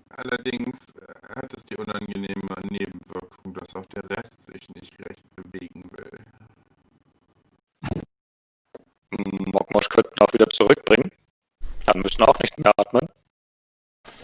Allerdings 0.10 0.94
äh, 0.96 1.36
hat 1.36 1.54
es 1.54 1.64
die 1.66 1.76
unangenehme 1.76 2.56
Nebenwirkung, 2.70 3.54
dass 3.54 3.76
auch 3.76 3.86
der 3.88 4.10
Rest 4.10 4.46
sich 4.46 4.70
nicht 4.76 4.98
recht 5.10 5.24
bewegen 5.36 5.90
will. 5.92 6.20
Mokmosch 9.54 9.90
könnten 9.90 10.20
auch 10.20 10.34
wieder 10.34 10.50
zurückbringen. 10.50 11.12
Dann 11.86 12.02
müssen 12.02 12.24
auch 12.24 12.40
nicht 12.40 12.58
mehr 12.58 12.74
atmen. 12.78 13.08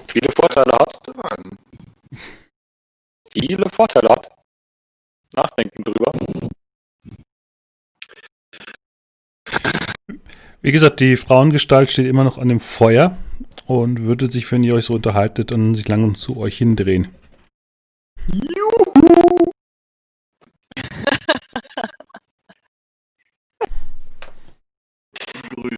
Viele 0.07 0.29
Vorteile 0.31 0.73
hat. 0.73 1.07
Dran. 1.07 1.57
Viele 3.33 3.69
Vorteile 3.69 4.09
hat. 4.09 4.40
Nachdenken 5.35 5.83
drüber. 5.83 6.11
Wie 10.61 10.71
gesagt, 10.71 10.99
die 10.99 11.15
Frauengestalt 11.17 11.89
steht 11.89 12.05
immer 12.05 12.23
noch 12.23 12.37
an 12.37 12.49
dem 12.49 12.59
Feuer 12.59 13.17
und 13.65 14.01
würde 14.01 14.29
sich, 14.29 14.51
wenn 14.51 14.63
ihr 14.63 14.75
euch 14.75 14.85
so 14.85 14.93
unterhaltet, 14.93 15.51
dann 15.51 15.73
sich 15.73 15.87
langsam 15.87 16.15
zu 16.15 16.37
euch 16.37 16.57
hindrehen. 16.57 17.07
Juhu! 18.27 19.51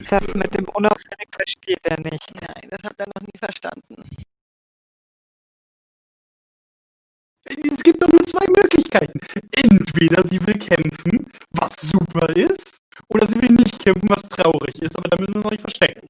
Das 0.09 0.33
mit 0.35 0.53
dem 0.53 0.65
Unauffällig 0.65 1.27
versteht 1.31 1.79
er 1.85 1.99
nicht. 1.99 2.31
Nein, 2.41 2.69
das 2.69 2.83
hat 2.83 2.99
er 2.99 3.07
noch 3.07 3.21
nie 3.21 3.39
verstanden. 3.39 4.03
Nur 8.23 8.27
zwei 8.41 8.45
Möglichkeiten. 8.47 9.19
Entweder 9.51 10.25
sie 10.27 10.45
will 10.45 10.57
kämpfen, 10.59 11.31
was 11.51 11.75
super 11.81 12.29
ist, 12.35 12.81
oder 13.07 13.27
sie 13.27 13.41
will 13.41 13.51
nicht 13.51 13.79
kämpfen, 13.79 14.09
was 14.09 14.23
traurig 14.23 14.81
ist, 14.81 14.97
aber 14.97 15.09
da 15.09 15.17
müssen 15.19 15.35
wir 15.35 15.41
noch 15.41 15.51
nicht 15.51 15.61
verstecken. 15.61 16.07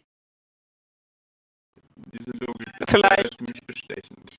Diese 1.96 2.32
Logik 2.32 2.68
ist 2.80 2.90
Vielleicht- 2.90 3.38
ziemlich 3.38 3.66
bestechend. 3.66 4.38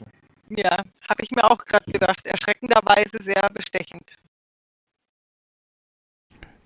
Ja, 0.51 0.77
habe 1.09 1.23
ich 1.23 1.31
mir 1.33 1.43
auch 1.51 1.65
gerade 1.65 1.91
gedacht. 1.91 2.25
Erschreckenderweise 2.25 3.19
sehr 3.21 3.49
bestechend. 3.53 4.15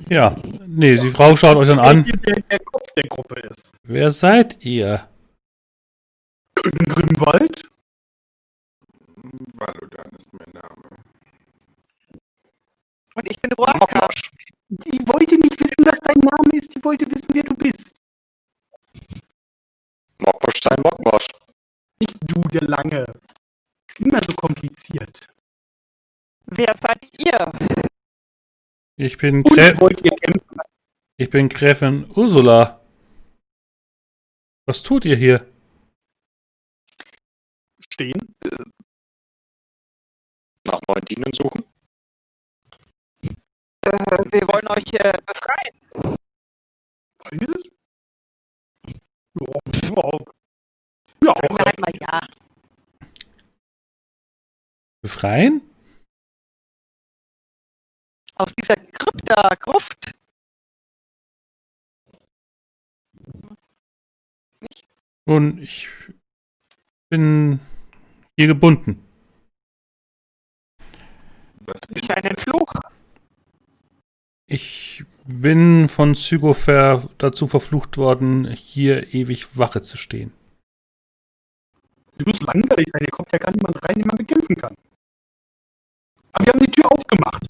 Ja, 0.08 0.36
nee, 0.66 0.96
die 0.96 1.10
Frau 1.10 1.34
schaut 1.36 1.56
euch 1.58 1.68
dann 1.68 1.78
an. 1.78 2.04
Wer 2.06 2.16
der, 2.16 2.42
der 2.42 2.58
Kopf 2.60 2.92
der 2.96 3.04
Gruppe 3.04 3.40
ist. 3.40 3.72
Wer 3.84 4.12
seid 4.12 4.64
ihr? 4.64 5.08
Grimwald? 6.54 7.62
Valodan 9.54 10.10
ist 10.16 10.32
mein 10.32 10.50
Name. 10.52 10.97
Und 13.18 13.28
ich 13.28 13.40
bin. 13.40 13.50
Mokmosch. 13.58 14.30
Die 14.68 14.98
wollte 15.08 15.34
nicht 15.36 15.58
wissen, 15.58 15.84
was 15.84 15.98
dein 16.00 16.18
Name 16.18 16.50
ist, 16.52 16.72
die 16.76 16.84
wollte 16.84 17.04
wissen, 17.10 17.34
wer 17.34 17.42
du 17.42 17.54
bist. 17.56 17.96
Mokmosch 20.18 20.60
sein 20.62 20.78
Mokmosch. 20.84 21.26
Nicht 22.00 22.16
du, 22.20 22.40
der 22.42 22.68
Lange. 22.68 23.04
Immer 23.98 24.20
so 24.22 24.32
kompliziert. 24.36 25.26
Wer 26.46 26.72
seid 26.76 27.08
ihr? 27.18 27.52
Ich 28.96 29.18
bin, 29.18 29.42
Und 29.42 29.50
Grä 29.50 29.76
wollt 29.80 30.00
ihr 30.04 30.12
kämpfen? 30.12 30.60
ich 31.16 31.28
bin 31.28 31.48
Gräfin 31.48 32.08
Ursula. 32.14 32.80
Was 34.64 34.82
tut 34.82 35.04
ihr 35.06 35.16
hier? 35.16 35.52
Stehen? 37.92 38.36
Nach 40.66 40.80
neuen 40.86 41.04
Dienern 41.04 41.32
suchen. 41.32 41.64
Äh, 43.88 44.32
wir 44.32 44.46
wollen 44.48 44.68
euch 44.68 44.92
äh, 44.92 45.12
befreien. 45.24 45.74
Wollen 47.24 47.40
wir 47.40 47.46
das? 47.46 47.64
Ja, 49.40 49.46
ja. 49.82 50.18
Ja, 51.24 51.32
Sagen 51.34 51.56
wir 51.56 51.64
halt 51.64 51.80
mal 51.80 51.92
ja. 51.98 52.20
Befreien? 55.00 55.62
Aus 58.34 58.54
dieser 58.54 58.76
Krypta, 58.76 59.54
Gruft. 59.54 60.14
Nun, 65.24 65.58
ich 65.58 65.88
bin 67.08 67.58
hier 68.36 68.48
gebunden. 68.48 69.02
Was 71.60 71.80
Durch 71.88 72.10
einen 72.10 72.36
Fluch. 72.36 72.74
Ich 74.50 75.04
bin 75.26 75.90
von 75.90 76.14
Zygofer 76.14 77.06
dazu 77.18 77.46
verflucht 77.46 77.98
worden, 77.98 78.50
hier 78.50 79.12
ewig 79.12 79.58
Wache 79.58 79.82
zu 79.82 79.98
stehen. 79.98 80.32
Die 82.18 82.24
muss 82.24 82.40
langweilig 82.40 82.88
sein, 82.90 83.00
hier 83.00 83.10
kommt 83.10 83.30
ja 83.30 83.38
gar 83.38 83.52
niemand 83.52 83.76
rein, 83.84 83.94
den 83.96 84.06
man 84.06 84.16
bekämpfen 84.16 84.56
kann. 84.56 84.74
Aber 86.32 86.46
wir 86.46 86.52
haben 86.54 86.64
die 86.64 86.70
Tür 86.70 86.90
aufgemacht. 86.90 87.46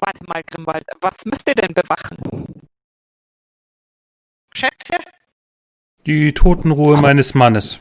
Warte 0.00 0.24
mal, 0.26 0.42
Grimwald. 0.42 0.84
Was 1.00 1.24
müsst 1.24 1.48
ihr 1.48 1.54
denn 1.54 1.72
bewachen? 1.72 2.66
Schätze? 4.52 4.98
Die 6.04 6.34
Totenruhe 6.34 7.00
meines 7.00 7.34
Mannes. 7.34 7.78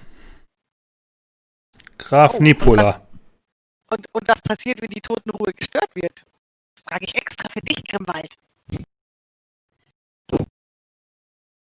Graf 1.98 2.36
Oh, 2.36 2.44
Nipola. 2.44 3.08
Und, 3.90 4.06
und 4.14 4.28
was 4.28 4.42
passiert, 4.44 4.80
wenn 4.82 4.90
die 4.90 5.02
Totenruhe 5.02 5.52
gestört 5.54 5.90
wird? 5.96 6.24
Das 6.90 6.98
frage 6.98 7.06
ich 7.06 7.16
extra 7.22 7.50
für 7.50 7.62
dich, 7.62 7.84
Grimwald. 7.84 8.36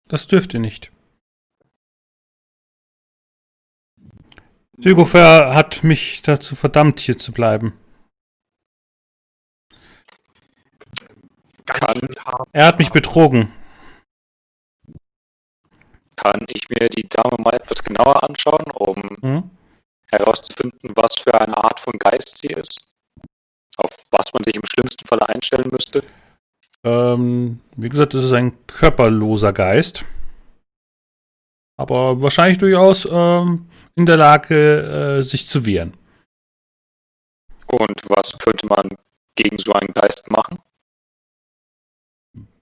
Das 0.07 0.29
dürft 0.29 0.55
ihr 0.55 0.61
nicht. 0.61 0.93
Zygofer 4.81 5.53
hat 5.53 5.83
mich 5.83 6.23
dazu 6.23 6.55
verdammt, 6.55 7.01
hier 7.01 7.19
zu 7.19 7.33
bleiben. 7.33 7.73
Kann-. 11.65 12.15
Er 12.53 12.67
hat 12.67 12.79
mich 12.79 12.91
betrogen. 12.91 13.53
Kann 16.15 16.45
ich 16.47 16.69
mir 16.69 16.89
die 16.89 17.09
Dame 17.09 17.37
mal 17.43 17.55
etwas 17.55 17.83
genauer 17.83 18.23
anschauen, 18.23 18.71
um 18.71 18.95
Hm? 19.23 19.51
herauszufinden, 20.07 20.93
was 20.95 21.17
für 21.17 21.35
eine 21.35 21.57
Art 21.57 21.81
von 21.81 21.99
Geist 21.99 22.39
sie 22.39 22.53
ist? 22.53 22.96
Auf 23.77 23.91
was 24.11 24.33
man 24.33 24.43
sich 24.45 24.57
im 24.57 24.65
schlimmsten 24.65 25.07
Falle 25.07 25.29
einstellen 25.29 25.71
müsste? 25.71 26.03
Ähm, 26.85 27.61
wie 27.77 27.89
gesagt, 27.89 28.15
es 28.15 28.25
ist 28.25 28.33
ein 28.33 28.67
körperloser 28.67 29.53
Geist. 29.53 30.05
Aber 31.79 32.23
wahrscheinlich 32.23 32.59
durchaus 32.59 33.07
ähm, 33.11 33.69
in 33.95 34.07
der 34.07 34.17
Lage, 34.17 35.19
äh, 35.19 35.23
sich 35.23 35.49
zu 35.49 35.67
wehren. 35.67 35.95
Und 37.67 38.03
was 38.09 38.39
könnte 38.39 38.67
man 38.67 38.89
gegen 39.35 39.59
so 39.59 39.73
einen 39.73 39.93
Geist 39.93 40.31
machen? 40.31 40.59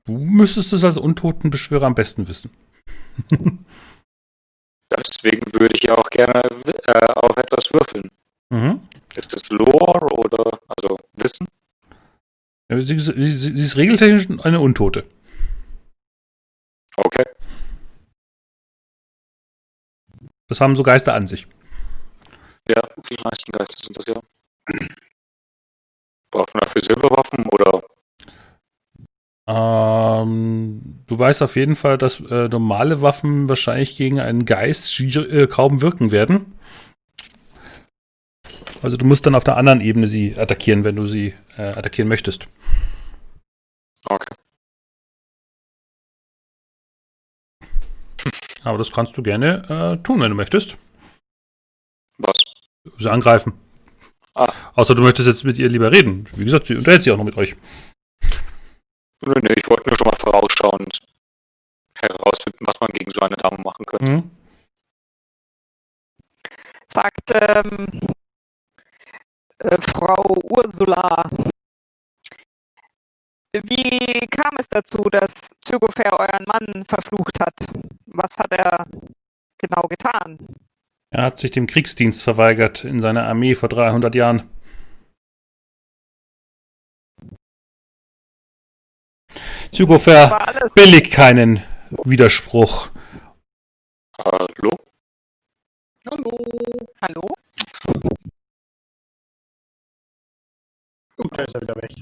Du 0.04 0.12
müsstest 0.12 0.72
es 0.72 0.84
als 0.84 0.98
Untotenbeschwörer 0.98 1.86
am 1.86 1.94
besten 1.94 2.28
wissen. 2.28 2.50
Deswegen 4.92 5.52
würde 5.52 5.76
ich 5.76 5.84
ja 5.84 5.94
auch 5.96 6.10
gerne 6.10 6.42
äh, 6.42 7.06
auf 7.14 7.36
etwas 7.36 7.72
würfeln. 7.72 8.10
Mhm. 8.50 8.80
Ist 9.16 9.32
es 9.34 9.48
Lore 9.50 10.06
oder 10.14 10.58
also 10.68 10.98
Wissen? 11.24 11.48
Ja, 12.70 12.80
Sie, 12.80 12.98
sie, 12.98 13.12
sie 13.38 13.64
ist 13.64 13.76
regeltechnisch 13.76 14.28
eine 14.44 14.60
Untote. 14.60 15.08
Okay. 16.96 17.24
Das 20.48 20.60
haben 20.60 20.76
so 20.76 20.82
Geister 20.82 21.14
an 21.14 21.26
sich. 21.26 21.46
Ja, 22.68 22.80
die 23.10 23.16
meisten 23.22 23.52
Geister 23.52 23.84
sind 23.84 23.96
das 23.96 24.06
ja. 24.06 24.20
Braucht 26.30 26.54
man 26.54 26.60
dafür 26.60 26.82
Silberwaffen 26.82 27.46
oder 27.46 27.82
Ähm, 29.46 31.04
du 31.06 31.18
weißt 31.18 31.42
auf 31.42 31.56
jeden 31.56 31.76
Fall, 31.76 31.98
dass 31.98 32.20
äh, 32.20 32.48
normale 32.48 33.02
Waffen 33.02 33.48
wahrscheinlich 33.48 33.96
gegen 33.96 34.20
einen 34.20 34.46
Geist 34.46 34.98
äh, 35.00 35.46
kaum 35.46 35.82
wirken 35.82 36.12
werden. 36.12 36.58
Also 38.84 38.98
du 38.98 39.06
musst 39.06 39.24
dann 39.24 39.34
auf 39.34 39.44
der 39.44 39.56
anderen 39.56 39.80
Ebene 39.80 40.06
sie 40.06 40.36
attackieren, 40.36 40.84
wenn 40.84 40.94
du 40.94 41.06
sie 41.06 41.32
äh, 41.56 41.62
attackieren 41.62 42.06
möchtest. 42.06 42.48
okay. 44.04 44.34
Aber 48.62 48.76
das 48.76 48.92
kannst 48.92 49.16
du 49.16 49.22
gerne 49.22 49.96
äh, 49.96 50.02
tun, 50.02 50.20
wenn 50.20 50.28
du 50.28 50.36
möchtest. 50.36 50.76
Was? 52.18 52.36
Sie 52.98 53.10
angreifen. 53.10 53.54
Ah. 54.34 54.52
Außer 54.74 54.94
du 54.94 55.02
möchtest 55.02 55.28
jetzt 55.28 55.44
mit 55.44 55.58
ihr 55.58 55.70
lieber 55.70 55.90
reden. 55.90 56.26
Wie 56.36 56.44
gesagt, 56.44 56.66
sie 56.66 56.76
unterhält 56.76 57.04
sich 57.04 57.12
auch 57.12 57.16
noch 57.16 57.24
mit 57.24 57.38
euch. 57.38 57.56
Nö, 59.24 59.32
nö, 59.40 59.54
ich 59.56 59.66
wollte 59.70 59.88
nur 59.88 59.96
schon 59.96 60.08
mal 60.08 60.16
vorausschauend 60.16 60.98
herausfinden, 61.98 62.66
was 62.66 62.78
man 62.80 62.90
gegen 62.90 63.10
so 63.10 63.22
eine 63.22 63.36
Dame 63.36 63.62
machen 63.62 63.86
könnte. 63.86 64.12
Mhm. 64.12 64.30
Sagt 66.86 67.30
ähm, 67.30 67.88
äh, 68.02 68.13
Frau 69.64 70.36
Ursula. 70.50 71.28
Wie 73.52 74.26
kam 74.26 74.56
es 74.58 74.68
dazu, 74.68 75.04
dass 75.10 75.32
Zygofer 75.64 76.20
euren 76.20 76.44
Mann 76.44 76.84
verflucht 76.86 77.38
hat? 77.40 77.54
Was 78.06 78.36
hat 78.36 78.52
er 78.52 78.86
genau 79.58 79.82
getan? 79.88 80.38
Er 81.10 81.22
hat 81.22 81.38
sich 81.38 81.52
dem 81.52 81.66
Kriegsdienst 81.66 82.22
verweigert 82.22 82.84
in 82.84 83.00
seiner 83.00 83.26
Armee 83.26 83.54
vor 83.54 83.68
300 83.68 84.14
Jahren. 84.14 84.50
Zygofer 89.72 90.70
billigt 90.74 91.12
keinen 91.12 91.62
Widerspruch. 92.04 92.90
Hallo? 94.18 94.70
Hallo. 96.06 96.38
Hallo? 97.00 97.43
Oh, 101.18 101.28
da 101.28 101.44
ist 101.44 101.54
er 101.54 101.62
wieder 101.62 101.76
weg. 101.76 101.92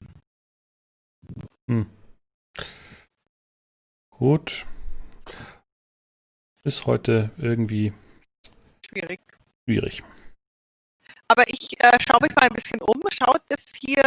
Gut. 4.10 4.66
Ist 6.64 6.86
heute 6.86 7.30
irgendwie 7.38 7.92
Schwierig. 8.86 9.20
schwierig. 9.64 10.02
Aber 11.28 11.48
ich 11.48 11.80
äh, 11.80 11.98
schaue 12.00 12.20
mich 12.22 12.34
mal 12.36 12.46
ein 12.46 12.54
bisschen 12.54 12.80
um. 12.82 13.00
Schaut 13.10 13.42
es 13.48 13.64
hier 13.80 14.02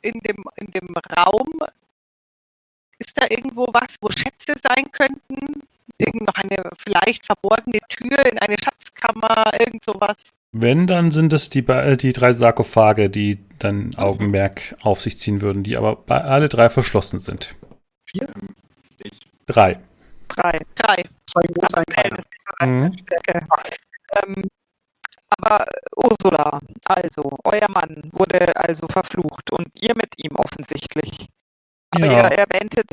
in 0.00 0.18
dem, 0.20 0.44
in 0.56 0.70
dem 0.70 0.94
Raum, 1.16 1.60
ist 2.98 3.20
da 3.20 3.26
irgendwo 3.28 3.66
was, 3.72 3.98
wo 4.00 4.10
Schätze 4.10 4.54
sein 4.62 4.90
könnten? 4.92 5.62
Irgend 6.04 6.22
noch 6.22 6.34
eine 6.34 6.70
vielleicht 6.86 7.24
verborgene 7.26 7.78
Tür 7.88 8.18
in 8.30 8.38
eine 8.38 8.56
Schatzkammer, 8.62 9.44
irgend 9.58 9.84
sowas? 9.84 10.16
Wenn, 10.52 10.86
dann 10.86 11.10
sind 11.10 11.32
es 11.32 11.48
die, 11.48 11.60
äh, 11.66 11.96
die 11.96 12.12
drei 12.12 12.32
Sarkophage, 12.32 13.08
die 13.08 13.38
dann 13.58 13.94
Augenmerk 13.96 14.76
auf 14.82 15.00
sich 15.00 15.18
ziehen 15.18 15.40
würden, 15.40 15.62
die 15.62 15.76
aber 15.76 15.96
bei 15.96 16.20
alle 16.22 16.48
drei 16.48 16.68
verschlossen 16.68 17.20
sind. 17.20 17.54
Vier? 18.06 18.28
Ich, 19.02 19.18
Drei. 19.46 19.78
drei. 20.28 20.58
Drei. 20.74 21.02
Zwei 21.30 21.42
große, 21.42 21.78
ein 21.78 21.84
kleiner. 21.86 22.16
das 22.16 22.24
ist 22.24 22.30
nicht 22.30 22.44
so 22.48 22.56
eine 22.58 22.72
Mhm. 22.90 22.98
Stärke. 22.98 23.46
Ähm, 24.26 24.42
aber 25.38 25.64
Ursula, 25.96 26.60
also, 26.84 27.38
euer 27.44 27.70
Mann 27.70 28.10
wurde 28.12 28.54
also 28.54 28.86
verflucht 28.88 29.50
und 29.50 29.66
ihr 29.80 29.94
mit 29.96 30.12
ihm 30.18 30.36
offensichtlich. 30.36 31.26
Aber 31.90 32.04
Ja. 32.06 32.12
ihr 32.30 32.38
erwähntet, 32.38 32.86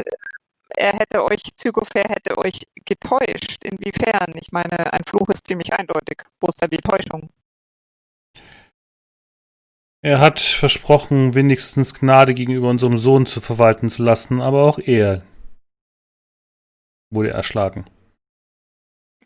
er 0.80 0.94
hätte 0.94 1.24
euch, 1.24 1.42
Zygofer 1.56 2.08
hätte 2.08 2.38
euch 2.38 2.62
getäuscht. 2.86 3.64
Inwiefern? 3.64 4.34
Ich 4.36 4.52
meine, 4.52 4.94
ein 4.94 5.04
Fluch 5.06 5.28
ist 5.30 5.46
ziemlich 5.46 5.74
eindeutig. 5.74 6.24
Wo 6.40 6.48
ist 6.48 6.62
da 6.62 6.68
die 6.68 6.78
Täuschung? 6.78 7.30
Er 10.02 10.22
hat 10.22 10.40
versprochen, 10.40 11.36
wenigstens 11.36 11.94
Gnade 11.94 12.34
gegenüber 12.34 12.70
unserem 12.70 12.98
Sohn 12.98 13.26
zu 13.26 13.42
verwalten 13.42 13.90
zu 13.90 14.04
lassen, 14.04 14.40
aber 14.40 14.64
auch 14.64 14.80
er 14.80 15.24
wurde 17.12 17.32
erschlagen. 17.32 17.86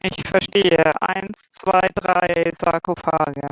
Ich 0.01 0.27
verstehe. 0.27 0.91
Eins, 1.01 1.51
zwei, 1.51 1.88
drei 1.93 2.51
Sarkophage. 2.59 3.47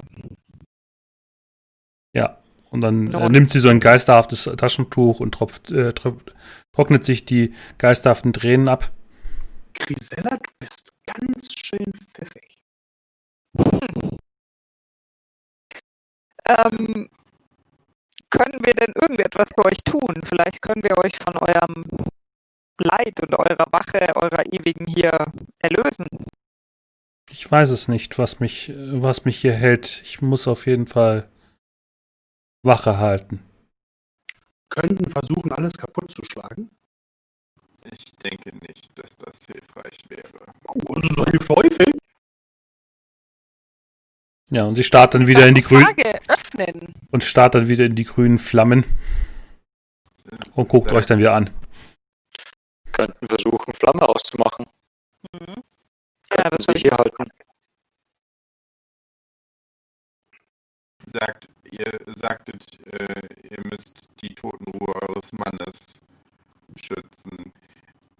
Ja. 2.15 2.37
Und 2.71 2.81
dann 2.81 3.13
äh, 3.13 3.29
nimmt 3.29 3.51
sie 3.51 3.59
so 3.59 3.69
ein 3.69 3.81
geisterhaftes 3.81 4.49
Taschentuch 4.57 5.19
und 5.19 5.33
tropft, 5.33 5.71
äh, 5.71 5.93
tropft, 5.93 6.33
trocknet 6.73 7.05
sich 7.05 7.25
die 7.25 7.53
geisterhaften 7.77 8.33
Tränen 8.33 8.69
ab. 8.69 8.91
Grisella, 9.73 10.37
du 10.37 10.51
bist 10.59 10.91
ganz 11.05 11.49
schön 11.53 11.91
pfiffig. 11.93 12.57
Ähm, 16.47 17.09
können 18.29 18.65
wir 18.65 18.73
denn 18.73 18.93
irgendetwas 18.95 19.49
für 19.55 19.65
euch 19.65 19.83
tun? 19.83 20.21
Vielleicht 20.23 20.61
können 20.61 20.83
wir 20.83 20.97
euch 21.03 21.17
von 21.17 21.37
eurem 21.37 21.85
Leid 22.79 23.21
und 23.21 23.33
eurer 23.35 23.65
Wache, 23.71 24.15
eurer 24.15 24.45
ewigen 24.51 24.87
hier 24.87 25.25
erlösen. 25.59 26.07
Ich 27.29 27.49
weiß 27.49 27.69
es 27.69 27.87
nicht, 27.87 28.17
was 28.17 28.39
mich, 28.39 28.73
was 28.75 29.25
mich 29.25 29.37
hier 29.37 29.53
hält. 29.53 30.01
Ich 30.03 30.21
muss 30.21 30.47
auf 30.47 30.65
jeden 30.65 30.87
Fall 30.87 31.29
Wache 32.63 32.97
halten. 32.97 33.43
Könnten 34.71 35.09
versuchen, 35.09 35.51
alles 35.51 35.73
kaputt 35.77 36.11
zu 36.13 36.23
schlagen. 36.23 36.71
ich 37.91 38.05
denke 38.23 38.55
nicht, 38.55 38.89
dass 38.97 39.17
das 39.17 39.45
hilfreich 39.45 39.97
wäre. 40.07 40.53
Oh, 40.67 40.95
das 40.95 41.11
ist 41.11 41.29
hilft 41.29 41.49
häufig. 41.49 41.91
Ja, 44.49 44.63
und 44.63 44.75
sie 44.75 44.83
starrt 44.83 45.13
dann 45.13 45.27
wieder 45.27 45.45
in 45.47 45.55
die 45.55 45.61
grünen 45.61 45.95
und 47.11 47.23
starrt 47.23 47.55
dann 47.55 47.67
wieder 47.67 47.85
in 47.85 47.95
die 47.95 48.03
grünen 48.05 48.39
Flammen 48.39 48.85
und 50.53 50.69
guckt 50.69 50.91
Ja. 50.91 50.97
euch 50.97 51.05
dann 51.05 51.19
wieder 51.19 51.33
an. 51.33 51.49
Könnten 52.93 53.27
versuchen, 53.27 53.73
Flamme 53.73 54.07
auszumachen. 54.07 54.65
Mhm. 55.33 55.63
Ja, 56.37 56.49
das 56.49 56.67
habe 56.67 56.77
ich 56.77 56.83
hier 56.83 56.91
halten. 56.97 57.29
Sagt, 61.05 61.49
ihr 61.71 61.99
sagtet, 62.15 62.79
äh, 62.85 63.21
ihr 63.49 63.63
müsst 63.69 63.93
die 64.21 64.35
Totenruhe 64.35 64.93
eures 65.01 65.31
Mannes 65.33 65.95
schützen. 66.75 67.51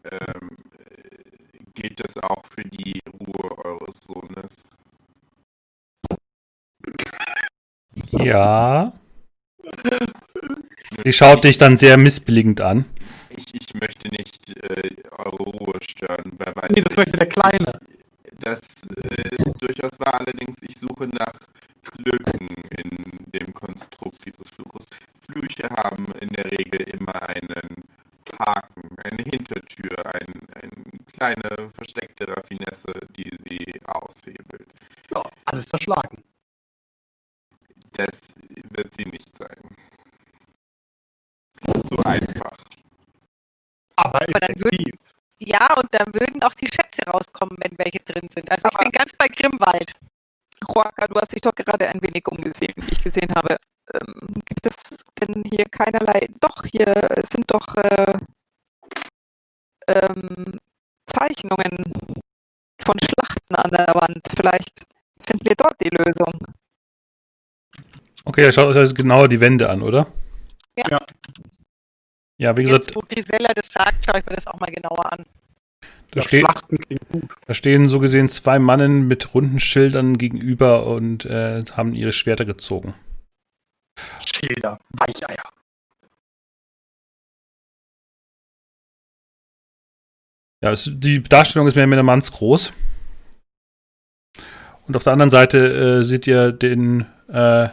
Ähm, 0.04 0.58
äh, 0.80 1.64
gilt 1.74 2.04
das 2.04 2.18
auch 2.18 2.44
für 2.48 2.64
die 2.64 3.00
Ruhe 3.20 3.58
eures 3.66 4.00
Sohnes? 4.00 4.56
Ja. 8.12 8.94
Sie 11.04 11.14
schaut 11.14 11.44
dich 11.44 11.58
dann 11.58 11.78
sehr 11.78 11.98
missbilligend 11.98 12.62
an. 12.62 12.86
Ich, 13.30 13.54
ich 13.54 13.74
möchte 13.74 14.10
nicht 14.10 14.58
äh, 14.58 14.96
eure 15.12 15.44
Ruhe 15.44 15.80
stören. 15.82 16.34
Wer 16.38 16.56
weiß 16.56 16.72
Nee, 16.72 16.82
das 16.82 16.98
möchte 16.98 17.18
der 17.18 17.30
Kleine. 17.30 17.80
Das 18.40 18.62
äh, 19.04 19.36
ist 19.36 19.62
durchaus 19.62 20.00
wahr, 20.00 20.20
allerdings 20.20 20.58
ich 20.62 20.78
suche 20.78 21.08
nach 21.08 21.40
Lücken 21.98 22.48
in 22.78 23.32
dem 23.32 23.54
Konstrukt 23.54 24.24
dieses 24.26 24.50
Fluches. 24.50 24.86
Flüche 25.22 25.70
haben 25.70 26.06
in 26.20 26.30
der 26.30 26.46
Regel 26.52 26.82
immer 26.82 27.22
einen 27.30 27.84
Haken, 28.40 28.98
eine 29.04 29.24
Hintertür, 29.24 30.06
ein, 30.16 30.48
eine 30.56 30.72
kleine 31.14 31.70
versteckte 31.74 32.28
Raffinesse, 32.28 32.94
die 33.18 33.32
sie 33.48 33.82
aushebelt. 33.86 34.68
Ja, 35.14 35.24
alles 35.46 35.66
zerschlagen. 35.66 36.24
Das 37.94 38.36
wird 38.70 38.94
sie 38.94 39.06
nicht 39.06 39.36
sein. 39.38 39.58
So 41.90 41.98
einfach. 42.04 42.58
Aber 43.98 44.22
Aber 44.22 44.26
dann 44.40 44.50
effektiv. 44.52 44.96
Ja, 45.40 45.74
und 45.78 45.88
dann 45.92 46.14
würden 46.14 46.42
auch 46.44 46.54
die 46.54 46.68
Schätze 46.68 47.04
rauskommen, 47.08 47.58
wenn 47.60 47.78
welche 47.78 48.00
drin 48.00 48.30
sind. 48.34 48.50
Also 48.52 48.68
ich 48.68 48.76
Aber- 48.76 48.84
bin 48.84 48.92
ganz 48.92 49.12
bei 49.18 49.28
Grimwald. 49.28 49.94
Joaquin, 50.68 51.08
du 51.10 51.20
hast 51.20 51.34
dich 51.34 51.42
doch 51.42 51.56
gerade 51.56 51.88
ein 51.88 52.02
wenig 52.02 52.28
umgesehen, 52.28 52.74
wie 52.78 52.92
ich 52.92 53.04
gesehen 53.04 53.34
habe. 53.36 53.58
Ähm, 53.94 54.42
gibt 54.46 54.66
es 54.66 54.76
denn 55.20 55.44
hier 55.50 55.66
keinerlei. 55.66 56.28
Doch, 56.40 56.64
hier 56.66 56.94
sind 57.30 57.46
doch 57.48 57.76
äh, 57.76 58.18
ähm, 59.88 60.60
Zeichnungen 61.06 61.84
von 62.82 62.96
Schlachten 63.00 63.56
an 63.56 63.72
der 63.72 63.94
Wand. 63.96 64.22
Vielleicht 64.36 64.86
finden 65.20 65.46
wir 65.46 65.56
dort 65.56 65.76
die 65.82 65.90
Lösung. 65.90 66.34
Okay, 68.24 68.46
er 68.46 68.52
schaut 68.52 68.68
euch 68.68 68.78
also 68.78 68.94
genauer 68.94 69.28
die 69.28 69.40
Wände 69.40 69.70
an, 69.70 69.82
oder? 69.82 70.08
Ja. 70.78 71.00
Ja. 72.38 72.56
Wie 72.56 72.64
gesagt, 72.64 72.86
Jetzt, 72.86 72.96
wo 72.96 73.02
Grisella 73.02 73.54
das 73.54 73.68
sagt, 73.68 74.06
schaue 74.06 74.20
ich 74.20 74.26
mir 74.26 74.36
das 74.36 74.48
auch 74.48 74.60
mal 74.60 74.72
genauer 74.72 75.12
an. 75.12 75.26
Da, 76.12 76.22
steht, 76.22 76.46
da 77.48 77.54
stehen 77.54 77.90
so 77.90 78.00
gesehen 78.00 78.30
zwei 78.30 78.60
Mannen 78.60 79.08
mit 79.08 79.34
runden 79.34 79.60
Schildern 79.60 80.18
gegenüber 80.18 80.86
und 80.86 81.26
äh, 81.26 81.64
haben 81.72 81.94
ihre 81.94 82.14
Schwerter 82.14 82.46
gezogen. 82.46 82.94
Schilder, 84.26 84.80
Weicheier. 84.92 85.44
Ja, 90.64 90.72
es, 90.72 90.92
die 90.94 91.24
Darstellung 91.24 91.68
ist 91.68 91.76
mehr 91.76 91.86
oder 91.86 91.92
weniger 91.92 92.04
mannsgroß. 92.04 92.74
Und 94.88 94.96
auf 94.96 95.04
der 95.04 95.14
anderen 95.14 95.32
Seite 95.32 96.02
äh, 96.02 96.04
seht 96.04 96.28
ihr 96.28 96.52
den, 96.52 97.06
äh, 97.28 97.70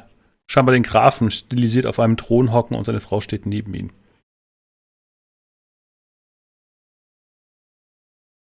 scheinbar 0.51 0.73
den 0.73 0.82
Grafen 0.82 1.31
stilisiert 1.31 1.86
auf 1.86 2.01
einem 2.01 2.16
Thron 2.16 2.52
hocken 2.52 2.77
und 2.77 2.85
seine 2.85 3.01
Frau 3.01 3.20
steht 3.20 3.44
neben 3.44 3.74
ihm. 3.74 3.90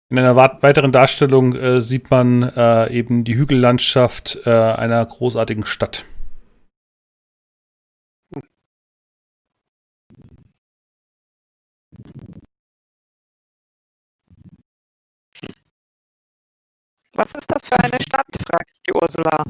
In 0.10 0.20
einer 0.20 0.36
weiteren 0.36 0.92
Darstellung 0.92 1.56
äh, 1.56 1.82
sieht 1.82 2.12
man 2.12 2.44
äh, 2.44 2.92
eben 2.92 3.24
die 3.24 3.36
Hügellandschaft 3.36 4.40
äh, 4.46 4.52
einer 4.52 5.04
großartigen 5.04 5.66
Stadt. 5.66 6.06
Was 17.14 17.32
ist 17.34 17.50
das 17.50 17.68
für 17.68 17.80
eine 17.80 18.00
Stadt? 18.02 18.28
fragt 18.46 18.72
die 18.88 18.94
Ursula. 18.94 19.44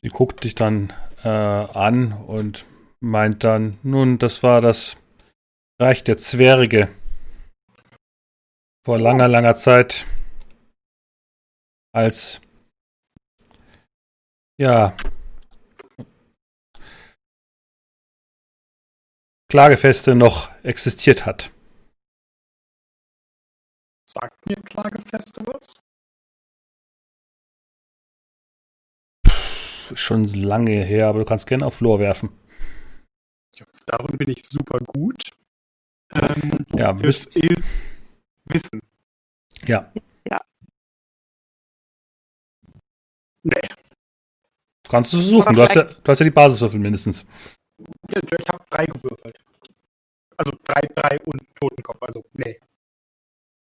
Sie 0.00 0.08
guckt 0.08 0.44
dich 0.44 0.54
dann 0.54 0.92
äh, 1.22 1.28
an 1.28 2.12
und 2.12 2.64
meint 3.00 3.44
dann, 3.44 3.76
nun, 3.82 4.18
das 4.18 4.42
war 4.42 4.62
das 4.62 4.96
Reich 5.78 6.04
der 6.04 6.16
Zwerge. 6.16 6.88
Vor 8.84 8.98
langer, 8.98 9.28
langer 9.28 9.54
Zeit. 9.54 10.06
Als 11.92 12.40
ja 14.58 14.96
Klagefeste 19.50 20.14
noch 20.14 20.50
existiert 20.62 21.26
hat. 21.26 21.52
Sagt 24.08 24.46
mir 24.46 24.56
Klagefeste 24.62 25.44
was? 25.46 25.74
Schon 29.98 30.24
lange 30.24 30.84
her, 30.84 31.08
aber 31.08 31.18
du 31.18 31.24
kannst 31.24 31.48
gerne 31.48 31.66
auf 31.66 31.80
Lore 31.80 31.98
werfen. 31.98 32.30
Darin 33.86 34.16
bin 34.18 34.30
ich 34.30 34.46
super 34.48 34.78
gut. 34.78 35.32
Ähm, 36.12 36.64
ja, 36.76 36.92
das 36.92 37.24
ist 37.24 37.89
Wissen. 38.52 38.80
Ja. 39.64 39.92
Ja. 40.28 40.38
Nee. 43.42 43.68
Kannst 44.88 45.12
du 45.12 45.18
suchen. 45.18 45.54
Du 45.54 45.62
hast, 45.62 45.74
ja, 45.74 45.84
du 45.84 46.10
hast 46.10 46.18
ja 46.18 46.24
die 46.24 46.30
Basiswürfel 46.30 46.80
mindestens. 46.80 47.24
Ja, 47.78 48.20
ich 48.38 48.48
habe 48.48 48.64
drei 48.68 48.86
gewürfelt. 48.86 49.38
Also 50.36 50.52
drei, 50.64 50.80
drei 50.94 51.18
und 51.24 51.42
Totenkopf. 51.54 52.02
Also, 52.02 52.24
nee. 52.32 52.58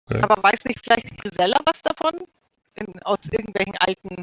Okay. 0.06 0.22
Aber 0.22 0.42
weiß 0.42 0.64
nicht 0.64 0.80
vielleicht 0.82 1.16
Grisella 1.20 1.58
was 1.64 1.82
davon? 1.82 2.26
In, 2.74 3.02
aus 3.02 3.18
irgendwelchen 3.30 3.76
alten 3.76 4.22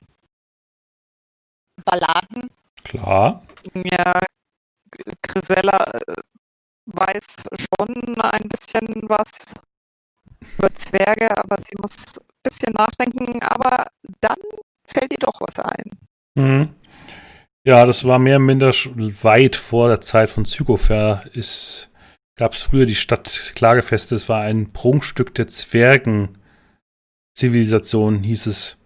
Balladen? 1.85 2.49
Klar. 2.83 3.45
Ja, 3.73 4.19
Grisella 5.21 5.77
äh, 5.93 6.15
weiß 6.85 7.25
schon 7.53 8.19
ein 8.21 8.49
bisschen 8.49 9.07
was 9.07 9.29
über 10.57 10.73
Zwerge, 10.73 11.37
aber 11.37 11.57
sie 11.61 11.75
muss 11.79 12.17
ein 12.17 12.25
bisschen 12.43 12.73
nachdenken, 12.73 13.43
aber 13.43 13.91
dann 14.21 14.37
fällt 14.85 15.11
ihr 15.11 15.19
doch 15.19 15.39
was 15.39 15.59
ein. 15.59 15.91
Mhm. 16.35 16.69
Ja, 17.65 17.85
das 17.85 18.05
war 18.05 18.19
mehr 18.19 18.37
oder 18.37 18.45
minder 18.45 18.69
weit 18.69 19.55
vor 19.55 19.89
der 19.89 20.01
Zeit 20.01 20.29
von 20.29 20.45
Zygofer. 20.45 21.23
Es 21.35 21.89
gab 22.35 22.55
früher 22.55 22.85
die 22.85 22.95
Stadt 22.95 23.51
Klagefeste. 23.55 24.15
Es 24.15 24.29
war 24.29 24.41
ein 24.41 24.71
Prunkstück 24.71 25.33
der 25.35 25.47
Zwergenzivilisation, 25.47 28.23
hieß 28.23 28.45
es. 28.47 28.77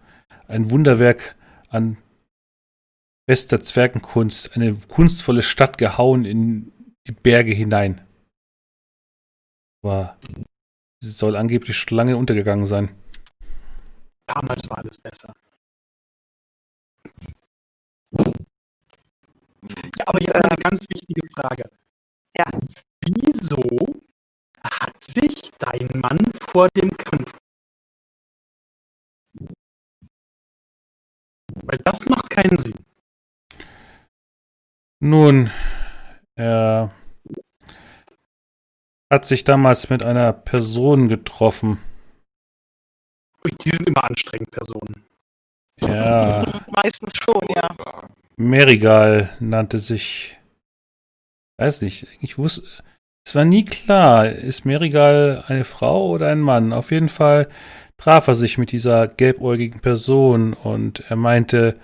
Ein 0.48 0.70
Wunderwerk 0.70 1.36
an 1.68 1.98
bester 3.26 3.62
Zwergenkunst. 3.62 4.56
Eine 4.56 4.74
kunstvolle 4.74 5.42
Stadt 5.42 5.78
gehauen 5.78 6.24
in 6.24 6.72
die 7.06 7.12
Berge 7.12 7.52
hinein. 7.52 8.00
War 9.82 10.18
Sie 11.04 11.10
soll 11.10 11.36
angeblich 11.36 11.76
schon 11.76 11.98
lange 11.98 12.16
untergegangen 12.16 12.64
sein. 12.64 12.88
Damals 14.26 14.70
war 14.70 14.78
alles 14.78 14.98
besser. 14.98 15.34
Ja, 19.98 20.06
aber 20.06 20.22
jetzt 20.22 20.34
eine 20.34 20.56
ganz 20.56 20.86
wichtige 20.88 21.28
Frage. 21.34 21.70
Ja. 22.38 22.46
Wieso 23.04 24.00
hat 24.62 25.04
sich 25.04 25.52
dein 25.58 25.90
Mann 26.00 26.24
vor 26.40 26.68
dem 26.74 26.88
Kampf? 26.96 27.36
Weil 31.66 31.78
das 31.84 32.06
macht 32.08 32.30
keinen 32.30 32.58
Sinn. 32.58 32.78
Nun, 35.00 35.50
er 36.34 36.94
hat 39.12 39.24
sich 39.26 39.44
damals 39.44 39.90
mit 39.90 40.04
einer 40.04 40.32
Person 40.32 41.08
getroffen. 41.08 41.78
Die 43.44 43.70
sind 43.70 43.86
immer 43.88 44.04
anstrengend, 44.04 44.50
Personen. 44.50 45.04
Ja. 45.80 46.44
Meistens 46.68 47.12
schon, 47.16 47.42
ja. 47.54 47.68
Merigal 48.36 49.30
nannte 49.40 49.78
sich. 49.78 50.38
Weiß 51.58 51.82
nicht, 51.82 52.06
ich 52.20 52.38
wusste. 52.38 52.62
Es 53.26 53.34
war 53.34 53.44
nie 53.44 53.64
klar, 53.64 54.28
ist 54.28 54.66
Merigal 54.66 55.44
eine 55.46 55.64
Frau 55.64 56.08
oder 56.10 56.28
ein 56.28 56.40
Mann? 56.40 56.72
Auf 56.72 56.90
jeden 56.90 57.08
Fall 57.08 57.48
traf 57.96 58.26
er 58.28 58.34
sich 58.34 58.58
mit 58.58 58.72
dieser 58.72 59.08
gelbäugigen 59.08 59.80
Person 59.80 60.52
und 60.52 61.00
er 61.08 61.16
meinte, 61.16 61.78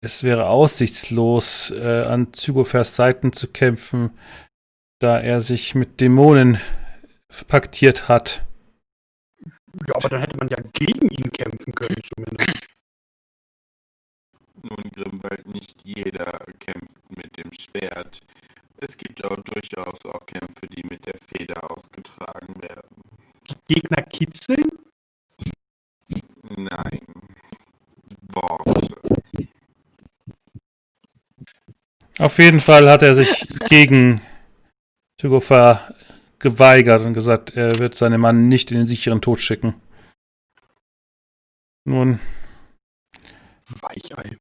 es 0.00 0.22
wäre 0.22 0.46
aussichtslos, 0.46 1.70
äh, 1.70 2.02
an 2.02 2.32
Zygofers 2.32 2.96
Seiten 2.96 3.32
zu 3.32 3.48
kämpfen, 3.48 4.10
da 4.98 5.20
er 5.20 5.40
sich 5.40 5.74
mit 5.74 6.00
Dämonen 6.00 6.60
paktiert 7.46 8.08
hat. 8.08 8.44
Ja, 9.86 9.94
aber 9.94 10.08
dann 10.08 10.20
hätte 10.20 10.38
man 10.38 10.48
ja 10.48 10.56
gegen 10.72 11.08
ihn 11.08 11.30
kämpfen 11.30 11.72
können, 11.74 12.02
zumindest. 12.02 12.68
Nun, 14.62 14.90
Grimwald, 14.92 15.46
nicht 15.46 15.82
jeder 15.84 16.44
kämpft 16.58 17.16
mit 17.16 17.36
dem 17.36 17.52
Schwert. 17.52 18.20
Es 18.78 18.96
gibt 18.96 19.24
auch 19.24 19.36
durchaus 19.36 20.04
auch 20.04 20.24
Kämpfe, 20.26 20.66
die 20.66 20.84
mit 20.88 21.06
der 21.06 21.18
Feder 21.18 21.70
ausgetragen 21.70 22.60
werden. 22.62 23.02
Die 23.50 23.74
Gegner 23.74 24.02
kitzeln? 24.02 24.66
Nein. 26.56 27.00
Worte. 28.28 29.00
Auf 32.18 32.38
jeden 32.38 32.60
Fall 32.60 32.88
hat 32.88 33.02
er 33.02 33.14
sich 33.14 33.48
gegen 33.68 34.20
Tygofa 35.18 35.94
geweigert 36.38 37.04
und 37.04 37.12
gesagt, 37.12 37.56
er 37.56 37.78
wird 37.78 37.96
seinen 37.96 38.20
Mann 38.20 38.48
nicht 38.48 38.70
in 38.70 38.78
den 38.78 38.86
sicheren 38.86 39.20
Tod 39.20 39.40
schicken. 39.40 39.74
Nun. 41.84 42.20
Weichei. 43.80 44.38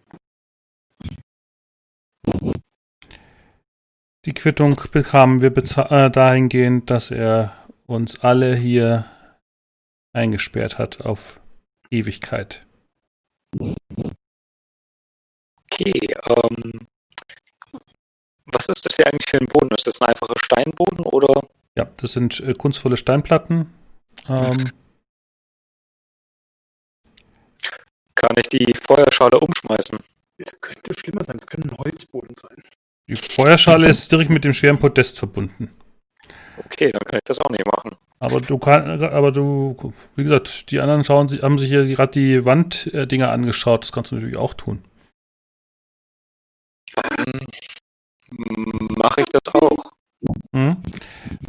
Die 4.25 4.33
Quittung 4.33 4.79
bekamen 4.91 5.41
wir 5.41 5.55
äh, 5.55 6.11
dahingehend, 6.11 6.89
dass 6.89 7.11
er 7.11 7.55
uns 7.85 8.19
alle 8.19 8.55
hier 8.55 9.05
eingesperrt 10.13 10.77
hat 10.77 11.01
auf 11.01 11.39
Ewigkeit. 11.89 12.67
Okay, 15.71 16.13
ähm, 16.27 16.87
was 18.51 18.65
ist 18.67 18.85
das 18.85 18.95
hier 18.95 19.07
eigentlich 19.07 19.29
für 19.29 19.39
ein 19.39 19.47
Boden? 19.47 19.73
Ist 19.75 19.87
das 19.87 20.01
ein 20.01 20.09
einfacher 20.09 20.35
Steinboden 20.37 20.99
oder? 21.05 21.41
Ja, 21.77 21.87
das 21.97 22.13
sind 22.13 22.39
äh, 22.39 22.53
kunstvolle 22.53 22.97
Steinplatten. 22.97 23.73
Ähm, 24.27 24.71
Kann 28.15 28.35
ich 28.37 28.49
die 28.49 28.73
Feuerschale 28.73 29.39
umschmeißen? 29.39 29.99
Es 30.37 30.59
könnte 30.59 30.93
schlimmer 30.99 31.23
sein, 31.23 31.37
es 31.39 31.47
könnte 31.47 31.69
ein 31.69 31.77
Holzboden 31.77 32.35
sein. 32.35 32.63
Die 33.07 33.15
Feuerschale 33.15 33.87
ist 33.87 34.11
direkt 34.11 34.29
mit 34.29 34.43
dem 34.43 34.53
schweren 34.53 34.79
Podest 34.79 35.19
verbunden. 35.19 35.71
Okay, 36.57 36.91
dann 36.91 37.01
kann 37.01 37.17
ich 37.19 37.23
das 37.25 37.39
auch 37.39 37.49
nicht 37.49 37.65
machen. 37.65 37.95
Aber 38.19 38.41
du 38.41 38.57
kannst, 38.57 39.03
aber 39.03 39.31
du, 39.31 39.93
wie 40.15 40.23
gesagt, 40.23 40.71
die 40.71 40.79
anderen 40.79 41.03
schauen, 41.03 41.29
haben 41.41 41.59
sich 41.59 41.69
ja 41.69 41.83
gerade 41.83 42.11
die 42.11 42.43
Wanddinger 42.43 43.29
angeschaut. 43.31 43.83
Das 43.83 43.91
kannst 43.91 44.11
du 44.11 44.15
natürlich 44.15 44.37
auch 44.37 44.55
tun. 44.55 44.83
Mache 48.29 49.21
ich 49.21 49.27
das 49.31 49.55
auch. 49.55 49.77
Mhm. 50.51 50.77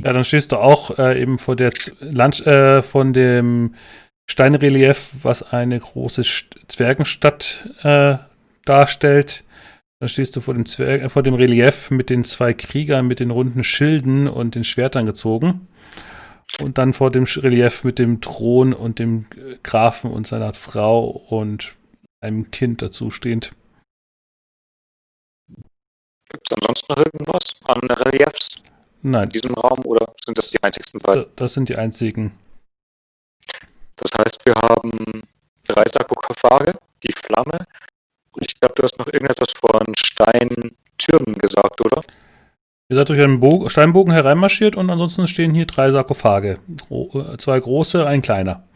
Ja, 0.04 0.12
dann 0.12 0.24
stehst 0.24 0.52
du 0.52 0.56
auch 0.56 0.98
äh, 0.98 1.20
eben 1.20 1.38
vor 1.38 1.56
der 1.56 1.72
Z 1.72 1.94
Land, 2.00 2.46
äh, 2.46 2.82
von 2.82 3.12
dem 3.12 3.74
Steinrelief, 4.30 5.10
was 5.22 5.42
eine 5.42 5.78
große 5.78 6.22
Zwergenstadt 6.68 7.70
äh, 7.82 8.18
darstellt. 8.64 9.44
Dann 10.00 10.08
stehst 10.08 10.36
du 10.36 10.40
vor 10.40 10.54
dem, 10.54 10.66
Zwerg, 10.66 11.02
äh, 11.02 11.08
vor 11.08 11.22
dem 11.22 11.34
Relief 11.34 11.90
mit 11.90 12.10
den 12.10 12.24
zwei 12.24 12.52
Kriegern 12.52 13.06
mit 13.06 13.20
den 13.20 13.30
runden 13.30 13.64
Schilden 13.64 14.28
und 14.28 14.54
den 14.54 14.64
Schwertern 14.64 15.06
gezogen. 15.06 15.66
Und 16.60 16.78
dann 16.78 16.92
vor 16.92 17.10
dem 17.10 17.24
Relief 17.24 17.84
mit 17.84 17.98
dem 17.98 18.20
Thron 18.20 18.72
und 18.72 18.98
dem 18.98 19.26
Grafen 19.62 20.10
und 20.10 20.26
seiner 20.26 20.54
Frau 20.54 21.04
und 21.04 21.76
einem 22.20 22.50
Kind 22.50 22.80
dazu 22.82 23.10
stehend. 23.10 23.52
Gibt 26.30 26.50
es 26.50 26.56
ansonsten 26.58 26.92
noch 26.92 26.98
irgendwas 26.98 27.60
an 27.64 27.80
Reliefs? 27.80 28.62
Nein. 29.02 29.24
In 29.24 29.30
diesem 29.30 29.54
Raum 29.54 29.84
oder 29.86 30.12
sind 30.24 30.36
das 30.36 30.50
die 30.50 30.62
einzigsten 30.62 31.00
beiden? 31.00 31.26
Das 31.36 31.54
sind 31.54 31.68
die 31.68 31.76
einzigen. 31.76 32.38
Das 33.96 34.12
heißt, 34.16 34.44
wir 34.46 34.54
haben 34.54 35.22
drei 35.66 35.84
Sarkophage, 35.86 36.72
die 37.02 37.12
Flamme. 37.12 37.66
Und 38.32 38.44
ich 38.46 38.58
glaube, 38.60 38.74
du 38.76 38.82
hast 38.82 38.98
noch 38.98 39.06
irgendetwas 39.06 39.52
von 39.52 39.94
Steintürmen 39.96 41.34
gesagt, 41.38 41.80
oder? 41.80 42.02
Ihr 42.90 42.96
seid 42.96 43.08
durch 43.08 43.20
einen 43.20 43.40
Bo 43.40 43.68
Steinbogen 43.68 44.12
hereinmarschiert 44.12 44.76
und 44.76 44.88
ansonsten 44.88 45.26
stehen 45.26 45.54
hier 45.54 45.66
drei 45.66 45.90
Sarkophage. 45.90 46.58
Gro 46.88 47.10
äh, 47.32 47.36
zwei 47.38 47.60
große, 47.60 48.06
ein 48.06 48.22
kleiner. 48.22 48.66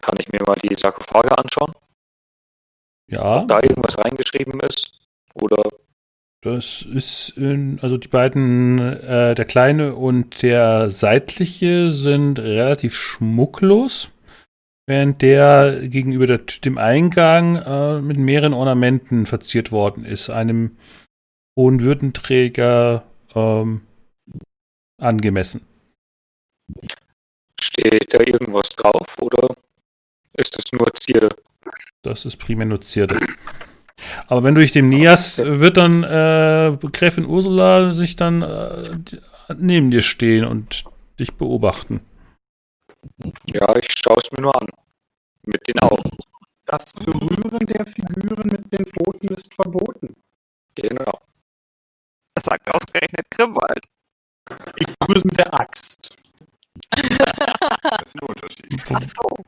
Kann 0.00 0.18
ich 0.18 0.30
mir 0.30 0.40
mal 0.46 0.56
die 0.62 0.74
Sarkophage 0.74 1.36
anschauen? 1.36 1.72
Ja. 3.06 3.40
Ob 3.40 3.48
da 3.48 3.60
irgendwas 3.62 3.96
reingeschrieben 3.98 4.60
ist? 4.60 5.00
Oder 5.34 5.62
Das 6.44 6.82
ist 6.82 7.30
in, 7.38 7.78
also 7.80 7.96
die 7.96 8.08
beiden, 8.08 8.78
äh, 8.78 9.34
der 9.34 9.46
kleine 9.46 9.94
und 9.94 10.42
der 10.42 10.90
seitliche 10.90 11.90
sind 11.90 12.38
relativ 12.38 12.94
schmucklos, 12.94 14.10
während 14.86 15.22
der 15.22 15.88
gegenüber 15.88 16.26
der, 16.26 16.40
dem 16.62 16.76
Eingang 16.76 17.56
äh, 17.56 18.02
mit 18.02 18.18
mehreren 18.18 18.52
Ornamenten 18.52 19.24
verziert 19.24 19.72
worden 19.72 20.04
ist, 20.04 20.28
einem 20.28 20.76
hohen 21.58 21.80
Würdenträger 21.80 23.04
ähm, 23.34 23.80
angemessen. 25.00 25.62
steht 27.58 28.12
da 28.12 28.20
irgendwas 28.20 28.68
drauf? 28.76 29.16
Oder 29.18 29.48
ist 30.34 30.58
es 30.58 30.70
nur 30.72 30.92
Zierde? 30.92 31.30
Das 32.02 32.26
ist 32.26 32.36
primär 32.36 32.66
nur 32.66 32.82
Zierde. 32.82 33.18
Aber 34.26 34.42
wenn 34.42 34.54
du 34.54 34.60
dich 34.60 34.72
dem 34.72 34.88
näherst, 34.88 35.38
wird 35.38 35.76
dann 35.76 36.02
äh, 36.02 36.76
Gräfin 36.92 37.26
Ursula 37.26 37.92
sich 37.92 38.16
dann 38.16 38.42
äh, 38.42 38.98
neben 39.56 39.90
dir 39.90 40.02
stehen 40.02 40.44
und 40.44 40.84
dich 41.18 41.34
beobachten. 41.34 42.00
Ja, 43.46 43.76
ich 43.76 43.88
schaue 43.92 44.18
es 44.18 44.32
mir 44.32 44.42
nur 44.42 44.60
an. 44.60 44.68
Mit 45.44 45.68
den 45.68 45.78
Augen. 45.80 46.10
Das 46.64 46.92
Berühren 46.94 47.66
der 47.66 47.84
Figuren 47.86 48.48
mit 48.48 48.72
den 48.72 48.86
Pfoten 48.86 49.28
ist 49.28 49.52
verboten. 49.54 50.16
Genau. 50.74 51.20
Das 52.34 52.44
sagt 52.44 52.74
ausgerechnet 52.74 53.30
Grimwald. 53.30 53.84
Ich 54.76 54.86
berühre 54.98 55.18
es 55.18 55.24
mit 55.24 55.38
der 55.38 55.54
Axt. 55.54 56.16
Das 57.82 58.02
ist 58.06 58.16
ein 58.16 58.28
Unterschied. 58.28 58.82
Ach 58.92 59.02
so. 59.02 59.44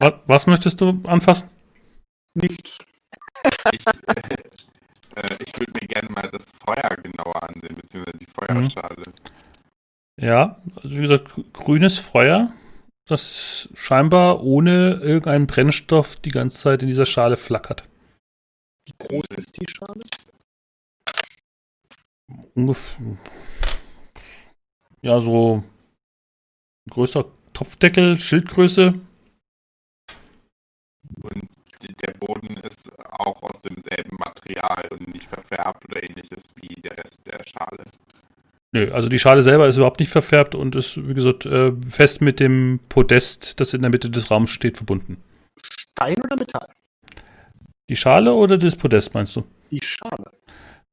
Was, 0.00 0.14
was 0.26 0.46
möchtest 0.46 0.80
du 0.80 1.00
anfassen? 1.04 1.50
Nichts. 2.34 2.78
Ich, 3.72 3.86
äh, 5.16 5.36
ich 5.44 5.58
würde 5.58 5.72
mir 5.72 5.88
gerne 5.88 6.08
mal 6.10 6.28
das 6.30 6.46
Feuer 6.64 6.96
genauer 6.96 7.42
ansehen, 7.42 7.74
beziehungsweise 7.74 8.18
die 8.18 8.26
Feuerschale. 8.26 9.02
Ja, 10.20 10.60
also 10.76 10.96
wie 10.96 11.00
gesagt, 11.00 11.30
grünes 11.52 11.98
Feuer, 11.98 12.52
das 13.06 13.68
scheinbar 13.74 14.42
ohne 14.42 15.00
irgendeinen 15.02 15.46
Brennstoff 15.46 16.16
die 16.16 16.30
ganze 16.30 16.58
Zeit 16.58 16.82
in 16.82 16.88
dieser 16.88 17.06
Schale 17.06 17.36
flackert. 17.36 17.84
Wie 18.86 18.94
groß 18.98 19.26
ist 19.36 19.60
die 19.60 19.66
Schale? 19.68 20.02
Ungefähr. 22.54 23.16
Ja, 25.02 25.18
so 25.18 25.64
ein 26.86 26.90
größer 26.90 27.24
Topfdeckel, 27.52 28.18
Schildgröße. 28.18 28.94
Und 31.22 31.48
der 31.88 32.14
Boden 32.14 32.56
ist 32.58 32.90
auch 32.98 33.42
aus 33.42 33.62
demselben 33.62 34.16
Material 34.16 34.88
und 34.90 35.12
nicht 35.12 35.28
verfärbt 35.28 35.84
oder 35.88 36.02
ähnliches 36.02 36.44
wie 36.56 36.80
der 36.80 36.98
Rest 36.98 37.20
der 37.26 37.42
Schale. 37.46 37.84
Nö, 38.72 38.88
also 38.90 39.08
die 39.08 39.18
Schale 39.18 39.42
selber 39.42 39.68
ist 39.68 39.76
überhaupt 39.76 40.00
nicht 40.00 40.10
verfärbt 40.10 40.54
und 40.54 40.74
ist, 40.74 40.96
wie 41.06 41.14
gesagt, 41.14 41.44
äh, 41.44 41.72
fest 41.88 42.22
mit 42.22 42.40
dem 42.40 42.80
Podest, 42.88 43.60
das 43.60 43.74
in 43.74 43.82
der 43.82 43.90
Mitte 43.90 44.08
des 44.08 44.30
Raums 44.30 44.50
steht, 44.50 44.78
verbunden. 44.78 45.22
Stein 45.62 46.16
oder 46.22 46.36
Metall? 46.36 46.68
Die 47.90 47.96
Schale 47.96 48.32
oder 48.32 48.56
das 48.56 48.76
Podest, 48.76 49.12
meinst 49.12 49.36
du? 49.36 49.44
Die 49.70 49.80
Schale. 49.82 50.30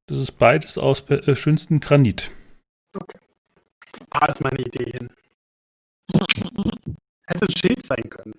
Das 0.06 0.18
ist 0.18 0.32
beides 0.32 0.76
aus 0.76 1.08
äh, 1.08 1.34
schönstem 1.34 1.80
Granit. 1.80 2.30
Da 2.92 4.26
ist 4.26 4.42
meine 4.42 4.58
Idee 4.58 4.90
hin. 4.90 5.08
Hätte 7.26 7.46
ein 7.46 7.56
Schild 7.56 7.86
sein 7.86 8.10
können. 8.10 8.34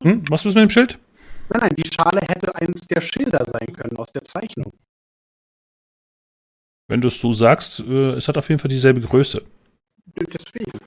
Hm? 0.00 0.24
Was 0.28 0.44
ist 0.44 0.54
mit 0.54 0.62
dem 0.62 0.70
Schild? 0.70 0.98
Nein, 1.50 1.60
nein, 1.62 1.76
die 1.76 1.90
Schale 1.90 2.20
hätte 2.20 2.54
eines 2.54 2.82
der 2.82 3.00
Schilder 3.00 3.44
sein 3.46 3.72
können 3.72 3.96
aus 3.96 4.12
der 4.12 4.24
Zeichnung. 4.24 4.72
Wenn 6.88 7.00
du 7.00 7.08
es 7.08 7.20
so 7.20 7.32
sagst, 7.32 7.80
äh, 7.80 8.12
es 8.12 8.28
hat 8.28 8.38
auf 8.38 8.48
jeden 8.48 8.58
Fall 8.58 8.68
dieselbe 8.68 9.00
Größe. 9.00 9.44
Deswegen. 10.06 10.78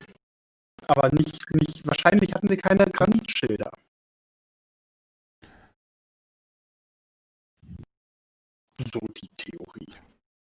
Aber 0.87 1.09
nicht, 1.13 1.39
nicht, 1.53 1.85
wahrscheinlich 1.85 2.33
hatten 2.33 2.47
sie 2.47 2.57
keine 2.57 2.85
Granitschilder. 2.85 3.71
So 8.91 8.99
die 8.99 9.29
Theorie. 9.37 9.93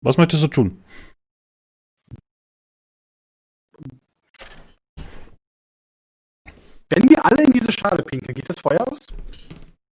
Was 0.02 0.16
möchtest 0.16 0.42
du 0.42 0.48
tun? 0.48 0.84
Wenn 6.90 7.08
wir 7.08 7.24
alle 7.24 7.44
in 7.44 7.52
diese 7.52 7.67
Schale 7.78 8.02
pinkeln, 8.02 8.34
geht 8.34 8.48
das 8.48 8.58
Feuer 8.58 8.86
aus? 8.88 9.06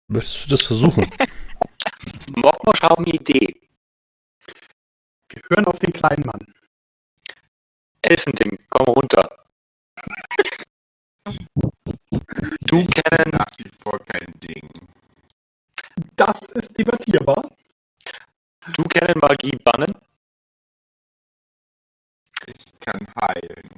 Möchtest 0.07 0.47
du 0.47 0.51
das 0.51 0.63
versuchen? 0.63 1.11
Mokmosch 2.37 2.83
haben 2.83 3.05
eine 3.05 3.15
Idee. 3.15 3.61
Wir 5.29 5.43
hören 5.51 5.67
auf 5.67 5.79
den 5.81 5.93
kleinen 5.93 6.25
Mann. 6.25 6.41
Elfending, 8.03 8.59
komm 8.69 8.87
runter. 8.95 9.45
Du 12.67 12.85
kennen, 12.87 13.31
Nach 13.33 13.47
wie 13.59 13.71
vor 13.83 13.99
kein 14.07 14.33
Ding. 14.41 14.69
Das 16.17 16.41
ist 16.55 16.77
debattierbar. 16.79 17.51
du 18.77 18.83
kennen 18.85 19.19
Magie 19.21 19.57
bannen? 19.63 19.95
Ich 22.47 22.81
kann 22.81 23.07
heilen. 23.21 23.69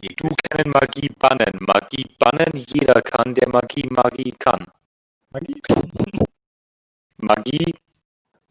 Du 0.00 0.28
kennen 0.28 0.70
Magie 0.70 1.08
bannen. 1.18 1.58
Magie 1.60 2.06
bannen, 2.18 2.52
jeder 2.54 3.02
kann, 3.02 3.34
der 3.34 3.48
Magie 3.48 3.88
Magie 3.90 4.32
kann. 4.38 4.64
Magie? 5.30 5.60
Magie 7.16 7.74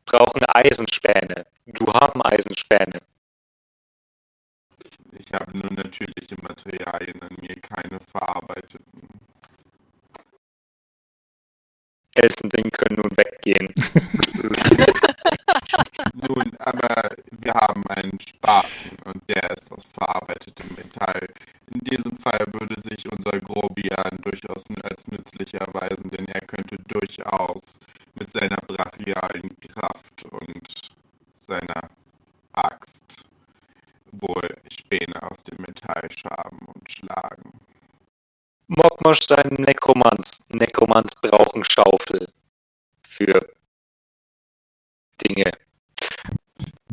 brauchen 0.06 0.44
Eisenspäne. 0.46 1.46
Du 1.66 1.86
haben 1.94 2.22
Eisenspäne. 2.22 3.00
Ich 5.14 5.32
habe 5.34 5.58
nur 5.58 5.72
natürliche 5.72 6.36
Materialien 6.42 7.22
an 7.22 7.36
mir, 7.42 7.56
keine 7.62 8.00
verarbeiteten. 8.02 9.08
Elfending 12.14 12.72
können 12.72 13.02
nun 13.02 13.18
weggehen. 13.18 13.74
Nun, 16.14 16.56
aber 16.60 17.16
wir 17.32 17.54
haben 17.54 17.86
einen 17.88 18.20
Spaten 18.20 18.98
und 19.06 19.22
der 19.30 19.52
ist 19.52 19.72
aus 19.72 19.84
verarbeitetem 19.94 20.68
Metall. 20.76 21.28
In 21.68 21.80
diesem 21.82 22.16
Fall 22.18 22.46
würde 22.54 22.80
sich 22.82 23.10
unser 23.12 23.40
Grobian 23.40 24.18
durchaus 24.22 24.64
als 24.84 25.08
nützlich 25.08 25.54
erweisen, 25.54 26.10
denn 26.10 26.28
er 26.28 26.42
könnte 26.42 26.78
durchaus 26.88 27.80
mit 28.16 28.32
seiner 28.32 28.58
brachialen 28.68 29.56
Kraft 29.60 30.26
und 30.32 30.92
seiner 31.40 31.90
Axt 32.54 33.26
wohl 34.12 34.48
Späne 34.70 35.22
aus 35.22 35.44
dem 35.44 35.58
Metall 35.62 36.10
schaben 36.12 36.60
und 36.74 36.92
schlagen. 36.92 37.52
Mokmosch 38.68 39.22
sein 39.22 39.56
Nekromant. 39.60 40.30
Nekromant 40.50 41.12
brauchen 41.22 41.64
Schaufel. 41.64 42.28
Für 43.02 43.48
Dinge. 45.28 45.52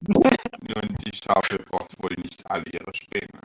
Nun, 0.09 0.97
die 1.05 1.13
Schaufel 1.15 1.59
braucht 1.65 2.03
wohl 2.03 2.15
nicht 2.17 2.45
alle 2.51 2.65
ihre 2.71 2.95
Späne. 2.95 3.41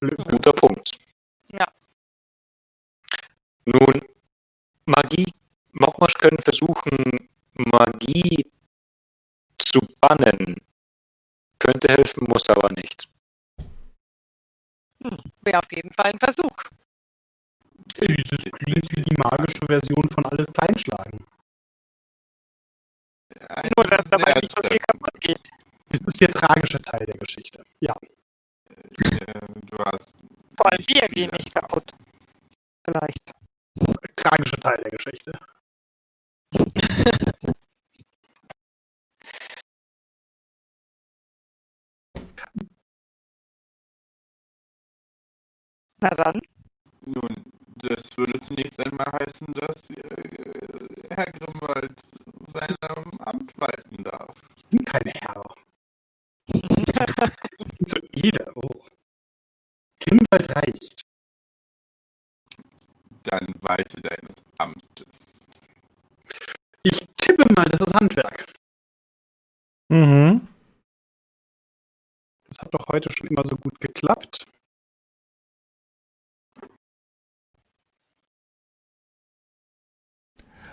Guter 0.00 0.52
Punkt. 0.52 0.90
Ja. 1.48 1.66
Nun, 3.64 4.02
Magie. 4.86 5.32
Mokmosch 5.74 6.14
können 6.14 6.38
versuchen, 6.38 7.28
Magie 7.54 8.44
zu 9.56 9.80
bannen. 10.00 10.56
Könnte 11.58 11.88
helfen, 11.88 12.24
muss 12.28 12.48
aber 12.50 12.70
nicht. 12.72 13.08
Wäre 15.40 15.58
auf 15.60 15.72
jeden 15.72 15.92
Fall 15.94 16.12
ein 16.12 16.18
Versuch. 16.18 16.56
Dieses 18.00 18.44
klingt 18.44 18.96
wie 18.96 19.02
die 19.02 19.16
magische 19.16 19.66
Version 19.66 20.08
von 20.08 20.24
alles 20.26 20.46
kleinschlagen. 20.52 21.24
Ja, 23.38 23.62
Nur, 23.76 23.84
dass 23.90 24.04
dabei 24.06 24.40
nicht 24.40 24.54
so 24.54 24.62
viel 24.66 24.78
kaputt 24.78 25.20
geht. 25.20 25.50
Das 25.88 26.00
ist 26.00 26.20
der 26.20 26.28
tragische 26.28 26.80
Teil 26.80 27.06
der 27.06 27.18
Geschichte. 27.18 27.64
Ja. 27.80 27.94
Äh, 28.68 29.40
du 29.66 29.76
hast. 29.84 30.16
Vor 30.56 30.72
allem 30.72 30.84
wir 30.86 31.08
gehen 31.08 31.30
nicht 31.32 31.54
kaputt. 31.54 31.92
Vielleicht. 32.84 33.32
Tragischer 34.16 34.60
Teil 34.60 34.82
der 34.82 34.90
Geschichte. 34.90 35.32
Na 46.00 46.10
dann. 46.10 46.40
Nun, 47.06 47.31
das 47.82 48.16
würde 48.16 48.38
zunächst 48.40 48.78
einmal 48.80 49.10
heißen, 49.12 49.52
dass 49.54 49.90
äh, 49.90 51.08
Herr 51.10 51.30
Grimwald 51.32 52.00
seinem 52.80 53.18
Amt 53.20 53.52
walten 53.58 54.04
darf. 54.04 54.40
Ich 54.56 54.68
bin 54.70 54.84
kein 54.84 55.02
Herr. 55.06 55.54
Ich 56.46 56.62
bin 56.62 57.86
zur 57.86 58.02
Ede. 58.12 58.52
Oh. 58.54 58.84
Grimwald 60.00 60.56
reicht. 60.56 61.02
Dann 63.24 63.54
walte 63.60 64.00
deines 64.00 64.34
Amtes. 64.58 65.46
Ich 66.82 67.06
tippe 67.16 67.44
mal, 67.54 67.64
das 67.66 67.80
ist 67.80 67.94
Handwerk. 67.94 68.52
Mhm. 69.88 70.48
Das 72.48 72.58
hat 72.58 72.74
doch 72.74 72.86
heute 72.88 73.10
schon 73.12 73.28
immer 73.28 73.44
so 73.44 73.56
gut 73.56 73.80
geklappt. 73.80 74.46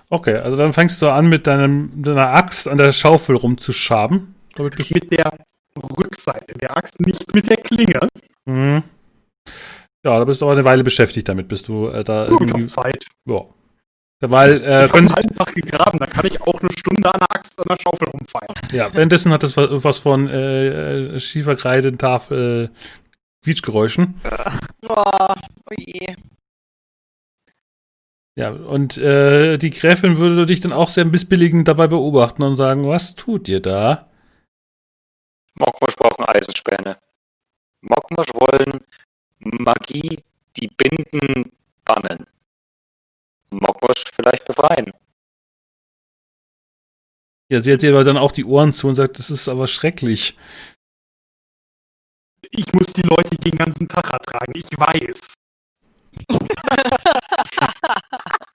Okay, 0.10 0.36
also 0.36 0.57
dann 0.57 0.73
fängst 0.73 1.02
du 1.02 1.10
an, 1.10 1.27
mit 1.27 1.45
deinem, 1.45 1.91
deiner 2.02 2.34
Axt 2.34 2.68
an 2.68 2.77
der 2.77 2.91
Schaufel 2.91 3.36
rumzuschaben. 3.36 4.36
Damit 4.56 4.76
bist 4.76 4.94
Mit 4.94 5.11
der 5.11 5.38
Rückseite 5.77 6.56
der 6.56 6.76
Axt, 6.76 6.99
nicht 7.02 7.34
mit 7.34 7.49
der 7.49 7.57
Klinge. 7.57 7.99
Mhm. 8.45 8.84
Ja, 10.03 10.18
da 10.18 10.26
bist 10.26 10.41
du 10.41 10.45
aber 10.45 10.53
eine 10.53 10.65
Weile 10.65 10.84
beschäftigt 10.84 11.27
damit, 11.30 11.48
bist 11.48 11.68
du 11.68 11.88
äh, 11.88 12.03
da 12.03 12.23
hab 12.23 12.31
irgendwie. 12.31 12.68
Zeit. 12.68 13.06
Ja. 13.26 13.41
Weil, 14.22 14.61
äh, 14.64 14.86
ich 14.86 14.91
können 14.91 15.10
habe 15.10 15.22
Sie, 15.22 15.27
einen 15.30 15.36
Tag 15.36 15.56
gegraben, 15.56 15.98
da 15.98 16.06
kann 16.06 16.26
ich 16.26 16.41
auch 16.41 16.60
eine 16.60 16.72
Stunde 16.77 17.14
an 17.14 17.19
der 17.19 17.31
Axt 17.31 17.57
an 17.57 17.65
der 17.69 17.77
Schaufel 17.81 18.10
rumfeiern. 18.10 18.53
ja, 18.73 18.94
währenddessen 18.94 19.31
hat 19.31 19.44
das 19.44 19.56
was 19.56 19.84
was 19.84 19.98
von 19.98 20.27
äh, 20.27 21.15
äh, 21.15 21.19
Schieferkreidentafel 21.19 22.72
Quietschgeräuschen. 23.44 24.19
Oh, 24.90 24.95
oh 24.95 25.73
je. 25.77 26.15
Ja, 28.39 28.51
und 28.51 28.97
äh, 28.97 29.57
die 29.57 29.69
Gräfin 29.69 30.17
würde 30.17 30.45
dich 30.45 30.61
dann 30.61 30.71
auch 30.71 30.87
sehr 30.87 31.03
missbilligend 31.03 31.67
dabei 31.67 31.87
beobachten 31.87 32.41
und 32.43 32.55
sagen, 32.55 32.87
was 32.87 33.15
tut 33.15 33.49
ihr 33.49 33.59
da? 33.59 34.09
Mokmosch 35.55 35.97
brauchen 35.97 36.23
Eisenspäne. 36.23 36.97
Mokmosch 37.81 38.33
wollen 38.33 38.79
Magie, 39.39 40.23
die 40.55 40.69
Binden, 40.69 41.51
bannen. 41.83 42.27
Mokmosch 43.49 44.05
vielleicht 44.15 44.45
befreien. 44.45 44.93
Ja, 47.49 47.61
sie 47.61 47.73
hat 47.73 47.83
ihr 47.83 47.91
aber 47.91 48.05
dann 48.05 48.15
auch 48.15 48.31
die 48.31 48.45
Ohren 48.45 48.71
zu 48.71 48.87
und 48.87 48.95
sagt, 48.95 49.19
das 49.19 49.29
ist 49.29 49.49
aber 49.49 49.67
schrecklich. 49.67 50.37
Ich 52.51 52.71
muss 52.71 52.93
die 52.93 53.05
Leute 53.05 53.35
den 53.35 53.57
ganzen 53.57 53.89
Tag 53.89 54.13
ertragen, 54.13 54.53
ich 54.55 54.69
weiß. 54.79 55.38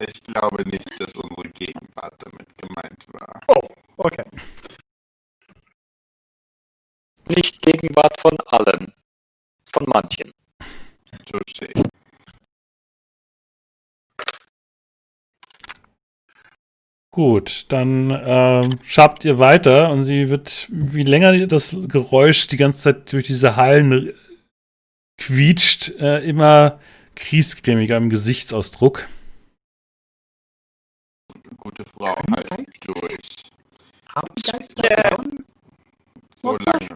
Ich 0.00 0.22
glaube 0.24 0.68
nicht, 0.68 1.00
dass 1.00 1.12
unsere 1.14 1.48
Gegenwart 1.50 2.14
damit 2.18 2.48
gemeint 2.58 3.06
war. 3.12 3.40
Okay. 3.96 4.24
Nicht 7.28 7.62
Gegenwart 7.62 8.20
von 8.20 8.36
allen. 8.46 8.92
Von 9.72 9.86
manchen. 9.86 10.32
Touché. 11.26 11.72
Gut, 17.10 17.66
dann 17.68 18.10
ähm, 18.24 18.70
schabt 18.82 19.24
ihr 19.24 19.38
weiter 19.38 19.92
und 19.92 20.04
sie 20.04 20.30
wird, 20.30 20.68
wie 20.72 21.04
länger 21.04 21.46
das 21.46 21.76
Geräusch 21.86 22.48
die 22.48 22.56
ganze 22.56 22.82
Zeit 22.82 23.12
durch 23.12 23.28
diese 23.28 23.54
Hallen 23.54 24.12
quietscht, 25.16 25.90
äh, 26.00 26.20
immer 26.24 26.80
kriesgrämiger 27.14 27.96
im 27.96 28.10
Gesichtsausdruck. 28.10 29.08
Gute 31.56 31.84
Frau, 31.84 32.14
halt 32.30 32.50
durch. 32.82 33.28
Haben 34.08 34.34
Geister? 34.34 35.24
So 36.34 36.56
lange. 36.58 36.88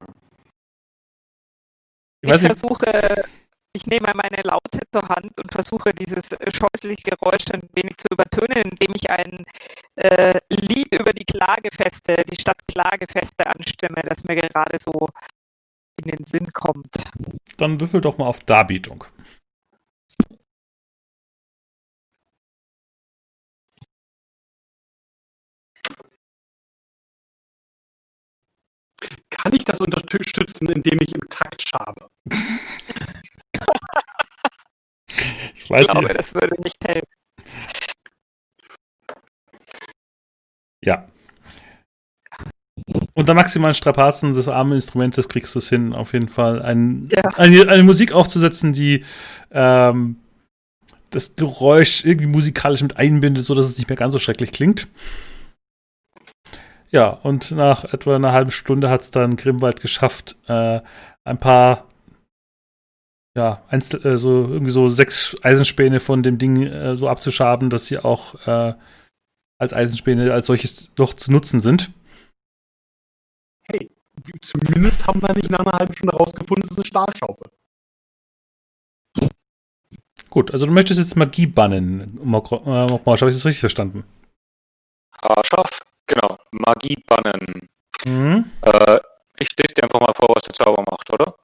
Ich 2.20 2.30
Ich 2.30 2.40
versuche, 2.40 3.24
ich 3.72 3.86
nehme 3.86 4.12
meine 4.14 4.42
Laute 4.42 4.80
zur 4.92 5.08
Hand 5.08 5.38
und 5.38 5.52
versuche 5.52 5.92
dieses 5.94 6.28
scheußliche 6.30 7.10
Geräusch 7.10 7.44
ein 7.52 7.68
wenig 7.74 7.96
zu 7.98 8.08
übertönen, 8.10 8.72
indem 8.72 8.92
ich 8.94 9.08
ein 9.10 9.44
äh, 9.96 10.38
Lied 10.50 10.92
über 10.94 11.12
die 11.12 11.24
Klagefeste, 11.24 12.24
die 12.30 12.40
Stadt 12.40 12.58
Klagefeste 12.66 13.46
anstimme, 13.46 14.02
das 14.04 14.24
mir 14.24 14.36
gerade 14.36 14.78
so 14.80 15.08
den 16.08 16.24
Sinn 16.24 16.52
kommt. 16.52 16.94
dann 17.56 17.80
würfel 17.80 18.00
doch 18.00 18.18
mal 18.18 18.26
auf 18.26 18.40
Darbietung. 18.40 19.04
Kann 29.30 29.52
ich 29.52 29.64
das 29.64 29.80
unterstützen, 29.80 30.68
indem 30.68 30.98
ich 31.00 31.14
im 31.14 31.28
Takt 31.28 31.62
schabe? 31.66 32.08
Ich 35.54 35.70
Ich 35.70 35.70
weiß 35.70 35.86
glaube, 35.86 36.06
nicht. 36.06 36.18
das 36.18 36.34
würde 36.34 36.60
nicht 36.62 36.76
helfen. 36.84 37.06
Ja. 40.80 41.08
Unter 43.18 43.34
maximalen 43.34 43.74
Strapazen 43.74 44.32
des 44.32 44.46
armen 44.46 44.74
Instrumentes 44.74 45.28
kriegst 45.28 45.52
du 45.52 45.58
es 45.58 45.68
hin, 45.68 45.92
auf 45.92 46.12
jeden 46.12 46.28
Fall 46.28 46.62
ein, 46.62 47.08
Ja. 47.10 47.22
eine, 47.34 47.68
eine 47.68 47.82
Musik 47.82 48.12
aufzusetzen, 48.12 48.72
die 48.72 49.04
ähm, 49.50 50.18
das 51.10 51.34
Geräusch 51.34 52.04
irgendwie 52.04 52.28
musikalisch 52.28 52.80
mit 52.80 52.96
einbindet, 52.96 53.44
sodass 53.44 53.64
es 53.64 53.76
nicht 53.76 53.88
mehr 53.88 53.96
ganz 53.96 54.12
so 54.12 54.20
schrecklich 54.20 54.52
klingt. 54.52 54.86
Ja, 56.92 57.08
und 57.08 57.50
nach 57.50 57.92
etwa 57.92 58.14
einer 58.14 58.30
halben 58.30 58.52
Stunde 58.52 58.88
hat 58.88 59.00
es 59.00 59.10
dann 59.10 59.34
Grimwald 59.34 59.80
geschafft, 59.80 60.36
äh, 60.46 60.80
ein 61.24 61.38
paar, 61.40 61.86
ja, 63.36 63.64
Einzel 63.68 64.06
äh, 64.06 64.16
so 64.16 64.46
irgendwie 64.46 64.70
so 64.70 64.88
sechs 64.88 65.34
Eisenspäne 65.42 65.98
von 65.98 66.22
dem 66.22 66.38
Ding 66.38 66.62
äh, 66.62 66.96
so 66.96 67.08
abzuschaben, 67.08 67.68
dass 67.68 67.86
sie 67.86 67.98
auch 67.98 68.46
äh, 68.46 68.74
als 69.58 69.72
Eisenspäne 69.72 70.32
als 70.32 70.46
solches 70.46 70.90
doch 70.94 71.14
zu 71.14 71.32
nutzen 71.32 71.58
sind. 71.58 71.90
Zumindest 74.42 75.06
haben 75.06 75.22
wir 75.22 75.34
nicht 75.34 75.50
nach 75.50 75.60
einer 75.60 75.72
halben 75.72 75.94
Stunde 75.94 76.16
rausgefunden, 76.16 76.64
es 76.64 76.70
ist 76.70 76.76
eine 76.76 76.86
Stahlschaufel. 76.86 77.50
Gut, 80.30 80.50
also 80.52 80.66
du 80.66 80.72
möchtest 80.72 81.00
jetzt 81.00 81.16
Magie 81.16 81.46
bannen, 81.46 82.18
äh, 82.18 82.24
Mokrosch, 82.24 83.20
habe 83.20 83.30
ich 83.30 83.36
das 83.36 83.46
richtig 83.46 83.60
verstanden? 83.60 84.04
Haarscharf. 85.22 85.80
Genau. 86.06 86.38
Magie 86.52 86.96
bannen. 87.06 87.68
Mhm. 88.04 88.44
Äh, 88.62 89.00
ich 89.38 89.48
lese 89.58 89.74
dir 89.74 89.84
einfach 89.84 90.00
mal 90.00 90.12
vor, 90.14 90.28
was 90.34 90.42
der 90.44 90.54
Zauber 90.54 90.84
macht, 90.90 91.10
oder? 91.12 91.34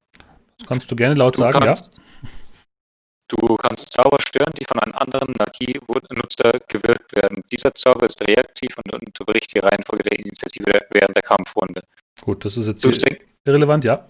Das 0.59 0.69
kannst 0.69 0.91
du 0.91 0.97
gerne 0.97 1.15
laut 1.15 1.37
Du 1.37 1.41
sagen, 1.41 1.61
kannst, 1.61 1.93
Du 3.29 3.57
kannst 3.57 3.93
Zauber 3.93 4.19
stören, 4.21 4.53
die 4.59 4.67
von 4.67 4.79
einem 4.81 4.95
anderen 4.95 5.35
Magienutzer 5.39 6.53
gewirkt 6.69 7.17
werden. 7.17 7.43
Dieser 7.51 7.75
Zauber 7.75 8.05
ist 8.05 8.21
reaktiv 8.21 8.77
und 8.77 8.93
unterbricht 8.93 9.55
die 9.55 9.61
Reihenfolge 9.61 10.05
der 10.05 10.19
Initiative 10.19 10.79
während 10.91 11.17
der 11.17 11.23
Kampfrunde. 11.23 11.83
Gut, 12.25 12.45
das 12.45 12.57
ist 12.57 12.67
jetzt 12.67 12.87
irrelevant, 13.45 13.85
ja. 13.85 14.09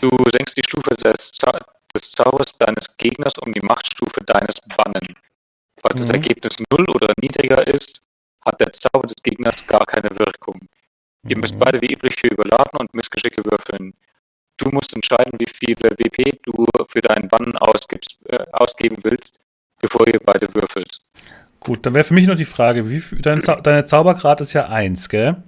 du 0.00 0.10
senkst 0.32 0.56
die 0.56 0.62
Stufe 0.66 0.94
des, 0.96 1.30
Zau 1.32 1.52
des 1.94 2.10
Zaubers 2.10 2.52
deines 2.58 2.96
Gegners 2.96 3.34
um 3.38 3.52
die 3.52 3.60
Machtstufe 3.64 4.20
deines 4.26 4.60
Bannen. 4.76 5.06
Falls 5.80 6.00
das 6.00 6.08
Mhm. 6.08 6.14
Ergebnis 6.14 6.56
0 6.70 6.84
oder 6.90 7.12
niedriger 7.20 7.64
ist, 7.66 8.00
hat 8.44 8.60
der 8.60 8.72
Zauber 8.72 9.06
des 9.06 9.16
Gegners 9.22 9.64
gar 9.66 9.86
keine 9.86 10.10
Wirkung. 10.18 10.60
Ihr 11.28 11.38
müsst 11.38 11.54
Mhm. 11.54 11.60
beide 11.60 11.80
wie 11.80 11.92
üblich 11.92 12.16
für 12.20 12.28
Überladen 12.28 12.78
und 12.80 12.92
Missgeschicke 12.94 13.42
würfeln. 13.44 13.94
Du 14.58 14.70
musst 14.70 14.92
entscheiden, 14.94 15.32
wie 15.38 15.46
viele 15.52 15.90
WP 15.98 16.32
du 16.42 16.66
für 16.88 17.00
deinen 17.00 17.28
Bann 17.28 17.56
ausgibst, 17.58 18.18
äh, 18.28 18.44
ausgeben 18.52 18.96
willst, 19.02 19.40
bevor 19.80 20.06
ihr 20.06 20.20
beide 20.24 20.52
würfelt. 20.54 20.98
Gut, 21.60 21.86
dann 21.86 21.94
wäre 21.94 22.04
für 22.04 22.14
mich 22.14 22.26
noch 22.26 22.36
die 22.36 22.44
Frage, 22.44 22.88
wie 22.90 23.00
viel, 23.00 23.20
dein 23.22 23.42
Zau 23.42 23.60
deine 23.60 23.84
Zaubergrad 23.84 24.40
ist 24.42 24.52
ja 24.52 24.68
1, 24.68 25.08
gell? 25.08 25.42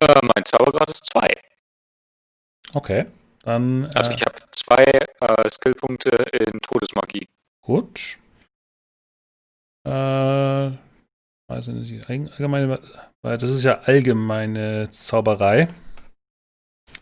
Äh, 0.00 0.20
mein 0.22 0.44
Zaubergrad 0.44 0.90
ist 0.90 1.04
2. 1.06 1.28
Okay, 2.74 3.06
dann 3.42 3.86
Also 3.94 4.10
äh, 4.10 4.14
ich 4.14 4.22
habe 4.22 4.38
zwei 4.52 4.84
äh, 4.84 5.50
Skillpunkte 5.50 6.10
in 6.10 6.60
Todesmagie. 6.60 7.28
gut. 7.60 8.18
Äh, 9.84 9.90
also 9.90 11.72
die 11.72 12.00
allgemeine, 12.06 12.80
weil 13.22 13.36
das 13.38 13.50
ist 13.50 13.64
ja 13.64 13.80
allgemeine 13.80 14.88
Zauberei. 14.90 15.68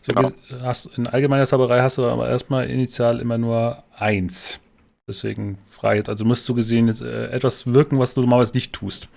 So, 0.01 0.13
Genau. 0.13 0.31
hast, 0.61 0.87
in 0.97 1.07
allgemeiner 1.07 1.45
Zauberei 1.45 1.81
hast 1.81 1.97
du 1.97 2.05
aber 2.05 2.27
erstmal 2.27 2.69
initial 2.69 3.19
immer 3.19 3.37
nur 3.37 3.83
1. 3.97 4.59
Deswegen 5.07 5.57
frage 5.67 5.99
ich, 6.01 6.09
also 6.09 6.25
musst 6.25 6.47
du 6.49 6.55
gesehen 6.55 6.87
jetzt, 6.87 7.01
äh, 7.01 7.27
etwas 7.27 7.71
wirken, 7.73 7.99
was 7.99 8.13
du 8.13 8.21
normalerweise 8.21 8.53
nicht 8.53 8.73
tust. 8.73 9.09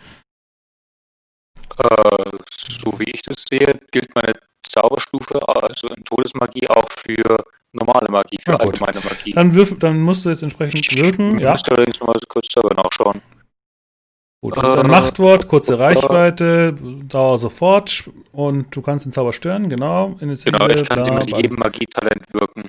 Äh, 1.79 2.39
so 2.59 2.99
wie 2.99 3.11
ich 3.11 3.23
das 3.23 3.45
sehe, 3.49 3.81
gilt 3.93 4.15
meine 4.15 4.35
Zauberstufe, 4.63 5.41
also 5.49 5.89
in 5.89 6.05
Todesmagie, 6.05 6.69
auch 6.69 6.87
für 6.91 7.37
normale 7.73 8.07
Magie, 8.11 8.39
für 8.45 8.53
Ja, 8.53 8.57
gut. 8.59 8.81
allgemeine 8.81 9.01
Magie. 9.05 9.33
Dann, 9.33 9.55
wirf, 9.55 9.79
dann 9.79 10.01
musst 10.01 10.25
du 10.25 10.31
jetzt 10.31 10.43
entsprechend 10.43 10.91
wirken. 10.97 11.37
Ich 11.37 11.43
Ja, 11.43 11.53
müsste 11.53 11.73
allerdings 11.73 12.01
mal 12.01 12.15
so 12.15 12.27
kurz 12.29 12.47
selber 12.53 12.75
nachschauen. 12.75 13.21
gut. 14.41 14.57
Das 14.57 14.69
ist 14.69 14.79
ein 14.79 14.87
Äh, 14.87 14.89
Machtwort, 14.89 15.49
kurze 15.49 15.79
Reichweite, 15.79 16.75
Dauer 17.09 17.39
sofort 17.39 18.11
und 18.33 18.75
du 18.75 18.83
kannst 18.83 19.05
den 19.07 19.13
Zauber 19.13 19.33
stören, 19.33 19.69
genau. 19.69 20.17
Initiative, 20.21 20.59
Genau, 20.67 20.81
ich 20.81 20.89
kann 20.89 21.05
sie 21.05 21.11
bla, 21.11 21.21
mit 21.21 21.37
jedem 21.37 21.57
Magietalent 21.57 22.33
wirken. 22.33 22.69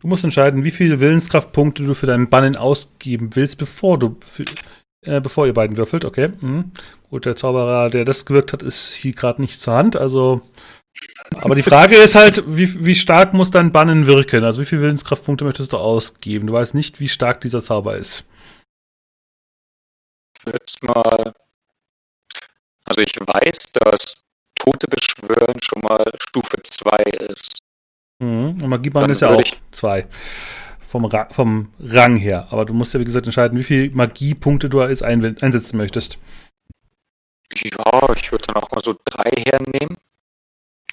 Du 0.00 0.06
musst 0.06 0.22
entscheiden, 0.22 0.62
wie 0.62 0.70
viele 0.70 1.00
Willenskraftpunkte 1.00 1.82
du 1.84 1.92
für 1.94 2.06
deinen 2.06 2.28
Bannen 2.30 2.56
ausgeben 2.56 3.30
willst, 3.34 3.58
bevor 3.58 3.98
du 3.98 4.16
für, 4.20 4.44
äh, 5.02 5.20
bevor 5.20 5.46
ihr 5.46 5.54
beiden 5.54 5.76
würfelt. 5.76 6.04
Okay. 6.04 6.30
Mhm. 6.40 6.72
Gut, 7.10 7.26
der 7.26 7.36
Zauberer, 7.36 7.90
der 7.90 8.04
das 8.04 8.26
gewirkt 8.26 8.52
hat, 8.52 8.62
ist 8.62 8.92
hier 8.92 9.12
gerade 9.12 9.40
nicht 9.40 9.60
zur 9.60 9.74
Hand. 9.74 9.96
Also, 9.96 10.42
aber 11.36 11.54
die 11.54 11.62
Frage 11.62 11.96
ist 11.96 12.14
halt, 12.14 12.44
wie, 12.46 12.84
wie 12.84 12.94
stark 12.94 13.34
muss 13.34 13.50
dein 13.50 13.72
Bannen 13.72 14.06
wirken? 14.06 14.44
Also, 14.44 14.60
wie 14.60 14.66
viele 14.66 14.82
Willenskraftpunkte 14.82 15.44
möchtest 15.44 15.72
du 15.72 15.78
ausgeben? 15.78 16.46
Du 16.46 16.52
weißt 16.52 16.74
nicht, 16.74 17.00
wie 17.00 17.08
stark 17.08 17.40
dieser 17.40 17.62
Zauber 17.62 17.96
ist. 17.96 18.24
Jetzt 20.46 20.82
mal. 20.82 21.32
Also 22.84 23.02
ich 23.02 23.14
weiß, 23.20 23.72
dass 23.72 24.22
Tote 24.54 24.86
beschwören 24.88 25.58
schon 25.62 25.82
mal 25.82 26.04
Stufe 26.20 26.56
2 26.62 26.96
ist. 27.28 27.58
Mhm. 28.18 28.62
Und 28.62 28.68
Magiebannen 28.68 29.10
ist 29.10 29.20
ja 29.20 29.30
auch 29.30 29.42
zwei. 29.70 30.06
Vom, 30.88 31.04
Ra 31.04 31.28
vom 31.30 31.68
Rang 31.78 32.16
her. 32.16 32.46
Aber 32.50 32.64
du 32.64 32.72
musst 32.72 32.94
ja, 32.94 33.00
wie 33.00 33.04
gesagt, 33.04 33.26
entscheiden, 33.26 33.58
wie 33.58 33.62
viele 33.62 33.90
Magiepunkte 33.94 34.70
du 34.70 34.80
jetzt 34.82 35.02
ein 35.02 35.36
einsetzen 35.42 35.76
möchtest. 35.76 36.18
Ja, 37.54 38.14
ich 38.16 38.32
würde 38.32 38.46
dann 38.46 38.56
auch 38.56 38.70
mal 38.70 38.80
so 38.80 38.94
drei 39.04 39.30
hernehmen, 39.30 39.96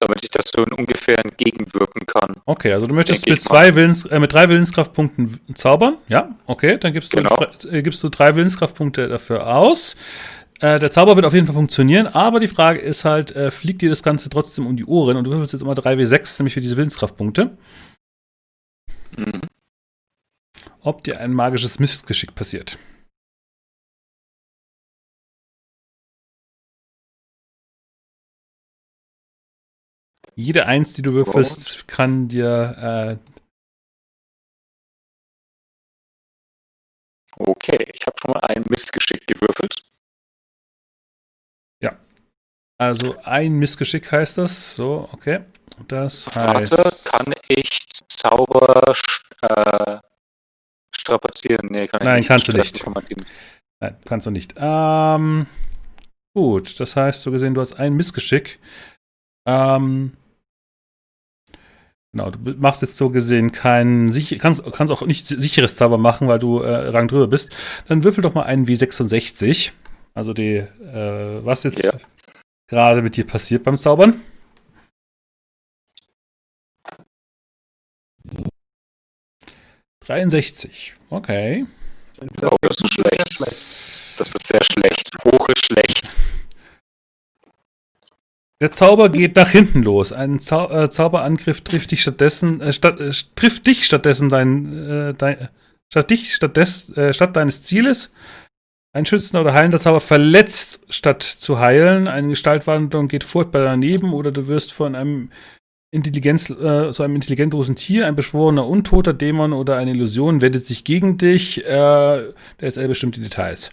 damit 0.01 0.23
ich 0.23 0.29
das 0.31 0.51
so 0.53 0.63
in 0.63 0.73
ungefähr 0.73 1.19
entgegenwirken 1.23 2.05
kann. 2.05 2.35
Okay, 2.45 2.73
also 2.73 2.87
du 2.87 2.93
möchtest 2.95 3.25
mit, 3.27 3.41
zwei 3.41 3.75
Willens, 3.75 4.05
äh, 4.05 4.19
mit 4.19 4.33
drei 4.33 4.49
Willenskraftpunkten 4.49 5.39
zaubern. 5.53 5.97
Ja, 6.09 6.35
okay, 6.45 6.77
dann 6.77 6.91
gibst 6.93 7.13
du, 7.13 7.17
Genau. 7.17 7.37
äh, 7.69 7.81
gibst 7.81 8.03
du 8.03 8.09
drei 8.09 8.35
Willenskraftpunkte 8.35 9.07
dafür 9.07 9.47
aus. 9.55 9.95
Äh, 10.59 10.79
der 10.79 10.91
Zauber 10.91 11.15
wird 11.15 11.25
auf 11.25 11.33
jeden 11.33 11.45
Fall 11.45 11.55
funktionieren, 11.55 12.07
aber 12.07 12.39
die 12.39 12.47
Frage 12.47 12.79
ist 12.79 13.05
halt, 13.05 13.35
äh, 13.35 13.51
fliegt 13.51 13.81
dir 13.81 13.89
das 13.89 14.03
Ganze 14.03 14.29
trotzdem 14.29 14.67
um 14.67 14.75
die 14.77 14.85
Ohren 14.85 15.17
und 15.17 15.25
du 15.25 15.31
würfelst 15.31 15.53
jetzt 15.53 15.61
immer 15.61 15.73
3W6, 15.73 16.39
nämlich 16.39 16.53
für 16.53 16.61
diese 16.61 16.77
Willenskraftpunkte. 16.77 17.57
Ob 20.85 21.03
dir 21.03 21.19
ein 21.19 21.33
magisches 21.33 21.79
Missgeschick 21.79 22.35
passiert. 22.35 22.77
Jede 30.35 30.65
Eins, 30.65 30.93
die 30.93 31.01
du 31.01 31.13
würfelst, 31.13 31.87
kann 31.87 32.27
dir 32.27 33.19
äh, 33.21 33.31
Okay, 37.37 37.91
ich 37.93 38.01
habe 38.07 38.15
schon 38.21 38.31
mal 38.31 38.39
ein 38.41 38.63
Missgeschick 38.69 39.27
gewürfelt. 39.27 39.85
Also 42.77 43.15
ein 43.23 43.53
Missgeschick 43.53 44.11
heißt 44.11 44.37
das. 44.37 44.75
So, 44.75 45.07
okay. 45.11 45.41
Das 45.87 46.27
heißt. 46.27 46.77
Warte, 46.77 47.09
kann 47.09 47.33
ich 47.47 47.79
Zauber 48.07 48.93
äh, 49.41 49.99
strapazieren? 51.05 51.67
Nee, 51.71 51.87
kann 51.87 52.01
Nein, 52.03 52.17
nicht. 52.17 52.27
kannst 52.27 52.47
du 52.47 52.57
nicht. 52.57 52.83
Nein, 53.79 53.95
kannst 54.05 54.27
du 54.27 54.31
nicht. 54.31 54.55
Ähm, 54.57 55.45
gut, 56.35 56.79
das 56.79 56.95
heißt, 56.95 57.21
so 57.23 57.31
gesehen, 57.31 57.53
du 57.53 57.61
hast 57.61 57.75
ein 57.79 57.93
Missgeschick. 57.93 58.59
Ähm, 59.47 60.13
genau, 62.11 62.31
du 62.31 62.53
machst 62.57 62.81
jetzt 62.81 62.97
so 62.97 63.09
gesehen 63.11 63.51
kein 63.51 64.11
kannst, 64.39 64.63
kannst 64.73 64.91
auch 64.91 65.03
nicht 65.03 65.27
sicheres 65.27 65.75
Zauber 65.77 65.97
machen, 65.99 66.27
weil 66.27 66.39
du 66.39 66.59
äh, 66.59 66.89
Rang 66.89 67.07
drüber 67.07 67.27
bist. 67.27 67.55
Dann 67.87 68.03
würfel 68.03 68.23
doch 68.23 68.33
mal 68.33 68.43
einen 68.43 68.65
W66. 68.65 69.71
Also 70.15 70.33
die, 70.33 70.55
äh, 70.55 71.45
was 71.45 71.63
jetzt 71.63 71.83
Ja. 71.83 71.91
gerade 72.67 73.01
mit 73.01 73.17
dir 73.17 73.27
passiert 73.27 73.63
beim 73.63 73.77
Zaubern. 73.77 74.21
Dreiundsechzig. 80.05 80.93
Okay. 81.09 81.65
Oh, 82.41 82.55
das 82.61 82.77
ist 82.77 82.93
schlecht. 82.93 83.39
Das 84.17 84.29
ist 84.29 84.47
sehr 84.47 84.63
schlecht. 84.63 85.09
Hoch 85.25 85.49
ist 85.49 85.65
schlecht. 85.65 86.15
Der 88.61 88.71
Zauber 88.71 89.09
geht 89.09 89.35
nach 89.35 89.49
hinten 89.49 89.83
los. 89.83 90.13
Ein 90.13 90.39
Zau 90.39 90.69
äh, 90.69 90.89
Zauberangriff 90.89 91.61
trifft 91.61 91.91
dich 91.91 92.01
stattdessen, 92.01 92.61
äh, 92.61 92.71
statt, 92.71 93.01
äh, 93.01 93.11
trifft 93.35 93.67
dich 93.67 93.85
stattdessen 93.85 94.29
dein, 94.29 94.89
äh, 94.89 95.13
dein 95.13 95.49
statt 95.91 96.09
dich 96.09 96.33
stattdes, 96.33 96.95
äh, 96.95 97.13
statt 97.13 97.35
deines 97.35 97.63
Zieles. 97.63 98.13
Ein 98.93 99.05
schützender 99.05 99.41
oder 99.41 99.53
heilender 99.53 99.79
Zauber 99.79 99.99
verletzt 99.99 100.79
statt 100.87 101.21
zu 101.21 101.59
heilen. 101.59 102.07
Eine 102.07 102.29
Gestaltwandlung 102.29 103.09
geht 103.09 103.25
furchtbar 103.25 103.65
daneben 103.65 104.13
oder 104.13 104.31
du 104.31 104.47
wirst 104.47 104.71
von 104.71 104.95
einem 104.95 105.31
Intelligenz, 105.95 106.49
äh, 106.49 106.91
so 106.93 107.03
einem 107.03 107.15
intelligentlosen 107.15 107.75
Tier, 107.75 108.05
ein 108.05 108.15
beschworener 108.15 108.67
untoter 108.67 109.13
Dämon 109.13 109.53
oder 109.53 109.77
eine 109.77 109.91
Illusion 109.91 110.41
wendet 110.41 110.65
sich 110.65 110.83
gegen 110.83 111.17
dich. 111.17 111.63
Äh, 111.65 111.67
der 111.67 112.33
ist 112.59 112.77
er 112.77 112.87
bestimmte 112.87 113.21
Details. 113.21 113.71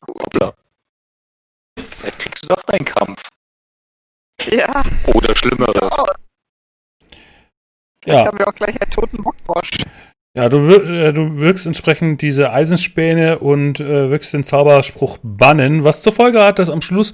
Gut. 0.00 0.22
Hoppla. 0.22 0.54
Vielleicht 1.76 2.18
kriegst 2.18 2.44
du 2.44 2.48
doch 2.48 2.62
deinen 2.62 2.84
Kampf. 2.84 3.22
Ja, 4.50 4.82
Oder 5.06 5.34
Schlimmeres. 5.34 5.74
ja. 8.04 8.14
Ja. 8.14 8.26
haben 8.26 8.38
wir 8.38 8.46
auch 8.46 8.54
gleich 8.54 8.80
einen 8.80 8.90
toten 8.90 9.22
Bockbosch. 9.22 9.70
Ja, 10.36 10.48
du, 10.48 10.68
wir, 10.68 10.84
äh, 10.88 11.12
du 11.12 11.38
wirkst 11.38 11.64
entsprechend 11.64 12.20
diese 12.20 12.50
Eisenspäne 12.50 13.38
und 13.38 13.78
äh, 13.78 14.10
wirkst 14.10 14.34
den 14.34 14.42
Zauberspruch 14.42 15.18
bannen, 15.22 15.84
was 15.84 16.02
zur 16.02 16.12
Folge 16.12 16.42
hat, 16.42 16.58
dass 16.58 16.70
am 16.70 16.82
Schluss 16.82 17.12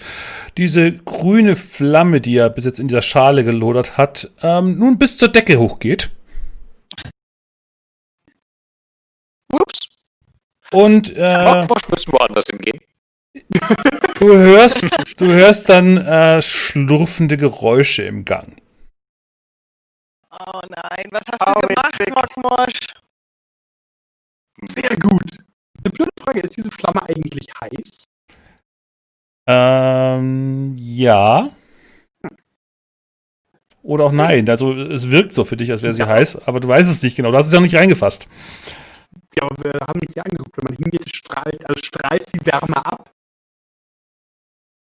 diese 0.57 0.93
grüne 0.93 1.55
Flamme, 1.55 2.23
die 2.23 2.39
er 2.39 2.49
bis 2.49 2.65
jetzt 2.65 2.81
in 2.81 2.89
dieser 2.89 3.03
Schale 3.03 3.45
gelodert 3.45 3.99
hat, 3.99 4.31
ähm, 4.43 4.79
nun 4.79 4.99
bis 4.99 5.19
zur 5.19 5.29
Decke 5.29 5.59
hochgeht. 5.59 6.11
Ups. 9.53 9.91
Und 10.73 11.15
äh, 11.15 11.67
müssen 11.91 12.13
woanders 12.13 12.47
hingehen. 12.51 12.81
du 14.19 14.29
hörst, 14.33 14.87
du 15.21 15.27
hörst 15.27 15.69
dann 15.69 15.99
äh, 15.99 16.41
schlurfende 16.41 17.37
Geräusche 17.37 18.03
im 18.05 18.25
Gang. 18.25 18.57
Oh 20.31 20.61
nein, 20.71 21.05
was 21.11 21.23
hast 21.31 21.43
Oh, 21.47 21.61
du 21.61 21.69
gemacht, 21.69 21.99
witzig. 21.99 22.15
Mockmosch? 22.15 23.10
Sehr 24.69 24.97
gut. 24.97 25.39
Eine 25.83 25.93
blöde 25.93 26.11
Frage, 26.19 26.41
ist 26.41 26.57
diese 26.57 26.71
Flamme 26.71 27.03
eigentlich 27.09 27.47
heiß? 27.61 28.05
Ähm, 29.47 30.77
ja. 30.79 31.51
Oder 33.83 34.05
auch 34.05 34.13
nein. 34.13 34.49
Also 34.49 34.75
es 34.75 35.11
wirkt 35.11 35.35
so 35.35 35.45
für 35.45 35.57
dich, 35.57 35.71
als 35.71 35.83
wäre 35.83 35.95
sie 35.95 36.01
Ja. 36.03 36.09
heiß, 36.09 36.37
aber 36.47 36.61
du 36.61 36.69
weißt 36.69 36.89
es 36.91 37.03
nicht 37.03 37.17
genau. 37.17 37.31
Du 37.31 37.37
hast 37.39 37.47
es 37.47 37.53
ja 37.53 37.59
noch 37.59 37.65
nicht 37.65 37.75
reingefasst. 37.77 38.29
Ja, 39.37 39.45
aber 39.45 39.65
wir 39.65 39.73
haben 39.81 40.01
sie 40.09 40.21
angeguckt. 40.21 40.57
Wenn 40.57 40.65
man 40.65 40.77
hingeht, 40.77 41.15
strahlt, 41.15 41.65
also 41.69 41.83
strahlt 41.83 42.29
sie 42.29 42.45
Wärme 42.45 42.77
ab. 42.85 43.11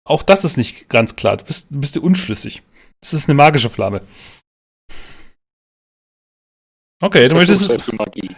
Auch 0.04 0.24
das 0.24 0.44
ist 0.44 0.56
nicht 0.56 0.88
ganz 0.88 1.14
klar. 1.14 1.36
Du 1.36 1.44
bist, 1.44 1.68
du 1.70 1.80
bist 1.80 1.96
unschlüssig. 1.96 2.62
Es 3.00 3.12
ist 3.14 3.28
eine 3.28 3.34
magische 3.36 3.70
Flamme. 3.70 4.04
Okay, 7.00 7.28
du 7.28 7.36
möchtest, 7.36 7.92
Magie. 7.92 8.34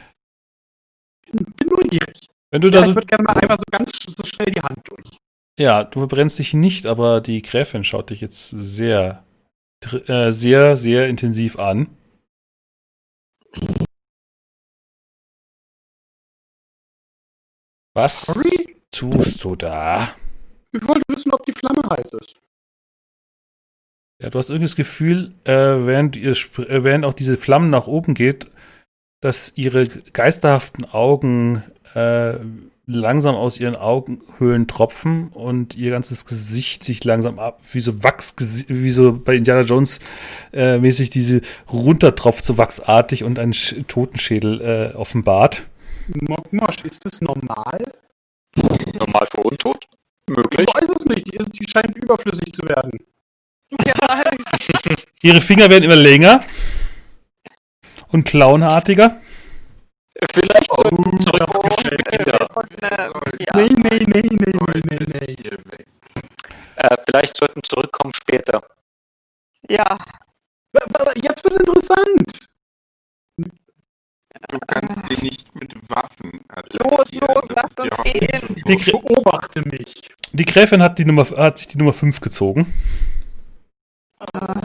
Neugierig. 2.00 2.28
wenn 2.50 2.60
du 2.62 2.68
Ja, 2.68 2.80
da 2.80 2.86
ich 2.86 2.94
würde 2.94 3.06
gerne 3.06 3.24
mal 3.24 3.36
einmal 3.36 3.58
so 3.58 3.64
ganz 3.70 3.90
so 4.06 4.24
schnell 4.24 4.52
die 4.52 4.60
Hand 4.60 4.80
durch. 4.88 5.18
ja, 5.58 5.84
du 5.84 6.00
verbrennst 6.00 6.38
dich 6.38 6.54
nicht, 6.54 6.86
aber 6.86 7.20
die 7.20 7.42
Gräfin 7.42 7.84
schaut 7.84 8.10
dich 8.10 8.20
jetzt 8.20 8.48
sehr, 8.50 9.24
äh, 10.06 10.30
sehr, 10.32 10.76
sehr 10.76 11.08
intensiv 11.08 11.58
an. 11.58 11.96
Was 17.94 18.22
Sorry? 18.22 18.76
tust 18.90 19.42
du 19.44 19.54
da? 19.56 20.14
Ich 20.72 20.86
wollte 20.86 21.02
wissen, 21.08 21.32
ob 21.32 21.44
die 21.46 21.52
Flamme 21.52 21.82
heiß 21.88 22.12
ist. 22.14 22.40
Ja, 24.20 24.30
du 24.30 24.38
hast 24.38 24.48
irgendwie 24.50 24.66
das 24.68 24.76
Gefühl, 24.76 25.34
äh, 25.44 25.52
während, 25.52 26.16
ihr, 26.16 26.32
äh, 26.32 26.84
während 26.84 27.04
auch 27.04 27.14
diese 27.14 27.36
Flammen 27.36 27.70
nach 27.70 27.86
oben 27.86 28.14
geht, 28.14 28.50
dass 29.20 29.52
ihre 29.56 29.86
geisterhaften 29.88 30.84
Augen 30.84 31.62
äh, 31.94 32.34
langsam 32.86 33.34
aus 33.34 33.58
ihren 33.58 33.76
Augenhöhlen 33.76 34.66
tropfen 34.68 35.28
und 35.28 35.74
ihr 35.74 35.90
ganzes 35.90 36.26
Gesicht 36.26 36.84
sich 36.84 37.02
langsam 37.04 37.38
ab, 37.38 37.60
wie 37.72 37.80
so 37.80 38.02
Wachs, 38.02 38.34
wie 38.68 38.90
so 38.90 39.18
bei 39.18 39.36
Indiana 39.36 39.62
Jones 39.62 40.00
äh, 40.52 40.76
mäßig 40.78 41.08
diese 41.10 41.40
runtertropft, 41.72 42.44
so 42.44 42.58
wachsartig 42.58 43.24
und 43.24 43.38
einen 43.38 43.54
Sch 43.54 43.76
Totenschädel 43.88 44.60
äh, 44.60 44.96
offenbart. 44.96 45.66
Mockmosch, 46.08 46.84
ist 46.84 47.04
das 47.06 47.22
normal? 47.22 47.80
Normal 48.98 49.26
für 49.34 49.40
Untot? 49.42 49.78
Möglich. 50.28 50.66
Ich 50.68 50.74
weiß 50.74 50.96
es 50.98 51.04
nicht. 51.06 51.32
Die, 51.32 51.36
ist- 51.38 51.52
die 51.58 51.66
scheint 51.68 51.96
überflüssig 51.96 52.52
zu 52.52 52.62
werden. 52.68 52.90
Ja, 53.86 54.22
Ihre 55.22 55.40
Finger 55.40 55.68
werden 55.70 55.84
immer 55.84 55.96
länger 55.96 56.44
Und 58.08 58.24
clownartiger? 58.24 59.20
Vielleicht 60.32 60.70
Oh, 60.70 60.82
sollten 60.82 61.04
wir 61.12 61.18
zurückkommen 61.20 61.70
Von, 62.52 62.68
äh, 62.80 62.88
ja. 62.90 63.56
Nee, 63.56 63.68
nee, 63.76 63.98
nee, 64.06 64.22
nee, 64.26 64.98
nee. 65.06 65.84
Äh, 66.76 66.96
vielleicht 67.06 67.36
sollten 67.36 67.56
wir 67.56 67.62
zurückkommen 67.62 68.12
später. 68.14 68.62
ja, 69.68 69.98
Jetzt 71.22 71.44
wird 71.44 71.54
interessant. 71.60 72.48
Du 74.48 74.58
kannst 74.66 75.16
sie 75.16 75.24
nicht 75.26 75.54
mit 75.54 75.74
Waffen 75.88 76.40
los, 76.72 77.10
attackieren. 77.10 77.34
los, 77.34 77.44
Das 77.48 77.56
lasst 77.56 77.80
uns 77.80 77.96
gehen. 78.02 78.62
Die 78.66 78.90
Beobachte 78.90 79.62
mich. 79.68 80.10
Die 80.32 80.44
Gräfin 80.44 80.82
hat, 80.82 80.98
die 80.98 81.04
Nummer, 81.04 81.24
hat 81.24 81.58
sich 81.58 81.68
die 81.68 81.78
Nummer 81.78 81.92
5 81.92 82.20
gezogen. 82.20 82.72
Ah, 84.18 84.60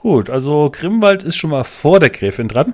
Gut, 0.00 0.30
also 0.30 0.70
Grimwald 0.72 1.22
ist 1.24 1.36
schon 1.36 1.50
mal 1.50 1.62
vor 1.62 2.00
der 2.00 2.08
Gräfin 2.08 2.48
dran. 2.48 2.72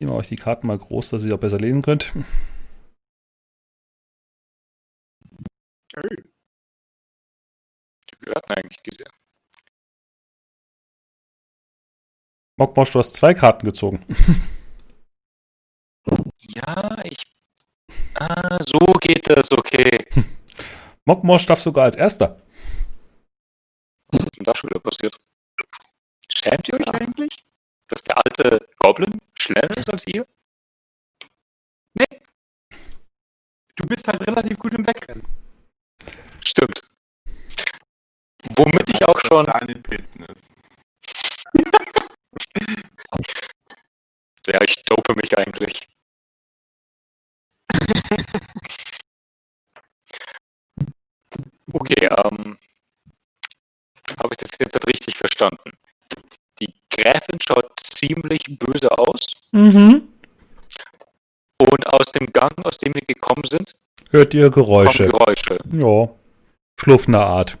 Nehmen 0.00 0.12
wir 0.12 0.16
euch 0.16 0.28
die 0.28 0.36
Karten 0.36 0.66
mal 0.66 0.78
groß, 0.78 1.10
dass 1.10 1.24
ihr 1.24 1.34
auch 1.34 1.38
besser 1.38 1.58
lesen 1.58 1.82
könnt. 1.82 2.14
Die 8.10 8.18
gehörten 8.20 8.52
eigentlich 8.52 8.82
diese. 8.82 9.04
Mockmosch, 12.56 12.90
du 12.92 12.98
hast 12.98 13.14
zwei 13.14 13.34
Karten 13.34 13.66
gezogen. 13.66 14.04
Ja, 16.54 16.96
ich. 17.04 17.18
Ah, 18.14 18.58
so 18.66 18.78
geht 19.00 19.28
das, 19.28 19.52
okay. 19.52 20.06
Mockmosch 21.04 21.46
darf 21.46 21.60
sogar 21.60 21.84
als 21.84 21.96
erster. 21.96 22.40
Was 24.08 24.24
ist 24.24 24.38
denn 24.38 24.44
da 24.44 24.56
schon 24.56 24.70
wieder 24.70 24.80
passiert? 24.80 25.20
Schämt 26.30 26.68
ihr 26.68 26.80
euch 26.80 26.88
eigentlich? 26.88 27.44
Dass 27.88 28.02
der 28.02 28.16
alte 28.16 28.66
Goblin 28.78 29.18
schneller 29.38 29.76
ist 29.76 29.90
als 29.90 30.06
ihr? 30.06 30.26
Du 33.76 33.86
bist 33.86 34.08
halt 34.08 34.26
relativ 34.26 34.58
gut 34.58 34.74
im 34.74 34.86
Wegrennen. 34.86 35.22
Stimmt. 36.48 36.80
Womit 38.56 38.88
ich 38.90 39.04
auch 39.06 39.20
schon. 39.20 39.44
Ja, 44.46 44.60
ich 44.62 44.82
dope 44.84 45.14
mich 45.14 45.36
eigentlich. 45.36 45.86
Okay, 51.72 52.06
ähm. 52.06 52.56
Habe 54.18 54.30
ich 54.32 54.36
das 54.38 54.50
jetzt 54.58 54.86
richtig 54.86 55.16
verstanden? 55.18 55.72
Die 56.60 56.72
Gräfin 56.90 57.38
schaut 57.46 57.70
ziemlich 57.78 58.42
böse 58.58 58.90
aus 58.98 59.26
Mhm. 59.52 60.08
und 61.60 61.86
aus 61.88 62.06
dem 62.12 62.26
Gang, 62.32 62.52
aus 62.64 62.78
dem 62.78 62.94
wir 62.94 63.02
gekommen 63.02 63.44
sind, 63.44 63.74
Hört 64.10 64.32
ihr 64.32 64.48
Geräusche? 64.50 65.04
Geräusche. 65.06 65.58
Ja. 65.72 66.08
Schluffender 66.80 67.26
Art. 67.26 67.58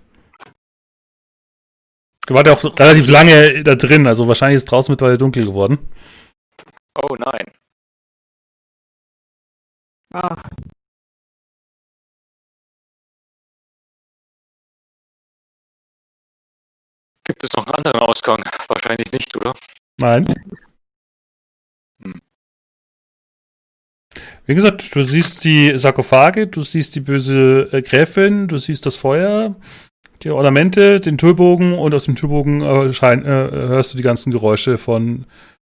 Ihr 2.28 2.34
wart 2.34 2.46
ja 2.46 2.52
auch 2.52 2.64
relativ 2.64 3.08
lange 3.08 3.64
da 3.64 3.74
drin, 3.74 4.06
also 4.06 4.28
wahrscheinlich 4.28 4.58
ist 4.58 4.66
draußen 4.66 4.92
mittlerweile 4.92 5.18
dunkel 5.18 5.46
geworden. 5.46 5.78
Oh 6.94 7.14
nein. 7.16 7.46
Ah, 10.12 10.36
Gibt 17.28 17.44
es 17.44 17.52
noch 17.52 17.66
einen 17.66 17.74
anderen 17.74 18.00
Ausgang? 18.00 18.42
Wahrscheinlich 18.68 19.12
nicht, 19.12 19.36
oder? 19.36 19.52
Nein. 19.98 20.24
Wie 24.48 24.54
gesagt, 24.54 24.96
du 24.96 25.02
siehst 25.02 25.44
die 25.44 25.76
Sarkophage, 25.76 26.46
du 26.46 26.62
siehst 26.62 26.94
die 26.94 27.00
böse 27.00 27.68
äh, 27.70 27.82
Gräfin, 27.82 28.48
du 28.48 28.56
siehst 28.56 28.86
das 28.86 28.96
Feuer, 28.96 29.54
die 30.22 30.30
Ornamente, 30.30 31.00
den 31.00 31.18
Türbogen 31.18 31.74
und 31.74 31.94
aus 31.94 32.04
dem 32.04 32.16
Türbogen 32.16 32.62
äh, 32.62 32.94
schein, 32.94 33.26
äh, 33.26 33.28
hörst 33.28 33.92
du 33.92 33.98
die 33.98 34.02
ganzen 34.02 34.30
Geräusche 34.30 34.78
von 34.78 35.26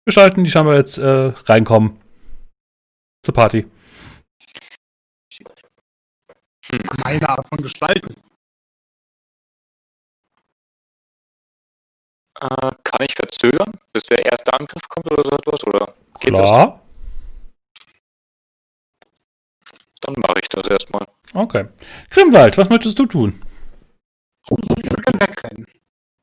Gestalten, 0.07 0.43
die 0.43 0.51
scheinbar 0.51 0.77
jetzt 0.77 0.97
äh, 0.97 1.33
reinkommen 1.45 2.01
zur 3.23 3.35
Party. 3.35 3.67
Meine 7.05 7.29
Art 7.29 7.47
von 7.47 7.59
Gestalten. 7.59 8.15
Äh, 12.41 12.71
kann 12.85 13.03
ich 13.07 13.15
verzögern, 13.15 13.71
bis 13.93 14.05
der 14.05 14.25
erste 14.25 14.51
Angriff 14.55 14.89
kommt 14.89 15.13
oder 15.13 15.23
so 15.23 15.37
etwas? 15.37 15.63
Oder 15.67 15.93
geht 16.21 16.39
das? 16.39 16.51
Klar. 16.51 16.82
Dann 20.03 20.15
mache 20.19 20.41
ich 20.43 20.49
das 20.49 20.67
erstmal. 20.67 21.07
Okay. 21.35 21.69
Grimwald, 22.11 22.59
was 22.59 22.69
möchtest 22.69 22.99
du 22.99 23.07
tun? 23.07 23.41
Ich 24.51 24.51
würde 24.91 25.03
gerne 25.03 25.21
wegrennen. 25.21 25.67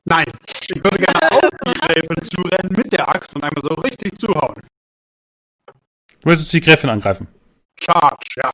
Nein, 0.04 0.32
ich 0.70 0.76
würde 0.76 0.98
gerne 0.98 1.32
auf 1.32 1.48
die 1.66 1.72
Gräfin 1.80 2.22
zurennen 2.30 2.76
mit 2.76 2.92
der 2.92 3.08
Axt 3.08 3.34
und 3.34 3.42
einmal 3.42 3.62
so 3.62 3.74
richtig 3.74 4.18
zuhauen. 4.18 4.62
Du 5.66 6.28
möchtest 6.28 6.52
die 6.52 6.60
Gräfin 6.60 6.90
angreifen. 6.90 7.26
Charge, 7.80 8.26
ja. 8.36 8.52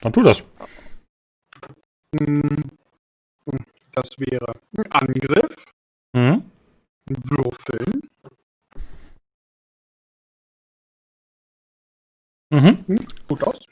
Dann 0.00 0.12
tu 0.12 0.22
das. 0.22 0.44
Hm, 2.18 2.70
Das 3.94 4.10
wäre 4.18 4.52
ein 4.76 4.92
Angriff, 4.92 5.64
Mhm. 6.14 6.50
ein 7.08 7.16
Würfeln. 7.30 8.02
Mhm. 12.50 12.84
Hm, 12.86 13.06
Gut 13.28 13.42
aus. 13.44 13.66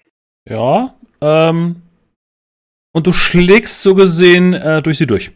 Ja. 0.48 0.94
Ähm, 1.20 1.82
und 2.92 3.06
du 3.06 3.12
schlägst 3.12 3.82
so 3.82 3.94
gesehen 3.94 4.54
äh, 4.54 4.82
durch 4.82 4.98
sie 4.98 5.06
durch. 5.06 5.32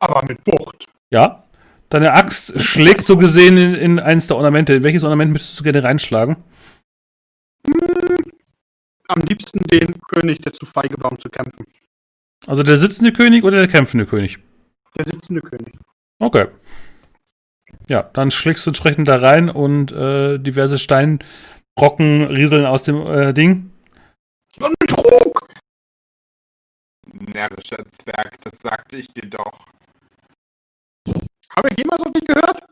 Aber 0.00 0.24
mit 0.26 0.46
Wucht. 0.46 0.86
Ja. 1.12 1.44
Deine 1.90 2.12
Axt 2.12 2.60
schlägt 2.60 3.04
so 3.06 3.16
gesehen 3.16 3.56
in, 3.56 3.74
in 3.74 3.98
eins 3.98 4.26
der 4.26 4.36
Ornamente. 4.36 4.74
In 4.74 4.82
welches 4.84 5.04
Ornament 5.04 5.32
möchtest 5.32 5.58
du 5.58 5.64
gerne 5.64 5.82
reinschlagen? 5.82 6.36
Hm, 7.66 8.18
Am 9.08 9.22
liebsten 9.22 9.60
den 9.60 9.98
König, 10.02 10.42
der 10.42 10.52
zu 10.52 10.66
feige 10.66 10.96
war, 11.02 11.10
um 11.10 11.18
zu 11.18 11.28
kämpfen. 11.30 11.66
Also 12.46 12.62
der 12.62 12.76
sitzende 12.76 13.12
König 13.12 13.42
oder 13.42 13.56
der 13.56 13.68
kämpfende 13.68 14.06
König? 14.06 14.38
Der 14.96 15.06
sitzende 15.06 15.40
König. 15.40 15.74
Okay. 16.20 16.46
Ja, 17.88 18.02
dann 18.02 18.30
schlägst 18.30 18.66
du 18.66 18.70
entsprechend 18.70 19.08
da 19.08 19.16
rein 19.16 19.48
und 19.50 19.92
äh, 19.92 20.38
diverse 20.38 20.78
Steinbrocken 21.78 22.24
rieseln 22.24 22.66
aus 22.66 22.82
dem 22.82 23.06
äh, 23.06 23.32
Ding. 23.32 23.70
Und 24.60 24.78
Betrug! 24.78 25.48
Närrischer 27.12 27.84
Zwerg, 27.90 28.40
das 28.42 28.58
sagte 28.58 28.96
ich 28.96 29.08
dir 29.12 29.30
doch. 29.30 29.66
Habe 31.56 31.68
ich 31.70 31.78
jemals 31.78 32.04
noch 32.04 32.12
nicht 32.12 32.26
gehört? 32.26 32.62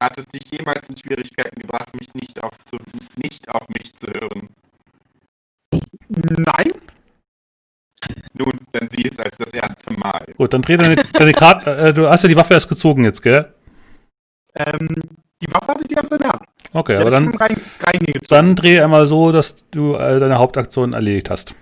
Hat 0.00 0.16
es 0.18 0.26
dich 0.26 0.44
jemals 0.50 0.88
in 0.88 0.96
Schwierigkeiten 0.96 1.60
gebracht, 1.60 1.94
mich 1.98 2.14
nicht 2.14 2.42
auf, 2.42 2.56
zu, 2.64 2.78
nicht 3.16 3.48
auf 3.48 3.68
mich 3.68 3.94
zu 3.96 4.06
hören? 4.06 4.48
Nein. 6.08 6.72
Nun, 8.32 8.52
dann 8.72 8.88
sieh 8.90 9.06
es 9.06 9.18
als 9.18 9.36
das 9.36 9.52
erste 9.52 9.92
Mal. 9.92 10.24
Gut, 10.36 10.54
dann 10.54 10.62
dreh 10.62 10.76
deine, 10.76 10.96
deine 10.96 11.32
Karte. 11.32 11.76
Äh, 11.76 11.92
du 11.92 12.08
hast 12.08 12.22
ja 12.22 12.28
die 12.28 12.36
Waffe 12.36 12.54
erst 12.54 12.68
gezogen 12.68 13.04
jetzt, 13.04 13.20
gell? 13.20 13.52
Ähm, 14.54 14.88
die 15.42 15.52
Waffe 15.52 15.68
hatte 15.68 15.82
ich 15.82 15.88
die 15.88 15.94
ganze 15.94 16.10
Zeit 16.10 16.20
in 16.20 16.30
der 16.30 16.32
Hand. 16.32 16.49
Okay, 16.72 16.94
Die 16.94 17.00
aber 17.00 17.10
dann, 17.10 17.34
rein, 17.34 17.56
reingezogen. 17.80 18.26
dann 18.28 18.56
dreh 18.56 18.80
einmal 18.80 19.06
so, 19.06 19.32
dass 19.32 19.56
du 19.70 19.94
äh, 19.94 20.18
deine 20.20 20.38
Hauptaktion 20.38 20.92
erledigt 20.92 21.30
hast. 21.30 21.54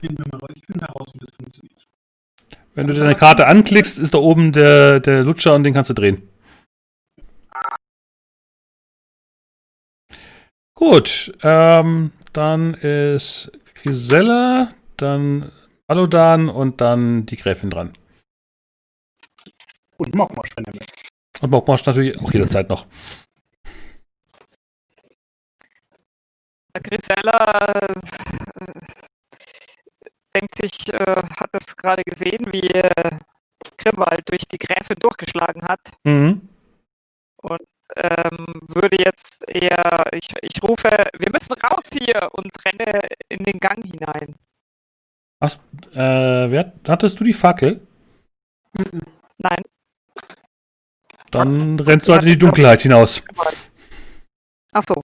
Ich 0.00 0.08
finde 0.08 0.22
heraus, 0.80 1.08
wie 1.14 1.18
das 1.24 1.34
funktioniert. 1.36 1.86
Wenn 2.74 2.86
du 2.88 2.94
deine 2.94 3.14
Karte 3.14 3.46
anklickst, 3.46 3.98
ist 3.98 4.12
da 4.14 4.18
oben 4.18 4.52
der, 4.52 5.00
der 5.00 5.22
Lutscher 5.24 5.54
und 5.54 5.64
den 5.64 5.72
kannst 5.72 5.90
du 5.90 5.94
drehen. 5.94 6.28
Gut, 10.74 11.32
ähm, 11.42 12.12
dann 12.34 12.74
ist 12.74 13.50
Gisella, 13.82 14.72
dann 14.98 15.50
Alodan 15.88 16.50
und 16.50 16.80
dann 16.82 17.24
die 17.24 17.36
Gräfin 17.36 17.70
dran. 17.70 17.96
Und 19.96 20.14
Mockmosch, 20.14 20.50
wenn 20.56 20.64
er 20.66 20.74
möchte. 20.74 20.92
Und 21.40 21.50
Mockmosch 21.50 21.86
natürlich 21.86 22.20
auch 22.20 22.30
jederzeit 22.32 22.68
noch. 22.68 22.86
Grisella 26.80 27.66
äh, 27.74 28.80
denkt 30.34 30.56
sich, 30.56 30.92
äh, 30.92 31.22
hat 31.40 31.50
das 31.52 31.76
gerade 31.76 32.02
gesehen, 32.02 32.46
wie 32.52 32.68
äh, 32.70 33.18
Grimwald 33.78 34.22
durch 34.28 34.46
die 34.46 34.58
Gräfin 34.58 34.96
durchgeschlagen 35.00 35.62
hat 35.62 35.80
Mhm. 36.04 36.48
und 37.42 37.60
ähm, 37.96 38.46
würde 38.68 38.96
jetzt 39.02 39.44
eher, 39.48 40.06
ich, 40.12 40.28
ich 40.42 40.62
rufe, 40.62 40.88
wir 41.18 41.30
müssen 41.32 41.52
raus 41.54 41.84
hier 41.92 42.28
und 42.32 42.50
renne 42.66 43.00
in 43.28 43.44
den 43.44 43.58
Gang 43.60 43.82
hinein. 43.84 44.34
Hast, 45.40 45.60
äh, 45.94 46.50
wer, 46.50 46.72
hattest 46.88 47.20
du 47.20 47.24
die 47.24 47.32
Fackel? 47.32 47.80
Nein, 49.38 49.62
Dann 51.30 51.78
rennst 51.80 52.08
du 52.08 52.12
halt 52.12 52.22
in 52.22 52.28
die 52.28 52.38
Dunkelheit 52.38 52.82
hinaus. 52.82 53.22
ach 54.72 54.82
so. 54.82 55.02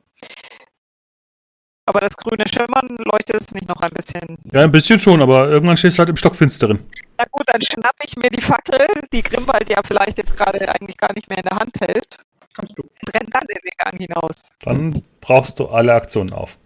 Aber 1.85 2.01
das 2.01 2.17
grüne 2.17 2.45
Schimmern 2.47 2.97
leuchtet 3.11 3.41
es 3.41 3.53
nicht 3.55 3.69
noch 3.69 3.81
ein 3.81 3.91
bisschen. 3.91 4.39
Ja, 4.53 4.63
ein 4.63 4.71
bisschen 4.71 4.99
schon, 5.01 5.21
aber 5.21 5.49
irgendwann 5.49 5.77
stehst 5.77 5.99
du 5.99 6.01
halt 6.01 6.11
im 6.11 6.17
Stockfinsteren. 6.17 6.79
Na 7.19 7.25
gut, 7.31 7.45
dann 7.47 7.61
schnapp 7.61 7.97
ich 8.05 8.17
mir 8.17 8.31
die 8.31 8.41
Fackel, 8.41 8.87
die 9.13 9.23
Grimwald 9.23 9.69
ja 9.69 9.81
vielleicht 9.85 10.19
jetzt 10.19 10.37
gerade 10.37 10.69
eigentlich 10.73 10.97
gar 10.97 11.13
nicht 11.13 11.29
mehr 11.29 11.39
in 11.39 11.45
der 11.45 11.59
Hand 11.59 11.81
hält, 11.81 12.19
Kannst 12.55 12.79
du. 12.79 12.83
und 12.83 13.15
renn 13.15 13.27
dann 13.31 13.43
in 13.49 13.59
den 13.65 13.73
Gang 13.79 13.99
hinaus. 13.99 14.43
Dann 14.61 15.03
brauchst 15.21 15.59
du 15.59 15.67
alle 15.69 15.93
Aktionen 15.95 16.33
auf. 16.33 16.57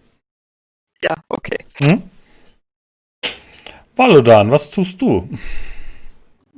Ja, 1.03 1.15
okay. 1.29 1.59
Hm? 1.79 2.03
Valodan, 3.95 4.51
was 4.51 4.71
tust 4.71 5.01
du? 5.01 5.29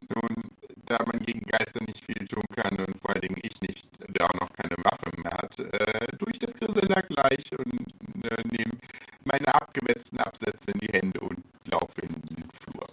Nun, 0.09 0.48
da 0.89 1.05
man 1.05 1.21
gegen 1.21 1.43
Geister 1.43 1.81
nicht 1.85 2.05
viel 2.05 2.27
tun 2.27 2.45
kann 2.57 2.77
und 2.79 2.99
vor 3.01 3.11
allen 3.11 3.21
Dingen 3.21 3.41
ich 3.43 3.61
nicht, 3.61 3.87
der 4.09 4.27
auch 4.27 4.41
noch 4.41 4.53
keine 4.53 4.77
Waffe 4.79 5.11
mehr 5.21 5.33
hat, 5.33 5.59
äh, 5.61 6.17
durch 6.17 6.39
das 6.39 6.55
Grisella 6.55 7.01
gleich 7.03 7.53
und 7.53 8.25
äh, 8.25 8.43
nehme 8.45 8.79
meine 9.25 9.55
abgewetzten 9.55 10.19
Absätze 10.21 10.71
in 10.73 10.79
die 10.81 10.93
Hände 10.93 11.21
und 11.21 11.45
laufe 11.71 12.01
in 12.01 12.15
den 12.15 12.49
Flur. 12.51 12.87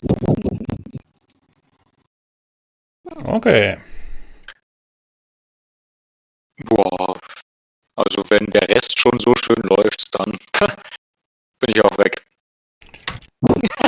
Okay. 3.23 3.77
Boah. 6.65 7.19
Also 7.95 8.23
wenn 8.29 8.45
der 8.47 8.67
Rest 8.67 8.99
schon 8.99 9.19
so 9.19 9.33
schön 9.35 9.61
läuft, 9.63 10.19
dann 10.19 10.37
bin 11.59 11.69
ich 11.73 11.83
auch 11.83 11.97
weg. 11.97 12.25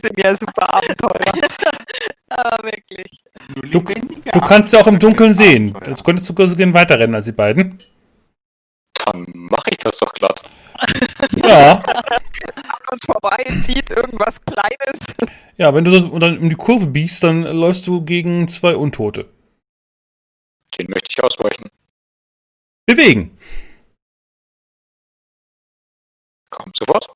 Sind 0.00 0.18
ja 0.18 0.36
super 0.36 0.74
Abenteurer. 0.74 1.32
Aber 2.28 2.64
wirklich. 2.64 3.22
Du- 3.70 3.80
Du 3.80 4.40
kannst 4.40 4.72
ja 4.72 4.80
auch 4.80 4.86
im 4.86 4.98
Dunkeln 4.98 5.30
Abenteuer. 5.32 5.48
sehen. 5.50 5.74
Jetzt 5.86 6.04
könntest 6.04 6.28
du 6.28 6.34
gerne 6.34 6.74
weiterrennen 6.74 7.14
als 7.14 7.24
die 7.24 7.32
beiden. 7.32 7.78
Dann 9.04 9.26
mache 9.34 9.70
ich 9.70 9.78
das 9.78 9.98
doch 9.98 10.12
glatt. 10.12 10.42
Ja. 11.44 11.80
An 11.80 12.92
uns 12.92 13.04
vorbei, 13.04 13.42
zieht 13.66 13.90
irgendwas 13.90 14.40
Kleines. 14.44 15.00
Ja, 15.56 15.74
wenn 15.74 15.84
du 15.84 15.90
so 15.90 16.16
dann 16.20 16.38
um 16.38 16.48
die 16.48 16.54
Kurve 16.56 16.86
biegst, 16.86 17.24
dann 17.24 17.42
läufst 17.42 17.86
du 17.88 18.04
gegen 18.04 18.46
zwei 18.48 18.76
Untote. 18.76 19.28
Den 20.78 20.86
möchte 20.88 21.08
ich 21.10 21.22
ausweichen. 21.24 21.68
Bewegen. 22.86 23.36
Kommt 26.50 26.76
sofort. 26.76 27.08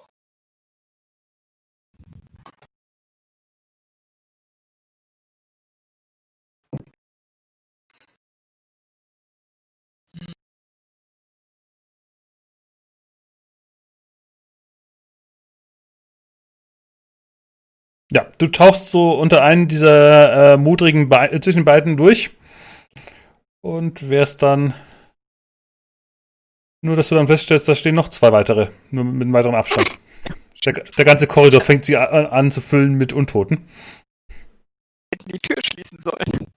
Ja, 18.14 18.26
du 18.36 18.47
tauchst 18.48 18.90
so 18.90 19.12
unter 19.12 19.43
einen 19.43 19.68
dieser 19.68 20.55
äh, 20.55 20.56
mudrigen 20.59 21.09
Be 21.09 21.32
äh, 21.32 21.40
zwischen 21.40 21.60
den 21.60 21.64
beiden 21.64 21.97
durch 21.97 22.30
und 23.62 24.10
wärst 24.10 24.43
dann 24.43 24.74
nur, 26.84 26.94
dass 26.94 27.09
du 27.09 27.14
dann 27.14 27.28
feststellst, 27.28 27.68
da 27.68 27.74
stehen 27.74 27.94
noch 27.94 28.09
zwei 28.09 28.32
weitere, 28.32 28.68
nur 28.90 29.05
mit 29.05 29.22
einem 29.22 29.32
weiteren 29.32 29.55
Abstand. 29.55 29.98
Der, 30.64 30.74
der 30.74 31.05
ganze 31.05 31.26
Korridor 31.26 31.60
fängt 31.60 31.86
sich 31.86 31.97
an, 31.97 32.26
an 32.26 32.51
zu 32.51 32.60
füllen 32.60 32.94
mit 32.94 33.12
Untoten. 33.12 33.66
Hätten 35.10 35.30
die 35.32 35.39
Tür 35.39 35.56
schließen 35.62 35.98
sollen. 35.98 36.52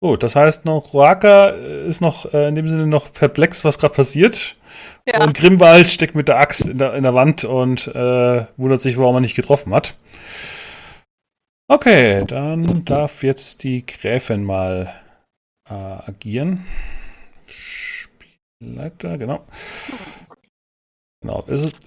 Aber 0.00 0.12
Gut, 0.12 0.22
das 0.22 0.34
heißt 0.34 0.64
noch, 0.64 0.94
Roaka 0.94 1.50
äh, 1.50 1.86
ist 1.86 2.00
noch 2.00 2.32
äh, 2.32 2.48
in 2.48 2.54
dem 2.54 2.68
Sinne 2.68 2.86
noch 2.86 3.12
perplex, 3.12 3.64
was 3.64 3.78
gerade 3.78 3.94
passiert. 3.94 4.56
ja, 5.06 5.22
Und 5.22 5.34
Grimwald 5.34 5.88
steckt 5.88 6.14
mit 6.14 6.28
der 6.28 6.38
Axt 6.38 6.68
in 6.68 6.78
der, 6.78 6.94
in 6.94 7.02
der 7.02 7.14
Wand 7.14 7.44
und 7.44 7.86
äh, 7.88 8.46
wundert 8.56 8.80
sich, 8.80 8.96
warum 8.96 9.16
er 9.16 9.20
nicht 9.20 9.36
getroffen 9.36 9.74
hat. 9.74 9.96
Okay, 11.68 12.24
dann 12.26 12.84
darf 12.84 13.22
jetzt 13.22 13.62
die 13.62 13.84
Gräfin 13.84 14.42
mal 14.42 14.92
äh, 15.68 15.74
agieren. 15.74 16.64
Spielleiter, 17.46 19.18
genau. 19.18 19.46
Genau. 21.20 21.42
Ist, 21.42 21.78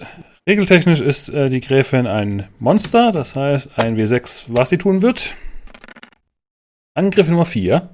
regeltechnisch 0.48 1.02
ist 1.02 1.30
äh, 1.30 1.50
die 1.50 1.60
Gräfin 1.60 2.06
ein 2.06 2.48
Monster, 2.60 3.12
das 3.12 3.36
heißt 3.36 3.72
ein 3.78 3.98
W6, 3.98 4.46
was 4.50 4.70
sie 4.70 4.78
tun 4.78 5.02
wird. 5.02 5.36
Angriff 6.94 7.28
Nummer 7.28 7.46
4. 7.46 7.90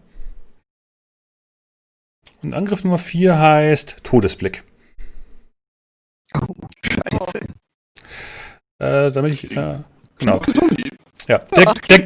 Und 2.42 2.54
Angriff 2.54 2.84
Nummer 2.84 2.98
4 2.98 3.38
heißt 3.38 3.98
Todesblick. 4.04 4.64
Oh, 6.36 6.54
scheiße. 6.84 7.40
Äh, 8.80 9.12
damit 9.12 9.34
ich. 9.34 9.52
Äh, 9.52 9.80
genau. 10.18 10.42
Ja. 11.28 11.40
der, 11.40 11.74
Der, 11.74 12.06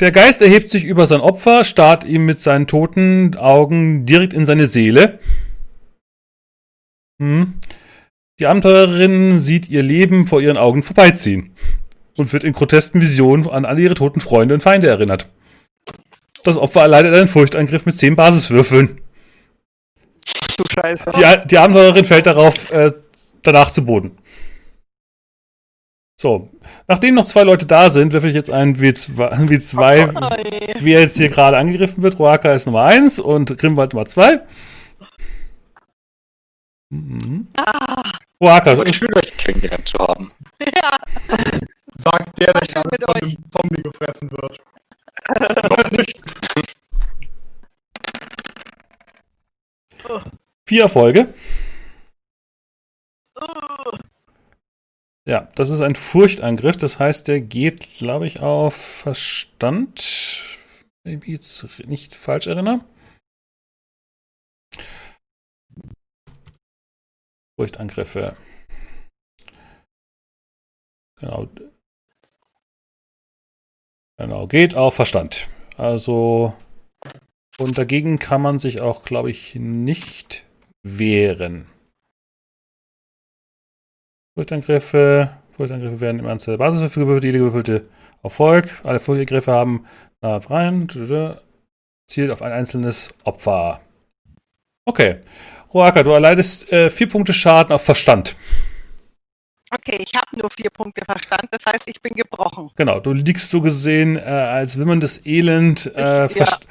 der, 0.00 0.10
Geist 0.10 0.42
erhebt 0.42 0.68
sich 0.70 0.84
über 0.84 1.06
sein 1.06 1.20
Opfer, 1.20 1.64
starrt 1.64 2.04
ihm 2.04 2.26
mit 2.26 2.40
seinen 2.40 2.66
toten 2.66 3.36
Augen 3.36 4.04
direkt 4.04 4.34
in 4.34 4.44
seine 4.44 4.66
Seele. 4.66 5.18
Hm. 7.18 7.54
Die 8.40 8.46
Abenteurerin 8.46 9.40
sieht 9.40 9.70
ihr 9.70 9.82
Leben 9.82 10.26
vor 10.26 10.40
ihren 10.42 10.56
Augen 10.56 10.82
vorbeiziehen 10.82 11.52
und 12.16 12.32
wird 12.32 12.44
in 12.44 12.52
grotesken 12.52 13.00
Visionen 13.00 13.48
an 13.48 13.64
alle 13.64 13.80
ihre 13.80 13.94
toten 13.94 14.20
Freunde 14.20 14.54
und 14.54 14.62
Feinde 14.62 14.88
erinnert. 14.88 15.28
Das 16.42 16.56
Opfer 16.56 16.82
erleidet 16.82 17.14
einen 17.14 17.28
Furchtangriff 17.28 17.86
mit 17.86 17.96
10 17.96 18.16
Basiswürfeln. 18.16 19.00
Du 20.56 20.64
Scheiße. 20.72 21.10
Die, 21.16 21.48
die 21.48 21.58
Abenteurerin 21.58 22.04
fällt 22.04 22.26
darauf 22.26 22.70
äh, 22.70 22.92
danach 23.42 23.70
zu 23.70 23.84
Boden. 23.84 24.16
So, 26.20 26.50
nachdem 26.86 27.16
noch 27.16 27.24
zwei 27.24 27.42
Leute 27.42 27.66
da 27.66 27.90
sind, 27.90 28.12
würfel 28.12 28.30
ich 28.30 28.36
jetzt 28.36 28.50
einen 28.50 28.76
W2, 28.76 29.48
W2 29.48 30.12
Oh, 30.14 30.36
wer 30.80 31.00
jetzt 31.00 31.16
hier 31.16 31.30
gerade 31.30 31.56
angegriffen 31.56 32.02
wird. 32.02 32.18
Roaka 32.18 32.52
ist 32.52 32.66
Nummer 32.66 32.82
1 32.84 33.18
und 33.18 33.56
Grimwald 33.58 33.92
Nummer 33.92 34.06
2. 34.06 34.40
Mhm. 36.90 37.48
Ah, 37.56 38.12
Roaka, 38.40 38.72
Aber 38.72 38.92
schön, 38.92 39.08
euch 39.16 39.36
kennengelernt 39.36 39.88
zu 39.88 39.98
haben. 39.98 40.30
ja, 40.60 40.96
Sagt 41.96 42.38
der, 42.38 42.52
der 42.52 42.82
von 42.82 42.92
euch. 43.16 43.22
einem 43.22 43.36
Zombie 43.50 43.82
gefressen 43.82 44.30
wird. 44.30 44.60
vier 50.72 50.84
Erfolge. 50.84 51.34
uh, 53.38 53.98
Ja, 55.28 55.52
das 55.54 55.68
ist 55.68 55.82
ein 55.82 55.96
Furchtangriff. 55.96 56.78
Das 56.78 56.98
heißt, 56.98 57.28
der 57.28 57.42
geht, 57.42 57.98
glaube 57.98 58.26
ich, 58.26 58.40
auf 58.40 58.74
Verstand. 58.74 60.58
Wenn 61.04 61.18
ich 61.18 61.20
mich 61.20 61.28
jetzt 61.28 61.86
nicht 61.86 62.14
falsch 62.14 62.46
erinnere. 62.46 62.86
Furchtangriffe. 67.60 68.34
Genau. 71.20 71.50
Genau, 74.16 74.46
geht 74.46 74.74
auf 74.74 74.94
Verstand. 74.94 75.50
Also, 75.76 76.56
und 77.58 77.76
dagegen 77.76 78.18
kann 78.18 78.40
man 78.40 78.58
sich 78.58 78.80
auch, 78.80 79.02
glaube 79.02 79.30
ich, 79.30 79.54
nicht 79.54 80.46
wehren. 80.82 81.66
Furchtangriffe. 84.34 85.36
Furchtangriffe 85.50 86.00
werden 86.00 86.18
im 86.20 86.26
Anzahl 86.26 86.52
der 86.52 86.64
Basiswürfe 86.64 87.00
gewürfelt. 87.00 87.24
Jede 87.24 87.38
gewürfelte 87.38 87.88
Erfolg. 88.22 88.66
Alle 88.84 89.00
Furchtangriffe 89.00 89.52
haben 89.52 89.86
na, 90.20 90.36
rein. 90.36 90.88
Zielt 92.08 92.30
auf 92.30 92.42
ein 92.42 92.52
einzelnes 92.52 93.14
Opfer. 93.24 93.80
Okay. 94.84 95.20
Roaka, 95.72 96.02
du 96.02 96.10
erleidest 96.10 96.70
äh, 96.72 96.90
vier 96.90 97.08
Punkte 97.08 97.32
Schaden 97.32 97.72
auf 97.72 97.82
Verstand. 97.84 98.36
Okay, 99.74 99.96
ich 100.06 100.14
habe 100.14 100.38
nur 100.38 100.50
vier 100.50 100.68
Punkte 100.68 101.02
Verstand, 101.02 101.48
das 101.50 101.64
heißt, 101.64 101.88
ich 101.88 102.00
bin 102.02 102.12
gebrochen. 102.14 102.70
Genau, 102.76 103.00
du 103.00 103.14
liegst 103.14 103.50
so 103.50 103.62
gesehen 103.62 104.16
äh, 104.16 104.20
als 104.20 104.78
wimmerndes 104.78 105.24
Elend 105.24 105.86
äh, 105.96 106.00
Ja. 106.22 106.28
verst- 106.28 106.66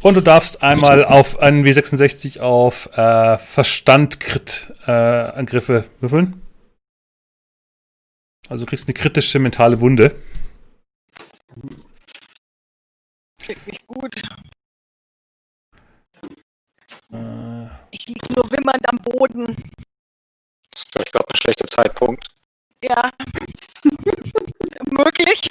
und 0.00 0.14
du 0.16 0.20
darfst 0.20 0.62
einmal 0.62 1.04
auf 1.04 1.40
einen 1.40 1.64
W66 1.64 2.38
auf 2.38 2.86
äh, 2.96 3.36
Verstand 3.38 4.20
Crit 4.20 4.72
äh, 4.86 4.86
würfeln. 6.00 6.40
Also 8.48 8.64
du 8.64 8.70
kriegst 8.70 8.86
eine 8.86 8.94
kritische 8.94 9.40
mentale 9.40 9.80
Wunde. 9.80 10.14
Klingt 13.42 13.66
nicht 13.66 13.84
gut. 13.88 14.22
Äh, 17.12 17.66
Ich 17.90 18.06
liege 18.06 18.32
nur 18.34 18.48
wimmernd 18.52 18.88
am 18.88 18.98
Boden. 18.98 19.46
Das 20.70 20.82
ist 20.84 20.92
vielleicht 20.92 21.12
gerade 21.12 21.26
ein 21.28 21.36
schlechter 21.36 21.66
Zeitpunkt. 21.66 22.35
Ja. 22.84 23.10
Möglich. 24.90 25.50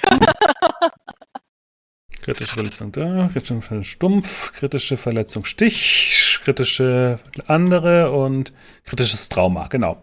kritische 2.22 2.54
Verletzung 2.54 2.92
da, 2.92 3.28
kritische 3.32 3.60
Verletzung 3.60 3.84
stumpf, 3.84 4.52
kritische 4.52 4.96
Verletzung 4.96 5.44
Stich, 5.44 6.40
kritische 6.42 7.18
andere 7.46 8.10
und 8.10 8.52
kritisches 8.84 9.28
Trauma, 9.28 9.68
genau. 9.68 10.02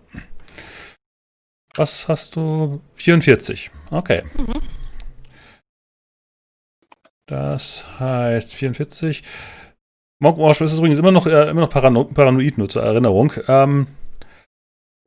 Was 1.75 2.07
hast 2.07 2.35
du? 2.35 2.81
44. 2.95 3.71
Okay. 3.89 4.23
Das 7.25 7.85
heißt 7.99 8.53
44. 8.53 9.23
Mogwash 10.19 10.61
ist 10.61 10.77
übrigens 10.77 10.99
immer 10.99 11.11
noch, 11.11 11.25
äh, 11.25 11.49
immer 11.49 11.61
noch 11.61 11.69
parano 11.69 12.05
paranoid, 12.05 12.57
nur 12.57 12.69
zur 12.69 12.83
Erinnerung. 12.83 13.33
Ähm, 13.47 13.87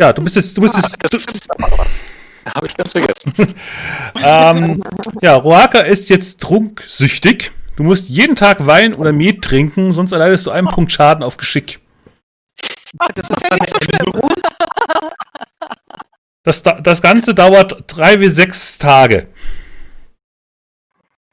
ja, 0.01 0.13
du 0.13 0.23
bist 0.23 0.37
jetzt, 0.37 0.57
du 0.57 0.61
bist 0.61 0.75
Ah, 0.75 0.83
jetzt, 1.03 1.49
Habe 2.55 2.67
ich 2.67 2.77
ganz 2.77 2.93
vergessen. 2.93 3.33
ähm, 4.23 4.83
ja, 5.21 5.35
Roaka 5.35 5.81
ist 5.81 6.09
jetzt 6.09 6.41
trunksüchtig. 6.41 7.51
Du 7.77 7.83
musst 7.83 8.09
jeden 8.09 8.37
Tag 8.37 8.67
Wein 8.67 8.95
oder 8.95 9.13
Met 9.13 9.43
trinken, 9.43 9.93
sonst 9.93 10.13
erleidest 10.13 10.47
du 10.47 10.51
einen 10.51 10.69
Punkt 10.69 10.93
Schaden 10.93 11.23
auf 11.23 11.37
Geschick. 11.37 11.81
Das 13.15 13.29
ist 13.29 13.43
ja 13.43 13.57
nicht 13.57 13.71
so 13.71 13.81
schlimm. 13.81 14.21
Das, 16.43 16.63
das 16.63 17.03
Ganze 17.03 17.35
dauert 17.35 17.83
drei 17.89 18.19
bis 18.19 18.37
sechs 18.37 18.79
Tage. 18.79 19.27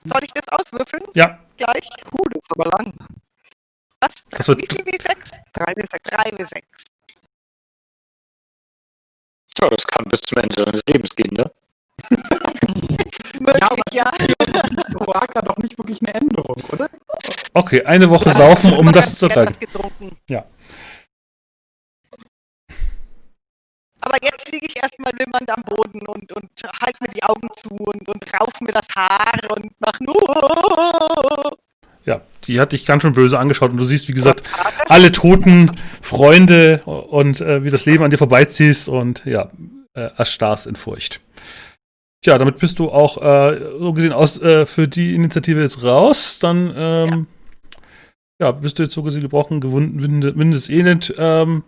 Soll 0.04 0.24
ich 0.24 0.32
das 0.32 0.48
auswürfeln? 0.48 1.04
Ja. 1.14 1.38
Gleich? 1.56 1.88
Cool, 2.12 2.26
das 2.32 2.42
ist 2.42 2.52
aber 2.52 2.72
lang. 2.80 2.94
Was? 4.02 4.16
Das 4.32 4.48
wird, 4.48 4.64
wie 4.64 4.76
viel 4.76 4.84
W6? 4.84 5.16
3W6. 5.54 6.10
3W6. 6.10 6.64
Ja, 9.64 9.70
das 9.70 9.88
kann 9.88 10.04
bis 10.10 10.20
zum 10.20 10.40
Ende 10.40 10.56
deines 10.62 10.82
Lebens 10.86 11.16
gehen, 11.16 11.34
ne? 11.38 11.50
ja, 13.94 14.12
Du 14.90 15.06
hast 15.14 15.36
ja. 15.36 15.42
Doch 15.42 15.58
nicht 15.58 15.78
wirklich 15.78 16.02
eine 16.02 16.14
Änderung, 16.16 16.62
oder? 16.70 16.90
Okay, 17.54 17.82
eine 17.86 18.10
Woche 18.10 18.30
ja, 18.30 18.36
saufen, 18.36 18.74
um 18.74 18.92
das 18.92 19.18
zu 19.18 19.28
erreichen. 19.28 19.56
Ja. 20.28 20.44
Aber 24.02 24.18
jetzt 24.22 24.52
liege 24.52 24.66
ich 24.66 24.76
erstmal 24.76 25.14
wimmernd 25.18 25.50
am 25.50 25.64
Boden 25.64 26.06
und, 26.08 26.30
und 26.34 26.50
halte 26.82 26.98
mir 27.00 27.14
die 27.14 27.24
Augen 27.24 27.48
zu 27.56 27.70
und, 27.70 28.10
und 28.10 28.34
rauf 28.34 28.60
mir 28.60 28.74
das 28.74 28.88
Haar 28.94 29.40
und 29.56 29.72
mach 29.80 29.98
nur. 30.02 31.58
Ja, 32.06 32.22
die 32.46 32.60
hat 32.60 32.72
dich 32.74 32.86
ganz 32.86 33.04
schön 33.04 33.14
böse 33.14 33.40
angeschaut 33.40 33.72
und 33.72 33.78
du 33.78 33.86
siehst, 33.86 34.08
wie 34.10 34.14
gesagt, 34.14 34.44
alle 34.88 35.12
toten 35.12 35.72
Freunde 36.02 36.82
und 36.86 37.40
äh, 37.42 37.64
wie 37.64 37.70
das 37.72 37.86
Leben 37.86 38.04
an 38.04 38.12
dir 38.12 38.18
vorbeiziehst 38.18 38.90
und 38.90 39.24
ja, 39.26 39.50
äh, 39.94 40.10
erstarrst 40.18 40.68
in 40.68 40.76
Furcht. 40.76 41.22
Tja, 42.22 42.38
damit 42.38 42.58
bist 42.60 42.80
du 42.80 42.90
auch 42.90 43.18
äh, 43.22 43.60
so 43.80 43.94
gesehen 43.94 44.14
aus 44.14 44.42
äh, 44.42 44.66
für 44.66 44.88
die 44.88 45.14
Initiative 45.16 45.62
jetzt 45.62 45.84
raus. 45.84 46.40
Dann 46.40 46.74
ähm, 46.76 47.28
ja. 48.40 48.52
bist 48.52 48.80
du 48.80 48.84
jetzt 48.84 48.94
so 48.94 49.04
gesehen 49.04 49.22
gebrochen, 49.22 49.60
gewunden, 49.62 50.02
windes 50.38 50.70
Elend. 50.70 51.14
Ähm, 51.18 51.64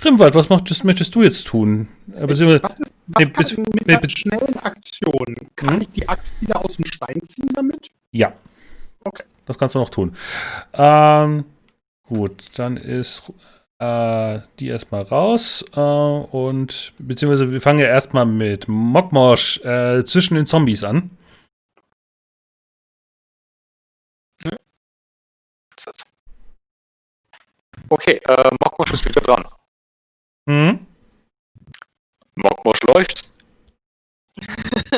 Grimwald, 0.00 0.36
was 0.36 0.48
möchtest, 0.48 0.84
möchtest 0.84 1.14
du 1.16 1.22
jetzt 1.22 1.46
tun? 1.48 1.88
Äh, 2.14 2.28
Was, 2.28 2.38
ist, 2.38 2.46
Nee, 2.46 2.60
was 2.62 2.74
kann 3.16 3.32
bis- 3.32 3.56
mit 3.56 3.86
nee, 3.86 3.94
einer 3.96 4.08
schnellen 4.08 4.56
Aktion? 4.62 5.34
Kann 5.56 5.74
Hm? 5.74 5.80
ich 5.82 5.90
die 5.90 6.08
Axt 6.08 6.40
wieder 6.40 6.64
aus 6.64 6.76
dem 6.76 6.84
Stein 6.84 7.20
ziehen 7.26 7.50
damit? 7.54 7.90
Ja. 8.12 8.32
Okay. 9.04 9.24
Das 9.48 9.58
kannst 9.58 9.74
du 9.74 9.78
noch 9.78 9.90
tun. 9.90 10.14
Ähm, 10.74 11.46
gut, 12.04 12.50
dann 12.58 12.76
ist 12.76 13.22
äh, 13.78 14.40
die 14.58 14.68
erstmal 14.68 15.02
raus. 15.02 15.64
Äh, 15.74 15.80
und 15.80 16.92
beziehungsweise 16.98 17.50
wir 17.50 17.60
fangen 17.62 17.78
ja 17.78 17.86
erstmal 17.86 18.26
mit 18.26 18.68
Mokmosh 18.68 19.58
äh, 19.64 20.04
zwischen 20.04 20.34
den 20.34 20.46
Zombies 20.46 20.84
an. 20.84 21.10
Okay, 27.88 28.20
äh, 28.28 28.50
Mokmosch 28.62 28.92
ist 28.92 29.06
wieder 29.06 29.22
dran. 29.22 29.44
Mhm. 30.44 30.86
Mokmosch 32.34 32.82
läuft. 32.82 33.30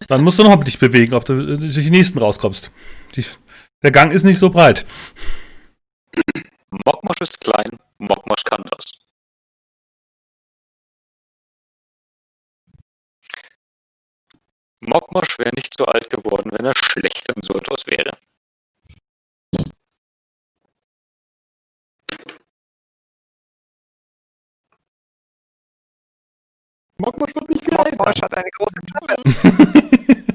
Dann 0.09 0.23
musst 0.25 0.39
du 0.39 0.43
noch 0.43 0.63
dich 0.65 0.79
bewegen, 0.79 1.15
ob 1.15 1.25
du 1.25 1.57
durch 1.57 1.75
die 1.75 1.91
nächsten 1.91 2.19
rauskommst. 2.19 2.73
Die, 3.15 3.25
der 3.83 3.91
Gang 3.91 4.13
ist 4.13 4.25
nicht 4.25 4.39
so 4.39 4.51
breit. 4.51 4.87
Mokmosch 6.71 7.21
ist 7.21 7.41
klein. 7.41 7.79
Mokmosch 7.99 8.45
kann 8.45 8.63
das. 8.71 8.93
Mokmosch 14.81 15.39
wäre 15.39 15.55
nicht 15.55 15.75
so 15.77 15.85
alt 15.87 16.09
geworden, 16.11 16.51
wenn 16.53 16.65
er 16.65 16.75
schlecht 16.75 17.29
in 17.35 17.43
Surtos 17.43 17.87
wäre. 17.87 18.17
Mogmosch 26.99 27.35
wird 27.35 27.49
nicht 27.49 27.65
viel. 27.65 27.75
Morsch 27.97 28.23
hat 28.23 28.37
eine 28.37 28.51
große 28.51 28.81
Klappe. 28.87 30.25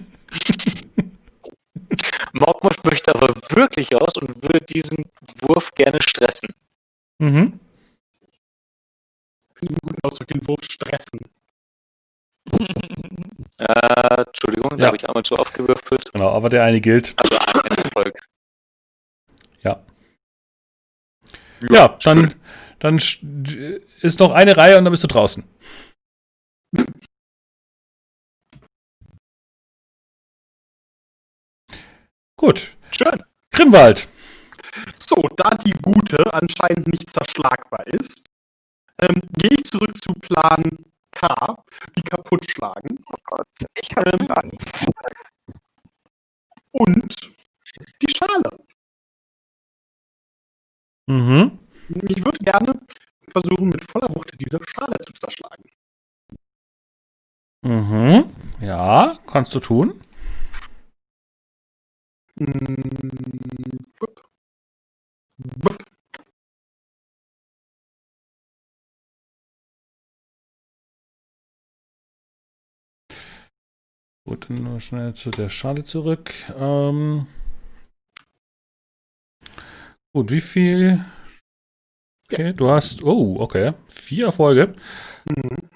Mokmosch 2.40 2.84
möchte 2.84 3.14
aber 3.16 3.34
wirklich 3.49 3.94
raus 3.94 4.14
und 4.18 4.41
würde 4.44 4.62
diesen 4.66 5.06
Wurf 5.41 5.72
gerne 5.76 6.02
stressen. 6.02 6.49
Mhm. 7.20 7.60
Einen 9.62 9.76
guten 9.82 9.99
Ausdruck, 10.03 10.28
den 10.28 10.48
Wurf 10.48 10.64
stressen. 10.64 11.20
Äh, 13.57 14.24
Entschuldigung, 14.28 14.72
da 14.72 14.78
Ja. 14.78 14.86
habe 14.88 14.98
ich 14.98 15.07
einmal 15.07 15.24
zu 15.24 15.38
aufgewürfelt. 15.38 16.12
Genau, 16.12 16.30
aber 16.32 16.49
der 16.49 16.66
eine 16.66 16.82
gilt. 16.82 17.14
Also 17.16 17.38
ein 17.62 17.78
Erfolg. 17.78 18.28
Ja. 19.62 19.82
Ja, 21.70 21.98
dann, 22.03 22.36
dann 22.80 22.98
sch- 22.99 23.82
ist 24.02 24.20
noch 24.20 24.32
eine 24.32 24.57
Reihe 24.57 24.78
und 24.78 24.84
dann 24.84 24.91
bist 24.91 25.06
du 25.06 25.07
draußen. 25.07 25.45
Gut. 32.38 32.76
Schön. 32.91 33.24
Grimwald. 33.52 34.07
So, 34.99 35.16
da 35.38 35.52
die 35.56 35.72
Gute 35.82 36.34
anscheinend 36.34 36.88
nicht 36.88 37.10
zerschlagbar 37.10 37.88
ist, 37.88 38.24
ähm, 39.02 39.22
gehe 39.38 39.52
ich 39.57 39.64
zurück 39.66 39.98
zu 40.02 40.14
Plan 40.14 40.64
K, 41.12 41.64
die 41.98 42.02
kaputt 42.02 42.49
schlagen, 42.52 42.99
Oh 43.10 43.16
Gott, 43.24 43.48
ich 43.80 43.90
habe 43.95 44.12
Ähm. 44.20 44.28
Angst. 44.32 44.88
und 46.72 47.32
die 48.02 48.10
Schale. 48.14 48.60
Mhm. 51.07 51.60
Ich 52.10 52.26
würde 52.26 52.38
gerne 52.40 52.82
versuchen, 53.32 53.70
mit 53.70 53.90
voller 53.90 54.14
Wucht 54.14 54.34
diese 54.40 54.60
Schale 54.68 54.95
zu 55.06 55.14
zerschlagen. 55.14 55.64
Mhm. 57.64 58.30
Ja, 58.62 59.18
kannst 59.28 59.53
du 59.56 59.60
tun. 59.60 60.02
Bup. 62.38 64.30
Bup. 65.38 65.84
Gut, 74.28 74.49
dann 74.49 74.64
nur 74.64 74.82
schnell 74.82 75.14
zu 75.14 75.30
der 75.30 75.49
Schale 75.49 75.84
zurück. 75.84 76.34
Ähm, 76.57 77.28
gut, 80.14 80.32
wie 80.32 80.41
viel? 80.41 81.06
Okay, 82.32 82.53
du 82.53 82.70
hast. 82.70 83.03
Oh, 83.03 83.40
okay. 83.40 83.74
Vier 83.88 84.26
Erfolge. 84.26 84.74
Mhm. 85.30 85.70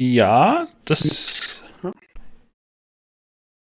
Ja, 0.00 0.66
das. 0.84 1.62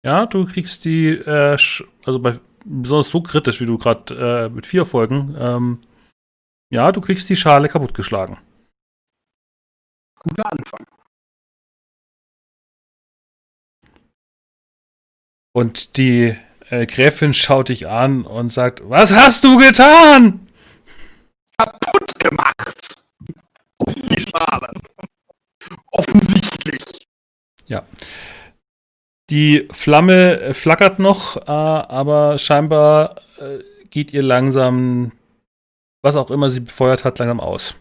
Ja, 0.06 0.24
du 0.24 0.46
kriegst 0.46 0.84
die, 0.84 1.08
äh, 1.08 1.56
also 2.04 2.20
bei 2.20 2.38
besonders 2.64 3.10
so 3.10 3.20
kritisch, 3.22 3.60
wie 3.60 3.66
du 3.66 3.76
gerade 3.76 4.46
äh, 4.46 4.48
mit 4.48 4.64
vier 4.64 4.86
Folgen, 4.86 5.34
ähm, 5.36 5.82
ja, 6.70 6.92
du 6.92 7.00
kriegst 7.00 7.28
die 7.28 7.34
Schale 7.34 7.68
kaputtgeschlagen. 7.68 8.38
guter 10.20 10.46
Anfang. 10.46 10.86
Und 15.52 15.96
die 15.96 16.36
äh, 16.70 16.86
Gräfin 16.86 17.34
schaut 17.34 17.68
dich 17.68 17.88
an 17.88 18.24
und 18.24 18.52
sagt, 18.52 18.88
was 18.88 19.12
hast 19.12 19.42
du 19.42 19.58
getan? 19.58 20.46
Kaputt 21.58 22.18
gemacht. 22.20 22.94
Die 23.84 24.20
Schale. 24.20 24.72
Offensichtlich. 25.90 26.84
Die 29.30 29.68
Flamme 29.72 30.40
äh, 30.40 30.54
flackert 30.54 30.98
noch, 30.98 31.36
äh, 31.36 31.50
aber 31.50 32.38
scheinbar 32.38 33.16
äh, 33.38 33.58
geht 33.90 34.12
ihr 34.12 34.22
langsam, 34.22 35.12
was 36.02 36.16
auch 36.16 36.30
immer 36.30 36.48
sie 36.48 36.60
befeuert 36.60 37.04
hat, 37.04 37.18
langsam 37.18 37.40
aus. 37.40 37.74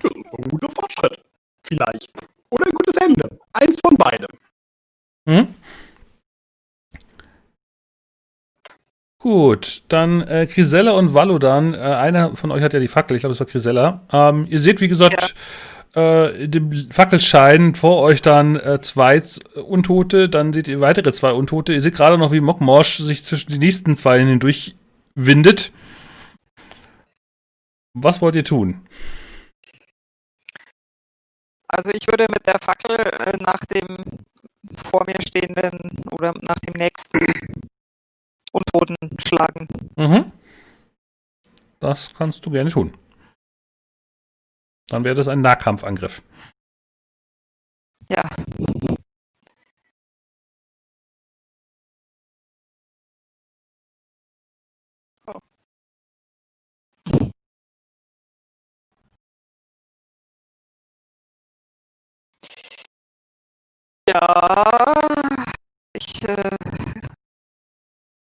Das 0.00 0.10
ist 0.10 0.38
ein 0.38 0.48
guter 0.48 0.70
Fortschritt. 0.72 1.20
Vielleicht. 1.62 2.12
Oder 2.50 2.66
ein 2.66 2.72
gutes 2.72 2.96
Ende. 2.96 3.38
Eins 3.52 3.76
von 3.84 3.96
beidem. 3.96 4.28
Mhm. 5.26 5.54
Gut, 9.18 9.82
dann 9.88 10.20
äh, 10.28 10.46
Grisella 10.46 10.92
und 10.92 11.14
Valodan. 11.14 11.72
Äh, 11.72 11.78
einer 11.78 12.36
von 12.36 12.50
euch 12.50 12.62
hat 12.62 12.74
ja 12.74 12.80
die 12.80 12.88
Fackel, 12.88 13.16
ich 13.16 13.22
glaube, 13.22 13.32
es 13.32 13.40
war 13.40 13.46
Grisella. 13.46 14.02
Ähm, 14.12 14.46
ihr 14.50 14.60
seht, 14.60 14.82
wie 14.82 14.88
gesagt, 14.88 15.34
äh, 15.94 16.48
dem 16.48 16.90
Fackelschein 16.90 17.74
vor 17.74 18.02
euch 18.02 18.20
dann 18.22 18.56
äh, 18.56 18.80
zwei 18.80 19.22
Untote, 19.54 20.28
dann 20.28 20.52
seht 20.52 20.68
ihr 20.68 20.80
weitere 20.80 21.12
zwei 21.12 21.32
Untote. 21.32 21.72
Ihr 21.72 21.80
seht 21.80 21.94
gerade 21.94 22.18
noch, 22.18 22.32
wie 22.32 22.40
Mokmosh 22.40 22.98
sich 22.98 23.24
zwischen 23.24 23.52
die 23.52 23.58
nächsten 23.58 23.96
zwei 23.96 24.18
hindurch 24.18 24.74
windet. 25.14 25.72
Was 27.94 28.20
wollt 28.20 28.34
ihr 28.34 28.44
tun? 28.44 28.84
Also 31.68 31.90
ich 31.90 32.06
würde 32.08 32.26
mit 32.28 32.46
der 32.46 32.58
Fackel 32.60 32.96
äh, 32.96 33.36
nach 33.38 33.64
dem 33.66 34.04
vor 34.76 35.04
mir 35.06 35.20
stehenden 35.20 35.78
oder 36.10 36.32
nach 36.42 36.58
dem 36.60 36.74
nächsten 36.76 37.62
Untoten 38.52 38.96
schlagen. 39.24 39.68
Mhm. 39.96 40.32
Das 41.80 42.14
kannst 42.14 42.44
du 42.46 42.50
gerne 42.50 42.70
tun. 42.70 42.94
Dann 44.88 45.04
wäre 45.04 45.14
das 45.14 45.28
ein 45.28 45.40
Nahkampfangriff. 45.40 46.22
Ja. 48.08 48.28
Oh. 55.26 55.40
Ja. 64.08 64.92
Ich, 65.96 66.22
äh, 66.28 66.50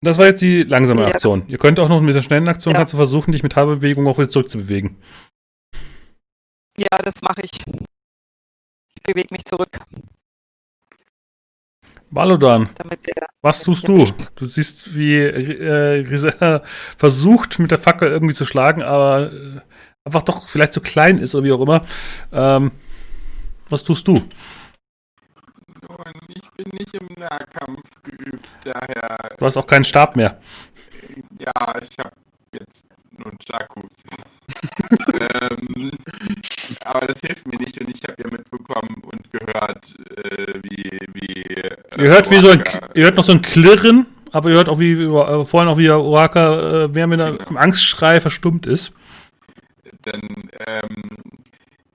Das 0.02 0.18
war 0.18 0.26
jetzt 0.26 0.42
die 0.42 0.62
langsame 0.62 1.02
Ja. 1.02 1.08
Aktion. 1.08 1.44
Ihr 1.48 1.58
könnt 1.58 1.80
auch 1.80 1.88
noch 1.88 2.00
mit 2.00 2.14
der 2.14 2.20
schnellen 2.22 2.46
Aktion 2.48 2.74
Ja. 2.74 2.80
du 2.92 2.96
versuchen, 2.98 3.32
dich 3.32 3.42
mit 3.42 3.56
halber 3.56 3.76
Bewegung 3.76 4.06
auch 4.06 4.18
wieder 4.18 4.28
zurückzubewegen. 4.28 4.98
Ja, 6.78 6.98
das 7.02 7.22
mache 7.22 7.42
ich. 7.42 7.52
Ich 8.96 9.02
bewege 9.02 9.28
mich 9.32 9.44
zurück, 9.44 9.78
Valodan, 12.10 12.68
damit 12.76 13.06
der. 13.06 13.26
was 13.42 13.62
tust 13.62 13.88
du? 13.88 14.06
Du 14.36 14.46
siehst, 14.46 14.94
wie 14.94 15.16
äh, 15.16 16.04
Grisella 16.04 16.60
versucht, 16.64 17.58
mit 17.58 17.70
der 17.70 17.78
Fackel 17.78 18.10
irgendwie 18.10 18.34
zu 18.34 18.44
schlagen, 18.46 18.82
aber 18.82 19.32
äh, 19.32 19.60
einfach 20.04 20.22
doch 20.22 20.48
vielleicht 20.48 20.72
zu 20.74 20.80
klein 20.80 21.18
ist 21.18 21.34
oder 21.34 21.44
wie 21.44 21.52
auch 21.52 21.60
immer. 21.60 21.82
Ähm, 22.32 22.70
was 23.68 23.82
tust 23.82 24.06
du? 24.06 24.14
Und 24.14 24.28
ich 26.28 26.50
bin 26.52 26.66
nicht 26.78 26.94
im 26.94 27.08
Nahkampf 27.18 27.82
geübt, 28.02 28.48
daher, 28.62 29.16
Du 29.36 29.44
hast 29.44 29.56
auch 29.56 29.66
keinen 29.66 29.84
Stab 29.84 30.16
mehr. 30.16 30.40
ja, 31.38 31.52
ich 31.82 31.98
habe 31.98 32.12
jetzt 32.52 32.86
einen 33.28 33.38
Chaku. 33.38 33.82
ähm, 35.20 35.90
aber 36.84 37.06
das 37.06 37.20
hilft 37.20 37.46
mir 37.46 37.58
nicht 37.58 37.80
und 37.80 37.88
ich 37.88 38.02
habe 38.04 38.22
ja 38.22 38.30
mitbekommen 38.30 39.02
und 39.04 39.30
gehört, 39.32 39.94
äh, 40.16 40.54
wie, 40.62 40.98
wie. 41.12 41.42
Äh, 41.42 41.76
Ihr 41.98 42.08
hört 42.08 42.30
wie 42.30 42.40
so 42.40 42.48
ein, 42.48 42.62
ihr 42.94 43.04
hört 43.04 43.16
noch 43.16 43.24
so 43.24 43.32
ein 43.32 43.42
Klirren, 43.42 44.06
aber 44.32 44.50
ihr 44.50 44.56
hört 44.56 44.68
auch 44.68 44.78
wie 44.78 44.92
äh, 44.92 45.44
vorhin 45.44 45.68
auch 45.68 45.78
wie 45.78 45.86
der 45.86 46.00
Oraka 46.00 46.84
äh, 46.84 46.88
mehr 46.88 47.06
mit 47.06 47.20
einem 47.20 47.56
Angstschrei 47.56 48.20
verstummt 48.20 48.66
ist. 48.66 48.92
Dann, 50.02 50.50
ähm, 50.66 51.02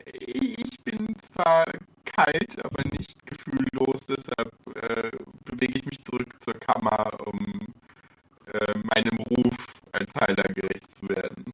ich 0.06 0.80
bin 0.84 1.16
zwar 1.22 1.66
kalt, 2.06 2.64
aber 2.64 2.84
nicht 2.92 3.16
gefühllos, 3.26 4.08
deshalb 4.08 4.52
äh, 4.76 5.12
bewege 5.46 5.80
ich 5.80 5.86
mich 5.86 6.04
zurück 6.04 6.34
zur 6.40 6.56
Kammer, 6.56 7.12
um 7.26 7.68
äh, 8.54 8.78
meinem 8.84 9.18
Ruf 9.30 9.56
als 9.92 10.14
Heiler 10.16 10.44
gerecht 10.54 10.92
zu 10.92 11.10
werden. 11.10 11.46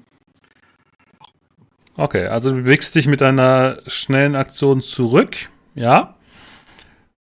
Okay, 1.98 2.27
also 2.27 2.49
du 2.51 2.64
bewegst 2.64 2.95
dich 2.95 3.07
mit 3.07 3.22
deiner 3.22 3.80
schnellen 3.88 4.35
Aktion 4.35 4.82
zurück, 4.82 5.35
ja. 5.75 6.15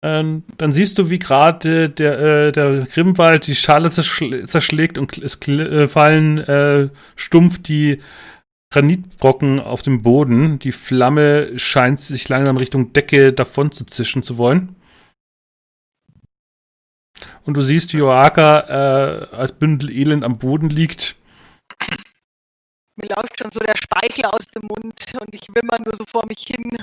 Ähm, 0.03 0.43
dann 0.57 0.72
siehst 0.72 0.98
du, 0.98 1.09
wie 1.09 1.19
gerade 1.19 1.90
der, 1.90 2.19
äh, 2.19 2.51
der 2.51 2.88
Grimwald 2.88 3.45
die 3.45 3.56
Schale 3.56 3.91
zerschl 3.91 4.48
zerschlägt 4.48 4.98
und 4.98 5.17
es 5.19 5.40
äh, 5.48 5.88
fallen 5.88 6.40
äh, 6.40 6.90
stumpf 7.15 7.61
die 7.61 8.01
Granitbrocken 8.72 9.59
auf 9.59 9.83
dem 9.83 10.01
Boden. 10.01 10.57
Die 10.57 10.72
Flamme 10.72 11.59
scheint 11.59 11.99
sich 11.99 12.27
langsam 12.30 12.57
Richtung 12.57 12.93
Decke 12.93 13.33
davon 13.33 13.72
zu 13.72 13.85
zischen 13.85 14.23
zu 14.23 14.38
wollen. 14.38 14.75
Und 17.45 17.56
du 17.56 17.61
siehst, 17.61 17.93
wie 17.93 18.01
Oaka 18.01 18.59
äh, 19.32 19.35
als 19.35 19.51
Bündel 19.53 19.90
Elend 19.91 20.24
am 20.24 20.38
Boden 20.38 20.69
liegt. 20.69 21.16
Mir 22.95 23.09
läuft 23.16 23.40
schon 23.40 23.51
so 23.51 23.59
der 23.59 23.75
Speichel 23.77 24.25
aus 24.25 24.45
dem 24.48 24.64
Mund 24.67 25.01
und 25.19 25.33
ich 25.33 25.48
wimmer 25.53 25.80
nur 25.83 25.95
so 25.95 26.06
vor 26.06 26.25
mich 26.27 26.43
hin. 26.45 26.77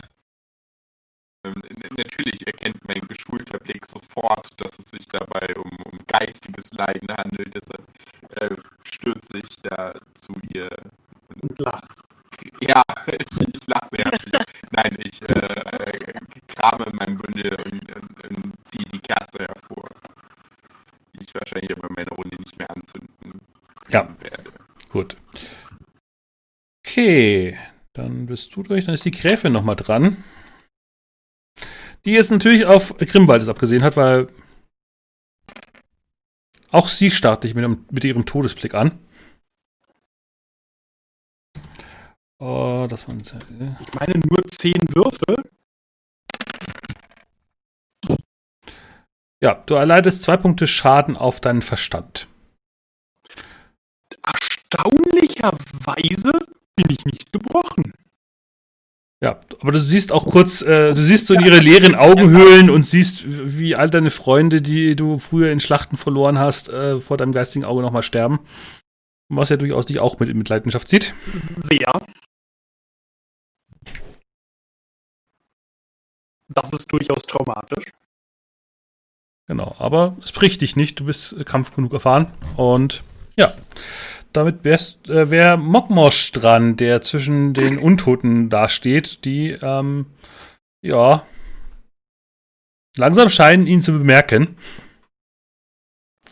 Ähm, 1.45 1.63
natürlich 1.97 2.47
erkennt 2.47 2.87
mein 2.89 3.07
geschulter 3.07 3.59
Blick 3.59 3.87
sofort, 3.87 4.51
dass 4.57 4.79
es 4.79 4.91
sich 4.91 5.07
dabei 5.07 5.55
um, 5.57 5.71
um 5.85 5.99
geistiges 6.07 6.73
Leiden 6.73 7.09
handelt, 7.17 7.55
deshalb 7.55 7.87
äh, 8.41 8.57
stürze 8.85 9.39
ich 9.39 9.57
da 9.63 9.95
zu 10.21 10.35
ihr. 10.53 10.69
Und 11.41 11.59
lachst. 11.61 12.03
Ja, 12.61 12.83
ich, 13.07 13.41
ich 13.55 13.67
lache 13.67 13.97
herzlich. 13.99 14.43
Nein, 14.71 14.97
ich 14.99 15.23
äh, 15.23 15.27
äh, 15.27 16.21
krame 16.49 16.87
mein 16.93 17.19
Bündel 17.19 17.55
und, 17.65 17.97
und, 17.97 18.37
und 18.37 18.67
ziehe 18.67 18.85
die 18.87 18.99
Kerze 18.99 19.39
hervor. 19.41 19.89
Ich 21.29 21.35
wahrscheinlich 21.35 21.77
aber 21.77 21.89
in 21.91 21.95
meiner 21.95 22.13
Runde 22.13 22.37
nicht 22.39 22.59
mehr 22.59 22.71
anzünden 22.71 23.41
Ja. 23.91 24.09
werde. 24.21 24.51
Gut. 24.89 25.15
Okay, 26.87 27.59
dann 27.93 28.25
bist 28.25 28.57
du 28.57 28.63
durch. 28.63 28.87
Dann 28.87 28.95
ist 28.95 29.05
die 29.05 29.11
Gräfin 29.11 29.53
nochmal 29.53 29.77
dran. 29.77 30.17
Die 32.07 32.13
jetzt 32.13 32.31
natürlich 32.31 32.65
auf 32.65 32.97
Grimwaldes 32.97 33.51
abgesehen 33.51 33.83
hat, 33.83 33.97
weil 33.99 34.29
auch 36.71 36.89
sie 36.89 37.11
starrt 37.11 37.45
dich 37.45 37.55
mit, 37.55 37.63
ihrem- 37.65 37.85
mit 37.91 38.05
ihrem 38.05 38.25
Todesblick 38.25 38.73
an. 38.73 38.99
Oh, 42.39 42.87
das 42.89 43.07
waren 43.07 43.21
Ich 43.21 43.95
meine 43.95 44.15
nur 44.31 44.43
zehn 44.51 44.81
Würfe. 44.95 45.43
Ja, 49.43 49.63
du 49.67 49.75
erleidest 49.75 50.23
zwei 50.23 50.37
Punkte 50.37 50.67
Schaden 50.67 51.17
auf 51.17 51.41
deinen 51.41 51.63
Verstand. 51.63 52.29
Erstaunlicherweise 54.25 56.33
bin 56.75 56.91
ich 56.91 57.05
nicht 57.05 57.33
gebrochen. 57.33 57.93
Ja, 59.21 59.41
aber 59.61 59.73
du 59.73 59.81
siehst 59.81 60.13
auch 60.13 60.27
kurz, 60.27 60.63
äh, 60.63 60.95
du 60.95 61.03
siehst 61.03 61.27
so 61.27 61.35
in 61.35 61.45
ihre 61.45 61.59
leeren 61.59 61.97
Augenhöhlen 61.97 62.71
und 62.71 62.85
siehst, 62.85 63.25
wie 63.27 63.75
all 63.75 63.91
deine 63.91 64.11
Freunde, 64.11 64.63
die 64.63 64.95
du 64.95 65.19
früher 65.19 65.51
in 65.51 65.59
Schlachten 65.59 65.97
verloren 65.97 66.39
hast, 66.39 66.69
äh, 66.69 67.01
vor 67.01 67.17
deinem 67.17 67.33
geistigen 67.33 67.65
Auge 67.65 67.83
nochmal 67.83 68.05
sterben. 68.05 68.39
Was 69.29 69.49
ja 69.49 69.57
durchaus 69.57 69.87
dich 69.87 69.99
auch 69.99 70.21
mit, 70.21 70.33
mit 70.35 70.49
Leidenschaft 70.49 70.89
sieht. 70.89 71.15
Sehr. 71.57 72.07
Das 76.49 76.73
ist 76.73 76.91
durchaus 76.91 77.23
traumatisch. 77.23 77.93
Genau, 79.49 79.75
aber 79.79 80.15
es 80.23 80.31
bricht 80.31 80.61
dich 80.61 80.77
nicht, 80.77 81.01
du 81.01 81.07
bist 81.07 81.33
äh, 81.33 81.43
Kampf 81.43 81.75
genug 81.75 81.95
erfahren. 81.95 82.31
Und 82.57 83.03
ja, 83.37 83.53
damit 84.33 84.63
wärst, 84.63 85.09
äh, 85.09 85.31
wär 85.31 85.57
Mokmosch 85.57 86.33
dran, 86.33 86.77
der 86.77 87.01
zwischen 87.01 87.55
den 87.55 87.79
Untoten 87.79 88.51
dasteht, 88.51 89.25
die, 89.25 89.53
ähm, 89.63 90.07
ja, 90.83 91.27
langsam 92.97 93.31
scheinen 93.31 93.67
ihn 93.67 93.81
zu 93.81 93.93
bemerken. 93.93 94.59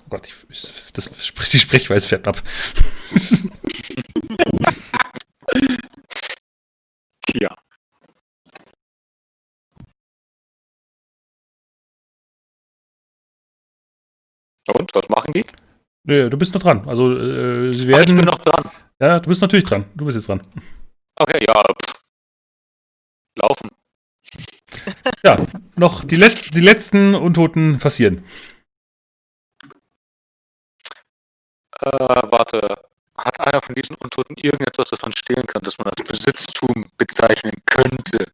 Oh 0.05 0.11
Gott, 0.11 0.28
ich, 0.28 0.93
das, 0.93 1.11
die 1.51 1.59
Sprechweise 1.59 2.09
fährt 2.09 2.28
ab. 2.28 2.43
Ja. 7.41 7.55
Und, 14.69 14.95
was 14.95 15.09
machen 15.09 15.33
die? 15.33 15.45
Nee, 16.05 16.28
du 16.28 16.36
bist 16.36 16.55
noch 16.55 16.62
dran. 16.62 16.89
Also, 16.89 17.11
äh, 17.17 17.73
sie 17.73 17.83
Ach, 17.83 17.83
ich 17.83 17.89
werden. 17.89 18.17
bin 18.17 18.25
noch 18.27 18.39
dran. 18.39 18.70
ja, 19.01 19.19
du 19.20 19.28
bist 19.28 19.41
natürlich 19.41 19.65
dran. 19.65 19.85
Du 19.95 20.05
bist 20.05 20.17
jetzt 20.17 20.28
dran. 20.28 20.41
Okay, 21.17 21.45
ja. 21.47 21.55
Pff. 21.55 21.95
Laufen. 23.39 23.70
Ja, 25.25 25.36
noch 25.77 26.05
die, 26.05 26.17
Letz 26.17 26.51
die 26.51 26.61
letzten 26.61 27.15
Untoten 27.15 27.78
passieren. 27.78 28.25
Äh, 31.81 31.91
warte. 31.91 32.77
Hat 33.19 33.41
einer 33.41 33.62
von 33.62 33.75
diesen 33.75 33.97
Untoten 33.97 34.36
irgendetwas, 34.36 34.91
das 34.91 35.01
man 35.01 35.12
stehlen 35.12 35.47
kann, 35.47 35.62
das 35.62 35.78
man 35.78 35.89
als 35.89 36.07
Besitztum 36.07 36.85
bezeichnen 36.99 37.55
könnte? 37.65 38.27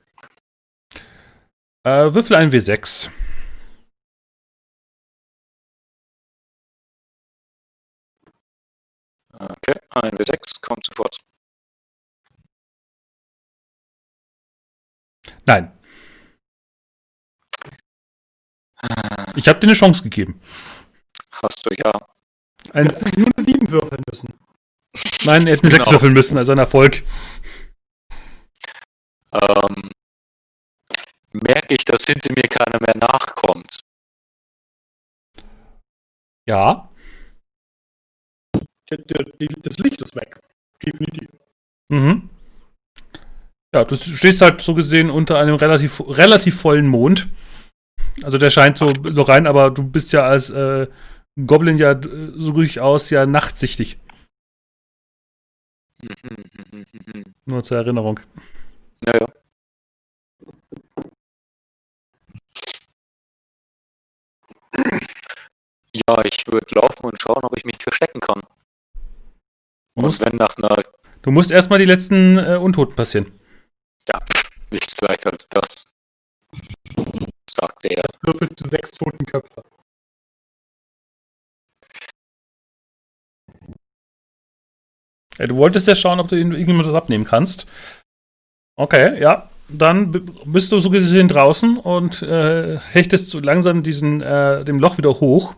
Äh, 1.85 2.12
würfel 2.12 2.36
ein 2.36 2.51
W6. 2.51 3.11
Okay, 9.50 9.78
ein 9.90 10.12
W6 10.16 10.60
kommt 10.62 10.86
sofort. 10.86 11.16
Nein, 15.46 15.72
Äh, 18.82 19.32
ich 19.36 19.48
habe 19.48 19.60
dir 19.60 19.68
eine 19.68 19.74
Chance 19.74 20.02
gegeben. 20.02 20.40
Hast 21.30 21.64
du 21.66 21.74
ja. 21.84 21.92
Ein, 22.72 22.86
ich 22.86 23.16
nur 23.18 23.28
eine 23.36 23.44
7 23.44 23.70
würfeln 23.70 24.02
müssen. 24.10 24.28
nein, 25.24 25.46
er 25.46 25.52
hätte 25.52 25.62
eine 25.62 25.70
Genau. 25.72 25.84
6 25.84 25.90
würfeln 25.92 26.12
müssen, 26.12 26.38
also 26.38 26.52
ein 26.52 26.58
Erfolg. 26.58 27.02
Ähm, 29.32 29.90
merke 31.32 31.74
ich, 31.74 31.84
dass 31.84 32.04
hinter 32.04 32.32
mir 32.34 32.48
keiner 32.48 32.78
mehr 32.80 32.96
nachkommt. 32.96 33.78
Ja. 36.48 36.91
Der- 38.92 38.98
der- 38.98 39.24
die- 39.40 39.60
Das 39.62 39.78
Licht 39.78 40.02
ist 40.02 40.14
weg. 40.16 40.38
Definitiv. 40.84 41.28
Mhm. 41.88 42.28
Ja, 43.74 43.84
du 43.84 43.96
stehst 43.96 44.42
halt 44.42 44.60
so 44.60 44.74
gesehen 44.74 45.08
unter 45.10 45.38
einem 45.38 45.54
relativ, 45.54 46.00
relativ 46.06 46.60
vollen 46.60 46.86
Mond. 46.86 47.28
Also 48.22 48.36
der 48.36 48.50
scheint 48.50 48.76
so, 48.76 48.92
so 49.10 49.22
rein, 49.22 49.46
aber 49.46 49.70
du 49.70 49.82
bist 49.82 50.12
ja 50.12 50.24
als 50.24 50.50
äh, 50.50 50.86
Goblin 51.46 51.78
ja 51.78 51.98
so 52.36 52.52
durchaus 52.52 53.08
ja 53.08 53.24
nachtsichtig. 53.24 53.98
Nur 57.46 57.62
zur 57.62 57.78
Erinnerung. 57.78 58.20
Ja, 59.06 59.12
ja. 59.18 59.26
Ja, 65.94 66.24
ich 66.24 66.46
würde 66.46 66.66
laufen 66.74 67.04
und 67.06 67.20
schauen, 67.20 67.42
ob 67.42 67.56
ich 67.56 67.64
mich 67.64 67.76
verstecken 67.80 68.20
kann. 68.20 68.42
Du 69.94 70.00
Und 70.00 70.04
musst, 70.04 70.20
wenn 70.24 70.36
nach 70.36 70.56
einer, 70.56 70.82
du 71.22 71.30
musst 71.30 71.50
erstmal 71.50 71.78
die 71.78 71.84
letzten 71.84 72.38
äh, 72.38 72.56
Untoten 72.56 72.96
passieren. 72.96 73.38
ja, 74.08 74.20
nichts 74.70 75.00
leichter 75.00 75.32
als 75.32 75.48
das, 75.48 75.92
sagte 77.48 77.88
er. 77.90 78.04
Würfelst 78.22 78.60
du 78.60 78.68
sechs 78.68 78.90
toten 78.92 79.26
Köpfe. 79.26 79.62
Ja, 85.38 85.46
du 85.46 85.56
wolltest 85.56 85.86
ja 85.86 85.94
schauen, 85.94 86.20
ob 86.20 86.28
du 86.28 86.36
irgendjemand 86.36 86.86
was 86.86 86.94
abnehmen 86.94 87.24
kannst. 87.24 87.66
Okay, 88.76 89.20
ja. 89.20 89.48
Dann 89.68 90.12
bist 90.44 90.70
du 90.72 90.78
so 90.80 90.90
gesehen 90.90 91.28
draußen 91.28 91.78
und 91.78 92.20
äh, 92.20 92.78
hechtest 92.78 93.30
so 93.30 93.38
langsam 93.38 93.82
diesen, 93.82 94.20
äh, 94.20 94.64
dem 94.64 94.78
Loch 94.78 94.98
wieder 94.98 95.20
hoch. 95.20 95.54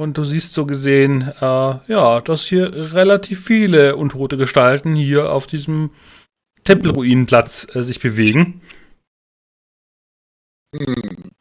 Und 0.00 0.16
du 0.16 0.24
siehst 0.24 0.54
so 0.54 0.64
gesehen, 0.64 1.30
äh, 1.42 1.92
ja, 1.92 2.22
dass 2.22 2.46
hier 2.46 2.72
relativ 2.94 3.44
viele 3.44 3.96
untote 3.96 4.38
Gestalten 4.38 4.94
hier 4.94 5.30
auf 5.30 5.46
diesem 5.46 5.90
Tempelruinenplatz 6.64 7.66
äh, 7.74 7.82
sich 7.82 8.00
bewegen. 8.00 8.62
Hm. 10.74 11.32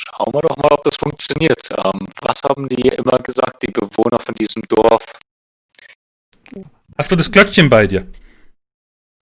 Schauen 0.00 0.34
wir 0.34 0.40
doch 0.40 0.56
mal, 0.56 0.72
ob 0.72 0.82
das 0.82 0.96
funktioniert. 0.96 1.62
Ähm, 1.70 2.08
was 2.20 2.42
haben 2.42 2.68
die 2.68 2.88
immer 2.88 3.18
gesagt, 3.18 3.62
die 3.62 3.70
Bewohner 3.70 4.18
von 4.18 4.34
diesem 4.34 4.62
Dorf? 4.62 5.04
Hast 6.96 7.12
du 7.12 7.14
das 7.14 7.30
Glöckchen 7.30 7.70
bei 7.70 7.86
dir? 7.86 8.04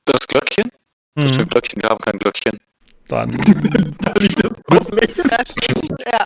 Das 0.06 0.26
Glöckchen? 0.26 0.72
Das 1.16 1.38
Mhm. 1.38 1.50
Glöckchen, 1.50 1.82
wir 1.82 1.90
haben 1.90 2.00
kein 2.00 2.18
Glöckchen. 2.18 2.58
Dann 3.08 3.32
Da 4.00 4.14
liegt 4.19 4.43
das 4.43 4.90
ist, 4.90 5.93
ja, 6.11 6.25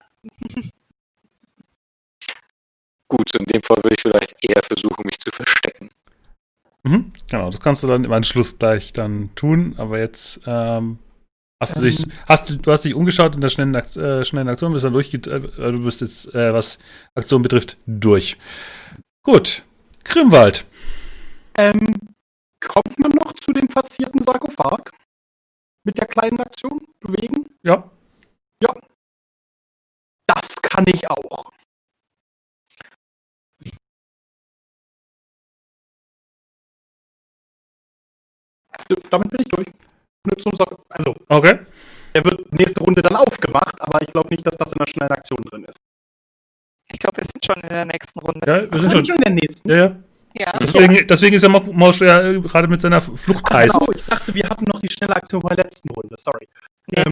Gut, 3.09 3.33
in 3.35 3.45
dem 3.45 3.61
Fall 3.63 3.77
würde 3.77 3.95
ich 3.95 4.01
vielleicht 4.01 4.35
eher 4.41 4.61
versuchen, 4.61 5.03
mich 5.03 5.19
zu 5.19 5.31
verstecken. 5.31 5.89
Mhm, 6.83 7.11
genau, 7.29 7.49
das 7.49 7.59
kannst 7.59 7.81
du 7.81 7.87
dann 7.87 8.03
im 8.03 8.11
Anschluss 8.13 8.57
gleich 8.59 8.93
dann 8.93 9.31
tun, 9.35 9.73
aber 9.77 9.97
jetzt 9.97 10.41
ähm, 10.45 10.99
hast 11.59 11.75
du 11.75 11.81
dich, 11.81 12.05
hast 12.27 12.49
du, 12.49 12.57
du 12.57 12.71
hast 12.71 12.85
dich 12.85 12.93
umgeschaut 12.93 13.33
in 13.33 13.41
der 13.41 13.49
schnellen, 13.49 13.75
Akt, 13.75 13.97
äh, 13.97 14.23
schnellen 14.23 14.47
Aktion, 14.47 14.73
bist 14.73 14.85
dann 14.85 14.93
durch, 14.93 15.11
äh, 15.13 15.19
du 15.19 15.83
bist 15.83 16.01
jetzt, 16.01 16.33
äh, 16.35 16.53
was 16.53 16.77
Aktion 17.15 17.41
betrifft, 17.41 17.77
durch. 17.87 18.37
Gut, 19.23 19.63
Grimwald. 20.03 20.65
Ähm, 21.57 21.95
kommt 22.61 22.99
man 22.99 23.11
noch 23.11 23.33
zu 23.33 23.51
dem 23.53 23.67
verzierten 23.67 24.21
Sarkophag? 24.21 24.91
Mit 25.83 25.97
der 25.97 26.07
kleinen 26.07 26.39
Aktion? 26.39 26.79
Bewegen? 26.99 27.45
Ja, 27.63 27.89
Das 30.27 30.61
kann 30.61 30.85
ich 30.87 31.09
auch. 31.09 31.51
Ja, 38.89 38.95
Damit 39.09 39.29
bin 39.31 39.41
ich 39.41 39.47
durch. 39.49 39.67
Also, 40.89 41.15
okay. 41.29 41.59
er 42.13 42.25
wird 42.25 42.51
nächste 42.53 42.81
Runde 42.81 43.01
dann 43.01 43.15
aufgemacht, 43.15 43.81
aber 43.81 44.01
ich 44.01 44.11
glaube 44.11 44.29
nicht, 44.29 44.45
dass 44.45 44.57
das 44.57 44.73
in 44.73 44.77
der 44.79 44.87
schnellen 44.87 45.11
Aktion 45.11 45.41
drin 45.43 45.63
ist. 45.63 45.77
Ich 46.91 46.99
glaube, 46.99 47.17
wir 47.17 47.23
sind 47.25 47.43
schon 47.45 47.61
in 47.63 47.69
der 47.69 47.85
nächsten 47.85 48.19
Runde. 48.19 48.41
Ja, 48.45 48.71
wir 48.71 48.79
sind 48.79 48.91
sind 48.91 48.91
schon. 48.91 49.05
schon 49.05 49.15
in 49.15 49.21
der 49.23 49.33
nächsten. 49.33 49.69
Ja, 49.69 49.75
ja. 49.75 49.95
Ja. 50.33 50.51
Deswegen, 50.59 51.07
deswegen 51.07 51.35
ist 51.35 51.41
ja 51.43 51.49
Mo- 51.49 51.71
Mosch 51.71 52.01
ja 52.01 52.31
gerade 52.39 52.67
mit 52.67 52.81
seiner 52.81 53.01
Flucht 53.01 53.43
Ach, 53.49 53.53
heißt. 53.55 53.73
genau, 53.79 53.91
ich 53.95 54.03
dachte, 54.05 54.33
wir 54.33 54.49
hatten 54.49 54.65
noch 54.65 54.79
die 54.81 54.89
schnelle 54.91 55.15
Aktion 55.15 55.41
von 55.41 55.49
der 55.55 55.65
letzten 55.65 55.89
Runde. 55.89 56.15
Sorry. 56.17 56.47
Ähm, 56.93 57.11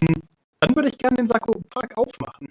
dann 0.60 0.74
würde 0.76 0.88
ich 0.88 0.98
gerne 0.98 1.16
den 1.16 1.26
Sarkophag 1.26 1.96
aufmachen. 1.96 2.48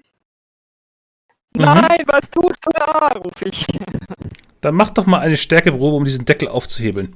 Mhm. 1.56 1.62
Nein, 1.64 2.04
was 2.08 2.30
tust 2.30 2.60
du 2.66 2.70
da? 2.74 3.08
Ruf 3.18 3.42
ich. 3.44 3.66
Dann 4.62 4.74
mach 4.76 4.90
doch 4.90 5.06
mal 5.06 5.20
eine 5.20 5.38
Stärkeprobe, 5.38 5.96
um 5.96 6.04
diesen 6.04 6.26
Deckel 6.26 6.48
aufzuhebeln. 6.48 7.16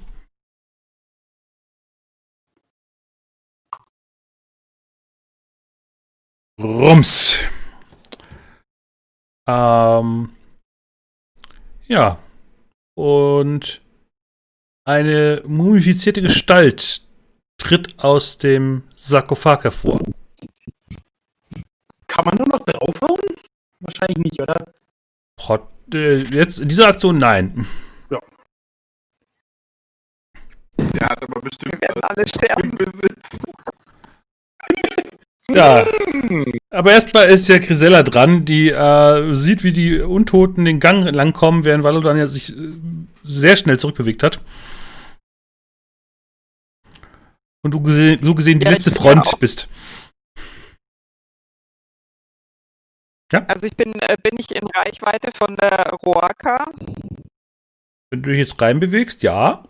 Rums. 6.59 7.39
Ähm, 9.47 10.29
ja. 11.87 12.17
Und 13.01 13.81
eine 14.85 15.41
mumifizierte 15.47 16.21
Gestalt 16.21 17.01
tritt 17.57 17.97
aus 17.97 18.37
dem 18.37 18.83
Sarkophag 18.95 19.63
hervor. 19.63 19.99
Kann 22.05 22.25
man 22.25 22.35
nur 22.35 22.47
noch 22.47 22.59
draufhauen? 22.59 23.19
Wahrscheinlich 23.79 24.19
nicht, 24.19 24.39
oder? 24.39 24.71
Hot, 25.47 25.67
äh, 25.95 26.17
jetzt 26.17 26.59
in 26.59 26.67
dieser 26.67 26.89
Aktion 26.89 27.17
nein. 27.17 27.65
Der 30.77 31.07
hat 31.09 31.23
aber 31.23 31.41
bestimmt 31.41 31.73
Wir 31.73 31.81
werden 31.81 32.03
alle 32.03 32.27
sterben. 32.27 32.69
im 32.69 32.75
Besitz. 32.77 33.50
Ja. 35.55 35.85
Aber 36.69 36.91
erstmal 36.91 37.29
ist 37.29 37.47
ja 37.49 37.57
Grisella 37.57 38.03
dran, 38.03 38.45
die 38.45 38.69
äh, 38.69 39.35
sieht, 39.35 39.63
wie 39.63 39.73
die 39.73 39.99
Untoten 39.99 40.65
den 40.65 40.79
Gang 40.79 41.03
langkommen, 41.11 41.63
während 41.65 41.83
Valo 41.83 42.01
dann 42.01 42.17
ja 42.17 42.27
sich 42.27 42.55
äh, 42.57 42.71
sehr 43.23 43.55
schnell 43.55 43.77
zurückbewegt 43.79 44.23
hat. 44.23 44.41
Und 47.63 47.73
du 47.73 47.81
gese 47.81 48.17
so 48.21 48.33
gesehen 48.33 48.59
die 48.59 48.65
Ja, 48.65 48.71
letzte 48.71 48.91
Front 48.91 49.25
ja 49.27 49.33
auch- 49.33 49.37
bist. 49.39 49.67
Also 53.47 53.65
ich 53.65 53.77
bin, 53.77 53.93
äh, 54.01 54.17
bin 54.21 54.37
ich 54.37 54.53
in 54.53 54.67
Reichweite 54.67 55.29
von 55.33 55.55
der 55.55 55.89
Roaka. 56.05 56.65
Wenn 58.09 58.23
du 58.23 58.29
dich 58.29 58.39
jetzt 58.39 58.59
reinbewegst, 58.61 59.23
ja. 59.23 59.63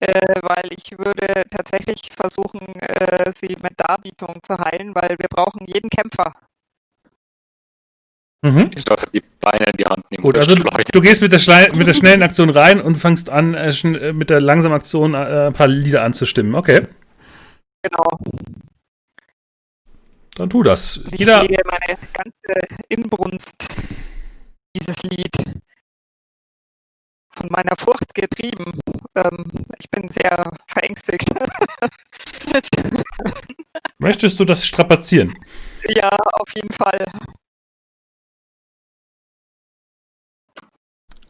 Äh, 0.00 0.40
weil 0.42 0.70
ich 0.76 0.96
würde 0.98 1.44
tatsächlich 1.50 2.00
versuchen, 2.14 2.60
äh, 2.80 3.30
sie 3.34 3.56
mit 3.62 3.72
Darbietung 3.76 4.40
zu 4.42 4.58
heilen, 4.58 4.94
weil 4.94 5.16
wir 5.18 5.28
brauchen 5.28 5.66
jeden 5.66 5.90
Kämpfer. 5.90 6.34
Mhm. 8.42 8.70
Ich 8.74 8.84
sollte 8.84 9.06
die 9.12 9.22
Beine 9.40 9.66
in 9.66 9.76
die 9.76 9.84
Hand 9.84 10.08
nehmen. 10.10 10.22
Gut, 10.22 10.36
also 10.36 10.54
du, 10.54 11.00
gehst 11.00 11.22
mit 11.22 11.32
der, 11.32 11.40
Schle 11.40 11.68
mit 11.74 11.86
der 11.86 11.94
schnellen 11.94 12.22
Aktion 12.22 12.50
rein 12.50 12.80
und 12.80 12.96
fängst 12.96 13.30
an, 13.30 13.54
äh, 13.54 13.70
äh, 13.70 14.12
mit 14.12 14.30
der 14.30 14.40
langsamen 14.40 14.76
Aktion 14.76 15.14
äh, 15.14 15.48
ein 15.48 15.52
paar 15.52 15.66
Lieder 15.66 16.04
anzustimmen. 16.04 16.54
Okay. 16.54 16.86
Genau. 17.82 18.18
Dann 20.36 20.50
tu 20.50 20.62
das. 20.62 21.00
Ich 21.10 21.20
Jeder, 21.20 21.44
gehe 21.46 21.58
meine 21.64 21.98
ganze 22.12 22.76
Inbrunst 22.88 23.76
dieses 24.76 25.02
Lied 25.02 25.36
von 27.38 27.48
meiner 27.50 27.76
Furcht 27.78 28.14
getrieben. 28.14 28.78
Ähm, 29.14 29.44
ich 29.78 29.90
bin 29.90 30.08
sehr 30.10 30.52
verängstigt. 30.66 31.28
möchtest 33.98 34.40
du 34.40 34.44
das 34.44 34.66
strapazieren? 34.66 35.34
ja, 35.88 36.10
auf 36.10 36.48
jeden 36.54 36.72
Fall. 36.72 37.04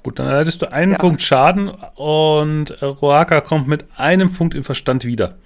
Gut, 0.02 0.18
dann 0.18 0.28
hättest 0.28 0.62
du 0.62 0.72
einen 0.72 0.92
Ja. 0.92 0.98
Punkt 0.98 1.20
Schaden 1.20 1.68
und 1.68 2.82
Roaka 2.82 3.40
kommt 3.40 3.68
mit 3.68 3.86
einem 3.98 4.32
Punkt 4.32 4.54
im 4.54 4.64
Verstand 4.64 5.04
wieder. 5.04 5.38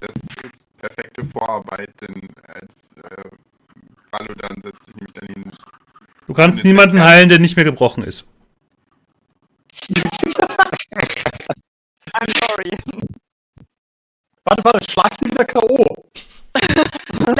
Das 0.00 0.14
ist 0.44 0.64
perfekte 0.78 1.24
Vorarbeit, 1.24 1.90
denn 2.00 2.28
als 2.46 2.94
äh, 2.96 3.30
Valodan 4.10 4.62
setze 4.62 4.90
ich 4.90 4.96
mich 5.02 5.12
dann 5.12 5.26
hin. 5.26 5.52
Du 6.28 6.34
kannst 6.34 6.62
niemanden 6.62 7.02
heilen, 7.02 7.30
der 7.30 7.38
nicht 7.38 7.56
mehr 7.56 7.64
gebrochen 7.64 8.04
ist. 8.04 8.26
I'm 12.12 12.28
sorry. 12.46 12.76
Warte, 14.44 14.62
warte, 14.62 14.90
schlag 14.90 15.18
sie 15.18 15.24
wieder 15.24 15.46
K.O. 15.46 16.04
Nein, 16.52 17.36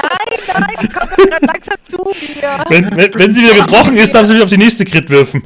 nein, 0.47 0.77
die 0.83 0.89
kommt 0.89 1.13
doch 1.13 1.17
gerade 1.19 1.47
langsam 1.47 1.77
zu 1.85 1.99
mir. 1.99 2.65
Wenn, 2.71 2.97
wenn, 2.97 3.13
wenn 3.15 3.35
sie 3.35 3.43
wieder 3.43 3.57
gebrochen 3.57 3.95
ist, 3.99 4.15
darf 4.15 4.27
sie 4.27 4.33
wieder 4.35 4.45
auf 4.45 4.51
die 4.51 4.57
nächste 4.57 4.87
Crit 4.87 5.11
würfen. 5.11 5.43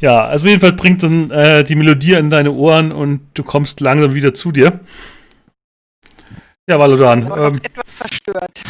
ja, 0.00 0.24
also 0.24 0.44
auf 0.44 0.48
jeden 0.48 0.60
Fall 0.62 0.72
bringt 0.72 1.02
dann 1.02 1.30
äh, 1.30 1.62
die 1.62 1.74
Melodie 1.74 2.14
in 2.14 2.30
deine 2.30 2.52
Ohren 2.52 2.90
und 2.90 3.20
du 3.34 3.42
kommst 3.42 3.80
langsam 3.80 4.14
wieder 4.14 4.32
zu 4.32 4.50
dir. 4.50 4.80
Ja, 6.68 6.78
Valodan, 6.78 7.32
ähm, 7.36 7.60
etwas 7.62 7.94
verstört. 7.94 8.62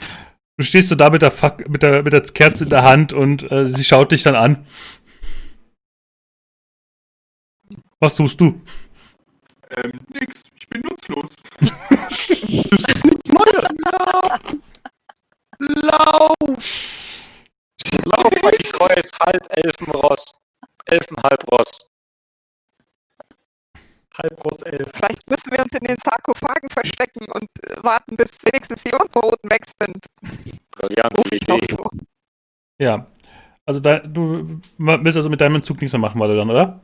du 0.57 0.65
stehst 0.65 0.89
so 0.89 0.95
da 0.95 1.11
mit 1.11 1.21
der, 1.21 1.31
Fac 1.31 1.69
mit, 1.69 1.83
der, 1.83 2.03
mit 2.03 2.13
der 2.13 2.23
Kerze 2.23 2.65
in 2.65 2.71
der 2.71 2.85
Hand 2.85 3.13
und 3.13 3.51
äh, 3.53 3.67
sie 3.67 3.85
schaut 3.85 4.13
dich 4.13 4.23
dann 4.23 4.35
an. 4.35 4.67
Was 8.01 8.17
tust 8.17 8.41
du? 8.41 8.61
Ähm, 9.71 10.01
nix, 10.09 10.43
ich 10.59 10.69
bin 10.69 10.83
nutzlos. 10.83 11.31
Das 12.01 12.97
ist 12.97 13.05
nichts 13.05 13.33
Neues. 13.33 13.75
Lauf! 15.59 16.53
Lauf, 18.05 18.33
mein 18.43 18.59
treues 18.73 19.11
Halbelfenross. 19.21 20.25
Elfenhalbross. 20.87 21.92
Halbgroß 24.19 24.63
elf. 24.63 24.89
Vielleicht 24.95 25.31
müssen 25.31 25.51
wir 25.53 25.61
uns 25.61 25.73
in 25.73 25.87
den 25.87 25.97
Sarkophagen 26.03 26.69
verstecken 26.69 27.27
und 27.33 27.49
äh, 27.67 27.83
warten, 27.83 28.17
bis 28.17 28.39
wenigstens 28.45 28.83
die 28.83 28.93
Untoten 28.93 29.51
weg 29.51 29.65
sind. 29.81 30.07
Ich 31.31 31.41
noch 31.49 31.57
Idee. 31.57 31.67
so. 31.71 31.91
Ja, 32.79 33.07
also 33.65 33.81
da, 33.81 34.01
du 34.01 34.61
willst 34.79 35.17
also 35.17 35.31
mit 35.31 35.41
deinem 35.41 35.63
Zug 35.63 35.81
nichts 35.81 35.93
mehr 35.93 36.01
machen, 36.01 36.21
Valodan, 36.21 36.51
oder? 36.51 36.81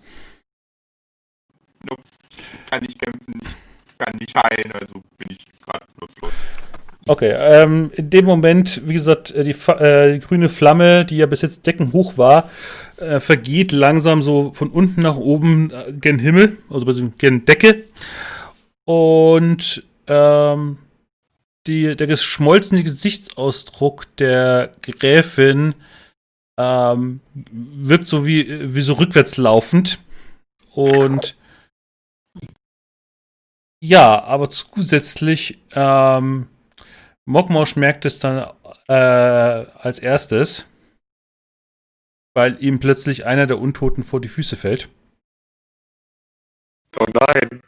Kann 2.70 2.82
nicht 2.82 2.98
kämpfen, 2.98 3.40
ich 3.40 3.98
kann 3.98 4.16
nicht 4.18 4.36
heilen, 4.36 4.72
also 4.72 5.02
bin 5.16 5.28
ich 5.30 5.46
gerade 5.60 5.86
nutzlos. 6.00 6.32
Okay, 7.08 7.34
ähm, 7.36 7.90
in 7.94 8.10
dem 8.10 8.26
Moment, 8.26 8.82
wie 8.86 8.92
gesagt, 8.92 9.30
äh, 9.30 9.42
die, 9.42 9.56
äh, 9.72 10.14
die 10.14 10.20
grüne 10.20 10.48
Flamme, 10.50 11.06
die 11.06 11.16
ja 11.16 11.26
bis 11.26 11.40
jetzt 11.40 11.66
deckenhoch 11.66 12.18
war, 12.18 12.50
äh, 12.98 13.18
vergeht 13.18 13.72
langsam 13.72 14.20
so 14.20 14.52
von 14.52 14.68
unten 14.70 15.00
nach 15.00 15.16
oben 15.16 15.70
äh, 15.70 15.92
gen 15.92 16.18
Himmel, 16.18 16.58
also 16.68 16.84
gen 17.16 17.46
Decke. 17.46 17.84
Und 18.84 19.84
ähm, 20.06 20.78
die, 21.66 21.96
der 21.96 22.06
geschmolzene 22.06 22.82
Gesichtsausdruck 22.82 24.14
der 24.16 24.74
Gräfin 24.82 25.74
ähm, 26.58 27.20
wirkt 27.52 28.06
so 28.06 28.26
wie, 28.26 28.74
wie 28.74 28.80
so 28.80 28.94
rückwärts 28.94 29.36
laufend. 29.38 29.98
Und 30.74 31.36
ja, 33.80 34.24
aber 34.24 34.50
zusätzlich 34.50 35.58
ähm, 35.72 36.48
Mokmosch 37.28 37.76
merkt 37.76 38.06
es 38.06 38.18
dann 38.18 38.50
äh, 38.88 38.94
als 38.94 39.98
erstes, 39.98 40.66
weil 42.34 42.56
ihm 42.58 42.80
plötzlich 42.80 43.26
einer 43.26 43.46
der 43.46 43.58
Untoten 43.58 44.02
vor 44.02 44.22
die 44.22 44.28
Füße 44.28 44.56
fällt. 44.56 44.88
Oh 46.98 47.04
nein. 47.12 47.60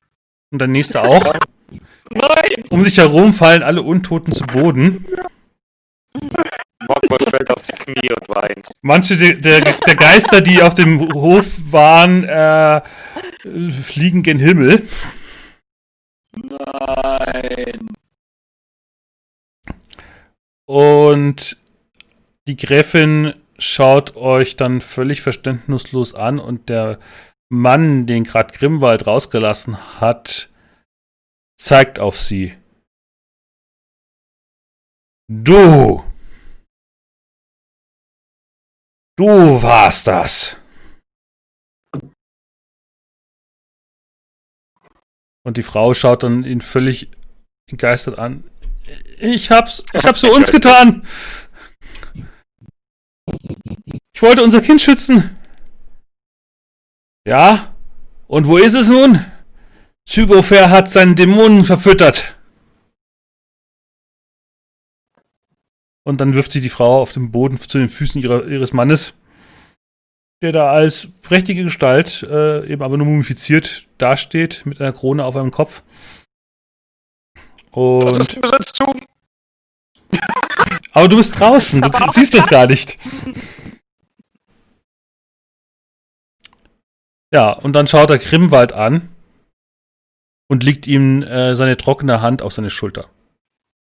Und 0.50 0.60
der 0.60 0.68
nächste 0.68 1.02
auch. 1.02 1.34
Nein! 2.10 2.64
Um 2.70 2.84
sich 2.84 2.97
herum 2.97 3.32
fallen 3.32 3.62
alle 3.62 3.82
Untoten 3.82 4.32
zu 4.32 4.44
Boden. 4.44 5.06
Mokmos 6.89 7.30
fällt 7.30 7.50
auf 7.50 7.62
die 7.62 7.72
Knie 7.72 8.12
und 8.12 8.28
weint. 8.30 8.72
Manche 8.80 9.16
der, 9.16 9.34
der, 9.34 9.60
der 9.60 9.94
Geister, 9.94 10.40
die 10.40 10.60
auf 10.60 10.74
dem 10.74 11.12
Hof 11.12 11.70
waren, 11.70 12.24
äh, 12.24 12.80
fliegen 13.70 14.24
gen 14.24 14.40
Himmel. 14.40 14.89
Nein! 16.34 17.90
Und 20.70 21.60
die 22.47 22.55
Gräfin 22.55 23.34
schaut 23.58 24.15
euch 24.15 24.55
dann 24.55 24.81
völlig 24.81 25.20
verständnislos 25.20 26.15
an 26.15 26.39
und 26.39 26.68
der 26.68 27.00
Mann, 27.52 28.07
den 28.07 28.23
gerade 28.23 28.57
Grimwald 28.57 29.05
rausgelassen 29.05 30.00
hat, 30.00 30.49
zeigt 31.60 31.99
auf 31.99 32.16
sie. 32.16 32.57
Du! 35.28 36.05
Du 39.18 39.26
warst 39.65 40.07
das! 40.07 40.57
Und 45.44 45.57
die 45.57 45.65
Frau 45.65 45.94
schaut 45.94 46.23
dann 46.23 46.44
ihn 46.44 46.60
völlig 46.60 47.10
entgeistert 47.68 48.20
an. 48.20 48.49
Ich 49.20 49.50
hab's, 49.50 49.84
ich 49.92 50.02
hab's 50.02 50.20
für 50.20 50.32
uns 50.32 50.50
getan! 50.50 51.07
Ich 54.15 54.23
wollte 54.23 54.42
unser 54.42 54.62
Kind 54.62 54.81
schützen. 54.81 55.36
Ja? 57.26 57.74
Und 58.26 58.47
wo 58.47 58.57
ist 58.57 58.74
es 58.74 58.89
nun? 58.89 59.24
Zygofer 60.08 60.70
hat 60.70 60.90
seinen 60.90 61.16
Dämonen 61.16 61.65
verfüttert. 61.65 62.36
Und 66.05 66.20
dann 66.20 66.34
wirft 66.34 66.52
sie 66.52 66.60
die 66.60 66.70
Frau 66.70 67.02
auf 67.02 67.12
den 67.12 67.31
Boden 67.31 67.58
zu 67.58 67.78
den 67.78 67.89
Füßen 67.89 68.20
ihrer, 68.23 68.47
ihres 68.47 68.73
Mannes, 68.73 69.15
der 70.42 70.52
da 70.52 70.70
als 70.70 71.08
prächtige 71.23 71.62
Gestalt, 71.62 72.23
äh, 72.23 72.66
eben 72.66 72.82
aber 72.82 72.97
nur 72.97 73.07
mumifiziert, 73.07 73.86
dasteht, 73.99 74.65
mit 74.65 74.81
einer 74.81 74.92
Krone 74.92 75.24
auf 75.24 75.36
einem 75.36 75.50
Kopf. 75.50 75.82
Das 77.73 78.18
ist 78.18 78.36
Und, 78.36 78.42
Besitztum! 78.42 79.07
aber 80.92 81.08
du 81.08 81.16
bist 81.16 81.39
draußen, 81.39 81.81
du 81.81 81.90
siehst 82.12 82.34
das 82.34 82.47
gar 82.49 82.66
nicht. 82.66 82.99
Ja, 87.32 87.52
und 87.52 87.74
dann 87.74 87.86
schaut 87.86 88.10
er 88.10 88.18
Grimwald 88.18 88.73
an 88.73 89.08
und 90.49 90.65
legt 90.65 90.89
ihm 90.89 91.23
äh, 91.23 91.55
seine 91.55 91.76
trockene 91.76 92.20
Hand 92.20 92.42
auf 92.42 92.52
seine 92.52 92.70
Schulter. 92.70 93.08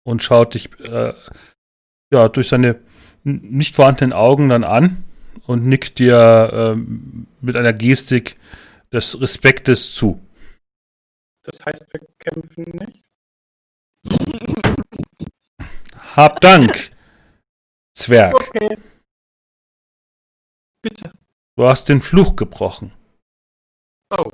Und 0.04 0.22
schaut 0.22 0.56
dich 0.56 0.70
äh, 0.90 1.14
ja, 2.12 2.28
durch 2.28 2.50
seine 2.50 2.80
nicht 3.24 3.76
vorhandenen 3.76 4.14
Augen 4.14 4.50
dann 4.50 4.64
an 4.64 5.04
und 5.46 5.66
nickt 5.66 6.00
dir 6.00 6.50
ähm, 6.54 7.28
mit 7.40 7.56
einer 7.56 7.74
Gestik 7.74 8.38
des 8.92 9.20
Respektes 9.22 9.94
zu. 9.94 10.20
Das 11.44 11.66
heißt, 11.66 11.86
wir 11.94 12.02
kämpfen 12.20 12.66
nicht. 12.78 13.09
Hab 16.16 16.40
Dank, 16.42 16.92
Zwerg. 17.94 18.36
Okay. 18.36 18.78
Bitte. 20.82 21.12
Du 21.56 21.68
hast 21.68 21.90
den 21.90 22.02
Fluch 22.02 22.36
gebrochen. 22.36 22.92
Oh. 24.10 24.32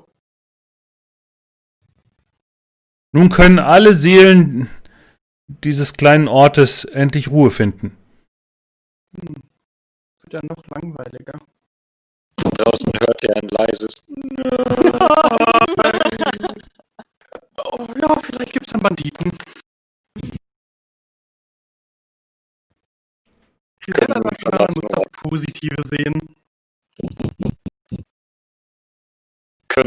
Nun 3.12 3.30
können 3.30 3.60
alle 3.60 3.94
Seelen 3.94 4.70
dieses 5.48 5.94
kleinen 5.94 6.28
Ortes 6.28 6.86
endlich 6.86 7.30
Ruhe 7.30 7.52
finden. 7.52 7.96
Hm. 9.18 9.36
Wird 10.22 10.34
ja 10.34 10.42
noch 10.44 10.66
langweiliger. 10.68 11.40
Draußen 12.38 12.92
hört 13.00 13.24
er 13.24 13.38
ein 13.38 13.48
leises. 13.50 14.04
Oh, 17.58 17.88
ja, 18.02 18.20
vielleicht 18.22 18.54
gibt 18.54 18.68
es 18.68 18.74
einen 18.74 18.84
Banditen. 18.84 19.32
Schon, 23.80 24.08
man 24.08 24.24
muss 24.24 24.88
das 24.90 25.06
Positive 25.12 25.84
sehen. 25.84 26.36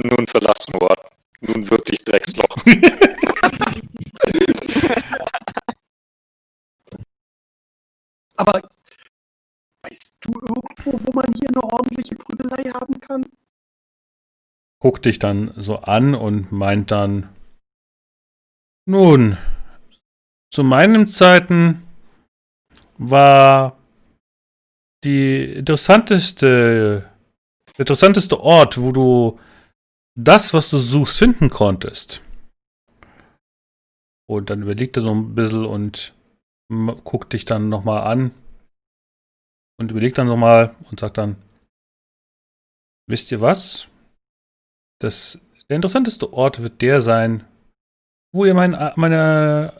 nun 0.09 0.27
verlassen 0.27 0.75
worden. 0.75 1.09
Nun 1.41 1.71
wirklich 1.71 2.03
Drecksloch. 2.05 2.57
Aber 8.37 8.61
weißt 9.83 10.19
du 10.21 10.33
irgendwo, 10.33 11.01
wo 11.05 11.13
man 11.13 11.33
hier 11.35 11.49
eine 11.49 11.63
ordentliche 11.63 12.17
Prügelei 12.17 12.71
haben 12.71 13.01
kann? 13.01 13.25
Guckt 14.81 15.07
dich 15.07 15.19
dann 15.19 15.53
so 15.57 15.79
an 15.79 16.15
und 16.15 16.53
meint 16.53 16.93
dann, 16.93 17.29
nun, 18.89 19.37
zu 20.51 20.65
meinen 20.65 21.09
Zeiten 21.09 21.87
war 22.97 23.79
die 25.05 25.45
interessanteste, 25.45 27.09
der 27.69 27.81
interessanteste 27.81 28.41
Ort, 28.41 28.79
wo 28.79 28.93
du 28.93 29.41
das, 30.17 30.55
was 30.55 30.71
du 30.71 30.79
suchst, 30.79 31.19
finden 31.19 31.51
konntest. 31.51 32.23
Und 34.27 34.51
dann 34.51 34.63
überlegt 34.63 34.97
er 34.97 35.03
so 35.03 35.15
ein 35.15 35.35
bisschen 35.35 35.65
und 35.65 36.15
guckt 37.05 37.33
dich 37.33 37.45
dann 37.45 37.69
nochmal 37.69 38.03
an 38.03 38.33
und 39.79 39.91
überlegt 39.91 40.19
dann 40.19 40.27
nochmal 40.27 40.75
und 40.91 41.01
sagt 41.01 41.19
dann, 41.19 41.37
wisst 43.07 43.31
ihr 43.33 43.41
was? 43.41 43.89
Das, 45.01 45.39
der 45.69 45.77
interessanteste 45.77 46.33
Ort 46.33 46.61
wird 46.63 46.83
der 46.83 47.01
sein, 47.01 47.45
wo 48.39 48.45
ihr 48.45 48.55
mein, 48.55 48.93
meine, 48.95 49.73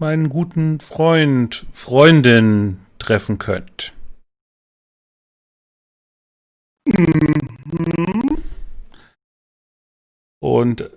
meinen 0.00 0.28
guten 0.28 0.80
Freund, 0.80 1.64
Freundin 1.70 2.84
treffen 2.98 3.38
könnt. 3.38 3.94
Mhm. 6.88 8.42
Und 10.40 10.90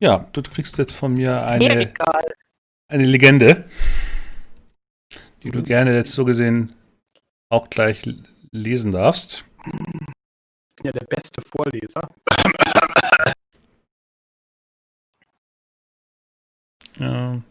ja, 0.00 0.26
du 0.32 0.40
kriegst 0.42 0.78
jetzt 0.78 0.94
von 0.94 1.12
mir 1.12 1.44
eine, 1.46 1.92
eine 2.90 3.04
Legende, 3.04 3.68
die 5.42 5.50
du 5.50 5.62
gerne 5.62 5.94
jetzt 5.94 6.12
so 6.12 6.24
gesehen 6.24 6.72
auch 7.50 7.68
gleich 7.68 8.02
lesen 8.52 8.92
darfst. 8.92 9.44
Ich 9.66 9.72
bin 9.72 10.84
ja 10.84 10.92
der 10.92 11.04
beste 11.04 11.42
Vorleser. 11.42 12.08
Ja. 16.98 17.34
Hat 17.34 17.42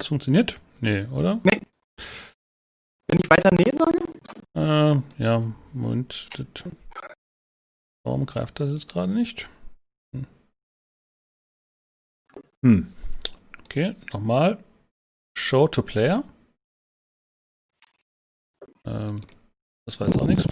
das 0.00 0.08
funktioniert? 0.08 0.60
Nee, 0.80 1.04
oder? 1.06 1.40
Wenn 1.42 3.20
ich 3.20 3.30
weiter 3.30 3.54
Nee 3.54 3.70
sage? 3.72 3.98
Äh, 4.54 5.22
ja, 5.22 5.42
Moment. 5.72 6.28
Das, 6.36 6.64
warum 8.04 8.26
greift 8.26 8.60
das 8.60 8.70
jetzt 8.70 8.88
gerade 8.88 9.12
nicht? 9.12 9.48
Hm. 10.12 10.26
Hm. 12.64 12.92
Okay, 13.64 13.94
nochmal. 14.12 14.62
Show 15.38 15.68
to 15.68 15.82
Player. 15.82 16.24
Ähm, 18.84 19.20
das 19.86 20.00
war 20.00 20.08
jetzt 20.08 20.20
auch 20.20 20.26
nichts. 20.26 20.46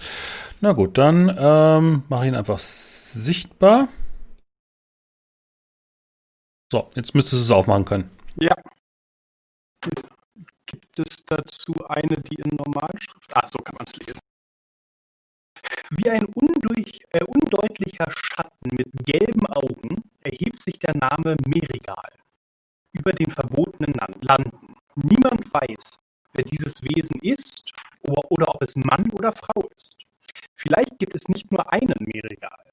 Na 0.61 0.71
gut, 0.71 0.97
dann 0.97 1.35
ähm, 1.37 2.03
mache 2.07 2.25
ich 2.25 2.31
ihn 2.31 2.37
einfach 2.37 2.59
sichtbar. 2.59 3.89
So, 6.71 6.89
jetzt 6.95 7.13
müsstest 7.13 7.41
du 7.41 7.45
es 7.45 7.51
aufmachen 7.51 7.85
können. 7.85 8.09
Ja. 8.39 8.55
Gibt 10.65 10.99
es 10.99 11.25
dazu 11.27 11.73
eine, 11.87 12.17
die 12.21 12.35
in 12.35 12.55
Normalschrift? 12.55 13.31
Ach, 13.33 13.47
so 13.47 13.59
kann 13.59 13.75
man 13.77 13.85
es 13.87 13.95
lesen. 13.97 14.19
Wie 15.91 16.09
ein 16.09 16.25
undurch, 16.25 16.99
äh, 17.11 17.23
undeutlicher 17.23 18.11
Schatten 18.11 18.69
mit 18.75 18.87
gelben 19.05 19.45
Augen 19.47 20.03
erhebt 20.21 20.61
sich 20.61 20.79
der 20.79 20.95
Name 20.97 21.35
Merigal 21.47 22.11
über 22.93 23.11
den 23.11 23.29
verbotenen 23.31 23.93
Lan- 23.93 24.21
Landen. 24.21 24.75
Niemand 24.95 25.53
weiß, 25.53 25.99
wer 26.33 26.43
dieses 26.43 26.81
Wesen 26.81 27.19
ist 27.21 27.71
oder, 28.01 28.31
oder 28.31 28.55
ob 28.55 28.63
es 28.63 28.75
Mann 28.75 29.11
oder 29.11 29.31
Frau 29.33 29.69
ist. 29.77 29.97
Vielleicht 30.55 30.97
gibt 30.97 31.15
es 31.15 31.27
nicht 31.27 31.51
nur 31.51 31.71
einen 31.71 31.93
Merigal. 31.99 32.71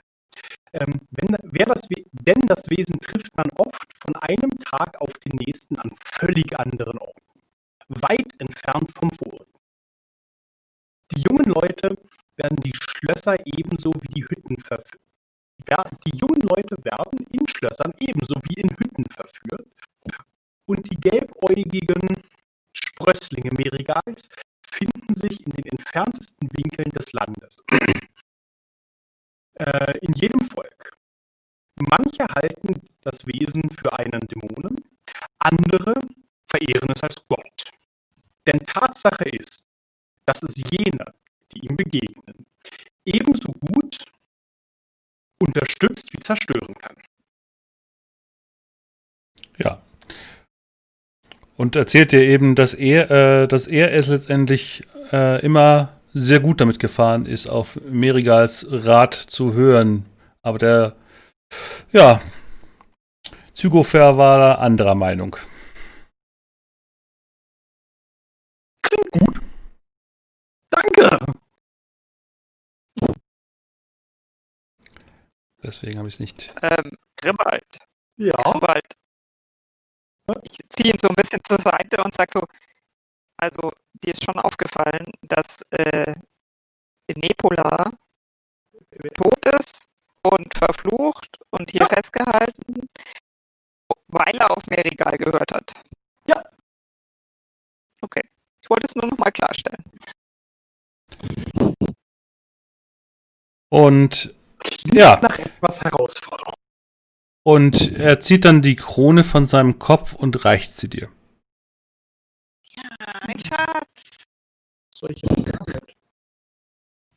Ähm, 0.73 1.01
wenn, 1.10 1.36
wer 1.42 1.67
das, 1.67 1.83
denn 2.12 2.41
das 2.47 2.68
Wesen 2.70 2.99
trifft 3.01 3.36
man 3.36 3.49
oft 3.57 3.97
von 3.99 4.17
einem 4.17 4.51
Tag 4.59 5.01
auf 5.01 5.12
den 5.18 5.36
nächsten 5.39 5.76
an 5.78 5.92
völlig 6.02 6.59
anderen 6.59 6.99
Orten, 6.99 7.20
weit 7.89 8.33
entfernt 8.39 8.91
vom 8.92 9.10
Vorigen. 9.10 9.52
Die 11.15 11.23
jungen 11.23 11.44
Leute 11.44 11.97
werden 12.36 12.57
die 12.57 12.73
Schlösser 12.75 13.36
ebenso 13.44 13.92
wie 14.01 14.15
die 14.15 14.25
Hütten 14.25 14.57
verführt. 14.62 15.02
Die 16.07 16.17
jungen 16.17 16.41
Leute 16.41 16.76
werden 16.84 17.25
in 17.31 17.47
Schlössern 17.47 17.92
ebenso 18.01 18.34
wie 18.49 18.60
in 18.60 18.70
Hütten 18.70 19.05
verführt 19.05 19.68
und 20.67 20.91
die 20.91 20.97
gelbäugigen 20.97 22.23
Sprösslinge 22.73 23.51
Merigals 23.52 24.28
finden 24.67 25.15
sich 25.15 25.44
in 25.47 25.52
den 25.52 25.67
entferntesten 25.67 26.49
Winkeln 26.52 26.91
des 26.91 27.12
Landes. 27.12 27.62
Äh, 29.62 29.99
in 30.00 30.12
jedem 30.15 30.41
Volk. 30.41 30.97
Manche 31.76 32.24
halten 32.34 32.81
das 33.02 33.26
Wesen 33.26 33.68
für 33.70 33.92
einen 33.99 34.20
Dämonen, 34.20 34.76
andere 35.39 35.94
verehren 36.47 36.91
es 36.94 37.02
als 37.02 37.26
Gott. 37.28 37.65
Denn 38.47 38.58
Tatsache 38.60 39.28
ist, 39.31 39.66
dass 40.26 40.42
es 40.42 40.55
jene, 40.70 41.15
die 41.52 41.66
ihm 41.66 41.76
begegnen, 41.76 42.47
ebenso 43.05 43.52
gut 43.52 43.99
unterstützt 45.41 46.12
wie 46.12 46.20
zerstören 46.20 46.74
kann. 46.74 46.97
Ja. 49.58 49.82
Und 51.57 51.76
erzählt 51.76 52.12
dir 52.12 52.23
eben, 52.23 52.55
dass 52.55 52.74
er, 52.74 53.10
äh, 53.10 53.49
dass 53.49 53.66
er 53.66 53.92
es 53.92 54.08
letztendlich 54.08 54.82
äh, 55.12 55.44
immer 55.44 56.00
sehr 56.12 56.41
gut 56.41 56.60
damit 56.60 56.78
gefahren 56.78 57.26
ist, 57.26 57.49
auf 57.49 57.81
Merigals 57.84 58.66
Rat 58.68 59.15
zu 59.15 59.55
hören. 59.55 60.07
Aber 60.42 60.58
der, 60.58 60.97
ja, 61.92 62.20
Zygofer 63.55 64.16
war 64.16 64.39
da 64.39 64.55
anderer 64.57 64.94
Meinung. 64.94 65.36
Klingt 68.82 69.10
gut. 69.12 69.41
Danke. 70.70 71.18
Deswegen 75.62 75.99
habe 75.99 76.08
ich 76.08 76.15
es 76.15 76.20
nicht. 76.20 76.55
Ähm, 76.60 76.99
Grimwald. 77.20 77.78
Ja. 78.16 78.32
Grimwald. 78.32 78.94
Ich 80.42 80.58
ziehe 80.70 80.91
ihn 80.91 80.99
so 81.00 81.08
ein 81.08 81.15
bisschen 81.15 81.41
zur 81.44 81.58
Seite 81.60 82.02
und 82.02 82.12
sage 82.15 82.31
so, 82.32 82.47
also 83.42 83.72
dir 84.02 84.12
ist 84.12 84.24
schon 84.24 84.38
aufgefallen, 84.38 85.12
dass 85.22 85.62
äh, 85.70 86.14
Nepola 87.14 87.90
tot 89.16 89.44
ist 89.58 89.88
und 90.22 90.54
verflucht 90.56 91.38
und 91.50 91.70
hier 91.70 91.82
Ja. 91.82 91.88
festgehalten, 91.88 92.86
weil 94.08 94.36
er 94.36 94.50
auf 94.56 94.64
Merigal 94.68 95.18
gehört 95.18 95.52
hat. 95.52 95.74
Ja. 96.26 96.42
Okay. 98.00 98.22
Ich 98.62 98.70
wollte 98.70 98.86
es 98.86 98.94
nur 98.94 99.06
noch 99.06 99.18
mal 99.18 99.32
klarstellen. 99.32 99.82
Und 103.68 104.34
ja, 104.92 105.18
Nach 105.20 105.38
etwas 105.38 105.80
Herausforderung. 105.80 106.54
und 107.44 107.92
er 107.92 108.20
zieht 108.20 108.44
dann 108.44 108.62
die 108.62 108.76
Krone 108.76 109.24
von 109.24 109.46
seinem 109.46 109.78
Kopf 109.78 110.14
und 110.14 110.44
reicht 110.44 110.70
sie 110.72 110.88
dir. 110.88 111.10
Mein 113.26 113.39
Schatz. 113.39 114.26
Soll 114.94 115.12
ich 115.12 115.23
jetzt 115.23 115.47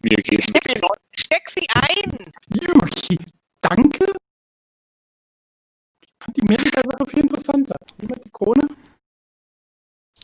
Mir 0.01 0.17
geben. 0.17 0.43
Uns. 0.53 1.01
Steck 1.13 1.49
sie 1.49 1.67
ein. 1.73 2.31
Yuki, 2.49 3.17
danke. 3.61 4.05
Ich 6.01 6.13
fand 6.19 6.37
die 6.37 6.41
Merigal-Sache 6.43 7.05
viel 7.07 7.19
interessanter. 7.19 7.75
Jemand 7.99 8.23
die 8.23 8.29
Krone? 8.29 8.67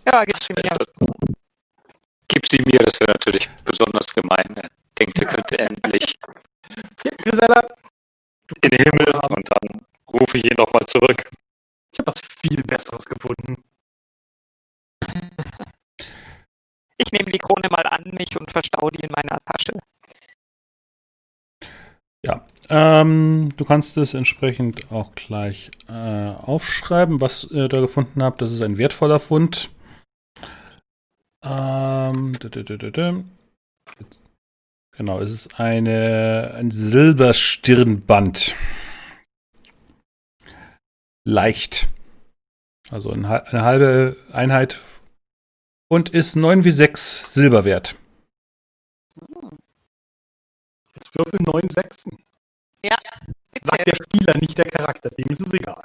Ja, 0.05 0.23
gib 0.25 0.41
sie 0.41 0.53
mir. 0.53 0.71
Gib 2.27 2.45
sie 2.47 2.61
mir, 2.65 2.79
das 2.79 2.99
wäre 2.99 3.11
natürlich 3.11 3.49
besonders 3.65 4.07
gemein. 4.13 4.55
Er 4.55 4.69
denkt, 4.99 5.19
er 5.19 5.25
könnte 5.25 5.59
endlich 5.59 6.17
Grisella, 7.17 7.67
in 8.61 8.69
den 8.69 8.83
Himmel 8.83 9.15
und 9.29 9.49
dann 9.49 9.85
rufe 10.11 10.37
ich 10.37 10.45
ihn 10.45 10.57
nochmal 10.57 10.85
zurück. 10.85 11.29
ich 11.91 11.99
habe 11.99 12.07
was 12.07 12.21
viel 12.41 12.63
Besseres 12.63 13.05
gefunden. 13.05 13.63
Ich 17.01 17.11
nehme 17.11 17.31
die 17.31 17.39
Krone 17.39 17.67
mal 17.69 17.85
an 17.87 18.03
mich 18.17 18.39
und 18.39 18.51
verstau 18.51 18.89
die 18.89 18.99
in 19.01 19.09
meiner 19.11 19.39
Tasche. 19.45 19.79
Ja, 22.23 22.45
ähm, 22.69 23.49
du 23.57 23.65
kannst 23.65 23.97
es 23.97 24.13
entsprechend 24.13 24.91
auch 24.91 25.15
gleich 25.15 25.71
äh, 25.89 26.29
aufschreiben, 26.29 27.19
was 27.19 27.45
ihr 27.45 27.67
da 27.67 27.79
gefunden 27.79 28.21
habt. 28.21 28.41
Das 28.41 28.51
ist 28.51 28.61
ein 28.61 28.77
wertvoller 28.77 29.19
Fund. 29.19 29.71
Ähm, 31.43 32.37
Genau, 34.95 35.19
es 35.19 35.31
ist 35.31 35.59
eine, 35.59 36.53
ein 36.55 36.69
Silberstirnband. 36.69 38.53
Leicht. 41.25 41.89
Also 42.91 43.09
eine 43.09 43.63
halbe 43.63 44.17
Einheit 44.31 44.79
und 45.91 46.07
ist 46.07 46.37
9 46.37 46.63
wie 46.63 46.71
6 46.71 47.33
Silber 47.33 47.65
wert. 47.65 47.97
Jetzt 50.95 51.13
würfel 51.17 51.39
neun 51.41 51.69
Sechsen. 51.69 52.17
Bitte. 53.51 53.67
Sagt 53.67 53.85
der 53.85 53.95
Spieler, 53.95 54.37
nicht 54.39 54.57
der 54.57 54.71
Charakter. 54.71 55.09
Dem 55.09 55.25
ist 55.33 55.41
es 55.41 55.51
egal. 55.51 55.83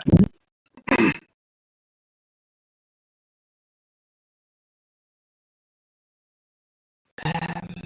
Ähm. 7.25 7.83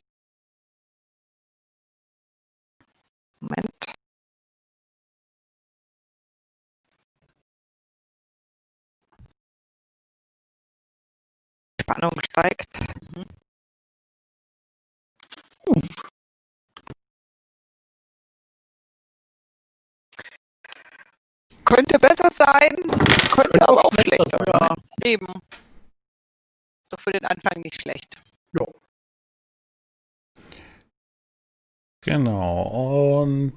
Moment. 3.40 3.89
Spannung 11.90 12.12
steigt. 12.22 12.78
Könnte 21.64 21.98
besser 21.98 22.30
sein, 22.30 22.76
könnte 23.32 23.68
aber 23.68 23.84
auch 23.84 23.92
schlechter 23.92 24.38
sein. 24.44 24.76
Eben. 25.04 25.26
Doch 26.90 27.00
für 27.00 27.10
den 27.10 27.24
Anfang 27.24 27.60
nicht 27.62 27.80
schlecht. 27.80 28.16
Genau. 32.02 33.22
Und 33.22 33.52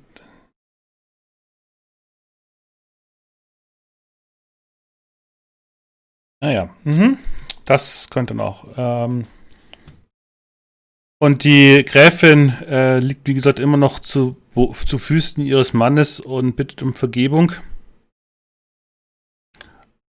naja, 6.42 6.76
mhm. 6.84 7.18
Das 7.66 8.10
könnte 8.10 8.34
noch. 8.34 8.68
Ähm 8.78 9.28
und 11.22 11.44
die 11.46 11.86
Gräfin 11.86 12.50
äh, 12.68 13.00
liegt, 13.00 13.28
wie 13.28 13.34
gesagt, 13.34 13.60
immer 13.60 13.78
noch 13.78 14.00
zu, 14.00 14.36
wo- 14.54 14.74
zu 14.74 14.98
Füßen 14.98 15.46
ihres 15.46 15.74
Mannes 15.74 16.20
und 16.20 16.56
bittet 16.56 16.84
um 16.84 16.94
Vergebung. 16.94 17.54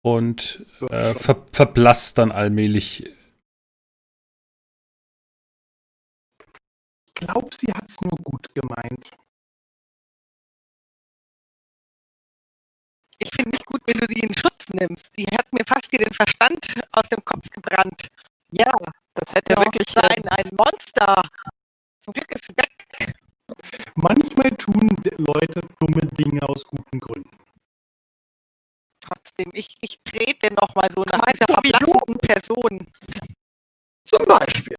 Und 0.01 0.65
äh, 0.89 1.13
ver 1.15 1.45
verblasst 1.51 2.17
dann 2.19 2.31
allmählich. 2.31 3.05
Ich 7.07 7.13
glaube, 7.15 7.49
sie 7.59 7.71
hat 7.73 7.89
es 7.89 7.99
nur 8.01 8.15
gut 8.23 8.47
gemeint. 8.53 9.11
Ich 13.19 13.29
finde 13.35 13.51
nicht 13.51 13.65
gut, 13.65 13.81
wenn 13.85 13.99
du 13.99 14.07
die 14.07 14.21
in 14.21 14.33
Schutz 14.33 14.69
nimmst. 14.73 15.15
Die 15.17 15.25
hat 15.25 15.51
mir 15.51 15.65
fast 15.67 15.87
hier 15.89 15.99
den 15.99 16.13
Verstand 16.13 16.65
aus 16.91 17.09
dem 17.09 17.23
Kopf 17.25 17.49
gebrannt. 17.49 18.07
Ja, 18.51 18.71
das 19.13 19.35
hätte 19.35 19.53
Ja, 19.53 19.59
wirklich. 19.59 19.93
Nein, 19.95 20.27
ein 20.29 20.49
Monster. 20.57 21.21
Zum 21.99 22.13
Glück 22.13 22.31
ist 22.31 22.45
sie 22.45 22.55
weg. 22.55 23.13
Manchmal 23.95 24.51
tun 24.51 24.95
Leute 25.17 25.61
dumme 25.79 26.05
Dinge 26.17 26.41
aus 26.47 26.63
guten 26.63 26.99
Gründen. 26.99 27.37
Trotzdem, 29.01 29.51
ich, 29.53 29.75
ich 29.81 29.99
trete 30.03 30.53
noch 30.53 30.75
mal 30.75 30.87
so 30.93 31.03
nach 31.03 31.21
du? 31.33 31.53
verblassenden 31.53 32.17
Person. 32.19 32.87
Zum 34.05 34.25
Beispiel. 34.25 34.75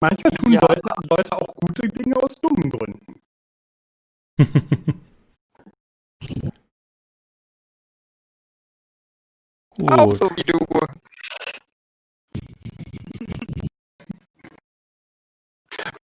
Manchmal 0.00 0.32
tun 0.32 0.52
Ja. 0.52 0.60
Leute, 0.60 0.82
Leute 1.10 1.32
auch 1.36 1.54
gute 1.54 1.88
Dinge 1.88 2.16
aus 2.16 2.34
dummen 2.36 2.70
Gründen. 2.70 3.23
Auch 9.86 10.14
so 10.14 10.30
wie 10.36 10.42
du. 10.42 10.58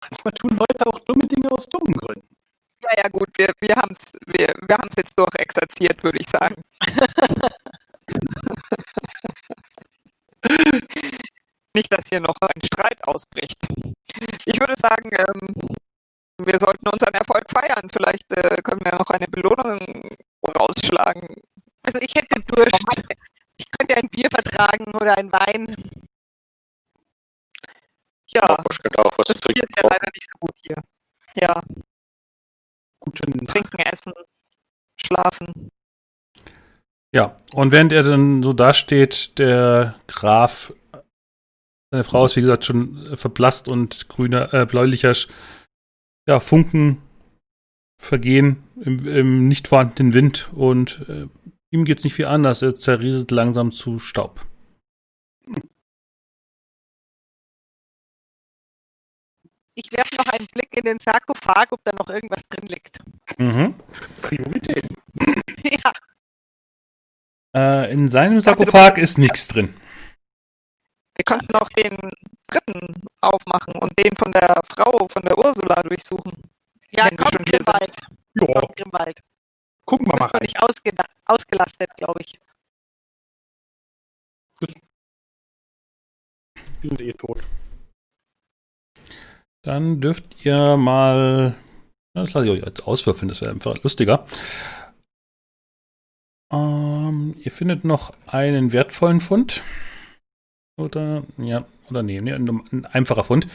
Manchmal 0.00 0.32
tun 0.34 0.56
Leute 0.56 0.86
auch 0.86 1.00
dumme 1.00 1.26
Dinge 1.26 1.50
aus 1.50 1.66
dummen 1.66 1.94
Gründen. 1.94 2.28
Ja, 2.82 2.90
ja, 2.96 3.08
gut, 3.08 3.28
wir, 3.36 3.52
wir 3.60 3.76
haben 3.76 3.92
es 3.92 4.12
wir, 4.26 4.54
wir 4.66 4.76
haben's 4.76 4.96
jetzt 4.96 5.18
durchexerziert, 5.18 6.02
würde 6.02 6.18
ich 6.18 6.28
sagen. 6.28 6.56
Nicht, 11.74 11.92
dass 11.92 12.08
hier 12.08 12.20
noch 12.20 12.36
ein 12.40 12.62
Streit 12.64 13.06
ausbricht. 13.06 13.58
Ich 14.46 14.58
würde 14.58 14.74
sagen, 14.76 15.10
ähm, 15.12 15.54
wir 16.46 16.58
sollten 16.58 16.88
unseren 16.88 17.14
Erfolg 17.14 17.44
feiern. 17.50 17.88
Vielleicht 17.90 18.30
äh, 18.32 18.62
können 18.62 18.80
wir 18.84 18.92
noch 18.92 19.10
eine 19.10 19.26
Belohnung 19.28 19.80
rausschlagen. 20.46 21.26
Also 21.82 21.98
ich 22.00 22.14
hätte 22.14 22.40
Durst. 22.46 22.84
Ich 23.56 23.66
könnte 23.70 23.96
ein 23.96 24.08
Bier 24.08 24.30
vertragen 24.30 24.84
oder 24.94 25.16
ein 25.16 25.32
Wein. 25.32 25.76
Ja, 28.28 28.56
Bosch 28.56 28.78
könnte 28.78 29.04
auch 29.04 29.18
was 29.18 29.26
das 29.26 29.40
Bier 29.40 29.54
trinken 29.54 29.64
ist 29.64 29.76
ja 29.76 29.82
leider 29.82 30.06
nicht 30.14 30.28
so 30.30 30.38
gut 30.38 30.54
hier. 30.62 30.76
Ja, 31.34 31.62
Gute 33.00 33.30
Nacht. 33.30 33.48
trinken, 33.48 33.78
essen, 33.78 34.12
schlafen. 34.96 35.70
Ja, 37.12 37.40
und 37.54 37.72
während 37.72 37.92
er 37.92 38.02
dann 38.04 38.42
so 38.42 38.52
dasteht, 38.52 39.38
der 39.38 39.96
Graf, 40.06 40.72
seine 41.90 42.04
Frau 42.04 42.24
ist 42.24 42.36
wie 42.36 42.42
gesagt 42.42 42.64
schon 42.64 43.16
verblasst 43.16 43.66
und 43.66 44.08
grüner, 44.08 44.52
äh, 44.54 44.66
bläulicher 44.66 45.12
ja, 46.30 46.38
Funken 46.38 47.02
vergehen 48.00 48.62
im, 48.76 49.04
im 49.04 49.48
nicht 49.48 49.66
vorhandenen 49.66 50.14
Wind 50.14 50.48
und 50.54 51.04
äh, 51.08 51.26
ihm 51.70 51.84
geht's 51.84 52.04
nicht 52.04 52.14
viel 52.14 52.26
anders. 52.26 52.62
Er 52.62 52.76
zerrieselt 52.76 53.32
langsam 53.32 53.72
zu 53.72 53.98
Staub. 53.98 54.46
Ich 59.74 59.90
werfe 59.92 60.14
noch 60.18 60.32
einen 60.32 60.46
Blick 60.54 60.76
in 60.76 60.84
den 60.84 60.98
Sarkophag, 61.00 61.72
ob 61.72 61.82
da 61.82 61.90
noch 61.98 62.08
irgendwas 62.08 62.46
drin 62.48 62.68
liegt. 62.68 62.98
Mhm. 63.38 63.74
Priorität. 64.22 64.86
ja, 65.64 65.92
Äh, 67.56 67.92
in 67.92 68.08
seinem 68.08 68.40
Sarkophag 68.40 68.98
ist 68.98 69.18
nichts 69.18 69.48
drin. 69.48 69.74
Wir 71.16 71.24
könnten 71.24 71.52
auch 71.56 71.68
den 71.70 71.96
dritten 72.50 73.02
aufmachen 73.20 73.74
und 73.74 73.92
den 73.98 74.14
von 74.16 74.32
der 74.32 74.60
Frau, 74.68 74.90
von 75.10 75.22
der 75.22 75.38
Ursula 75.38 75.82
durchsuchen. 75.82 76.32
ja 76.90 77.06
Wenn 77.06 77.16
komm. 77.16 77.44
Grimwald. 77.44 77.96
Ja, 78.34 78.46
Komm, 78.46 78.72
Grimwald. 78.76 79.20
gucken 79.86 80.06
wir 80.06 80.18
mal 80.18 80.26
rein. 80.26 80.42
nicht 80.42 80.62
ausgela 80.62 81.04
ausgelastet, 81.26 81.90
glaube 81.96 82.20
ich. 82.22 82.38
Die 86.82 86.88
sind 86.88 87.00
eh 87.00 87.12
tot. 87.12 87.42
Dann 89.62 90.00
dürft 90.00 90.44
ihr 90.44 90.76
mal. 90.76 91.54
Das 92.14 92.32
lasse 92.32 92.46
ich 92.46 92.52
euch 92.52 92.66
jetzt 92.66 92.82
auswürfeln, 92.86 93.28
das 93.28 93.40
wäre 93.40 93.50
einfach 93.52 93.82
lustiger. 93.82 94.26
Ähm, 96.52 97.36
ihr 97.38 97.52
findet 97.52 97.84
noch 97.84 98.12
einen 98.26 98.72
wertvollen 98.72 99.20
Fund. 99.20 99.62
Oder, 100.78 101.22
ja, 101.36 101.64
oder 101.90 102.02
nee, 102.02 102.20
nee 102.20 102.32
ein, 102.32 102.48
ein 102.72 102.86
einfacher 102.86 103.24
Fund. 103.24 103.46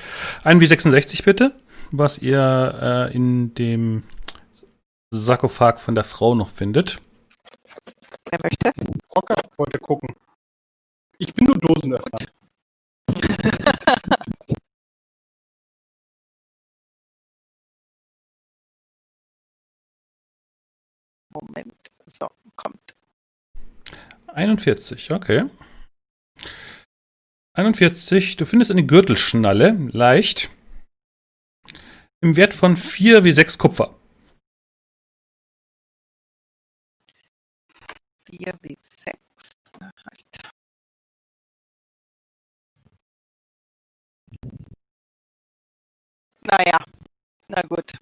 Ein 0.43 0.59
W66 0.59 1.23
bitte, 1.23 1.55
was 1.91 2.17
ihr 2.19 3.09
äh, 3.11 3.15
in 3.15 3.53
dem 3.55 4.03
Sarkophag 5.11 5.80
von 5.80 5.95
der 5.95 6.03
Frau 6.03 6.35
noch 6.35 6.49
findet. 6.49 7.01
Wer 8.30 8.39
möchte? 8.43 8.72
Rocker 9.15 9.41
wollte 9.57 9.80
gucken. 9.80 10.15
Ich 11.17 11.33
bin 11.33 11.45
nur 11.45 11.57
Dosenöffner. 11.57 12.19
Moment. 21.30 21.91
So, 22.05 22.30
kommt. 22.55 22.95
41, 24.27 25.11
okay. 25.11 25.49
41, 27.56 28.35
du 28.35 28.45
findest 28.45 28.72
eine 28.72 28.85
Gürtelschnalle, 28.85 29.72
leicht. 29.93 30.51
Im 32.19 32.35
Wert 32.35 32.53
von 32.53 32.75
4 32.75 33.24
wie 33.24 33.32
6 33.32 33.58
Kupfer. 33.58 33.95
4 38.25 38.53
wie 38.61 38.77
6. 38.82 39.16
Halt. 39.80 40.25
Naja, 46.42 46.77
na 47.48 47.61
gut. 47.61 47.93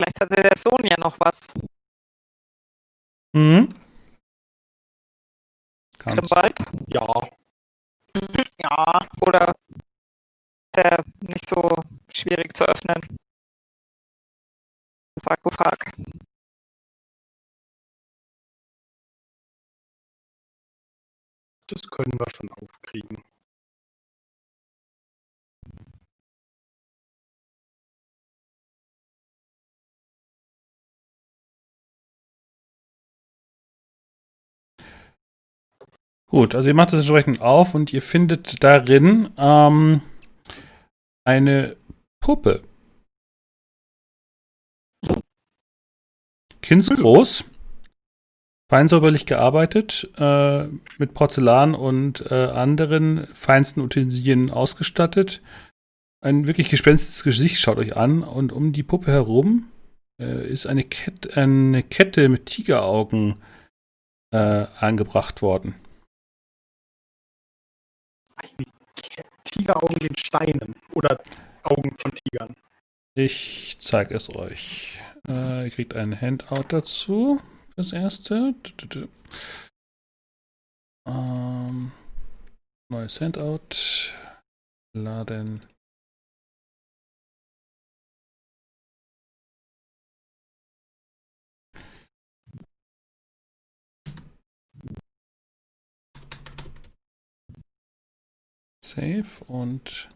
Vielleicht 0.00 0.18
hatte 0.18 0.36
der 0.36 0.56
Sohn 0.56 0.82
ja 0.84 0.98
noch 0.98 1.20
was. 1.20 1.48
Mhm. 3.34 3.68
Grimwald. 5.98 6.58
Ja, 6.88 7.28
Ja, 8.56 9.08
Oder 9.20 9.54
der 10.74 11.04
nicht 11.20 11.46
so 11.46 11.60
schwierig 12.14 12.56
zu 12.56 12.64
öffnen. 12.64 13.18
Sarkophag. 15.22 15.92
das 21.66 21.82
können 21.90 22.18
wir 22.18 22.26
schon 22.34 22.48
aufkriegen. 22.48 23.22
Gut, 36.30 36.54
also 36.54 36.68
ihr 36.68 36.74
macht 36.74 36.92
das 36.92 37.00
entsprechend 37.00 37.40
auf 37.40 37.74
und 37.74 37.92
ihr 37.92 38.02
findet 38.02 38.62
darin 38.62 39.30
ähm, 39.36 40.00
eine 41.24 41.76
Puppe. 42.20 42.62
Kindsgroß, 46.62 47.44
fein 48.70 48.86
säuberlich 48.86 49.26
gearbeitet, 49.26 50.08
äh, 50.18 50.66
mit 50.98 51.14
Porzellan 51.14 51.74
und 51.74 52.20
äh, 52.30 52.34
anderen 52.34 53.26
feinsten 53.32 53.80
Utensilien 53.80 54.50
ausgestattet. 54.50 55.42
Ein 56.22 56.46
wirklich 56.46 56.70
gespenstisches 56.70 57.24
Gesicht 57.24 57.58
schaut 57.58 57.78
euch 57.78 57.96
an 57.96 58.22
und 58.22 58.52
um 58.52 58.72
die 58.72 58.84
Puppe 58.84 59.10
herum 59.10 59.68
äh, 60.22 60.46
ist 60.46 60.68
eine, 60.68 60.84
Kette, 60.84 61.36
eine 61.36 61.82
Kette 61.82 62.28
mit 62.28 62.46
Tigeraugen 62.46 63.40
äh, 64.32 64.66
angebracht 64.78 65.42
worden. 65.42 65.74
Tigeraugen 69.44 69.98
den 69.98 70.16
Steinen 70.16 70.74
oder 70.92 71.20
Augen 71.62 71.94
von 71.96 72.12
Tigern. 72.14 72.54
Ich 73.14 73.76
zeige 73.80 74.14
es 74.14 74.34
euch. 74.34 74.98
Äh, 75.28 75.64
ihr 75.64 75.70
kriegt 75.70 75.94
ein 75.94 76.18
Handout 76.20 76.64
dazu. 76.68 77.40
Das 77.76 77.92
erste. 77.92 78.54
Ähm, 81.06 81.92
neues 82.90 83.20
Handout. 83.20 84.12
Laden. 84.92 85.60
Save 98.90 99.44
und 99.46 100.08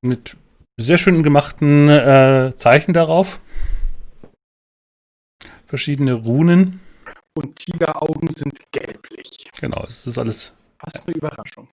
mit 0.00 0.38
sehr 0.80 0.96
schön 0.96 1.22
gemachten 1.22 1.90
äh, 1.90 2.54
Zeichen 2.56 2.94
darauf. 2.94 3.38
Verschiedene 5.66 6.14
Runen. 6.14 6.80
Und 7.36 7.56
Tigeraugen 7.56 8.32
sind 8.32 8.72
gelblich. 8.72 9.50
Genau, 9.60 9.84
es 9.84 10.06
ist 10.06 10.16
alles 10.16 10.54
Was 10.80 11.06
eine 11.06 11.16
Überraschung. 11.16 11.68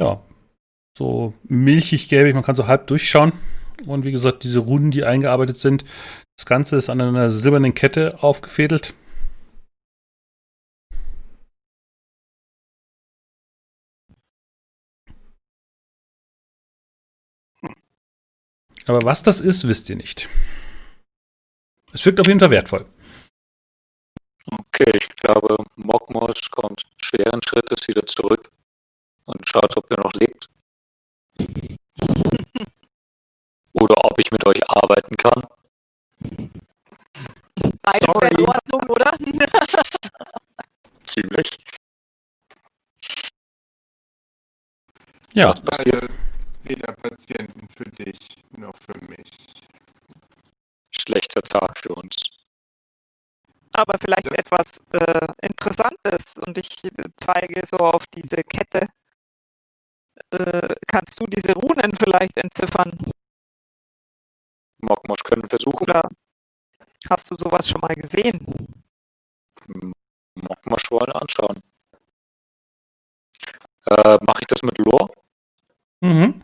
ja, 0.00 0.22
so 0.96 1.34
milchig 1.42 2.08
gelbig, 2.08 2.34
man 2.34 2.44
kann 2.44 2.54
so 2.54 2.68
halb 2.68 2.86
durchschauen. 2.86 3.32
Und 3.86 4.04
wie 4.04 4.12
gesagt, 4.12 4.44
diese 4.44 4.60
Runen, 4.60 4.90
die 4.90 5.04
eingearbeitet 5.04 5.58
sind, 5.58 5.84
das 6.36 6.46
Ganze 6.46 6.76
ist 6.76 6.88
an 6.88 7.00
einer 7.00 7.30
silbernen 7.30 7.74
Kette 7.74 8.22
aufgefädelt. 8.22 8.94
Aber 18.86 19.04
was 19.04 19.22
das 19.22 19.40
ist, 19.40 19.68
wisst 19.68 19.88
ihr 19.90 19.96
nicht. 19.96 20.28
Es 21.92 22.04
wirkt 22.04 22.20
auf 22.20 22.26
jeden 22.26 22.40
Fall 22.40 22.50
wertvoll. 22.50 22.86
Okay, 24.46 24.90
ich 24.94 25.08
glaube, 25.16 25.56
Mokmosch 25.76 26.50
kommt 26.50 26.84
schweren 27.00 27.40
Schrittes 27.42 27.86
wieder 27.86 28.04
zurück 28.06 28.50
und 29.26 29.48
schaut, 29.48 29.76
ob 29.76 29.90
ihr 29.90 29.98
noch 29.98 30.12
lebt. 30.14 30.48
Oder 33.74 33.94
ob 34.04 34.18
ich 34.18 34.30
mit 34.30 34.46
euch 34.46 34.60
arbeiten 34.68 35.16
kann. 35.16 35.42
beides 37.82 38.00
Sorry. 38.06 38.30
wäre 38.30 38.34
in 38.40 38.46
Ordnung, 38.48 38.90
oder? 38.90 39.12
Ziemlich. 41.04 41.50
Ja, 45.34 45.48
Was 45.48 45.60
passiert? 45.60 46.02
Also, 46.02 46.14
weder 46.64 46.92
Patienten 46.92 47.68
für 47.68 47.84
dich 47.90 48.18
noch 48.50 48.76
für 48.76 48.98
mich. 49.08 49.30
Schlechter 50.90 51.42
Tag 51.42 51.78
für 51.78 51.94
uns. 51.94 52.14
Aber 53.72 53.98
vielleicht 53.98 54.26
Das- 54.26 54.38
etwas 54.38 54.78
äh, 54.92 55.28
Interessantes 55.40 56.34
und 56.46 56.58
ich 56.58 56.84
äh, 56.84 56.90
zeige 57.16 57.66
so 57.66 57.78
auf 57.78 58.06
diese 58.08 58.44
Kette. 58.44 58.86
Äh, 60.30 60.74
kannst 60.86 61.18
du 61.20 61.26
diese 61.26 61.54
Runen 61.54 61.96
vielleicht 61.96 62.36
entziffern? 62.36 62.92
Mokmosch 64.82 65.22
können 65.24 65.48
versuchen. 65.48 65.82
Oder 65.84 66.08
hast 67.08 67.30
du 67.30 67.34
sowas 67.36 67.68
schon 67.68 67.80
mal 67.80 67.94
gesehen? 67.94 68.40
Mokmosch 70.34 70.90
wollen 70.90 71.12
anschauen. 71.12 71.62
Äh, 73.86 74.18
Mache 74.24 74.40
ich 74.40 74.46
das 74.46 74.62
mit 74.62 74.78
Lore? 74.78 75.08
Mhm. 76.02 76.42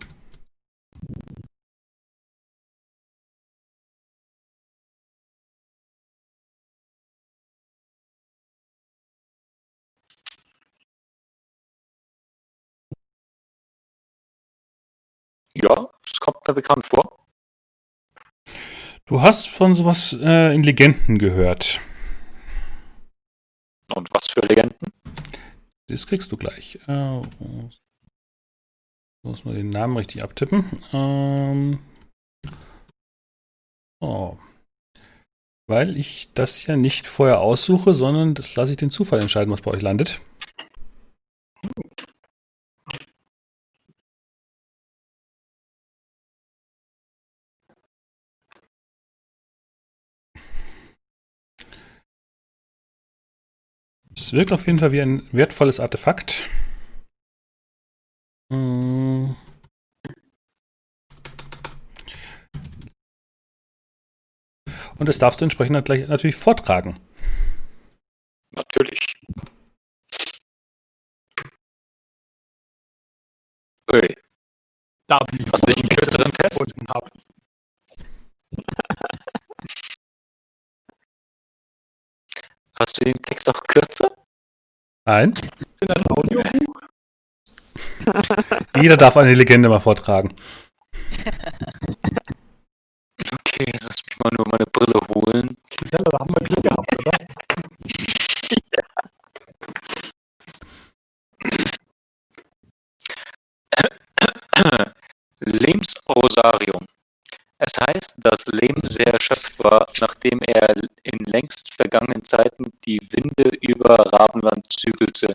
Ja, 15.55 15.91
es 16.05 16.19
kommt 16.21 16.47
mir 16.49 16.55
bekannt 16.55 16.87
vor. 16.87 17.18
Du 19.09 19.23
hast 19.23 19.49
von 19.49 19.75
sowas 19.75 20.15
äh, 20.21 20.55
in 20.55 20.63
Legenden 20.63 21.17
gehört. 21.17 21.81
Und 23.95 24.07
was 24.13 24.29
für 24.29 24.41
Legenden? 24.41 24.93
Das 25.89 26.07
kriegst 26.07 26.31
du 26.31 26.37
gleich. 26.37 26.79
Äh, 26.87 27.23
muss 29.25 29.47
mal 29.47 29.55
den 29.55 29.71
Namen 29.71 29.97
richtig 29.97 30.23
abtippen. 30.23 30.83
Ähm, 30.93 31.79
oh. 34.01 34.37
Weil 35.67 35.97
ich 35.97 36.31
das 36.35 36.67
ja 36.67 36.77
nicht 36.77 37.07
vorher 37.07 37.41
aussuche, 37.41 37.95
sondern 37.95 38.35
das 38.35 38.57
lasse 38.57 38.73
ich 38.73 38.77
den 38.77 38.91
Zufall 38.91 39.21
entscheiden, 39.21 39.51
was 39.51 39.63
bei 39.63 39.71
euch 39.71 39.83
landet. 39.83 40.21
Es 54.29 54.35
wirkt 54.35 54.53
auf 54.53 54.67
jeden 54.67 54.77
Fall 54.77 54.93
wie 54.93 55.01
ein 55.01 55.27
wertvolles 55.33 55.81
Artefakt. 55.81 56.47
Mm. 58.51 59.31
Und 64.99 65.09
das 65.09 65.19
darfst 65.19 65.41
du 65.41 65.47
entsprechend 65.47 65.77
dann 65.77 65.85
gleich 65.85 66.07
natürlich 66.09 66.37
vortragen. 66.37 67.01
Natürlich. 68.51 69.15
Ui, 73.91 74.15
Da 75.07 75.19
blieb 75.21 75.51
hast 75.51 75.67
du 75.67 75.71
nicht 75.71 75.81
einen 75.81 75.89
kürzeren 75.89 76.33
Test? 76.33 76.61
gefunden 76.61 76.87
habe. 76.89 77.09
Hast 82.79 83.01
du 83.01 83.05
kürzer? 83.13 83.18
Ein? 85.09 85.35
Sind 85.73 85.89
das 85.89 86.05
Audiobuch? 86.11 86.83
Jeder 88.77 88.99
darf 88.99 89.17
eine 89.17 89.33
Legende 89.33 89.71
mal 89.71 89.81
vortragen. 89.81 90.35
Okay, 93.17 93.73
lass 93.81 94.05
mich 94.05 94.19
mal 94.23 94.31
nur 94.37 94.47
meine 94.51 94.67
Brille 94.67 95.01
holen. 95.09 95.57
Christian, 95.71 96.05
da 96.05 96.19
haben 96.19 96.29
wir 96.29 96.47
Glück 96.47 96.63
gehabt, 96.63 96.95
oder? 96.99 97.17
Lems 105.41 105.95
Rosarium. 106.07 106.85
Es 107.59 107.73
heißt, 107.81 108.25
dass 108.25 108.47
Lehm 108.47 108.77
sehr 108.89 109.13
erschöpft 109.15 109.59
war, 109.59 109.87
nachdem 110.01 110.41
er 110.43 110.75
in 111.03 111.19
längst 111.25 111.75
vergangenen 111.75 112.23
Zeiten 112.23 112.73
die 112.85 113.01
Winde 113.11 113.51
über 113.61 113.97
Rabenland 113.97 114.65
zügelte. 114.73 115.35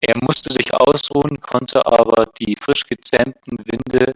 Er 0.00 0.14
musste 0.22 0.54
sich 0.54 0.72
ausruhen, 0.72 1.40
konnte 1.40 1.84
aber 1.84 2.26
die 2.38 2.56
frisch 2.60 2.84
gezähmten 2.84 3.58
Winde 3.66 4.14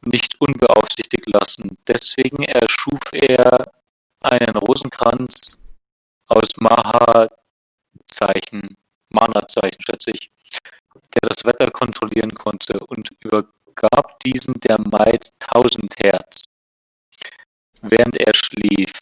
nicht 0.00 0.40
unbeaufsichtigt 0.40 1.28
lassen. 1.28 1.76
Deswegen 1.86 2.44
erschuf 2.44 3.00
er 3.12 3.70
einen 4.20 4.56
Rosenkranz 4.56 5.58
aus 6.28 6.56
Maha-Zeichen, 6.56 7.28
Mana-Zeichen, 9.10 9.82
schätze 9.82 10.12
ich, 10.12 10.30
der 11.14 11.28
das 11.28 11.44
Wetter 11.44 11.70
kontrollieren 11.70 12.32
konnte 12.32 12.80
und 12.86 13.10
übergab 13.72 14.20
diesen 14.20 14.54
der 14.60 14.78
Maid 14.78 15.30
tausend 15.40 15.94
Herz, 15.98 16.42
während 17.82 18.16
er 18.18 18.32
schlief. 18.34 18.92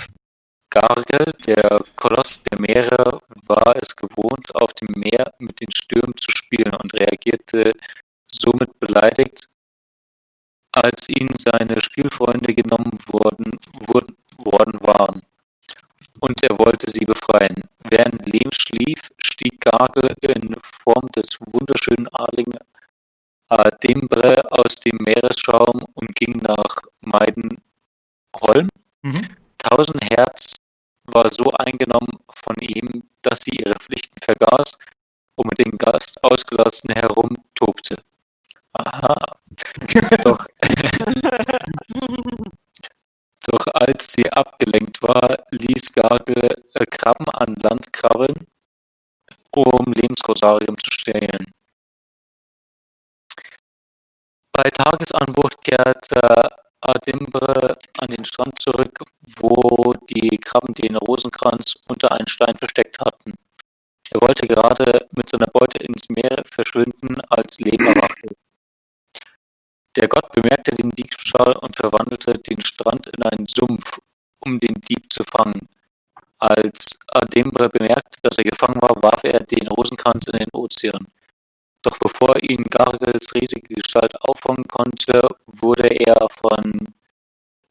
Gargel, 0.73 1.33
der 1.47 1.85
Koloss 1.97 2.41
der 2.45 2.61
Meere, 2.61 3.21
war 3.47 3.75
es 3.75 3.97
gewohnt, 3.97 4.55
auf 4.55 4.73
dem 4.75 5.01
Meer 5.01 5.33
mit 5.41 5.61
den 5.61 5.71
Stürmen 5.73 6.17
zu 6.17 6.31
spielen 6.31 6.73
und 6.77 6.95
reagierte 6.95 7.73
somit 8.31 8.79
beleidigt, 8.79 9.49
als 10.71 11.09
ihm 11.09 11.29
seine 11.37 11.81
Spielfreunde 11.81 12.55
genommen 12.55 12.97
worden, 13.09 13.59
wurden, 13.89 14.17
worden 14.39 14.79
waren 14.83 15.23
und 16.21 16.41
er 16.45 16.57
wollte 16.57 16.89
sie 16.89 17.05
befreien. 17.05 17.65
Während 17.83 18.25
Lehm 18.33 18.53
schlief, 18.53 19.11
stieg 19.25 19.61
Gargel 19.61 20.09
in 20.21 20.55
Form 20.63 21.09
des 21.17 21.37
wunderschönen 21.41 22.07
Adligen 22.13 22.55
Adembre 23.51 24.43
aus 24.51 24.77
dem 24.77 24.97
Meeresschaum 25.01 25.85
und 25.95 26.15
ging 26.15 26.39
nach 26.39 26.77
Meidenholm. 27.01 28.69
Mhm. 29.03 29.29
Tausend 29.59 30.03
Herz 30.11 30.55
war 31.05 31.31
so 31.33 31.51
eingenommen 31.53 32.21
von 32.33 32.55
ihm, 32.61 33.03
dass 33.23 33.41
sie 33.41 33.57
ihre 33.57 33.75
Pflichten 33.75 34.19
vergaß 34.23 34.79
und 35.35 35.51
mit 35.51 35.59
dem 35.59 35.77
Gast 35.77 36.23
ausgelassen 36.23 36.95
herumtobte. 36.95 37.97
Aha. 38.73 39.17
Doch, 40.23 40.39
doch 43.47 43.67
als 43.75 44.13
sie 44.13 44.31
abgelenkt 44.31 45.03
war, 45.03 45.37
ließ 45.51 45.93
Garge 45.93 46.49
äh, 46.75 46.87
Krabben 46.87 47.29
an 47.31 47.57
Land 47.63 47.93
krabbeln, 47.93 48.47
um 49.51 49.93
Lebensrosarium 49.93 50.79
zu 50.79 50.91
stehlen. 50.93 51.53
Bei 54.53 54.69
Tagesanbruch 54.71 55.51
kehrte 55.63 56.51
Adimbre 56.81 57.79
an 57.99 58.09
den 58.09 58.25
Strand 58.25 58.61
zurück, 58.61 59.05
wo 59.39 59.95
die 60.09 60.39
Krabben 60.39 60.75
den 60.75 60.97
Rosenkranz 60.97 61.77
unter 61.89 62.13
einen 62.13 62.27
Stein 62.27 62.57
versteckt 62.57 62.99
hatten. 63.01 63.35
Er 64.11 64.21
wollte 64.21 64.47
gerade 64.49 65.07
mit 65.13 65.29
seiner 65.29 65.47
Beute 65.47 65.79
ins 65.79 66.09
Meer 66.09 66.43
verschwinden, 66.45 67.21
als 67.29 67.61
Leben 67.61 67.87
erwachte. 67.87 68.35
Der 69.97 70.09
Gott 70.09 70.33
bemerkte 70.33 70.73
den 70.73 70.91
Diebstahl 70.91 71.53
und 71.57 71.77
verwandelte 71.77 72.39
den 72.39 72.61
Strand 72.61 73.07
in 73.07 73.23
einen 73.23 73.47
Sumpf, 73.47 74.01
um 74.41 74.59
den 74.59 74.75
Dieb 74.75 75.13
zu 75.13 75.23
fangen. 75.25 75.69
Als 76.39 76.99
Adembre 77.09 77.69
bemerkte, 77.69 78.19
dass 78.23 78.39
er 78.39 78.45
gefangen 78.45 78.81
war, 78.81 79.01
warf 79.03 79.23
er 79.25 79.41
den 79.41 79.69
Rosenkranz 79.69 80.27
in 80.27 80.39
den 80.39 80.49
Ozean. 80.53 81.07
Doch 81.83 81.99
bevor 81.99 82.37
ihn 82.43 82.65
Gargels 82.65 83.35
riesige 83.35 83.75
Gestalt 83.75 84.15
auffangen 84.21 84.65
konnte, 84.69 85.23
wurde 85.47 85.89
er 85.89 86.29
von 86.31 86.95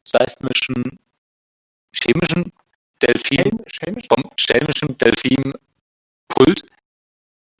seismischen, 0.04 0.98
chemischen 1.94 2.52
Delfin, 3.02 3.62
Schelmisch? 3.68 4.06
vom 4.08 4.30
schelmischen 4.36 4.98
Delfinpult 4.98 6.62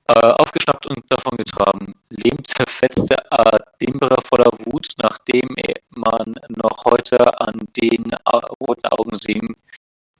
äh, 0.07 0.13
aufgeschnappt 0.13 0.87
und 0.87 1.03
davongetragen. 1.09 1.95
Lehm 2.09 2.43
zerfetzte 2.43 3.31
Adembre 3.31 4.21
voller 4.23 4.51
Wut, 4.65 4.89
nachdem 5.01 5.47
man 5.91 6.35
noch 6.49 6.83
heute 6.85 7.39
an 7.39 7.67
den 7.77 8.11
roten 8.59 8.87
Augen 8.87 9.15
sehen 9.15 9.55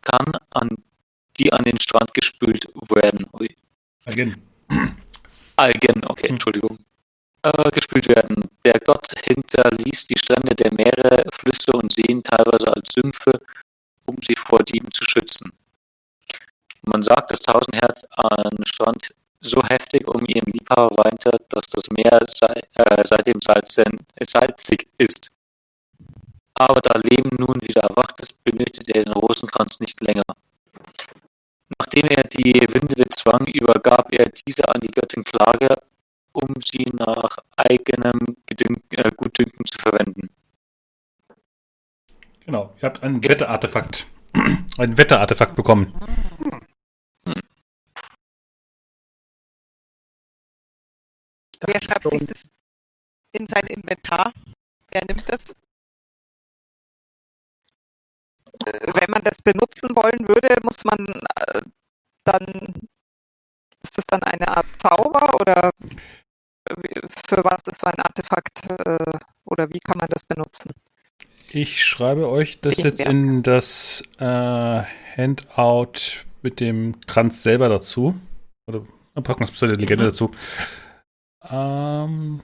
kann, 0.02 0.32
an 0.52 0.70
die 1.38 1.52
an 1.52 1.64
den 1.64 1.80
Strand 1.80 2.14
gespült 2.14 2.68
werden. 2.90 3.28
Again. 4.06 4.42
Algen, 5.62 6.04
okay, 6.06 6.28
Hm. 6.28 6.34
Entschuldigung, 6.36 6.80
äh, 7.44 7.72
gespült 7.72 8.08
werden. 8.10 8.50
Der 8.66 8.80
Gott 8.80 9.08
hinterließ 9.24 10.08
die 10.08 10.18
Strände 10.18 10.56
der 10.56 10.74
Meere, 10.74 11.24
Flüsse 11.32 11.72
und 11.74 11.94
Seen 11.94 12.24
teilweise 12.24 12.68
als 12.76 12.94
Sümpfe, 12.94 13.40
um 14.06 14.18
sie 14.22 14.36
vor 14.36 14.60
Dieben 14.64 14.92
zu 14.92 15.04
schützen. 15.04 15.52
Man 16.84 17.04
sagt, 17.04 17.30
dass 17.32 17.42
Tausendherz 17.42 18.06
an 18.12 18.58
Strand 18.66 19.14
so 19.42 19.62
heftig 19.64 20.08
um 20.08 20.26
ihren 20.26 20.52
Liebhaber 20.52 20.96
weinte, 21.04 21.32
dass 21.50 21.68
das 21.68 21.84
Meer 21.92 22.20
sei, 22.28 22.62
äh, 22.76 23.04
seitdem 23.06 23.40
salzen, 23.42 24.00
salzig 24.20 24.88
ist. 24.98 25.30
Aber 26.56 26.82
da 26.82 27.00
Leben 27.00 27.30
nun 27.38 27.62
wieder 27.62 27.82
erwacht 27.82 28.20
ist, 28.20 28.44
benötigte 28.44 28.94
er 28.94 29.04
den 29.04 29.14
Rosenkranz 29.14 29.80
nicht 29.80 30.02
länger. 30.02 30.24
Nachdem 31.80 32.08
er 32.08 32.24
die 32.24 32.54
Winde 32.54 32.96
bezwang, 32.96 33.48
übergab 33.48 34.12
er 34.14 34.30
diese 34.30 34.68
an 34.68 34.80
die 34.82 34.92
Göttin 34.92 35.24
Klage, 35.24 35.82
um 36.34 36.54
sie 36.64 36.86
nach 36.94 37.38
eigenem 37.56 38.20
äh, 38.50 39.12
Gutdünken 39.16 39.66
zu 39.66 39.80
verwenden. 39.80 40.30
Genau, 42.46 42.74
ihr 42.78 42.84
habt 42.84 43.04
ein 43.04 43.24
Wetterartefakt. 43.24 44.08
Ein 44.78 44.98
Wetterartefakt 44.98 45.56
bekommen. 45.56 45.94
Wer 51.66 51.82
schreibt 51.82 52.10
sich 52.10 52.26
das 52.26 52.44
in 53.34 53.48
sein 53.48 53.68
Inventar? 53.68 54.34
Wer 54.90 55.06
nimmt 55.06 55.30
das? 55.30 55.54
Wenn 58.66 59.10
man 59.10 59.24
das 59.24 59.38
benutzen 59.42 59.90
wollen 59.96 60.28
würde, 60.28 60.56
muss 60.64 60.84
man 60.84 61.00
äh, 61.08 61.62
dann, 62.24 62.46
ist 63.84 63.98
das 63.98 64.06
dann 64.08 64.24
eine 64.24 64.48
Art 64.48 64.66
Zauber 64.78 65.40
oder 65.40 65.72
wie- 66.78 67.02
für 67.28 67.44
was 67.44 67.62
ist 67.68 67.82
so 67.82 67.88
ein 67.88 68.00
Artefakt 68.00 68.70
äh, 68.70 69.20
oder 69.46 69.70
wie 69.72 69.80
kann 69.80 69.98
man 69.98 70.08
das 70.10 70.24
benutzen? 70.24 70.72
Ich 71.52 71.84
schreibe 71.84 72.30
euch 72.30 72.62
das 72.62 72.78
jetzt 72.78 73.02
in 73.02 73.44
das 73.44 74.04
äh, 74.20 74.24
Handout 75.18 76.24
mit 76.42 76.60
dem 76.60 77.02
Kranz 77.08 77.44
selber 77.44 77.68
dazu. 77.68 78.16
Oder 78.68 78.84
packen 79.16 79.42
wir 79.42 79.52
es 79.52 79.60
der 79.60 79.76
Legende 79.76 80.06
dazu. 80.06 80.32
Ähm. 81.50 82.42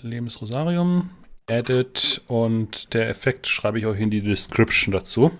Lebensrosarium, 0.00 1.10
Edit 1.50 2.22
und 2.28 2.94
der 2.94 3.08
Effekt 3.08 3.46
schreibe 3.46 3.78
ich 3.78 3.86
euch 3.86 4.00
in 4.00 4.10
die 4.10 4.22
Description 4.22 4.92
dazu. 4.92 5.30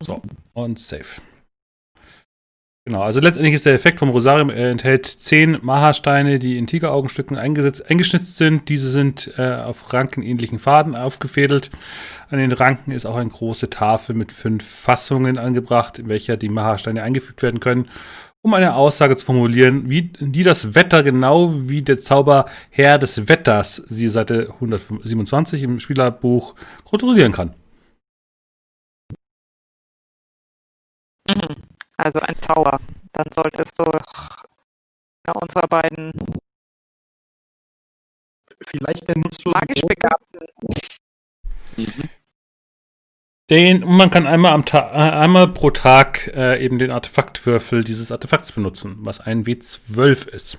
So, 0.00 0.20
und 0.52 0.78
Save. 0.78 1.20
Genau, 2.86 3.02
also 3.02 3.18
letztendlich 3.18 3.54
ist 3.54 3.66
der 3.66 3.74
Effekt 3.74 3.98
vom 3.98 4.10
Rosarium, 4.10 4.48
er 4.48 4.70
enthält 4.70 5.06
zehn 5.06 5.58
Maha-Steine, 5.60 6.38
die 6.38 6.56
in 6.56 6.68
Tigeraugenstücken 6.68 7.36
eingeschnitzt 7.36 8.36
sind. 8.36 8.68
Diese 8.68 8.88
sind 8.90 9.32
äh, 9.36 9.56
auf 9.56 9.92
rankenähnlichen 9.92 10.60
Faden 10.60 10.94
aufgefädelt. 10.94 11.70
An 12.30 12.38
den 12.38 12.52
Ranken 12.52 12.92
ist 12.92 13.04
auch 13.04 13.16
eine 13.16 13.28
große 13.28 13.70
Tafel 13.70 14.14
mit 14.14 14.30
fünf 14.30 14.64
Fassungen 14.64 15.36
angebracht, 15.36 15.98
in 15.98 16.08
welcher 16.08 16.36
die 16.36 16.48
Maha-Steine 16.48 17.02
eingefügt 17.02 17.42
werden 17.42 17.58
können, 17.58 17.88
um 18.46 18.54
eine 18.54 18.76
Aussage 18.76 19.16
zu 19.16 19.26
formulieren, 19.26 19.90
wie 19.90 20.02
die 20.02 20.44
das 20.44 20.76
Wetter 20.76 21.02
genau 21.02 21.68
wie 21.68 21.82
der 21.82 21.98
Zauber 21.98 22.44
Herr 22.70 22.96
des 22.96 23.28
Wetters, 23.28 23.82
sie 23.88 24.08
Seite 24.08 24.50
127 24.60 25.64
im 25.64 25.80
Spielerbuch, 25.80 26.54
kontrollieren 26.84 27.32
kann. 27.32 27.56
Mhm. 31.28 31.56
Also 31.96 32.20
ein 32.20 32.36
Zauber. 32.36 32.78
Dann 33.12 33.26
sollte 33.34 33.64
es 33.64 33.72
doch 33.72 33.88
einer 35.24 35.42
unserer 35.42 35.66
beiden 35.66 36.12
Vielleicht 38.64 39.08
der 39.08 39.18
nutzlose 39.18 39.58
magisch 39.58 39.82
Begabten 39.82 40.46
Den, 43.48 43.84
man 43.86 44.10
kann 44.10 44.26
einmal, 44.26 44.52
am 44.52 44.64
Ta 44.64 44.90
äh, 44.90 45.12
einmal 45.12 45.46
pro 45.48 45.70
Tag 45.70 46.26
äh, 46.34 46.64
eben 46.64 46.78
den 46.78 46.90
Artefaktwürfel 46.90 47.84
dieses 47.84 48.10
Artefakts 48.10 48.50
benutzen, 48.50 48.96
was 49.00 49.20
ein 49.20 49.44
W12 49.44 50.28
ist. 50.28 50.58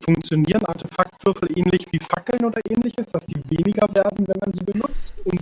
Funktionieren 0.00 0.64
Artefaktwürfel 0.66 1.56
ähnlich 1.56 1.86
wie 1.92 2.00
Fackeln 2.00 2.44
oder 2.44 2.60
ähnliches, 2.68 3.06
dass 3.06 3.24
die 3.24 3.40
weniger 3.48 3.88
werden, 3.94 4.26
wenn 4.26 4.40
man 4.40 4.52
sie 4.52 4.64
benutzt 4.64 5.14
und 5.24 5.40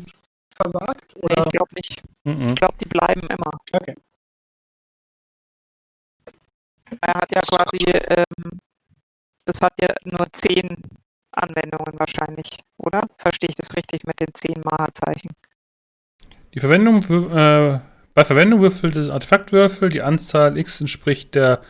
versagt? 0.55 1.15
Nee, 1.17 1.23
Oder? 1.23 1.47
ich 1.47 1.53
glaube 1.53 1.75
nicht. 1.75 2.03
Mhm. 2.25 2.49
Ich 2.49 2.55
glaube, 2.55 2.75
die 2.79 2.89
bleiben 2.89 3.23
immer. 3.23 3.51
Okay. 3.73 3.95
Er 7.01 7.15
hat 7.15 7.31
ja 7.33 7.41
quasi, 7.41 7.79
ähm, 7.87 8.61
das 9.49 9.61
hat 9.63 9.73
ja 9.81 9.89
nur 10.05 10.27
zehn 10.33 10.77
Anwendungen 11.33 11.99
wahrscheinlich, 11.99 12.59
oder? 12.77 13.03
Verstehe 13.17 13.49
ich 13.49 13.57
das 13.57 13.75
richtig 13.77 14.07
mit 14.07 14.21
den 14.21 14.29
zehn 14.35 14.61
Maha-Zeichen? 14.63 15.31
Die 16.55 16.61
Verwendung, 16.61 17.03
äh, 17.03 17.81
bei 18.15 18.25
Verwendung 18.25 18.61
würfelt 18.61 18.97
das 18.97 19.11
Artefaktwürfel, 19.11 19.89
die 19.89 20.03
Anzahl 20.03 20.59
X 20.59 20.81
entspricht 20.81 21.35
der, 21.35 21.63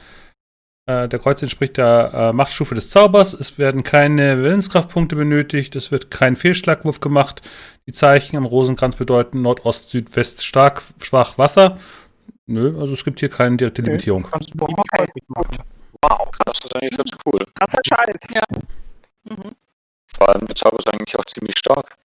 äh, 0.87 1.09
der 1.09 1.19
Kreuz 1.19 1.43
entspricht 1.43 1.77
der 1.77 2.11
äh, 2.15 2.33
Machtstufe 2.33 2.75
des 2.75 2.91
Zaubers. 2.91 3.35
Es 3.35 3.59
werden 3.59 3.83
keine 3.83 4.43
Willenskraftpunkte 4.43 5.15
benötigt, 5.17 5.77
es 5.77 5.93
wird 5.93 6.11
kein 6.11 6.37
Fehlschlagwurf 6.37 7.01
gemacht. 7.01 7.43
Die 7.87 7.93
Zeichen 7.93 8.37
am 8.37 8.47
Rosenkranz 8.47 8.97
bedeuten 8.97 9.43
Nordost, 9.43 9.91
Südwest 9.91 10.45
stark, 10.45 10.83
schwach 11.01 11.39
Wasser. 11.39 11.79
Nö, 12.47 12.81
also 12.81 12.95
es 12.95 13.05
gibt 13.05 13.21
hier 13.21 13.29
keine 13.29 13.57
direkte 13.57 13.83
Limitierung. 13.83 14.23
Kannst 14.31 14.51
du 14.55 14.67
ihm 14.67 14.75
Okay. 14.79 15.07
machen. 15.29 15.59
Wow, 16.03 16.31
das 16.45 16.61
ist 16.61 16.75
eigentlich 16.77 16.97
ganz 16.97 17.11
cool. 17.27 17.45
Krasser 17.55 17.81
Scheiß. 17.87 18.35
Ja. 18.35 18.43
Mhm. 19.25 19.57
Vor 20.17 20.29
allem 20.29 20.47
der 20.47 20.55
Zauber 20.55 20.79
ist 20.79 20.93
eigentlich 20.93 21.19
auch 21.19 21.25
ziemlich 21.25 21.59
stark. 21.59 21.97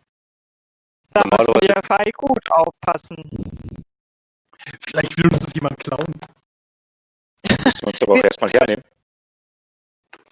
Da 1.11 1.21
müssen 1.25 1.53
wir 1.61 1.81
Fei 1.83 2.11
gut 2.17 2.51
aufpassen. 2.51 3.23
Vielleicht 4.81 5.17
will 5.17 5.27
uns 5.31 5.39
das 5.39 5.53
jemand 5.53 5.77
klauen. 5.77 6.13
Müssen 7.43 7.81
wir 7.81 7.87
uns 7.87 8.01
aber 8.01 8.13
auch 8.13 8.23
erstmal 8.23 8.49
hernehmen. 8.49 8.83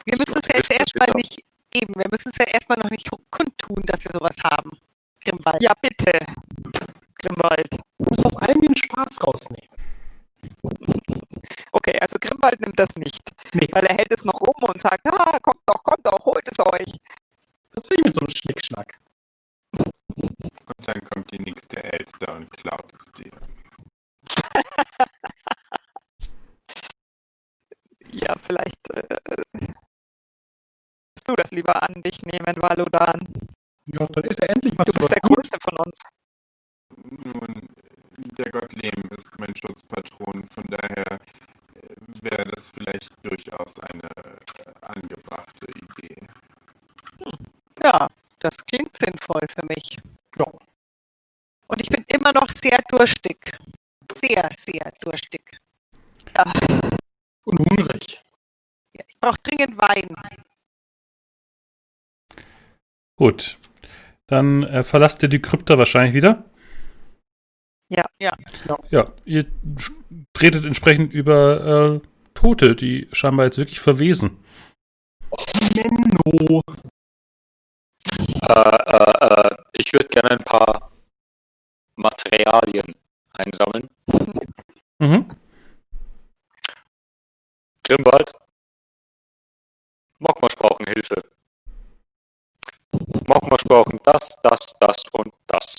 Wir 0.05 0.17
müssen 0.17 0.39
es 0.39 0.47
ja 0.47 0.55
jetzt 0.55 0.71
erstmal 0.71 1.09
nicht 1.15 1.43
eben, 1.73 1.93
wir 1.95 2.07
müssen 2.09 2.29
es 2.29 2.37
ja 2.39 2.45
erstmal 2.45 2.79
noch 2.79 2.89
nicht 2.89 3.09
kundtun, 3.29 3.83
dass 3.85 4.03
wir 4.03 4.11
sowas 4.11 4.35
haben. 4.43 4.71
Grimwald. 5.23 5.61
Ja, 5.61 5.73
bitte. 5.79 6.11
Grimwald. 7.15 7.71
Du 7.99 8.09
musst 8.09 8.25
aus 8.25 8.37
allem 8.37 8.61
den 8.61 8.75
Spaß 8.75 9.21
rausnehmen. 9.23 9.69
Okay, 11.71 11.97
also 11.99 12.17
Grimwald 12.19 12.59
nimmt 12.59 12.79
das 12.79 12.95
nicht. 12.95 13.31
Nee. 13.53 13.67
Weil 13.71 13.85
er 13.85 13.95
hält 13.95 14.11
es 14.11 14.23
noch 14.25 14.39
rum 14.39 14.63
und 14.67 14.81
sagt, 14.81 15.07
ah, 15.07 15.39
kommt 15.41 15.61
doch, 15.65 15.83
kommt 15.83 16.05
doch, 16.05 16.25
holt 16.25 16.47
es 16.47 16.59
euch. 16.59 16.99
Was 17.73 17.89
will 17.89 17.99
ich 17.99 18.05
mit 18.05 18.15
so 18.15 18.21
einem 18.21 18.29
Schnickschnack? 18.29 18.99
Und 19.71 20.87
dann 20.87 21.01
kommt 21.05 21.31
die 21.31 21.39
nächste 21.39 21.83
Elster 21.83 22.35
und 22.35 22.51
klaut 22.51 22.93
es 22.93 23.11
dir. 23.13 23.31
Ja, 28.13 28.35
vielleicht 28.41 28.89
äh, 28.89 29.03
willst 31.15 31.27
du 31.27 31.35
das 31.35 31.51
lieber 31.51 31.81
an 31.81 32.01
dich 32.03 32.21
nehmen, 32.23 32.61
Valodan. 32.61 33.19
Ja, 33.85 34.05
dann 34.07 34.23
ist 34.25 34.41
er 34.41 34.49
endlich 34.49 34.77
mal 34.77 34.83
Du 34.83 34.91
bist 34.91 35.11
der. 35.11 35.21
Größte 35.21 35.57
von 35.61 35.77
uns. 35.85 35.97
Nun, 36.97 37.50
der 38.37 38.51
Gott 38.51 38.73
Lehm 38.73 39.09
ist 39.17 39.31
mein 39.39 39.55
Schutzpatron, 39.55 40.47
von 40.49 40.63
daher 40.67 41.19
äh, 41.75 41.95
wäre 42.21 42.43
das 42.51 42.71
vielleicht 42.71 43.11
durchaus 43.23 43.79
eine 43.79 44.03
äh, 44.03 44.73
angebrachte 44.81 45.67
Idee. 45.67 46.27
Ja, 47.83 48.07
das 48.39 48.57
klingt 48.65 48.95
sinnvoll 48.97 49.41
für 49.49 49.65
mich. 49.67 49.97
Ja. 50.37 50.45
Und 51.67 51.81
ich 51.81 51.89
bin 51.89 52.03
immer 52.07 52.33
noch 52.33 52.49
sehr 52.49 52.79
durstig. 52.89 53.57
Sehr, 54.15 54.49
sehr 54.57 54.91
durstig. 54.99 55.57
Und 57.45 57.59
hungrig. 57.59 58.21
Ja, 58.93 59.03
ich 59.07 59.17
brauche 59.19 59.37
dringend 59.43 59.77
Wein. 59.77 60.15
Gut. 63.15 63.57
Dann 64.27 64.63
äh, 64.63 64.83
verlasst 64.83 65.23
ihr 65.23 65.29
die 65.29 65.41
Krypta 65.41 65.77
wahrscheinlich 65.77 66.13
wieder. 66.13 66.50
Ja. 67.91 68.05
Ja. 68.21 68.31
Ja. 68.89 69.13
Ihr 69.25 69.45
tretet 70.31 70.65
entsprechend 70.65 71.11
über 71.11 71.99
äh, 72.01 72.07
Tote, 72.33 72.75
die 72.75 73.09
scheinbar 73.11 73.45
jetzt 73.47 73.57
wirklich 73.57 73.81
verwesen. 73.81 74.37
Menno. 75.75 76.61
Äh, 78.41 78.53
äh, 78.53 79.25
äh, 79.25 79.57
ich 79.73 79.91
würde 79.91 80.07
gerne 80.07 80.31
ein 80.31 80.43
paar 80.43 80.91
Materialien 81.97 82.95
einsammeln. 83.33 83.89
Mhm. 84.99 85.25
Grimwald. 87.83 88.31
Mogmasch 90.19 90.55
brauchen 90.55 90.85
Hilfe. 90.87 91.23
Mogmasch 93.27 93.63
brauchen 93.65 93.99
das, 94.03 94.29
das, 94.43 94.73
das 94.79 95.03
und 95.11 95.33
das. 95.47 95.75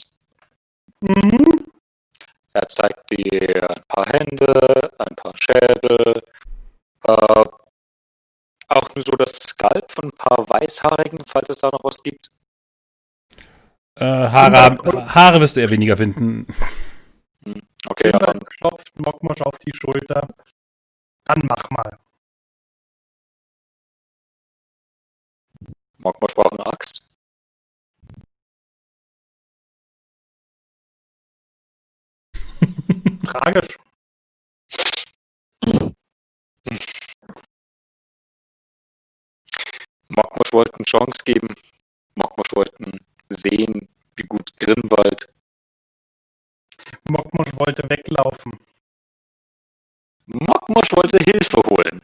Mhm. 1.01 1.52
Er 2.55 2.69
zeigt 2.69 3.11
dir 3.11 3.71
ein 3.71 3.83
paar 3.89 4.07
Hände, 4.07 4.91
ein 4.99 5.17
paar 5.17 5.33
Schädel, 5.37 6.23
äh, 7.05 7.45
auch 8.69 8.95
nur 8.95 9.03
so 9.03 9.13
das 9.13 9.33
Skalp 9.33 9.91
von 9.91 10.05
ein 10.07 10.13
paar 10.13 10.49
Weißhaarigen, 10.49 11.21
falls 11.27 11.49
es 11.49 11.61
da 11.61 11.71
noch 11.71 11.85
was 11.85 12.03
gibt. 12.03 12.31
Äh, 13.95 14.05
Haare, 14.05 15.15
Haare 15.15 15.41
wirst 15.41 15.57
du 15.57 15.61
eher 15.61 15.71
weniger 15.71 15.97
finden. 15.97 16.47
Okay, 17.87 18.07
ja, 18.07 18.13
Silber 18.13 18.27
dann 18.27 18.41
klopft 18.41 18.99
Mockmosch 18.99 19.43
auf 19.43 19.59
die 19.59 19.73
Schulter. 19.75 20.29
Dann 21.25 21.41
mach 21.49 21.71
mal. 21.71 21.99
Mogmasch 25.99 26.35
braucht 26.35 26.53
eine 26.53 26.67
Axt. 26.67 27.12
Tragisch. 33.33 33.79
Mogmasch 40.09 40.53
wollten 40.53 40.75
eine 40.77 40.85
Chance 40.85 41.25
geben. 41.25 41.49
Mogmasch 42.15 42.53
wollten 42.55 43.01
sehen, 43.31 43.89
wie 44.17 44.25
gut 44.25 44.53
Grinwald. 44.59 45.33
Mockmosch 47.09 47.53
wollte 47.55 47.89
weglaufen. 47.89 48.53
Mogmasch 50.27 50.93
wollte 50.93 51.17
Hilfe 51.25 51.63
holen. 51.71 52.03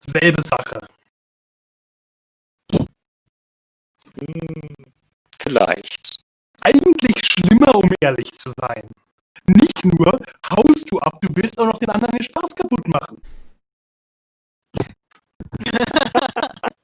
Selbe 0.00 0.40
Sache. 0.40 0.88
Hm, 4.18 4.74
vielleicht. 5.38 6.24
Eigentlich 6.62 7.26
schlimmer, 7.26 7.74
um 7.74 7.92
ehrlich 8.00 8.32
zu 8.32 8.50
sein. 8.58 8.88
Nicht 9.84 9.98
nur 9.98 10.18
haust 10.50 10.90
du 10.90 10.98
ab, 10.98 11.20
du 11.20 11.28
willst 11.36 11.58
auch 11.58 11.66
noch 11.66 11.78
den 11.78 11.90
anderen 11.90 12.16
den 12.16 12.24
Spaß 12.24 12.54
kaputt 12.54 12.86
machen. 12.88 13.20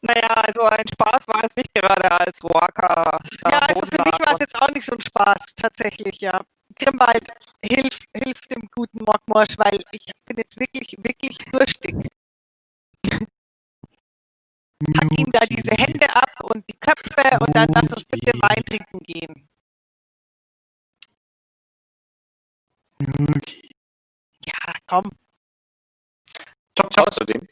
Naja, 0.00 0.28
also 0.28 0.62
ein 0.62 0.86
Spaß 0.88 1.26
war 1.28 1.44
es 1.44 1.56
nicht 1.56 1.74
gerade 1.74 2.10
als 2.10 2.42
Roaka. 2.42 3.18
Ja, 3.44 3.58
also 3.58 3.80
für 3.86 4.02
mich 4.04 4.26
war 4.26 4.32
es 4.32 4.38
jetzt 4.38 4.54
auch 4.54 4.68
nicht 4.68 4.86
so 4.86 4.92
ein 4.94 5.00
Spaß, 5.00 5.38
tatsächlich, 5.56 6.20
ja. 6.20 6.40
Grimwald, 6.76 7.26
hilf, 7.62 7.98
hilf 8.14 8.40
dem 8.42 8.68
guten 8.74 9.04
Mockmorsch, 9.04 9.58
weil 9.58 9.80
ich 9.90 10.06
bin 10.26 10.36
jetzt 10.36 10.58
wirklich, 10.58 10.96
wirklich 11.02 11.38
durstig. 11.50 11.96
Pack 14.94 15.18
ihm 15.18 15.32
da 15.32 15.40
diese 15.40 15.72
Hände 15.72 16.08
ab 16.14 16.30
und 16.44 16.64
die 16.70 16.78
Köpfe 16.78 17.38
und 17.40 17.54
dann 17.56 17.68
lass 17.74 17.88
uns 17.88 18.04
bitte. 18.06 18.32
Wein 18.40 18.64
trinken 18.64 19.00
gehen. 19.00 19.47
Ja, 23.00 24.72
komm. 24.86 25.10
Chop, 26.76 26.90
chop. 26.90 27.06
Außerdem, 27.08 27.48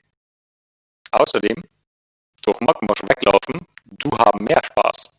außerdem, 1.12 1.62
durch 2.42 2.60
Mogmasch 2.60 3.02
weglaufen, 3.02 3.66
du 3.84 4.10
haben 4.18 4.44
mehr 4.44 4.60
Spaß. 4.64 5.10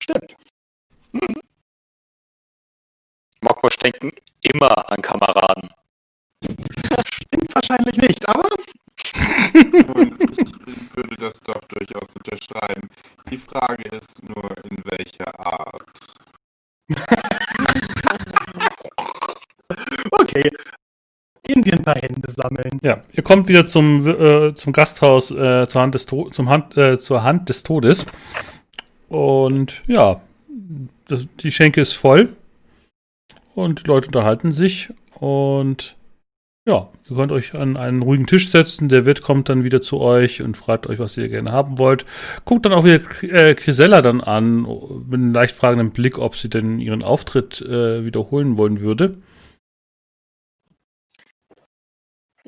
Stimmt. 0.00 0.36
Mogmasch 3.40 3.76
denken 3.76 4.12
immer 4.42 4.90
an 4.90 5.02
Kameraden. 5.02 5.70
Stimmt 7.12 7.54
wahrscheinlich 7.54 7.96
nicht, 7.96 8.28
aber 8.28 8.48
Und 9.54 10.22
ich 10.68 10.96
würde 10.96 11.16
das 11.16 11.40
doch 11.40 11.60
durchaus 11.68 12.14
unterschreiben. 12.16 12.90
Die 13.30 13.38
Frage 13.38 13.96
ist 13.96 14.22
nur, 14.22 14.56
in 14.64 14.78
welcher 14.84 15.38
Art. 15.38 15.84
okay. 20.10 20.50
Gehen 21.42 21.64
wir 21.64 21.74
ein 21.74 21.82
paar 21.82 21.94
Hände 21.94 22.30
sammeln. 22.30 22.78
Ja, 22.82 23.02
ihr 23.12 23.22
kommt 23.22 23.48
wieder 23.48 23.64
zum, 23.66 24.06
äh, 24.06 24.54
zum 24.54 24.72
Gasthaus 24.72 25.30
äh, 25.30 25.66
zur, 25.66 25.80
Hand 25.80 25.94
des 25.94 26.06
zum 26.06 26.48
Hand, 26.48 26.76
äh, 26.76 26.98
zur 26.98 27.22
Hand 27.22 27.48
des 27.48 27.62
Todes. 27.62 28.04
Und 29.08 29.82
ja, 29.86 30.20
das, 31.06 31.26
die 31.40 31.50
Schenke 31.50 31.80
ist 31.80 31.94
voll. 31.94 32.36
Und 33.54 33.80
die 33.84 33.88
Leute 33.88 34.08
unterhalten 34.08 34.52
sich. 34.52 34.90
Und 35.14 35.96
ja, 36.68 36.88
ihr 37.08 37.16
könnt 37.16 37.32
euch 37.32 37.54
an 37.54 37.78
einen 37.78 38.02
ruhigen 38.02 38.26
Tisch 38.26 38.50
setzen. 38.50 38.90
Der 38.90 39.06
Wirt 39.06 39.22
kommt 39.22 39.48
dann 39.48 39.64
wieder 39.64 39.80
zu 39.80 40.00
euch 40.00 40.42
und 40.42 40.56
fragt 40.56 40.86
euch, 40.86 40.98
was 40.98 41.16
ihr 41.16 41.28
gerne 41.28 41.50
haben 41.50 41.78
wollt. 41.78 42.04
Guckt 42.44 42.66
dann 42.66 42.74
auch 42.74 42.84
wieder 42.84 43.00
äh, 43.22 43.54
Grisella 43.54 44.02
dann 44.02 44.20
an, 44.20 44.62
mit 45.08 45.14
einem 45.14 45.32
leicht 45.32 45.56
fragenden 45.56 45.92
Blick, 45.92 46.18
ob 46.18 46.36
sie 46.36 46.50
denn 46.50 46.78
ihren 46.78 47.02
Auftritt 47.02 47.62
äh, 47.62 48.04
wiederholen 48.04 48.58
wollen 48.58 48.82
würde. 48.82 49.16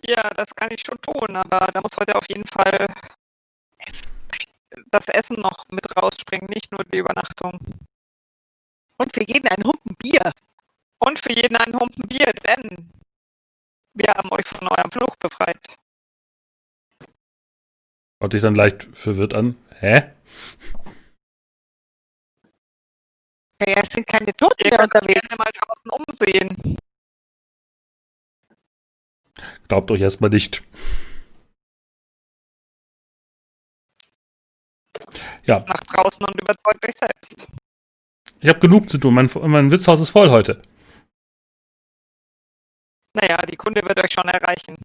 Ja, 0.06 0.22
das 0.30 0.54
kann 0.54 0.70
ich 0.72 0.82
schon 0.84 1.00
tun, 1.00 1.36
aber 1.36 1.66
da 1.72 1.80
muss 1.80 1.96
heute 1.98 2.16
auf 2.16 2.28
jeden 2.28 2.46
Fall 2.46 2.86
das 4.90 5.08
Essen 5.08 5.36
noch 5.36 5.64
mit 5.70 5.84
rausspringen, 5.96 6.48
nicht 6.48 6.70
nur 6.72 6.84
die 6.84 6.98
Übernachtung. 6.98 7.58
Und 8.96 9.14
für 9.14 9.24
jeden 9.26 9.48
ein 9.48 9.64
Humpen 9.64 9.96
Bier. 9.96 10.32
Und 10.98 11.18
für 11.18 11.32
jeden 11.32 11.56
einen 11.56 11.78
Humpen 11.78 12.06
Bier, 12.08 12.32
denn 12.46 12.90
wir 13.94 14.14
haben 14.14 14.30
euch 14.32 14.46
von 14.46 14.68
eurem 14.68 14.90
Fluch 14.90 15.16
befreit. 15.16 15.58
Schaut 18.20 18.32
dich 18.32 18.42
dann 18.42 18.54
leicht 18.54 18.84
verwirrt 18.92 19.34
an. 19.34 19.56
Hä? 19.80 20.12
Ja, 23.62 23.72
ja, 23.72 23.80
es 23.82 23.88
sind 23.90 24.06
keine 24.06 24.34
Toten 24.36 24.62
Ihr 24.64 24.70
mehr 24.70 24.78
könnt 24.78 24.94
unterwegs. 24.94 25.20
gerne 25.20 25.36
mal 25.38 25.50
draußen 25.52 25.90
umsehen. 25.90 26.76
Glaubt 29.68 29.90
euch 29.90 30.00
erstmal 30.00 30.30
nicht. 30.30 30.62
Ja, 35.44 35.60
Nach 35.60 35.80
draußen 35.80 36.24
und 36.24 36.40
überzeugt 36.40 36.84
euch 36.86 36.94
selbst. 36.96 37.46
ich 38.40 38.48
habe 38.48 38.58
genug 38.60 38.88
zu 38.88 38.98
tun. 38.98 39.14
Mein, 39.14 39.30
mein 39.50 39.70
Witzhaus 39.72 40.00
ist 40.00 40.10
voll 40.10 40.30
heute. 40.30 40.62
Naja, 43.14 43.36
die 43.46 43.56
Kunde 43.56 43.82
wird 43.82 44.02
euch 44.02 44.12
schon 44.12 44.28
erreichen. 44.28 44.76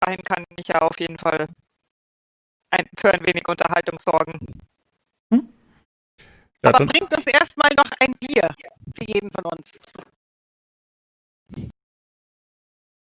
Dahin 0.00 0.22
kann 0.22 0.44
ich 0.56 0.68
ja 0.68 0.80
auf 0.80 0.98
jeden 0.98 1.18
Fall 1.18 1.46
ein, 2.70 2.86
für 2.98 3.12
ein 3.12 3.26
wenig 3.26 3.46
Unterhaltung 3.48 3.98
sorgen. 3.98 4.38
Ja, 6.62 6.74
Aber 6.74 6.86
bringt 6.86 7.12
uns 7.14 7.26
erstmal 7.26 7.70
noch 7.76 7.90
ein 8.00 8.12
Bier 8.20 8.48
für 8.96 9.04
jeden 9.04 9.30
von 9.30 9.44
uns. 9.46 9.78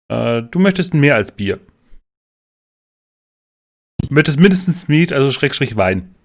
Äh, 0.10 0.44
du 0.44 0.60
möchtest 0.60 0.94
mehr 0.94 1.16
als 1.16 1.32
Bier. 1.32 1.60
Du 4.02 4.14
möchtest 4.14 4.40
mindestens 4.40 4.88
Meat, 4.88 5.12
also 5.14 5.32
Schrägstrich 5.32 5.76
Wein. 5.76 6.16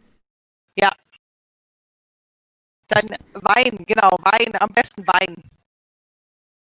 Dann 2.93 3.17
Wein, 3.33 3.85
genau, 3.87 4.19
Wein, 4.21 4.55
am 4.61 4.69
besten 4.71 5.07
Wein. 5.07 5.37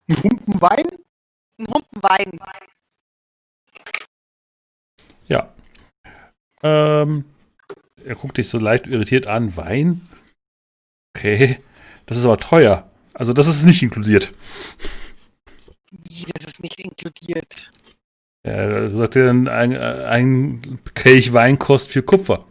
Ein 0.08 0.22
Humpen 0.22 0.60
Wein? 0.60 0.86
Ein 1.58 1.66
Humpen 1.68 2.02
Wein. 2.02 2.38
Ja. 5.26 5.54
Ähm, 6.62 7.24
er 8.04 8.14
guckt 8.14 8.36
dich 8.36 8.50
so 8.50 8.58
leicht 8.58 8.86
irritiert 8.86 9.26
an. 9.26 9.56
Wein? 9.56 10.06
Okay. 11.16 11.62
Das 12.04 12.18
ist 12.18 12.26
aber 12.26 12.38
teuer. 12.38 12.90
Also, 13.14 13.32
das 13.32 13.46
ist 13.46 13.64
nicht 13.64 13.82
inkludiert. 13.82 14.34
Das 15.90 16.47
ist 16.58 16.62
nicht 16.62 16.80
inkludiert. 16.80 17.70
Er 18.42 18.90
sagt 18.90 19.14
dir 19.14 19.26
dann, 19.26 19.48
ein, 19.48 19.76
ein 19.76 20.80
Kelch 20.94 21.32
Wein 21.32 21.58
kostet 21.58 21.92
vier 21.92 22.04
Kupfer. 22.04 22.44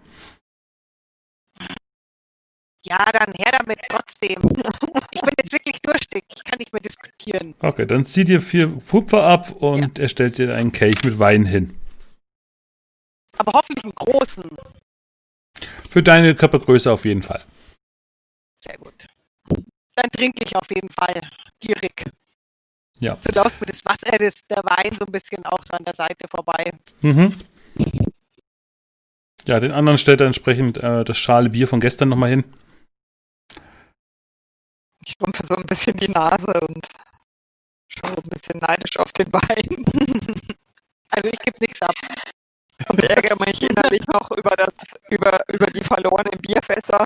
Ja, 2.86 3.12
dann 3.12 3.34
her 3.34 3.52
damit 3.52 3.80
trotzdem. 3.90 4.42
Ich 5.12 5.22
bin 5.22 5.34
jetzt 5.38 5.52
wirklich 5.52 5.82
durstig. 5.82 6.24
Ich 6.34 6.44
kann 6.44 6.58
nicht 6.60 6.72
mehr 6.72 6.82
diskutieren. 6.82 7.54
Okay, 7.60 7.86
dann 7.86 8.06
zieh 8.06 8.24
dir 8.24 8.42
vier 8.42 8.70
Kupfer 8.80 9.24
ab 9.24 9.52
und 9.62 10.00
er 10.00 10.08
stellt 10.08 10.38
dir 10.38 10.56
einen 10.56 10.72
Kelch 10.72 11.04
mit 11.04 11.20
Wein 11.20 11.46
hin. 11.46 11.78
Aber 13.38 13.54
hoffentlich 13.54 13.84
einen 13.84 13.96
großen. 13.96 14.44
Für 15.90 16.04
deine 16.04 16.34
Körpergröße 16.36 16.92
auf 16.92 17.04
jeden 17.06 17.24
Fall. 17.24 17.44
Sehr 18.60 18.78
gut. 18.78 19.08
Dann 19.96 20.10
trinke 20.12 20.44
ich 20.44 20.56
auf 20.56 20.70
jeden 20.70 20.90
Fall 20.90 21.20
gierig. 21.60 22.06
Ja. 23.00 23.18
So 23.22 23.32
läuft 23.34 23.60
mir 23.62 23.68
das 23.68 23.86
Wasser, 23.86 24.18
das, 24.18 24.34
der 24.50 24.64
Wein 24.64 24.96
so 24.98 25.06
ein 25.06 25.12
bisschen 25.12 25.46
auch 25.46 25.64
so 25.64 25.74
an 25.74 25.86
der 25.86 25.96
Seite 25.96 26.28
vorbei. 26.30 26.72
Mhm. 27.02 27.36
Ja, 29.46 29.60
den 29.60 29.72
anderen 29.72 29.98
stellt 29.98 30.20
er 30.22 30.28
entsprechend 30.28 30.82
äh, 30.84 31.06
das 31.06 31.18
schale 31.18 31.50
Bier 31.50 31.68
von 31.68 31.80
gestern 31.80 32.10
nochmal 32.10 32.32
hin. 32.32 32.44
Ich 35.06 35.14
rumpfe 35.22 35.46
so 35.46 35.56
ein 35.56 35.66
bisschen 35.66 35.96
die 35.96 36.10
Nase 36.10 36.54
und 36.68 36.86
schaue 37.88 38.18
ein 38.18 38.30
bisschen 38.30 38.60
neidisch 38.60 38.98
auf 38.98 39.14
den 39.14 39.32
Wein 39.32 39.86
Also 41.10 41.30
ich 41.30 41.40
gebe 41.40 41.58
nichts 41.62 41.82
ab. 41.82 41.96
und 42.90 43.04
ärgere 43.04 43.38
mich 43.46 43.62
innerlich 43.62 44.06
noch 44.08 44.30
über, 44.32 44.56
das, 44.56 44.74
über, 45.10 45.40
über 45.48 45.68
die 45.68 45.82
verlorenen 45.84 46.40
Bierfässer. 46.42 47.06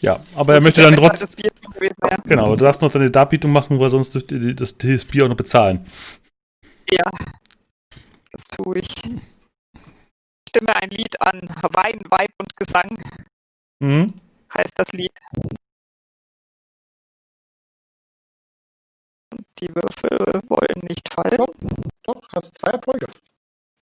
Ja, 0.00 0.20
aber 0.36 0.54
er 0.54 0.62
möchte 0.62 0.82
dann 0.82 0.96
trotzdem. 0.96 1.28
wäre. 1.78 2.22
Genau, 2.24 2.54
du 2.54 2.64
darfst 2.64 2.82
noch 2.82 2.92
deine 2.92 3.10
Darbietung 3.10 3.52
machen, 3.52 3.78
weil 3.80 3.90
sonst 3.90 4.14
dürft 4.14 4.30
ihr 4.32 4.54
das, 4.54 4.76
das 4.76 5.04
Bier 5.04 5.24
auch 5.24 5.28
noch 5.28 5.36
bezahlen. 5.36 5.86
Ja, 6.90 7.10
das 8.32 8.44
tue 8.44 8.78
ich. 8.78 8.88
Stimme 10.48 10.74
ein 10.76 10.90
Lied 10.90 11.20
an. 11.20 11.40
Wein, 11.72 12.00
Weib 12.10 12.30
und 12.38 12.56
Gesang 12.56 12.96
Mhm. 13.80 14.14
heißt 14.56 14.78
das 14.78 14.92
Lied. 14.92 15.12
Und 19.32 19.44
die 19.60 19.68
Würfel 19.68 20.40
wollen 20.48 20.80
nicht 20.88 21.12
fallen. 21.12 21.44
Doch, 22.02 22.22
hast 22.34 22.58
zwei 22.58 22.70
Erfolge. 22.70 23.06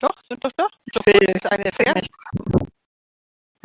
Doch, 0.00 0.14
sind 0.28 0.44
doch 0.44 0.52
doch. 0.56 0.70
Ich 0.84 0.92
Doch, 0.92 1.02
sehe 1.02 1.20
ich 1.20 1.74
sehr, 1.74 1.94
nichts. 1.94 2.18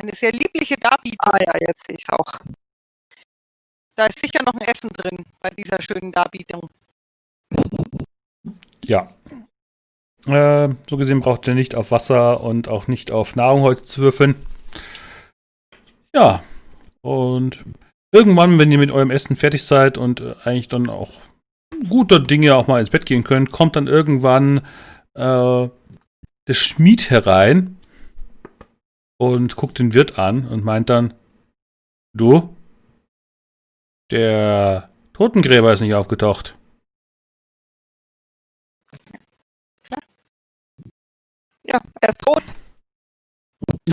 Eine 0.02 0.14
sehr 0.14 0.32
liebliche 0.32 0.76
Darbietung. 0.76 1.32
Ah 1.32 1.38
ja, 1.40 1.52
jetzt 1.66 1.86
sehe 1.86 1.96
ich 1.96 2.04
es 2.06 2.12
auch. 2.12 2.32
Da 3.94 4.06
ist 4.06 4.18
sicher 4.18 4.42
noch 4.42 4.54
ein 4.54 4.66
Essen 4.66 4.88
drin 4.90 5.24
bei 5.40 5.50
dieser 5.50 5.80
schönen 5.82 6.12
Darbietung. 6.12 6.68
Ja. 8.84 9.12
Äh, 10.26 10.74
so 10.88 10.96
gesehen 10.96 11.20
braucht 11.20 11.46
ihr 11.46 11.54
nicht 11.54 11.74
auf 11.74 11.90
Wasser 11.90 12.40
und 12.40 12.68
auch 12.68 12.86
nicht 12.86 13.12
auf 13.12 13.36
Nahrung 13.36 13.62
heute 13.62 13.84
zu 13.84 14.02
würfeln. 14.02 14.34
Ja. 16.14 16.42
Und 17.02 17.64
irgendwann, 18.12 18.58
wenn 18.58 18.70
ihr 18.70 18.78
mit 18.78 18.92
eurem 18.92 19.10
Essen 19.10 19.36
fertig 19.36 19.64
seid 19.64 19.98
und 19.98 20.20
äh, 20.20 20.34
eigentlich 20.44 20.68
dann 20.68 20.88
auch 20.88 21.20
guter 21.88 22.20
Dinge 22.20 22.54
auch 22.54 22.66
mal 22.66 22.80
ins 22.80 22.90
Bett 22.90 23.06
gehen 23.06 23.24
könnt, 23.24 23.50
kommt 23.50 23.76
dann 23.76 23.88
irgendwann 23.88 24.58
äh, 25.14 25.68
der 26.48 26.54
Schmied 26.54 27.10
herein 27.10 27.76
und 29.22 29.54
guckt 29.54 29.78
den 29.78 29.94
Wirt 29.94 30.18
an 30.18 30.48
und 30.48 30.64
meint 30.64 30.90
dann, 30.90 31.14
du, 32.12 32.56
der 34.10 34.90
Totengräber 35.12 35.72
ist 35.72 35.80
nicht 35.80 35.94
aufgetaucht. 35.94 36.58
Ja, 41.62 41.80
er 42.00 42.08
ist 42.08 42.20
tot. 42.20 42.42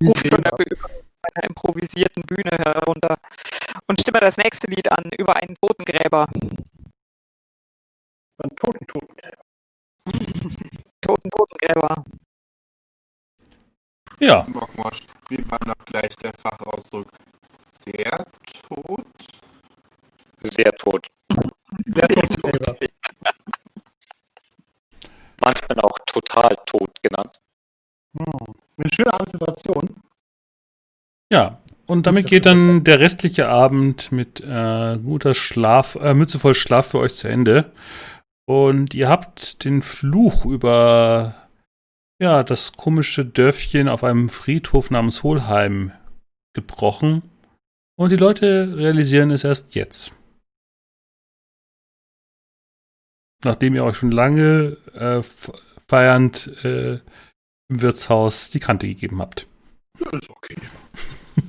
Ruft 0.02 0.28
von 0.28 0.42
der 0.42 0.54
einer 0.54 1.44
improvisierten 1.48 2.24
Bühne 2.24 2.58
herunter 2.58 3.20
und 3.86 4.02
stimme 4.02 4.22
das 4.22 4.38
nächste 4.38 4.66
Lied 4.72 4.92
an 4.92 5.12
über 5.16 5.36
einen 5.36 5.56
Totengräber. 5.62 6.28
Ein 8.42 8.56
Toten, 8.56 8.88
Toten. 8.88 9.16
Toten 11.02 11.30
Totengräber. 11.30 12.04
Ja, 14.20 14.46
Mockmosch, 14.48 15.04
wie 15.30 15.50
war 15.50 15.60
noch 15.66 15.86
gleich 15.86 16.16
der 16.18 16.34
Fachausdruck? 16.34 17.08
Sehr 17.86 18.26
tot? 18.68 19.06
Sehr 20.44 20.72
tot. 20.74 21.08
Sehr 21.86 22.08
tot. 22.08 22.80
Manchmal 25.42 25.80
auch 25.80 25.98
total 26.06 26.58
tot 26.66 26.92
genannt. 27.02 27.40
Hm. 28.18 28.56
Eine 28.78 28.94
schöne 28.94 29.14
Alliteration. 29.14 29.96
Ja, 31.32 31.60
und 31.86 32.06
damit 32.06 32.28
geht 32.28 32.46
dann 32.46 32.84
der 32.84 33.00
restliche 33.00 33.48
Abend 33.48 34.12
mit 34.12 34.42
äh, 34.42 34.98
guter 34.98 35.34
Schlaf, 35.34 35.96
äh, 35.96 36.14
Mütze 36.14 36.40
voll 36.40 36.56
Schlaf 36.56 36.92
für 36.92 37.00
euch 37.00 37.16
zu 37.16 37.28
Ende. 37.28 37.72
Und 38.46 38.94
ihr 38.94 39.10
habt 39.10 39.64
den 39.64 39.82
Fluch 39.82 40.46
über 40.46 41.49
ja, 42.22 42.44
das 42.44 42.74
komische 42.74 43.26
Dörfchen 43.26 43.88
auf 43.88 44.04
einem 44.04 44.30
Friedhof 44.30 44.92
namens 44.92 45.24
Holheim 45.24 45.92
gebrochen. 46.54 47.24
Und 47.98 48.12
die 48.12 48.18
Leute 48.18 48.78
realisieren 48.78 49.32
es 49.32 49.44
erst 49.44 49.76
jetzt. 49.76 50.14
Nachdem 53.44 53.76
ihr 53.76 53.86
euch 53.86 53.98
schon 53.98 54.12
lange 54.12 54.78
äh, 54.94 55.24
feiernd 55.88 56.48
äh, 56.64 57.00
im 57.70 57.82
Wirtshaus 57.82 58.50
die 58.50 58.60
Kante 58.60 58.88
gegeben 58.88 59.22
habt. 59.22 59.48
Ja, 60.00 60.18
ist 60.18 60.30
okay. 60.30 60.56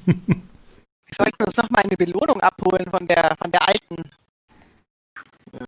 Wir 0.06 1.14
sollten 1.16 1.42
uns 1.42 1.56
noch 1.56 1.70
mal 1.70 1.82
eine 1.82 1.96
Belohnung 1.96 2.40
abholen 2.40 2.88
von 2.90 3.06
der, 3.06 3.36
von 3.36 3.50
der 3.50 3.66
alten. 3.66 4.10
Ja. 5.52 5.66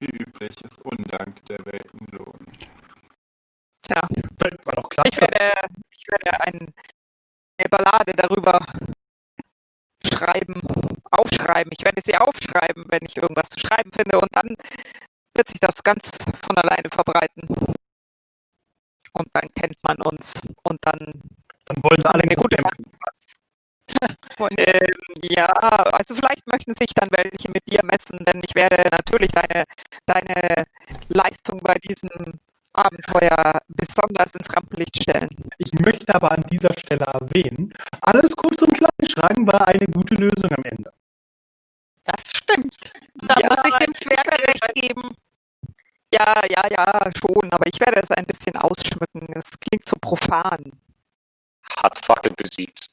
Wie 0.00 0.06
üblich 0.06 0.60
ist 0.62 0.80
Undank 0.82 1.44
der 1.46 1.64
Weltenlohn. 1.64 2.46
Tja, 3.88 4.02
War 4.64 4.74
doch 4.76 4.88
klar. 4.90 5.06
ich 5.06 5.18
werde, 5.20 5.50
ich 5.90 6.06
werde 6.08 6.40
ein, 6.42 6.74
eine 7.58 7.68
Ballade 7.70 8.12
darüber 8.12 8.64
schreiben, 10.04 10.54
aufschreiben. 11.10 11.72
Ich 11.72 11.84
werde 11.84 12.02
sie 12.04 12.16
aufschreiben, 12.16 12.84
wenn 12.90 13.04
ich 13.06 13.16
irgendwas 13.16 13.48
zu 13.48 13.60
schreiben 13.60 13.90
finde. 13.92 14.18
Und 14.18 14.28
dann 14.32 14.54
wird 15.34 15.48
sich 15.48 15.60
das 15.60 15.82
ganz 15.82 16.10
von 16.40 16.56
alleine 16.58 16.88
verbreiten. 16.90 17.48
Und 19.12 19.28
dann 19.32 19.48
kennt 19.54 19.76
man 19.82 19.96
uns. 20.02 20.34
Und 20.62 20.78
dann 20.82 20.98
Dann 21.64 21.82
wollen 21.82 22.00
sie 22.00 22.10
alle 22.12 22.22
eine 22.24 22.36
gute. 22.36 22.56
Ähm, 24.38 24.92
ja, 25.22 25.46
also 25.46 26.14
vielleicht 26.14 26.46
möchten 26.46 26.74
sich 26.74 26.94
dann 26.94 27.08
welche 27.10 27.50
mit 27.50 27.66
dir 27.68 27.80
messen, 27.84 28.18
denn 28.24 28.40
ich 28.44 28.54
werde 28.54 28.88
natürlich 28.90 29.32
deine, 29.32 29.64
deine 30.06 30.66
Leistung 31.08 31.58
bei 31.60 31.74
diesem 31.74 32.38
Abenteuer 32.78 33.60
besonders 33.68 34.34
ins 34.34 34.54
Rampenlicht 34.54 35.02
stellen. 35.02 35.28
Ich 35.58 35.72
möchte 35.74 36.14
aber 36.14 36.32
an 36.32 36.42
dieser 36.50 36.72
Stelle 36.78 37.06
erwähnen, 37.06 37.72
alles 38.00 38.34
kurz 38.36 38.62
und 38.62 38.72
klein 38.74 39.08
schreiben 39.10 39.46
war 39.46 39.66
eine 39.68 39.86
gute 39.86 40.14
Lösung 40.14 40.50
am 40.52 40.64
Ende. 40.64 40.92
Das 42.04 42.30
stimmt. 42.36 42.92
Da 43.14 43.34
Ja, 43.40 43.48
muss 43.50 43.60
ich 43.66 43.74
dem 43.76 43.94
Zwerg 43.94 44.48
recht 44.48 44.74
geben. 44.74 45.14
Ja, 46.12 46.40
ja, 46.50 46.62
ja, 46.70 47.10
schon, 47.18 47.52
aber 47.52 47.66
ich 47.66 47.78
werde 47.80 48.00
es 48.00 48.10
ein 48.10 48.24
bisschen 48.24 48.56
ausschmücken. 48.56 49.28
Es 49.34 49.50
klingt 49.60 49.86
so 49.86 49.96
profan. 50.00 50.72
Hat 51.82 52.04
Fackel 52.04 52.32
besiegt. 52.36 52.86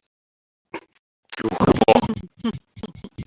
Fluch 1.37 1.59
gebrochen. 1.59 2.29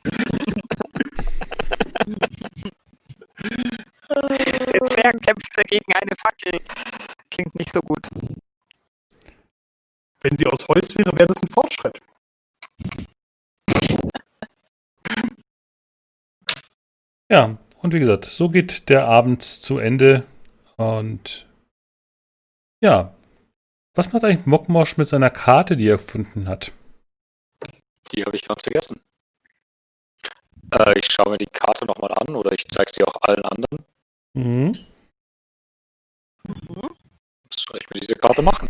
Der 4.08 4.86
Zwerg 4.86 5.22
kämpfte 5.22 5.62
gegen 5.64 5.92
eine 5.94 6.16
Fackel. 6.16 6.60
Klingt 7.30 7.54
nicht 7.54 7.72
so 7.72 7.80
gut. 7.80 8.06
Wenn 10.20 10.36
sie 10.36 10.46
aus 10.46 10.66
Holz 10.68 10.96
wäre, 10.96 11.12
wäre 11.12 11.26
das 11.26 11.42
ein 11.42 11.48
Fortschritt. 11.48 12.00
Ja, 17.30 17.58
und 17.82 17.92
wie 17.92 18.00
gesagt, 18.00 18.24
so 18.24 18.48
geht 18.48 18.88
der 18.88 19.06
Abend 19.06 19.42
zu 19.42 19.76
Ende. 19.76 20.24
Und 20.76 21.46
ja, 22.80 23.14
was 23.94 24.12
macht 24.12 24.24
eigentlich 24.24 24.46
Mokmosch 24.46 24.96
mit 24.96 25.08
seiner 25.08 25.28
Karte, 25.28 25.76
die 25.76 25.88
er 25.88 25.98
gefunden 25.98 26.48
hat? 26.48 26.72
Die 28.12 28.24
habe 28.24 28.34
ich 28.34 28.48
ganz 28.48 28.62
vergessen. 28.62 29.00
Äh, 30.72 30.98
ich 30.98 31.06
schaue 31.06 31.32
mir 31.32 31.38
die 31.38 31.46
Karte 31.46 31.84
nochmal 31.84 32.12
an 32.12 32.34
oder 32.34 32.52
ich 32.52 32.66
zeige 32.68 32.90
sie 32.94 33.04
auch 33.04 33.20
allen 33.20 33.44
anderen. 33.44 33.84
Mhm. 34.38 34.70
Was 36.44 37.62
soll 37.66 37.80
ich 37.82 37.90
mit 37.90 38.02
dieser 38.04 38.14
Karte 38.20 38.40
machen? 38.40 38.68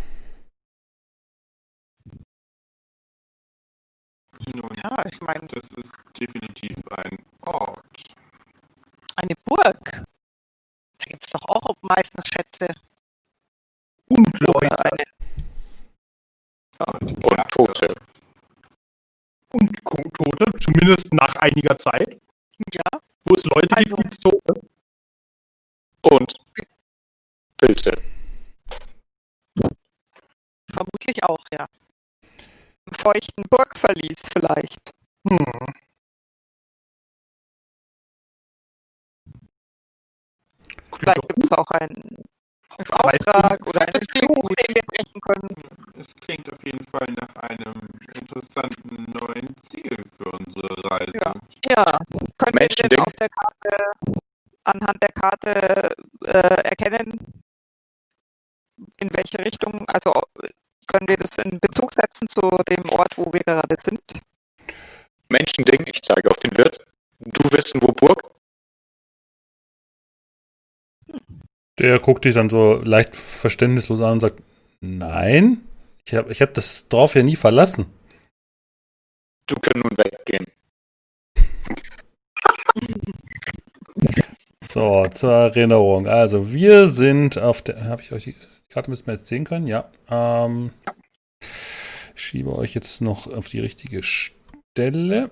Nun, 4.54 4.74
Ja, 4.82 5.04
ich 5.12 5.20
meine, 5.20 5.46
das 5.48 5.68
ist 5.74 5.92
definitiv 6.18 6.76
ein 6.90 7.18
Ort. 7.42 7.84
eine 9.16 9.34
Burg. 9.44 9.84
Da 10.98 11.04
gibt 11.04 11.26
es 11.26 11.32
doch 11.32 11.42
auch 11.48 11.74
meistens 11.82 12.24
Schätze. 12.28 12.68
Und 14.08 14.40
Leute. 14.40 14.84
eine, 14.84 15.04
Und, 16.78 17.50
Tote. 17.50 17.94
Und 19.52 19.76
Tote, 20.14 20.58
zumindest 20.60 21.12
nach 21.12 21.34
einiger 21.36 21.76
Zeit. 21.76 22.18
Ja, 22.72 23.00
Wo 23.24 23.34
es 23.34 23.44
Leute 23.44 23.76
Also- 23.76 23.96
gibt, 23.96 24.22
Tote. 24.22 24.60
Und 26.02 26.34
Pilze. 27.58 27.92
vermutlich 30.70 31.22
auch, 31.24 31.44
ja. 31.52 31.66
im 32.86 32.92
feuchten 32.94 33.42
Burgverlies 33.50 34.22
vielleicht. 34.32 34.92
Hm. 35.28 35.66
Vielleicht 40.98 41.28
gibt 41.28 41.44
es 41.44 41.52
auch 41.52 41.70
einen 41.72 42.24
Auftrag 42.90 43.66
oder 43.66 43.80
einen 43.82 44.02
Fluch, 44.10 44.48
den 44.50 44.74
wir 44.76 44.82
brechen 44.86 45.20
können. 45.20 45.54
Es 45.98 46.14
klingt 46.16 46.52
auf 46.52 46.64
jeden 46.64 46.84
Fall 46.86 47.06
nach 47.20 47.34
einem 47.42 47.74
interessanten 48.14 49.12
neuen 49.12 49.56
Ziel 49.62 49.96
für 50.16 50.30
unsere 50.30 50.90
Reise. 50.90 51.12
Ja. 51.14 51.34
Ja, 51.70 51.98
können 52.38 52.54
wir 52.54 52.60
Menschen 52.60 52.88
denn 52.88 52.88
denken- 52.90 53.06
auf 53.06 53.12
der 53.14 53.28
Karte, 53.28 53.92
anhand 54.68 55.02
der 55.02 55.12
Karte 55.12 55.94
äh, 56.24 56.62
erkennen, 56.68 57.42
in 58.96 59.10
welche 59.12 59.38
Richtung, 59.44 59.88
also 59.88 60.12
können 60.86 61.08
wir 61.08 61.16
das 61.16 61.36
in 61.38 61.58
Bezug 61.60 61.92
setzen 61.92 62.28
zu 62.28 62.40
dem 62.68 62.88
Ort, 62.90 63.16
wo 63.16 63.32
wir 63.32 63.40
gerade 63.40 63.76
sind? 63.78 64.00
Menschending, 65.28 65.86
ich 65.86 66.02
zeige 66.02 66.30
auf 66.30 66.38
den 66.38 66.56
Wirt. 66.56 66.78
Du 67.18 67.50
wissen, 67.52 67.82
wo 67.82 67.88
Burg? 67.88 68.30
Der 71.78 71.98
guckt 72.00 72.24
dich 72.24 72.34
dann 72.34 72.50
so 72.50 72.80
leicht 72.82 73.14
verständnislos 73.14 74.00
an 74.00 74.14
und 74.14 74.20
sagt, 74.20 74.42
nein, 74.80 75.68
ich 76.04 76.14
habe 76.14 76.32
ich 76.32 76.42
hab 76.42 76.54
das 76.54 76.88
Dorf 76.88 77.14
ja 77.14 77.22
nie 77.22 77.36
verlassen. 77.36 77.86
Du 79.46 79.56
kannst 79.56 79.76
nun 79.76 79.96
weggehen. 79.96 80.37
So, 84.70 85.06
zur 85.06 85.32
Erinnerung. 85.32 86.06
Also, 86.06 86.52
wir 86.52 86.88
sind 86.88 87.38
auf 87.38 87.62
der. 87.62 87.84
Habe 87.84 88.02
ich 88.02 88.12
euch 88.12 88.24
die 88.24 88.36
Karte 88.68 88.90
müssen 88.90 89.06
wir 89.06 89.14
jetzt 89.14 89.26
sehen 89.26 89.44
können? 89.44 89.66
Ja. 89.66 89.90
Ähm, 90.10 90.72
ich 91.40 92.22
schiebe 92.22 92.54
euch 92.54 92.74
jetzt 92.74 93.00
noch 93.00 93.26
auf 93.26 93.48
die 93.48 93.60
richtige 93.60 94.02
Stelle. 94.02 95.30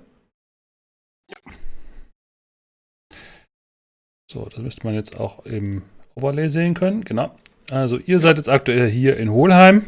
So, 4.30 4.46
das 4.46 4.58
müsste 4.60 4.86
man 4.86 4.94
jetzt 4.94 5.20
auch 5.20 5.44
im 5.44 5.82
Overlay 6.14 6.48
sehen 6.48 6.72
können. 6.72 7.04
Genau. 7.04 7.36
Also, 7.70 7.98
ihr 7.98 8.20
seid 8.20 8.38
jetzt 8.38 8.48
aktuell 8.48 8.88
hier 8.88 9.18
in 9.18 9.30
Holheim. 9.30 9.84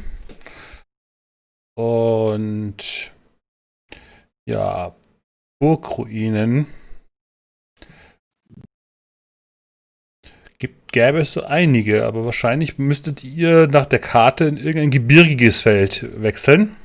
Und 1.75 3.13
ja, 4.47 4.95
Burgruinen. 5.59 6.67
Gibt, 10.61 10.93
gäbe 10.93 11.21
es 11.21 11.33
so 11.33 11.45
einige, 11.45 12.05
aber 12.07 12.25
wahrscheinlich 12.25 12.79
müsstet 12.79 13.23
ihr 13.23 13.69
nach 13.69 13.87
der 13.87 14.01
Karte 14.01 14.45
in 14.45 14.57
irgendein 14.57 14.91
gebirgiges 14.91 15.63
Feld 15.63 16.05
wechseln. 16.21 16.77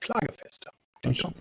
Klagefeste. 0.00 0.70
Und, 1.04 1.34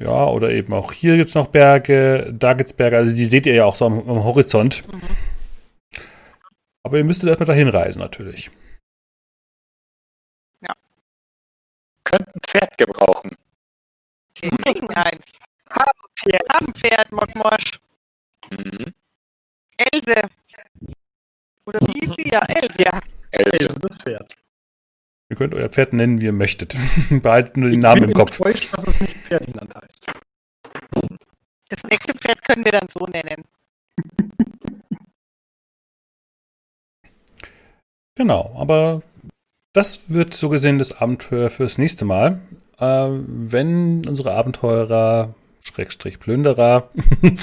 ja, 0.00 0.26
oder 0.26 0.50
eben 0.50 0.72
auch 0.72 0.92
hier 0.92 1.16
gibt 1.16 1.28
es 1.28 1.34
noch 1.34 1.48
Berge, 1.48 2.32
da 2.32 2.54
gibt 2.54 2.70
es 2.70 2.76
Berge, 2.76 2.96
also 2.96 3.14
die 3.14 3.24
seht 3.24 3.46
ihr 3.46 3.54
ja 3.54 3.64
auch 3.64 3.74
so 3.74 3.86
am, 3.86 3.98
am 3.98 4.24
Horizont. 4.24 4.86
Mhm. 4.92 5.02
Aber 6.84 6.98
ihr 6.98 7.04
müsstet 7.04 7.28
erstmal 7.28 7.46
dahin 7.46 7.68
reisen, 7.68 8.00
natürlich. 8.00 8.50
Könnt 12.08 12.34
ein 12.34 12.40
Pferd 12.40 12.78
gebrauchen. 12.78 13.36
Wir 14.40 14.50
kriegen 14.50 14.88
eins. 14.94 15.38
Pferd. 16.16 16.42
Haben 16.52 16.74
Pferd, 16.74 17.12
Mokmosch. 17.12 17.80
Mhm. 18.50 18.94
Else. 19.76 20.22
Oder 21.66 21.80
wie 21.86 22.00
hieß 22.00 22.14
sie? 22.16 22.28
Ja, 22.30 22.40
Else. 22.46 22.82
Ja, 22.82 23.00
Else. 23.30 23.68
das 23.80 23.96
Pferd. 23.98 24.34
Ihr 25.30 25.36
könnt 25.36 25.54
euer 25.54 25.68
Pferd 25.68 25.92
nennen, 25.92 26.20
wie 26.20 26.26
ihr 26.26 26.32
möchtet. 26.32 26.74
Behaltet 27.10 27.56
nur 27.58 27.68
den 27.68 27.78
Ich 27.80 27.82
Namen 27.82 28.00
bin 28.00 28.10
im 28.10 28.16
Kopf. 28.16 28.38
enttäuscht, 28.40 28.72
dass 28.72 28.86
es 28.86 29.00
nicht 29.00 29.16
Ferdinand 29.16 29.74
heißt. 29.74 30.06
Das 31.68 31.82
nächste 31.84 32.14
Pferd 32.14 32.42
können 32.44 32.64
wir 32.64 32.72
dann 32.72 32.88
so 32.88 33.04
nennen. 33.06 33.44
Genau, 38.14 38.52
aber 38.56 39.02
das 39.72 40.10
wird 40.10 40.34
so 40.34 40.48
gesehen 40.48 40.78
das 40.78 40.94
Abenteuer 40.94 41.50
fürs 41.50 41.78
nächste 41.78 42.04
Mal. 42.04 42.40
Äh, 42.78 43.08
wenn 43.10 44.06
unsere 44.08 44.32
Abenteurer, 44.32 45.34
Schrägstrich 45.68 46.18
Plünderer, 46.18 46.90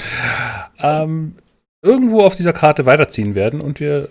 ähm, 0.78 1.36
irgendwo 1.82 2.22
auf 2.22 2.36
dieser 2.36 2.52
Karte 2.52 2.84
weiterziehen 2.86 3.34
werden 3.34 3.60
und 3.60 3.80
wir 3.80 4.10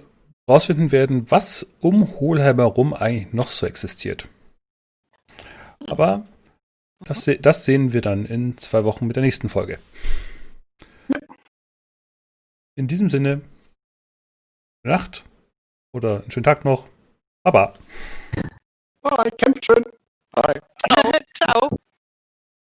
rausfinden 0.50 0.92
werden, 0.92 1.30
was 1.30 1.66
um 1.80 2.20
Hohlheim 2.20 2.58
herum 2.58 2.94
eigentlich 2.94 3.34
noch 3.34 3.52
so 3.52 3.66
existiert. 3.68 4.30
Aber 5.88 6.26
das, 7.06 7.24
se- 7.26 7.38
das 7.38 7.66
sehen 7.66 7.94
wir 7.94 8.02
dann 8.02 8.26
in 8.26 8.58
zwei 8.58 8.84
Wochen 8.84 9.06
mit 9.08 9.16
der 9.16 9.24
nächsten 9.24 9.50
Folge. 9.50 9.80
In 12.78 12.88
diesem 12.88 13.10
Sinne, 13.10 13.38
gute 14.84 14.94
Nacht 14.96 15.24
oder 15.94 16.22
einen 16.22 16.32
schönen 16.32 16.44
Tag 16.44 16.66
noch. 16.66 16.88
Baba. 17.44 17.74
Ah, 19.04 19.24
kämpft 19.38 19.66
schön. 19.66 19.84
Hi. 20.36 20.60
Ciao. 21.36 21.78